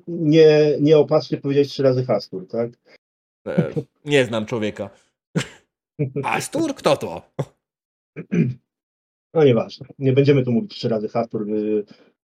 nie, 0.07 0.77
nie, 0.79 1.37
powiedzieć 1.41 1.69
trzy 1.69 1.83
razy 1.83 2.05
hastur, 2.05 2.47
tak? 2.47 2.71
E, 3.47 3.73
nie 4.05 4.25
znam 4.25 4.45
człowieka. 4.45 4.89
Astur? 6.23 6.75
Kto 6.75 6.97
to? 6.97 7.21
No 9.33 9.43
nieważne. 9.43 9.87
Nie 9.99 10.13
będziemy 10.13 10.43
tu 10.43 10.51
mówić 10.51 10.75
trzy 10.75 10.89
razy 10.89 11.07
Hastur. 11.07 11.47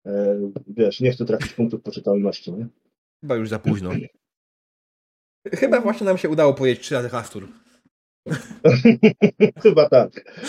E, 0.06 0.38
wiesz, 0.66 1.00
nie 1.00 1.10
chcę 1.10 1.24
trafić 1.24 1.52
punktów 1.52 1.82
poczytalności, 1.82 2.52
nie? 2.52 2.66
Chyba 3.20 3.36
już 3.36 3.48
za 3.48 3.58
późno. 3.58 3.90
Chyba 5.52 5.80
właśnie 5.80 6.06
nam 6.06 6.18
się 6.18 6.28
udało 6.28 6.54
powiedzieć 6.54 6.84
trzy 6.84 6.94
razy 6.94 7.08
Hastur. 7.08 7.48
Chyba 9.62 9.88
tak. 9.88 10.40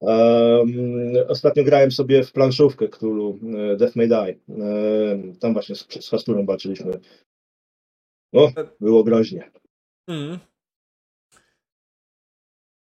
Um, 0.00 1.14
ostatnio 1.28 1.64
grałem 1.64 1.90
sobie 1.90 2.24
w 2.24 2.32
planszówkę, 2.32 2.88
którą 2.88 3.38
e, 3.72 3.76
Death 3.76 3.96
May 3.96 4.08
Die. 4.08 4.34
Um, 4.48 5.36
tam 5.36 5.52
właśnie 5.52 5.74
z, 5.74 5.86
z 6.00 6.10
Hasturem 6.10 6.46
walczyliśmy. 6.46 7.00
No, 8.32 8.52
było 8.80 9.04
groźnie. 9.04 9.50
Mm. 10.08 10.38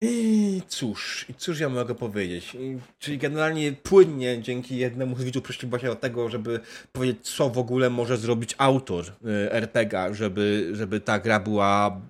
I 0.07 0.63
cóż, 0.69 1.27
i 1.29 1.35
cóż 1.35 1.61
ja 1.61 1.69
mogę 1.69 1.95
powiedzieć? 1.95 2.57
Czyli 2.99 3.19
generalnie 3.19 3.73
płynnie 3.73 4.43
dzięki 4.43 4.77
jednemu 4.77 5.17
z 5.17 5.25
widzów 5.25 5.43
przyszliśmy 5.43 5.81
się 5.81 5.97
tego, 5.97 6.29
żeby 6.29 6.61
powiedzieć, 6.93 7.19
co 7.21 7.51
w 7.51 7.59
ogóle 7.59 7.91
może 7.91 8.17
zrobić 8.17 8.55
autor 8.59 9.05
y, 9.05 9.53
RPG, 9.53 10.15
żeby, 10.15 10.71
żeby 10.73 11.01
ta 11.01 11.19
gra 11.19 11.41
była 11.41 12.01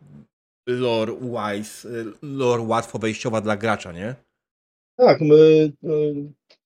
lore 0.69 1.13
wise, 1.13 1.89
y, 1.89 2.05
lore 2.23 2.63
łatwo 2.63 2.99
wejściowa 2.99 3.41
dla 3.41 3.57
gracza, 3.57 3.93
nie? 3.93 4.15
Tak, 4.97 5.21
my, 5.21 5.35
y, 5.35 5.73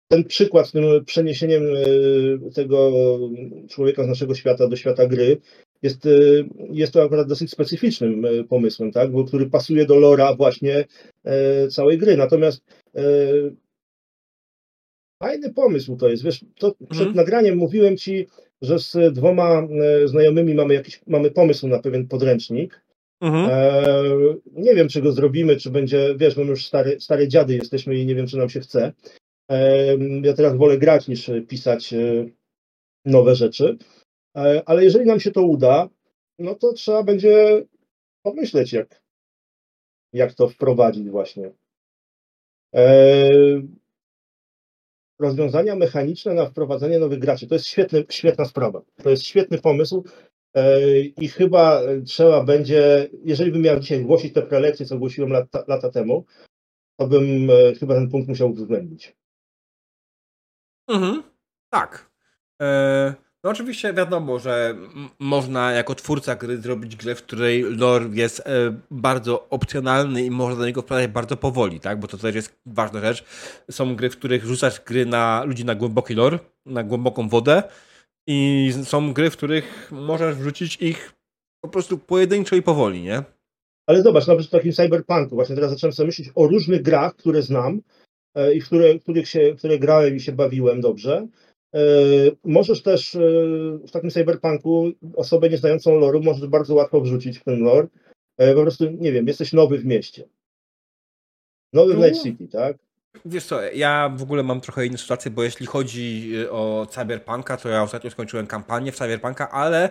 ten 0.08 0.24
przykład 0.24 0.68
z 0.68 0.72
tym 0.72 1.06
przeniesieniem 1.06 1.64
tego 2.56 2.92
człowieka 3.70 4.04
z 4.04 4.08
naszego 4.08 4.36
świata 4.36 4.68
do 4.68 4.76
świata 4.76 5.08
gry 5.08 5.42
jest, 5.82 6.06
y, 6.06 6.46
jest 6.72 6.94
to 6.94 7.04
akurat 7.04 7.28
dosyć 7.28 7.52
specyficznym 7.52 8.26
y, 8.26 8.44
pomysłem, 8.44 8.92
tak? 8.92 9.12
Bo, 9.12 9.24
który 9.24 9.50
pasuje 9.50 9.86
do 9.86 9.96
lora 9.96 10.36
właśnie 10.36 10.86
całej 11.70 11.98
gry. 11.98 12.18
Natomiast 12.18 12.64
e, 12.96 13.04
fajny 15.24 15.54
pomysł 15.54 15.96
to 15.96 16.10
jest. 16.10 16.24
Wiesz, 16.24 16.46
to 16.60 16.76
przed 16.90 17.08
mhm. 17.08 17.16
nagraniem 17.16 17.58
mówiłem 17.58 17.98
ci, 17.98 18.28
że 18.62 18.80
z 18.80 19.14
dwoma 19.14 19.62
e, 19.62 20.08
znajomymi 20.08 20.56
mamy 20.56 20.74
jakiś 20.74 21.02
mamy 21.08 21.32
pomysł 21.32 21.68
na 21.68 21.80
pewien 21.80 22.08
podręcznik. 22.08 22.82
Mhm. 23.22 23.50
E, 23.52 24.04
nie 24.52 24.76
wiem, 24.76 24.88
czy 24.88 25.02
go 25.02 25.12
zrobimy, 25.12 25.58
czy 25.58 25.70
będzie, 25.72 26.16
wiesz, 26.18 26.38
my 26.38 26.44
już 26.44 26.66
stare, 26.66 27.00
stare 27.00 27.28
dziady 27.28 27.56
jesteśmy 27.56 27.96
i 27.96 28.06
nie 28.06 28.16
wiem, 28.16 28.28
czy 28.28 28.38
nam 28.38 28.50
się 28.50 28.60
chce. 28.60 28.94
E, 29.52 29.98
ja 30.24 30.34
teraz 30.34 30.58
wolę 30.58 30.78
grać 30.78 31.08
niż 31.08 31.32
pisać 31.48 31.94
nowe 33.06 33.36
rzeczy. 33.36 33.78
E, 34.38 34.62
ale 34.66 34.84
jeżeli 34.84 35.06
nam 35.06 35.20
się 35.20 35.32
to 35.32 35.42
uda, 35.42 35.90
no 36.40 36.56
to 36.56 36.74
trzeba 36.74 37.04
będzie 37.04 37.66
pomyśleć, 38.24 38.74
jak, 38.74 39.01
jak 40.14 40.34
to 40.34 40.48
wprowadzić 40.48 41.10
właśnie. 41.10 41.52
E, 42.76 43.30
rozwiązania 45.20 45.76
mechaniczne 45.76 46.34
na 46.34 46.46
wprowadzenie 46.46 47.00
nowych 47.00 47.20
graczy. 47.20 47.48
To 47.48 47.56
jest 47.56 47.68
świetny, 47.68 48.06
świetna 48.10 48.46
sprawa. 48.46 48.82
To 49.04 49.10
jest 49.10 49.24
świetny 49.24 49.58
pomysł 49.58 50.04
e, 50.54 51.00
i 51.00 51.28
chyba 51.28 51.82
trzeba 52.06 52.44
będzie, 52.44 53.10
jeżeli 53.24 53.52
bym 53.52 53.62
miał 53.62 53.80
dzisiaj 53.80 54.06
głosić 54.06 54.34
te 54.34 54.42
prelekcje, 54.42 54.86
co 54.86 54.98
głosiłem 54.98 55.32
lata, 55.32 55.64
lata 55.68 55.90
temu, 55.90 56.26
to 56.98 57.08
bym 57.08 57.50
chyba 57.80 57.94
ten 57.94 58.10
punkt 58.10 58.30
musiał 58.30 58.50
uwzględnić. 58.50 59.16
Mhm, 60.88 61.24
tak. 61.70 62.12
No 63.44 63.50
oczywiście 63.50 63.94
wiadomo, 63.94 64.40
że 64.40 64.76
można 65.20 65.72
jako 65.72 65.96
twórca 65.96 66.36
gry 66.36 66.58
zrobić 66.58 66.96
grę, 66.96 67.16
w 67.16 67.24
której 67.24 67.64
lore 67.64 68.10
jest 68.14 68.40
e, 68.40 68.44
bardzo 68.92 69.50
opcjonalny 69.50 70.26
i 70.26 70.32
można 70.32 70.60
do 70.60 70.66
niego 70.66 70.82
wpadać 70.82 71.08
bardzo 71.08 71.38
powoli, 71.38 71.80
tak? 71.80 72.00
Bo 72.00 72.08
to 72.08 72.18
też 72.18 72.36
jest 72.36 72.60
ważna 72.66 73.02
rzecz. 73.02 73.24
Są 73.72 73.96
gry, 73.96 74.10
w 74.10 74.18
których 74.18 74.46
rzucasz 74.46 74.82
gry 74.82 75.06
na 75.06 75.44
ludzi 75.44 75.66
na 75.66 75.76
głęboki 75.76 76.14
lore, 76.14 76.40
na 76.66 76.84
głęboką 76.84 77.30
wodę 77.30 77.64
i 78.28 78.70
są 78.84 79.14
gry, 79.14 79.30
w 79.30 79.38
których 79.38 79.92
możesz 79.92 80.36
wrzucić 80.36 80.78
ich 80.82 81.14
po 81.64 81.70
prostu 81.70 81.98
pojedynczo 81.98 82.56
i 82.56 82.62
powoli, 82.62 83.02
nie? 83.02 83.24
Ale 83.88 84.02
zobacz, 84.02 84.28
nawet 84.28 84.46
w 84.46 84.50
takim 84.50 84.72
cyberpunku, 84.72 85.36
właśnie 85.36 85.56
teraz 85.56 85.72
zacząłem 85.72 85.94
sobie 85.94 86.08
myśleć 86.08 86.30
o 86.36 86.48
różnych 86.48 86.82
grach, 86.82 87.16
które 87.16 87.42
znam 87.42 87.82
e, 88.36 88.54
i 88.54 88.62
w 88.62 88.66
które, 88.66 89.00
których 89.00 89.30
się, 89.30 89.56
które 89.58 89.80
grałem 89.80 90.16
i 90.16 90.20
się 90.20 90.32
bawiłem 90.32 90.82
dobrze 90.82 91.28
możesz 92.44 92.84
też 92.84 93.16
e, 93.16 93.20
w 93.88 93.92
takim 93.92 94.10
cyberpunku 94.10 94.92
osobę 95.16 95.50
nieznającą 95.50 96.00
loru 96.00 96.24
możesz 96.24 96.48
bardzo 96.48 96.76
łatwo 96.76 97.02
wrzucić 97.02 97.40
w 97.40 97.44
ten 97.44 97.64
lore. 97.64 97.88
E, 98.38 98.56
po 98.56 98.62
prostu, 98.62 98.92
nie 98.92 99.12
wiem, 99.12 99.28
jesteś 99.28 99.54
nowy 99.54 99.78
w 99.78 99.86
mieście. 99.86 100.24
Nowy 101.74 101.94
w 101.94 101.98
no. 101.98 102.06
Night 102.06 102.24
City, 102.24 102.48
tak? 102.48 102.78
Wiesz 103.26 103.46
co, 103.46 103.62
ja 103.62 104.14
w 104.16 104.22
ogóle 104.24 104.44
mam 104.44 104.62
trochę 104.62 104.86
inną 104.86 104.98
sytuację, 104.98 105.32
bo 105.32 105.44
jeśli 105.44 105.66
chodzi 105.66 106.34
o 106.50 106.88
Cyberpunka, 106.90 107.58
to 107.58 107.70
ja 107.70 107.84
ostatnio 107.84 108.12
skończyłem 108.12 108.48
kampanię 108.48 108.92
w 108.92 108.96
Cyberpunka, 108.96 109.52
ale 109.52 109.90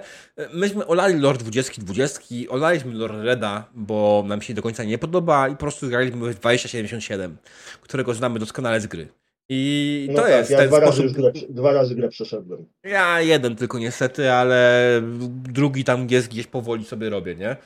myśmy 0.54 0.86
olali 0.86 1.20
lore 1.20 1.38
20, 1.38 1.82
20, 1.82 2.20
olaliśmy 2.48 2.94
lore 2.94 3.22
Reda, 3.22 3.70
bo 3.74 4.24
nam 4.26 4.42
się 4.42 4.54
do 4.54 4.62
końca 4.62 4.84
nie 4.84 4.98
podoba 4.98 5.48
i 5.48 5.52
po 5.52 5.58
prostu 5.58 5.88
graliśmy 5.88 6.32
w 6.32 6.34
2077, 6.34 7.36
którego 7.80 8.14
znamy 8.14 8.38
doskonale 8.38 8.80
z 8.80 8.86
gry. 8.86 9.08
I 9.52 10.06
no 10.10 10.16
to 10.16 10.22
tak, 10.22 10.30
jest 10.30 10.50
ja 10.50 10.58
ten 10.58 10.68
dwa 10.68 10.80
sposób. 10.80 11.02
Razy 11.04 11.14
grę, 11.14 11.32
dwa 11.48 11.72
razy 11.72 11.94
grę 11.94 12.08
przeszedłem. 12.08 12.66
Ja 12.84 13.20
jeden 13.20 13.56
tylko 13.56 13.78
niestety, 13.78 14.30
ale 14.32 15.00
drugi 15.30 15.84
tam 15.84 16.06
jest 16.10 16.28
gdzieś 16.28 16.46
powoli 16.46 16.84
sobie 16.84 17.10
robię, 17.10 17.34
nie? 17.34 17.56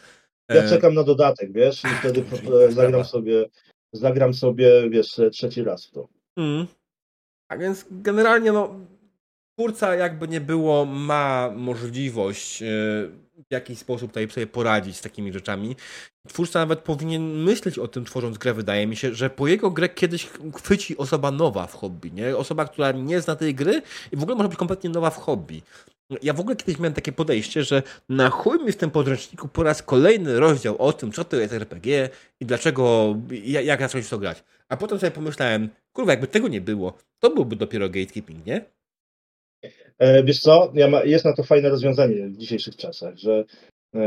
Ja 0.48 0.62
e, 0.62 0.68
czekam 0.68 0.94
na 0.94 1.02
dodatek, 1.02 1.52
wiesz, 1.52 1.84
i 1.84 1.88
wtedy 1.88 2.24
zagram 2.68 3.04
sobie, 3.04 3.48
zagram 3.92 4.34
sobie, 4.34 4.90
wiesz, 4.90 5.20
trzeci 5.32 5.62
raz 5.62 5.86
w 5.86 5.90
to. 5.90 6.08
Mm. 6.36 6.66
A 7.48 7.56
więc 7.56 7.86
generalnie, 7.90 8.52
no, 8.52 8.74
twórca 9.58 9.94
jakby 9.94 10.28
nie 10.28 10.40
było, 10.40 10.84
ma 10.84 11.52
możliwość 11.56 12.62
e, 12.62 12.66
w 13.34 13.52
jakiś 13.52 13.78
sposób 13.78 14.10
tutaj 14.10 14.30
sobie 14.30 14.46
poradzić 14.46 14.96
z 14.96 15.00
takimi 15.00 15.32
rzeczami. 15.32 15.76
Twórca 16.28 16.58
nawet 16.58 16.80
powinien 16.80 17.42
myśleć 17.42 17.78
o 17.78 17.88
tym, 17.88 18.04
tworząc 18.04 18.38
grę. 18.38 18.54
Wydaje 18.54 18.86
mi 18.86 18.96
się, 18.96 19.14
że 19.14 19.30
po 19.30 19.48
jego 19.48 19.70
grę 19.70 19.88
kiedyś 19.88 20.28
chwyci 20.54 20.96
osoba 20.96 21.30
nowa 21.30 21.66
w 21.66 21.74
hobby, 21.74 22.12
nie? 22.12 22.36
Osoba, 22.36 22.64
która 22.64 22.92
nie 22.92 23.20
zna 23.20 23.36
tej 23.36 23.54
gry 23.54 23.82
i 24.12 24.16
w 24.16 24.22
ogóle 24.22 24.36
może 24.36 24.48
być 24.48 24.58
kompletnie 24.58 24.90
nowa 24.90 25.10
w 25.10 25.16
hobby. 25.16 25.62
Ja 26.22 26.32
w 26.32 26.40
ogóle 26.40 26.56
kiedyś 26.56 26.78
miałem 26.78 26.94
takie 26.94 27.12
podejście, 27.12 27.64
że 27.64 27.82
na 28.08 28.30
chuj 28.30 28.64
mi 28.64 28.72
w 28.72 28.76
tym 28.76 28.90
podręczniku 28.90 29.48
po 29.48 29.62
raz 29.62 29.82
kolejny 29.82 30.40
rozdział 30.40 30.76
o 30.78 30.92
tym, 30.92 31.12
co 31.12 31.24
to 31.24 31.36
jest 31.36 31.52
RPG 31.52 32.08
i 32.40 32.46
dlaczego, 32.46 33.16
jak 33.42 33.80
zacząć 33.80 34.06
w 34.06 34.08
to 34.08 34.18
grać. 34.18 34.44
A 34.68 34.76
potem 34.76 34.98
sobie 34.98 35.10
pomyślałem, 35.10 35.68
kurwa, 35.92 36.12
jakby 36.12 36.26
tego 36.26 36.48
nie 36.48 36.60
było, 36.60 36.98
to 37.18 37.30
byłby 37.30 37.56
dopiero 37.56 37.88
gatekeeping, 37.88 38.46
nie? 38.46 38.64
E, 39.98 40.22
wiesz 40.24 40.40
co, 40.40 40.72
ja 40.74 40.88
ma, 40.88 41.04
jest 41.04 41.24
na 41.24 41.32
to 41.32 41.42
fajne 41.42 41.68
rozwiązanie 41.68 42.26
w 42.26 42.36
dzisiejszych 42.36 42.76
czasach, 42.76 43.16
że 43.16 43.44
e, 43.94 44.00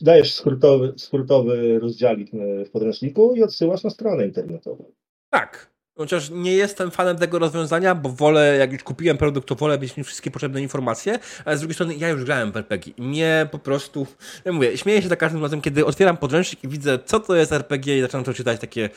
dajesz 0.00 0.34
skrótowy, 0.34 0.92
skrótowy 0.96 1.78
rozdziałik 1.78 2.34
e, 2.34 2.64
w 2.64 2.70
podręczniku 2.70 3.34
i 3.34 3.42
odsyłasz 3.42 3.84
na 3.84 3.90
stronę 3.90 4.26
internetową. 4.26 4.84
Tak. 5.30 5.78
Chociaż 5.98 6.30
nie 6.30 6.52
jestem 6.52 6.90
fanem 6.90 7.16
tego 7.16 7.38
rozwiązania, 7.38 7.94
bo 7.94 8.08
wolę, 8.08 8.56
jak 8.58 8.72
już 8.72 8.82
kupiłem 8.82 9.18
produkt, 9.18 9.48
to 9.48 9.54
wolę 9.54 9.78
mieć 9.78 9.92
wszystkie 9.92 10.30
potrzebne 10.30 10.62
informacje, 10.62 11.18
ale 11.44 11.56
z 11.56 11.60
drugiej 11.60 11.74
strony 11.74 11.94
ja 11.94 12.08
już 12.08 12.24
grałem 12.24 12.52
w 12.52 12.56
RPG 12.56 12.92
i 12.96 13.02
mnie 13.02 13.48
po 13.50 13.58
prostu, 13.58 14.06
ja 14.44 14.52
mówię, 14.52 14.78
śmieję 14.78 15.02
się 15.02 15.08
za 15.08 15.16
każdym 15.16 15.42
razem, 15.42 15.60
kiedy 15.60 15.86
otwieram 15.86 16.16
podręcznik 16.16 16.64
i 16.64 16.68
widzę, 16.68 16.98
co 17.04 17.20
to 17.20 17.36
jest 17.36 17.52
RPG 17.52 17.98
i 17.98 18.00
zaczynam 18.00 18.24
to 18.24 18.34
czytać 18.34 18.60
takie, 18.60 18.90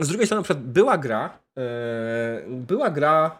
z 0.00 0.08
drugiej 0.08 0.26
strony, 0.26 0.40
na 0.40 0.44
przykład 0.44 0.64
była 0.64 0.98
gra, 0.98 1.38
e, 1.58 2.42
była 2.48 2.90
gra, 2.90 3.38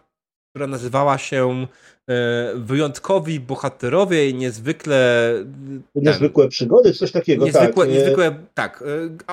która 0.55 0.67
nazywała 0.67 1.17
się 1.17 1.67
e, 2.09 2.15
Wyjątkowi 2.55 3.39
Bohaterowie 3.39 4.29
i 4.29 4.33
niezwykle... 4.33 5.31
Niezwykłe 5.95 6.47
przygody, 6.47 6.93
coś 6.93 7.11
takiego, 7.11 7.45
niezwykłe, 7.45 7.85
tak. 7.85 7.93
Niezwykłe, 7.93 8.35
tak. 8.53 8.83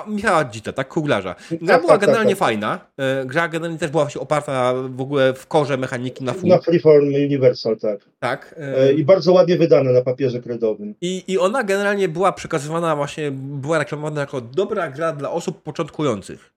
Michała 0.07 0.45
Dzita, 0.45 0.73
tak, 0.73 0.89
kuglarza. 0.89 1.35
Gra 1.51 1.75
tak, 1.75 1.81
była 1.81 1.93
tak, 1.93 2.01
generalnie 2.01 2.31
tak, 2.31 2.39
tak. 2.39 2.49
fajna. 2.49 2.81
E, 2.99 3.27
gra 3.27 3.49
generalnie 3.49 3.79
też 3.79 3.91
była 3.91 4.09
oparta 4.19 4.75
w 4.75 5.01
ogóle 5.01 5.35
w 5.35 5.47
korze 5.47 5.77
mechaniki 5.77 6.25
na 6.25 6.33
full. 6.33 6.49
Na 6.49 6.59
Freeform 6.59 7.07
Universal, 7.07 7.77
tak. 7.77 8.01
Tak. 8.19 8.55
E, 8.59 8.93
I 8.93 9.05
bardzo 9.05 9.33
ładnie 9.33 9.57
wydane 9.57 9.93
na 9.93 10.03
papierze 10.03 10.41
kredowym. 10.41 10.95
I, 11.01 11.25
I 11.29 11.39
ona 11.39 11.65
generalnie 11.65 12.09
była 12.09 12.33
przekazywana 12.33 12.97
właśnie, 12.97 13.31
była 13.35 13.79
reklamowana 13.79 14.21
jako 14.21 14.41
dobra 14.41 14.91
gra 14.91 15.13
dla 15.13 15.31
osób 15.31 15.63
początkujących. 15.63 16.53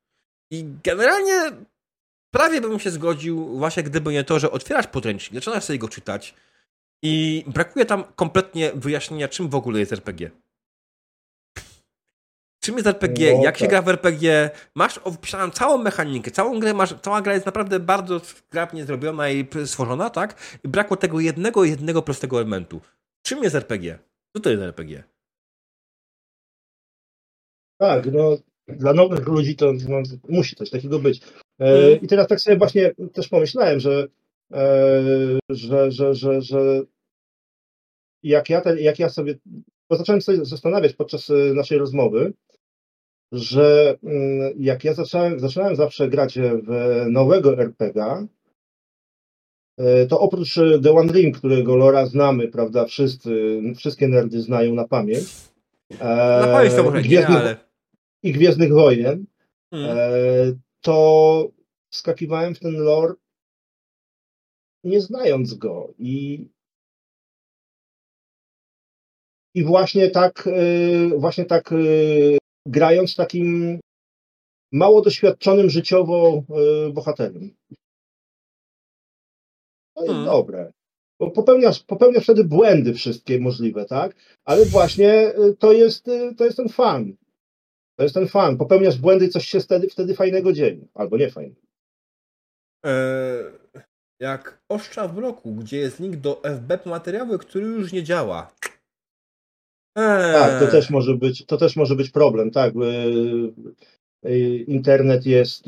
I 0.51 0.65
generalnie 0.83 1.51
prawie 2.35 2.61
bym 2.61 2.79
się 2.79 2.91
zgodził, 2.91 3.57
właśnie 3.57 3.83
gdyby 3.83 4.13
nie 4.13 4.23
to, 4.23 4.39
że 4.39 4.51
otwierasz 4.51 4.87
podręcznik, 4.87 5.35
zaczynasz 5.35 5.63
sobie 5.63 5.79
go 5.79 5.89
czytać 5.89 6.35
i 7.03 7.43
brakuje 7.47 7.85
tam 7.85 8.03
kompletnie 8.15 8.71
wyjaśnienia, 8.75 9.27
czym 9.27 9.49
w 9.49 9.55
ogóle 9.55 9.79
jest 9.79 9.93
RPG. 9.93 10.31
Czym 12.59 12.75
jest 12.75 12.87
RPG, 12.87 13.37
no, 13.37 13.43
jak 13.43 13.55
tak. 13.55 13.59
się 13.59 13.67
gra 13.67 13.81
w 13.81 13.89
RPG, 13.89 14.49
masz 14.75 14.97
opisaną 14.97 15.51
całą 15.51 15.77
mechanikę, 15.77 16.31
całą 16.31 16.59
grę 16.59 16.73
masz, 16.73 16.93
cała 17.01 17.21
gra 17.21 17.33
jest 17.33 17.45
naprawdę 17.45 17.79
bardzo 17.79 18.19
zgrabnie 18.19 18.85
zrobiona 18.85 19.29
i 19.29 19.47
stworzona, 19.65 20.09
tak? 20.09 20.57
I 20.63 20.67
brakło 20.67 20.97
tego 20.97 21.19
jednego, 21.19 21.63
jednego 21.63 22.01
prostego 22.01 22.37
elementu. 22.37 22.81
Czym 23.21 23.43
jest 23.43 23.55
RPG? 23.55 23.99
Co 24.35 24.41
to 24.41 24.49
jest 24.49 24.63
RPG? 24.63 25.03
Tak, 27.77 28.05
no 28.05 28.37
dla 28.67 28.93
nowych 28.93 29.27
ludzi 29.27 29.55
to 29.55 29.73
no, 29.89 30.01
musi 30.29 30.55
coś 30.55 30.69
takiego 30.69 30.99
być. 30.99 31.21
E, 31.59 31.65
mhm. 31.65 32.01
I 32.01 32.07
teraz 32.07 32.27
tak 32.27 32.41
sobie 32.41 32.57
właśnie 32.57 32.91
też 33.13 33.27
pomyślałem, 33.27 33.79
że, 33.79 34.07
e, 34.53 35.03
że, 35.49 35.91
że, 35.91 36.13
że, 36.13 36.41
że 36.41 36.81
jak, 38.23 38.49
ja 38.49 38.61
te, 38.61 38.81
jak 38.81 38.99
ja 38.99 39.09
sobie, 39.09 39.35
bo 39.89 39.97
zacząłem 39.97 40.21
sobie 40.21 40.45
zastanawiać 40.45 40.93
podczas 40.93 41.29
e, 41.29 41.33
naszej 41.33 41.77
rozmowy, 41.77 42.33
że 43.31 43.97
mm, 44.03 44.53
jak 44.59 44.83
ja 44.83 44.93
zacząłem, 44.93 45.39
zaczynałem 45.39 45.75
zawsze 45.75 46.09
grać 46.09 46.39
w 46.39 47.05
nowego 47.09 47.59
RPG, 47.59 48.27
to 50.09 50.19
oprócz 50.19 50.55
The 50.83 50.91
One 50.91 51.13
Ring, 51.13 51.37
którego 51.37 51.75
lora 51.75 52.05
znamy, 52.05 52.47
prawda, 52.47 52.85
wszyscy, 52.85 53.61
wszystkie 53.77 54.07
nerdy 54.07 54.41
znają 54.41 54.73
na 54.73 54.87
pamięć. 54.87 55.25
Na 55.99 56.47
pamięć 56.47 56.73
to 56.75 56.83
może 56.83 57.01
nie, 57.01 57.27
ale... 57.27 57.57
I 58.25 58.31
Gwiezdnych 58.33 58.73
Wojen, 58.73 59.25
hmm 59.71 60.59
to 60.81 61.49
wskakiwałem 61.89 62.55
w 62.55 62.59
ten 62.59 62.73
lore 62.73 63.13
nie 64.83 65.01
znając 65.01 65.53
go 65.53 65.93
i 65.99 66.47
i 69.53 69.63
właśnie 69.63 70.09
tak 70.09 70.47
y, 70.47 71.11
właśnie 71.17 71.45
tak 71.45 71.71
y, 71.71 72.37
grając 72.65 73.15
takim 73.15 73.79
mało 74.71 75.01
doświadczonym 75.01 75.69
życiowo 75.69 76.43
bohaterem. 76.93 77.55
To 79.95 80.01
jest 80.01 80.13
hmm. 80.13 80.25
dobre. 80.25 80.71
Bo 81.19 81.31
popełniasz, 81.31 81.83
popełniasz 81.83 82.23
wtedy 82.23 82.43
błędy 82.43 82.93
wszystkie 82.93 83.39
możliwe, 83.39 83.85
tak? 83.85 84.15
Ale 84.45 84.65
właśnie 84.65 85.33
to 85.59 85.71
jest, 85.71 86.05
to 86.37 86.45
jest 86.45 86.57
ten 86.57 86.69
fan. 86.69 87.15
To 87.97 88.03
jest 88.03 88.15
ten 88.15 88.27
fan. 88.27 88.57
Popełniasz 88.57 88.97
błędy 88.97 89.25
i 89.25 89.29
coś 89.29 89.47
się 89.47 89.59
wtedy, 89.59 89.89
wtedy 89.89 90.13
fajnego 90.15 90.53
dzieje. 90.53 90.87
Albo 90.93 91.17
nie 91.17 91.29
fajnego. 91.29 91.61
Eee, 92.85 93.45
jak 94.19 94.61
oszcza 94.69 95.07
w 95.07 95.15
bloku, 95.15 95.51
gdzie 95.51 95.77
jest 95.77 95.99
link 95.99 96.15
do 96.15 96.41
FBP 96.43 96.89
materiały, 96.89 97.39
który 97.39 97.65
już 97.65 97.91
nie 97.91 98.03
działa. 98.03 98.51
Eee. 99.97 100.33
Tak, 100.33 100.59
to 100.59 100.67
też 100.67 100.89
może 100.89 101.15
być, 101.15 101.45
to 101.45 101.57
też 101.57 101.75
może 101.75 101.95
być 101.95 102.09
problem, 102.09 102.51
tak. 102.51 102.73
Eee, 104.23 104.71
internet 104.71 105.25
jest 105.25 105.65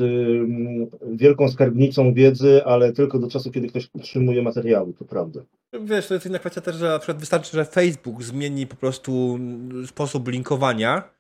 wielką 1.08 1.52
skarbnicą 1.52 2.14
wiedzy, 2.14 2.66
ale 2.66 2.94
tylko 2.94 3.20
do 3.20 3.30
czasu, 3.30 3.52
kiedy 3.52 3.68
ktoś 3.68 3.90
utrzymuje 3.94 4.42
materiały, 4.42 4.94
to 4.94 5.06
prawda. 5.06 5.42
Wiesz, 5.84 6.08
to 6.08 6.14
jest 6.14 6.26
inna 6.26 6.40
kwestia 6.40 6.62
też, 6.62 6.76
że 6.76 6.88
na 6.88 7.00
przykład 7.00 7.18
wystarczy, 7.18 7.58
że 7.58 7.66
Facebook 7.66 8.24
zmieni 8.24 8.68
po 8.68 8.76
prostu 8.76 9.40
sposób 9.86 10.28
linkowania 10.28 11.17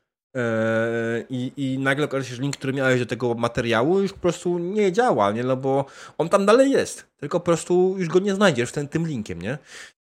I, 1.29 1.51
I 1.57 1.79
nagle 1.79 2.05
okaże 2.05 2.25
się, 2.25 2.35
że 2.35 2.41
link, 2.41 2.57
który 2.57 2.73
miałeś 2.73 2.99
do 2.99 3.05
tego 3.05 3.33
materiału, 3.33 4.01
już 4.01 4.13
po 4.13 4.19
prostu 4.19 4.59
nie 4.59 4.91
działa, 4.91 5.31
nie? 5.31 5.43
No 5.43 5.57
bo 5.57 5.85
on 6.17 6.29
tam 6.29 6.45
dalej 6.45 6.71
jest, 6.71 7.05
tylko 7.17 7.39
po 7.39 7.45
prostu 7.45 7.95
już 7.97 8.07
go 8.07 8.19
nie 8.19 8.35
znajdziesz 8.35 8.71
ten, 8.71 8.87
tym 8.87 9.07
linkiem, 9.07 9.41
nie? 9.41 9.57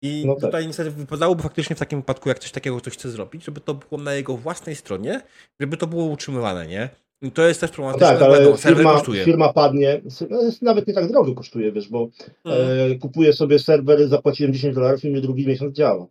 I 0.01 0.23
no 0.25 0.35
tak. 0.35 0.43
tutaj 0.43 0.67
niestety 0.67 0.91
wypadałoby 0.91 1.43
faktycznie 1.43 1.75
w 1.75 1.79
takim 1.79 1.99
wypadku, 1.99 2.29
jak 2.29 2.39
coś 2.39 2.51
takiego 2.51 2.77
ktoś 2.77 2.93
chce 2.93 3.09
zrobić, 3.09 3.45
żeby 3.45 3.59
to 3.59 3.73
było 3.73 4.01
na 4.01 4.13
jego 4.13 4.37
własnej 4.37 4.75
stronie, 4.75 5.21
żeby 5.59 5.77
to 5.77 5.87
było 5.87 6.05
utrzymywane, 6.05 6.67
nie? 6.67 6.89
I 7.21 7.31
to 7.31 7.47
jest 7.47 7.61
też 7.61 7.71
problematyczne. 7.71 8.13
No 8.13 8.19
tak, 8.19 8.23
ale 8.23 8.57
firma, 8.57 9.01
firma 9.25 9.53
padnie, 9.53 10.01
no 10.29 10.39
nawet 10.61 10.87
nie 10.87 10.93
tak 10.93 11.07
drogo 11.07 11.35
kosztuje, 11.35 11.71
wiesz, 11.71 11.89
bo 11.89 12.09
hmm. 12.43 12.91
e, 12.91 12.95
kupuję 12.95 13.33
sobie 13.33 13.59
serwer, 13.59 14.07
zapłaciłem 14.07 14.53
10 14.53 14.75
dolarów 14.75 15.03
i 15.03 15.11
mi 15.11 15.21
drugi 15.21 15.47
miesiąc 15.47 15.75
działa. 15.75 16.07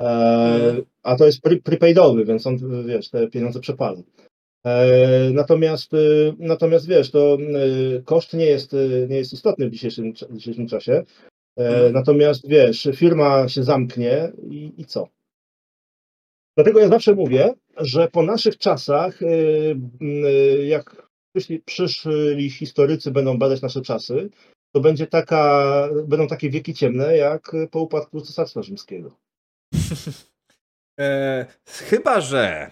E, 0.00 0.76
a 1.02 1.16
to 1.16 1.26
jest 1.26 1.40
pre 1.42 1.56
prepaidowy, 1.56 2.24
więc 2.24 2.46
on, 2.46 2.86
wiesz, 2.86 3.10
te 3.10 3.28
pieniądze 3.28 3.60
przepala. 3.60 4.02
E, 4.66 5.30
natomiast, 5.32 5.94
e, 5.94 5.96
natomiast 6.38 6.88
wiesz, 6.88 7.10
to 7.10 7.38
koszt 8.04 8.34
nie 8.34 8.46
jest, 8.46 8.72
nie 9.08 9.16
jest 9.16 9.32
istotny 9.32 9.68
w 9.68 9.70
dzisiejszym, 9.70 10.12
w 10.12 10.36
dzisiejszym 10.36 10.68
czasie. 10.68 11.04
Mhm. 11.56 11.92
Natomiast 11.92 12.48
wiesz, 12.48 12.88
firma 12.94 13.48
się 13.48 13.62
zamknie 13.62 14.32
i, 14.50 14.72
i 14.76 14.84
co? 14.84 15.08
Dlatego 16.56 16.80
ja 16.80 16.88
zawsze 16.88 17.14
mówię, 17.14 17.54
że 17.76 18.08
po 18.08 18.22
naszych 18.22 18.58
czasach, 18.58 19.20
jak 20.64 21.08
jeśli 21.34 21.58
przyszli 21.58 22.50
historycy 22.50 23.10
będą 23.10 23.38
badać 23.38 23.62
nasze 23.62 23.82
czasy, 23.82 24.30
to 24.72 24.80
będzie 24.80 25.06
taka, 25.06 25.88
będą 26.06 26.26
takie 26.26 26.50
wieki 26.50 26.74
ciemne, 26.74 27.16
jak 27.16 27.52
po 27.70 27.80
upadku 27.80 28.20
Cesarstwa 28.20 28.62
Rzymskiego. 28.62 29.16
e, 31.00 31.46
chyba, 31.66 32.20
że 32.20 32.70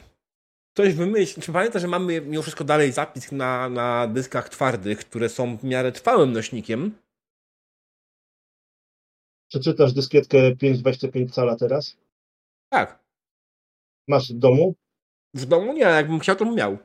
ktoś 0.75 0.95
wymyśli. 0.95 1.43
Czy 1.43 1.53
pamiętasz, 1.53 1.83
że 1.83 1.89
mamy 1.89 2.21
mimo 2.21 2.43
wszystko 2.43 2.65
dalej 2.65 2.93
zapis 2.93 3.33
na, 3.33 3.69
na 3.69 4.07
dyskach 4.07 4.49
twardych, 4.49 4.99
które 4.99 5.29
są 5.29 5.57
w 5.57 5.65
miarę 5.65 5.93
trwałym 5.93 6.33
nośnikiem? 6.33 6.99
Czy 9.49 9.61
czytasz 9.61 9.93
dyskietkę 9.93 10.39
5,25 10.55 11.31
cala 11.31 11.57
teraz? 11.57 11.97
Tak. 12.73 13.05
Masz 14.09 14.33
w 14.33 14.39
domu? 14.39 14.75
W 15.35 15.47
domu 15.47 15.73
nie, 15.73 15.81
jakbym 15.81 16.21
chciał, 16.21 16.37
to 16.37 16.45
bym 16.45 16.55
miał. 16.55 16.79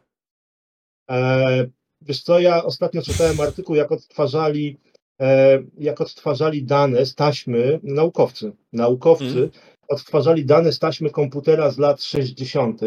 E, 1.10 1.68
wiesz 2.02 2.22
co, 2.22 2.40
ja 2.40 2.64
ostatnio 2.64 3.02
czytałem 3.02 3.40
artykuł, 3.40 3.76
jak 3.76 3.91
odtwarzali, 3.91 4.77
e, 5.22 5.60
jak 5.77 6.02
odtwarzali 6.02 6.64
dane 6.64 7.06
z 7.06 7.15
taśmy 7.15 7.80
naukowcy. 7.84 8.52
Naukowcy 8.73 9.38
mm 9.38 9.49
odtwarzali 9.90 10.45
dane 10.45 10.72
z 10.72 10.80
taśmy 10.80 11.10
komputera 11.10 11.72
z 11.72 11.78
lat 11.78 12.03
60., 12.03 12.82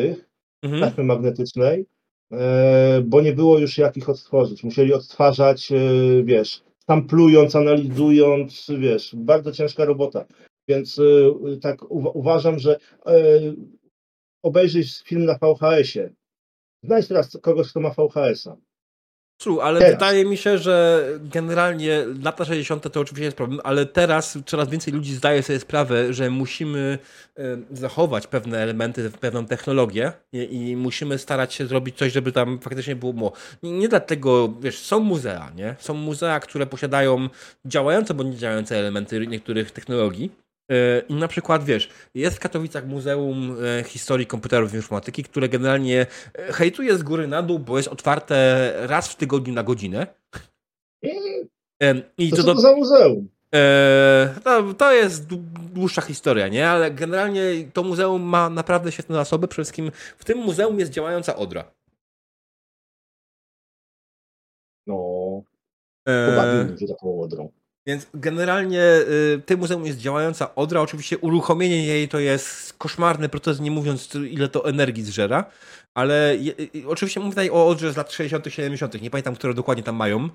mhm. 0.62 0.82
taśmy 0.82 1.04
magnetycznej, 1.04 1.86
e, 2.32 3.02
bo 3.04 3.20
nie 3.20 3.32
było 3.32 3.58
już 3.58 3.78
jak 3.78 3.96
ich 3.96 4.08
odtworzyć. 4.08 4.64
Musieli 4.64 4.94
odtwarzać, 4.94 5.72
e, 5.72 5.76
wiesz, 6.24 6.62
samplując, 6.86 7.56
analizując, 7.56 8.70
wiesz, 8.78 9.14
bardzo 9.16 9.52
ciężka 9.52 9.84
robota. 9.84 10.24
Więc 10.68 10.98
e, 10.98 11.56
tak 11.56 11.78
uważam, 11.90 12.58
że 12.58 12.78
obejrzyj 14.42 14.84
film 15.04 15.24
na 15.24 15.38
VHS-ie. 15.38 16.14
Znajdź 16.84 17.08
teraz 17.08 17.38
kogoś, 17.42 17.70
kto 17.70 17.80
ma 17.80 17.90
VHS-a. 17.90 18.56
True, 19.42 19.62
ale 19.62 19.80
teraz. 19.80 19.94
wydaje 19.94 20.24
mi 20.24 20.36
się, 20.36 20.58
że 20.58 21.06
generalnie 21.20 22.04
lata 22.22 22.44
60. 22.44 22.92
to 22.92 23.00
oczywiście 23.00 23.24
jest 23.24 23.36
problem, 23.36 23.60
ale 23.64 23.86
teraz 23.86 24.38
coraz 24.46 24.68
więcej 24.68 24.94
ludzi 24.94 25.14
zdaje 25.14 25.42
sobie 25.42 25.60
sprawę, 25.60 26.12
że 26.12 26.30
musimy 26.30 26.98
zachować 27.72 28.26
pewne 28.26 28.58
elementy, 28.58 29.10
pewną 29.10 29.46
technologię 29.46 30.12
i, 30.32 30.68
i 30.68 30.76
musimy 30.76 31.18
starać 31.18 31.54
się 31.54 31.66
zrobić 31.66 31.96
coś, 31.96 32.12
żeby 32.12 32.32
tam 32.32 32.58
faktycznie 32.58 32.96
było. 32.96 33.32
Nie, 33.62 33.72
nie 33.72 33.88
dlatego, 33.88 34.54
wiesz, 34.60 34.78
są 34.78 35.00
muzea, 35.00 35.52
nie? 35.56 35.76
Są 35.78 35.94
muzea, 35.94 36.40
które 36.40 36.66
posiadają 36.66 37.28
działające 37.64 38.14
bądź 38.14 38.32
niedziałające 38.34 38.76
elementy 38.78 39.26
niektórych 39.26 39.70
technologii, 39.70 40.30
I 41.08 41.14
na 41.14 41.28
przykład, 41.28 41.64
wiesz, 41.64 41.88
jest 42.14 42.36
w 42.36 42.40
Katowicach 42.40 42.86
Muzeum 42.86 43.56
e, 43.80 43.84
Historii 43.84 44.26
Komputerów 44.26 44.72
i 44.72 44.76
Informatyki, 44.76 45.24
które 45.24 45.48
generalnie 45.48 46.06
e, 46.34 46.52
hejtuje 46.52 46.98
z 46.98 47.02
góry 47.02 47.26
na 47.28 47.42
dół, 47.42 47.58
bo 47.58 47.76
jest 47.76 47.88
otwarte 47.88 48.72
raz 48.86 49.08
w 49.08 49.16
tygodniu 49.16 49.54
na 49.54 49.62
godzinę. 49.62 50.06
I 52.18 52.30
to 52.30 52.36
co 52.36 52.42
to 52.42 52.54
do... 52.54 52.60
za 52.60 52.76
muzeum? 52.76 53.28
To, 54.44 54.74
to 54.74 54.92
jest 54.92 55.26
dłuższa 55.72 56.02
historia, 56.02 56.48
nie? 56.48 56.68
Ale 56.68 56.90
generalnie 56.90 57.42
to 57.72 57.82
muzeum 57.82 58.22
ma 58.22 58.50
naprawdę 58.50 58.92
świetne 58.92 59.14
zasoby. 59.16 59.48
Przede 59.48 59.64
wszystkim 59.64 59.90
w 60.18 60.24
tym 60.24 60.38
muzeum 60.38 60.78
jest 60.78 60.92
działająca 60.92 61.36
odra. 61.36 61.64
Pobawiłbym 66.04 66.78
się 66.78 66.86
taką 66.86 67.20
odrą. 67.20 67.52
Więc 67.86 68.06
generalnie 68.14 68.82
y, 68.82 69.42
tym 69.46 69.60
muzeum 69.60 69.86
jest 69.86 69.98
działająca 69.98 70.54
odra. 70.54 70.80
Oczywiście 70.80 71.18
uruchomienie 71.18 71.86
jej 71.86 72.08
to 72.08 72.18
jest 72.18 72.72
koszmarny 72.72 73.28
proces, 73.28 73.60
nie 73.60 73.70
mówiąc 73.70 74.14
ile 74.14 74.48
to 74.48 74.68
energii 74.68 75.02
zżera. 75.04 75.44
Ale 75.94 76.36
je, 76.36 76.52
y, 76.52 76.88
oczywiście 76.88 77.20
mówię 77.20 77.30
tutaj 77.30 77.50
o 77.50 77.68
odrze 77.68 77.92
z 77.92 77.96
lat 77.96 78.12
60., 78.12 78.46
70., 78.48 79.02
nie 79.02 79.10
pamiętam, 79.10 79.34
które 79.34 79.54
dokładnie 79.54 79.84
tam 79.84 79.96
mają. 79.96 80.28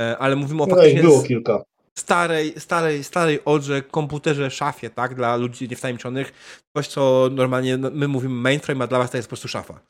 E, 0.00 0.18
ale 0.18 0.36
mówimy 0.36 0.62
o 0.62 0.66
No 0.66 0.74
faktycznie 0.74 1.02
było 1.02 1.22
kilka. 1.22 1.64
starej, 1.98 2.54
starej, 2.58 3.04
starej 3.04 3.40
odrze, 3.44 3.82
komputerze, 3.82 4.50
szafie, 4.50 4.90
tak? 4.90 5.14
Dla 5.14 5.36
ludzi 5.36 5.68
niewtajemniczonych. 5.68 6.32
Coś, 6.76 6.88
co 6.88 7.28
normalnie 7.32 7.76
no, 7.76 7.90
my 7.92 8.08
mówimy 8.08 8.34
mainframe, 8.34 8.84
a 8.84 8.86
dla 8.86 8.98
was 8.98 9.10
to 9.10 9.16
jest 9.16 9.28
po 9.28 9.30
prostu 9.30 9.48
szafa. 9.48 9.80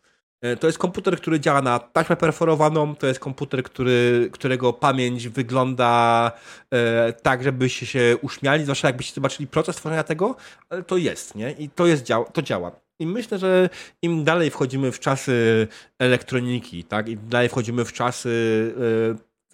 E, 0.43 0.57
To 0.57 0.67
jest 0.67 0.79
komputer, 0.79 1.17
który 1.17 1.41
działa 1.41 1.63
na 1.63 1.79
taśmę 1.79 2.17
perforowaną, 2.17 2.97
to 2.97 3.07
jest 3.07 3.21
komputer, 3.21 3.63
który, 3.63 4.29
którego 4.33 4.73
pamięć 4.73 5.29
wygląda 5.29 6.33
e, 6.71 7.13
tak, 7.13 7.43
żebyście 7.43 7.87
się 7.87 8.17
uśmiali, 8.23 8.63
zwłaszcza 8.63 8.89
jakbyście 8.89 9.15
zobaczyli 9.15 9.47
proces 9.47 9.77
tworzenia 9.77 10.03
tego, 10.03 10.37
ale 10.69 10.83
to 10.83 10.97
jest, 10.97 11.35
nie? 11.35 11.51
I 11.53 11.69
to, 11.69 11.87
jest, 11.87 12.03
dział, 12.03 12.27
to 12.33 12.43
działa. 12.43 12.71
I 12.99 13.07
myślę, 13.07 13.39
że 13.39 13.69
im 14.03 14.25
dalej 14.25 14.51
wchodzimy 14.51 14.93
w 14.93 15.01
czasy 15.01 15.67
elektroniki, 15.99 16.85
tak? 16.85 17.09
Im 17.09 17.29
dalej 17.29 17.49
wchodzimy 17.49 17.85
w 17.85 17.93
czasy 17.93 18.75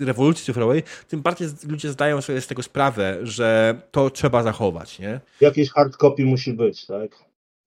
e, 0.01 0.05
rewolucji 0.05 0.45
cyfrowej, 0.45 0.83
tym 1.09 1.23
bardziej 1.23 1.49
ludzie 1.69 1.91
zdają 1.91 2.21
sobie 2.21 2.41
z 2.41 2.47
tego 2.47 2.63
sprawę, 2.63 3.19
że 3.23 3.75
to 3.91 4.11
trzeba 4.11 4.43
zachować, 4.43 4.99
nie? 4.99 5.21
Jakieś 5.41 5.71
hard 5.71 5.97
copy 5.97 6.25
musi 6.25 6.53
być, 6.53 6.87
tak? 6.87 7.11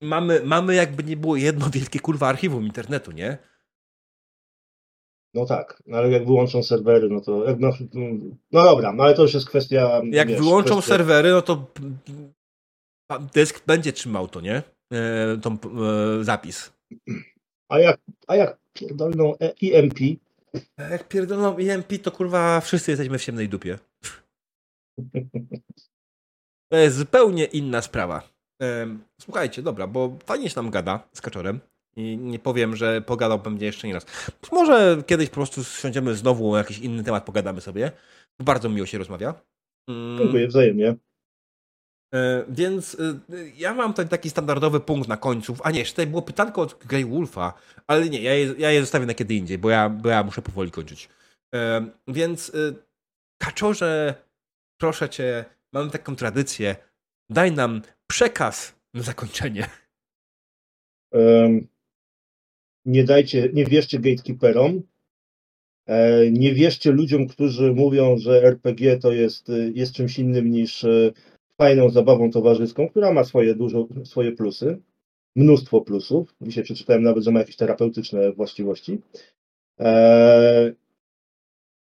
Mamy, 0.02 0.42
mamy 0.44 0.74
jakby 0.74 1.04
nie 1.04 1.16
było 1.16 1.36
jedno 1.36 1.70
wielkie 1.70 2.00
kurwa 2.00 2.28
archiwum 2.28 2.64
internetu, 2.64 3.12
nie? 3.12 3.38
No 5.34 5.46
tak, 5.46 5.82
no 5.86 5.96
ale 5.96 6.10
jak 6.10 6.26
wyłączą 6.26 6.62
serwery, 6.62 7.08
no 7.10 7.20
to. 7.20 7.44
No, 7.58 7.72
no 8.52 8.64
dobra, 8.64 8.92
no 8.92 9.04
ale 9.04 9.14
to 9.14 9.22
już 9.22 9.34
jest 9.34 9.48
kwestia. 9.48 10.02
Jak 10.10 10.28
wiesz, 10.28 10.38
wyłączą 10.38 10.72
kwestia, 10.72 10.88
serwery, 10.88 11.30
no 11.30 11.42
to 11.42 11.66
dysk 13.34 13.66
będzie 13.66 13.92
trzymał 13.92 14.28
to, 14.28 14.40
nie? 14.40 14.62
E, 14.92 15.36
tą 15.42 15.52
e, 15.52 16.24
zapis. 16.24 16.72
A 17.68 17.78
jak, 17.78 18.00
a 18.26 18.36
jak 18.36 18.58
pierdolną 18.72 19.34
E- 19.38 19.54
EMP, 19.62 19.98
A 20.76 20.82
Jak 20.82 21.08
pierdolą 21.08 21.56
EMP, 21.56 21.98
to 22.02 22.12
kurwa 22.12 22.60
wszyscy 22.60 22.90
jesteśmy 22.90 23.18
w 23.18 23.24
ciemnej 23.24 23.48
dupie. 23.48 23.78
To 26.72 26.76
jest 26.76 26.96
zupełnie 26.96 27.44
inna 27.44 27.82
sprawa. 27.82 28.35
Słuchajcie, 29.20 29.62
dobra, 29.62 29.86
bo 29.86 30.18
fajnie 30.24 30.50
się 30.50 30.56
nam 30.56 30.70
gada 30.70 31.08
z 31.12 31.20
Kaczorem 31.20 31.60
i 31.96 32.18
nie 32.18 32.38
powiem, 32.38 32.76
że 32.76 33.00
pogadałbym 33.00 33.52
mnie 33.52 33.66
jeszcze 33.66 33.86
nie 33.88 33.94
raz. 33.94 34.06
Może 34.52 35.02
kiedyś 35.06 35.28
po 35.28 35.34
prostu 35.34 35.64
siądziemy 35.64 36.14
znowu 36.14 36.52
o 36.52 36.58
jakiś 36.58 36.78
inny 36.78 37.04
temat, 37.04 37.24
pogadamy 37.24 37.60
sobie. 37.60 37.92
Bardzo 38.40 38.68
miło 38.68 38.86
się 38.86 38.98
rozmawia. 38.98 39.34
Mm, 39.88 40.18
dziękuję 40.18 40.48
wzajemnie. 40.48 40.96
E, 42.14 42.44
Więc 42.48 42.94
e, 42.94 43.20
ja 43.56 43.74
mam 43.74 43.92
tutaj 43.92 44.08
taki 44.08 44.30
standardowy 44.30 44.80
punkt 44.80 45.08
na 45.08 45.16
końcu. 45.16 45.56
A 45.62 45.70
nie, 45.70 45.78
jeszcze 45.78 45.92
tutaj 45.92 46.06
było 46.06 46.22
pytanko 46.22 46.62
od 46.62 46.84
Grey 46.84 47.04
Wolfa, 47.04 47.52
ale 47.86 48.08
nie, 48.08 48.22
ja 48.22 48.34
je, 48.34 48.54
ja 48.58 48.70
je 48.70 48.80
zostawię 48.80 49.06
na 49.06 49.14
kiedy 49.14 49.34
indziej, 49.34 49.58
bo 49.58 49.70
ja, 49.70 49.88
bo 49.88 50.08
ja 50.08 50.22
muszę 50.22 50.42
powoli 50.42 50.70
kończyć. 50.70 51.08
E, 51.54 51.86
Więc 52.08 52.52
kaczorze, 53.42 54.14
proszę 54.80 55.08
cię, 55.08 55.44
mamy 55.72 55.90
taką 55.90 56.16
tradycję. 56.16 56.76
Daj 57.30 57.52
nam 57.52 57.82
przekaz 58.06 58.74
na 58.94 59.02
zakończenie. 59.02 59.66
Em, 61.12 61.66
Nie 62.84 63.04
dajcie, 63.04 63.50
nie 63.52 63.64
wierzcie 63.64 63.98
gatekeeperom. 63.98 64.82
E, 65.86 66.30
Nie 66.30 66.54
wierzcie 66.54 66.90
ludziom, 66.92 67.26
którzy 67.28 67.72
mówią, 67.72 68.16
że 68.18 68.42
RPG 68.44 68.98
to 68.98 69.12
jest, 69.12 69.48
jest 69.74 69.92
czymś 69.94 70.18
innym 70.18 70.50
niż 70.50 70.84
e, 70.84 71.12
fajną 71.58 71.90
zabawą 71.90 72.30
towarzyską, 72.30 72.88
która 72.88 73.12
ma 73.12 73.24
swoje 73.24 73.54
dużo, 73.54 73.88
swoje 74.04 74.32
plusy, 74.32 74.78
mnóstwo 75.36 75.80
plusów. 75.80 76.34
Dzisiaj 76.40 76.64
przeczytałem 76.64 77.02
nawet, 77.02 77.24
że 77.24 77.30
ma 77.30 77.38
jakieś 77.38 77.56
terapeutyczne 77.56 78.32
właściwości. 78.32 78.98
E, 79.80 80.72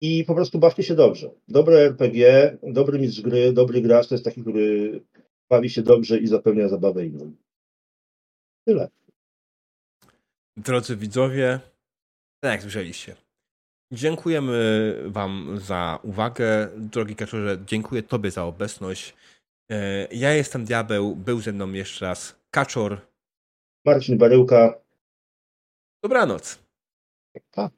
I 0.02 0.24
po 0.24 0.36
prostu 0.36 0.60
bawcie 0.60 0.84
się 0.84 0.96
dobrze. 0.96 1.32
Dobre 1.48 1.80
RPG, 1.80 2.58
dobry 2.64 3.00
mistrz 3.00 3.22
gry, 3.22 3.54
dobry 3.54 3.82
gracz 3.82 4.08
to 4.08 4.16
jest 4.16 4.26
taki, 4.26 4.42
który 4.42 5.02
bawi 5.50 5.70
się 5.70 5.82
dobrze 5.84 6.18
i 6.18 6.28
zapewnia 6.28 6.68
zabawę 6.70 7.06
innym. 7.06 7.38
Tyle. 8.68 8.90
Drodzy 10.58 10.96
widzowie, 10.96 11.60
tak 12.44 12.52
jak 12.52 12.62
słyszeliście. 12.62 13.16
Dziękujemy 13.94 14.96
Wam 15.06 15.60
za 15.60 16.00
uwagę. 16.04 16.70
Drogi 16.78 17.16
Kaczorze, 17.16 17.58
dziękuję 17.66 18.04
Tobie 18.04 18.32
za 18.32 18.44
obecność. 18.44 19.16
E, 19.72 20.08
Ja 20.12 20.34
jestem 20.34 20.66
Diabeł, 20.66 21.16
był 21.16 21.42
ze 21.42 21.52
mną 21.54 21.72
jeszcze 21.72 22.06
raz 22.06 22.36
Kaczor. 22.52 23.02
Marcin 23.86 24.18
Baryłka. 24.18 24.82
Dobranoc. 26.04 26.60
Pa. 27.52 27.70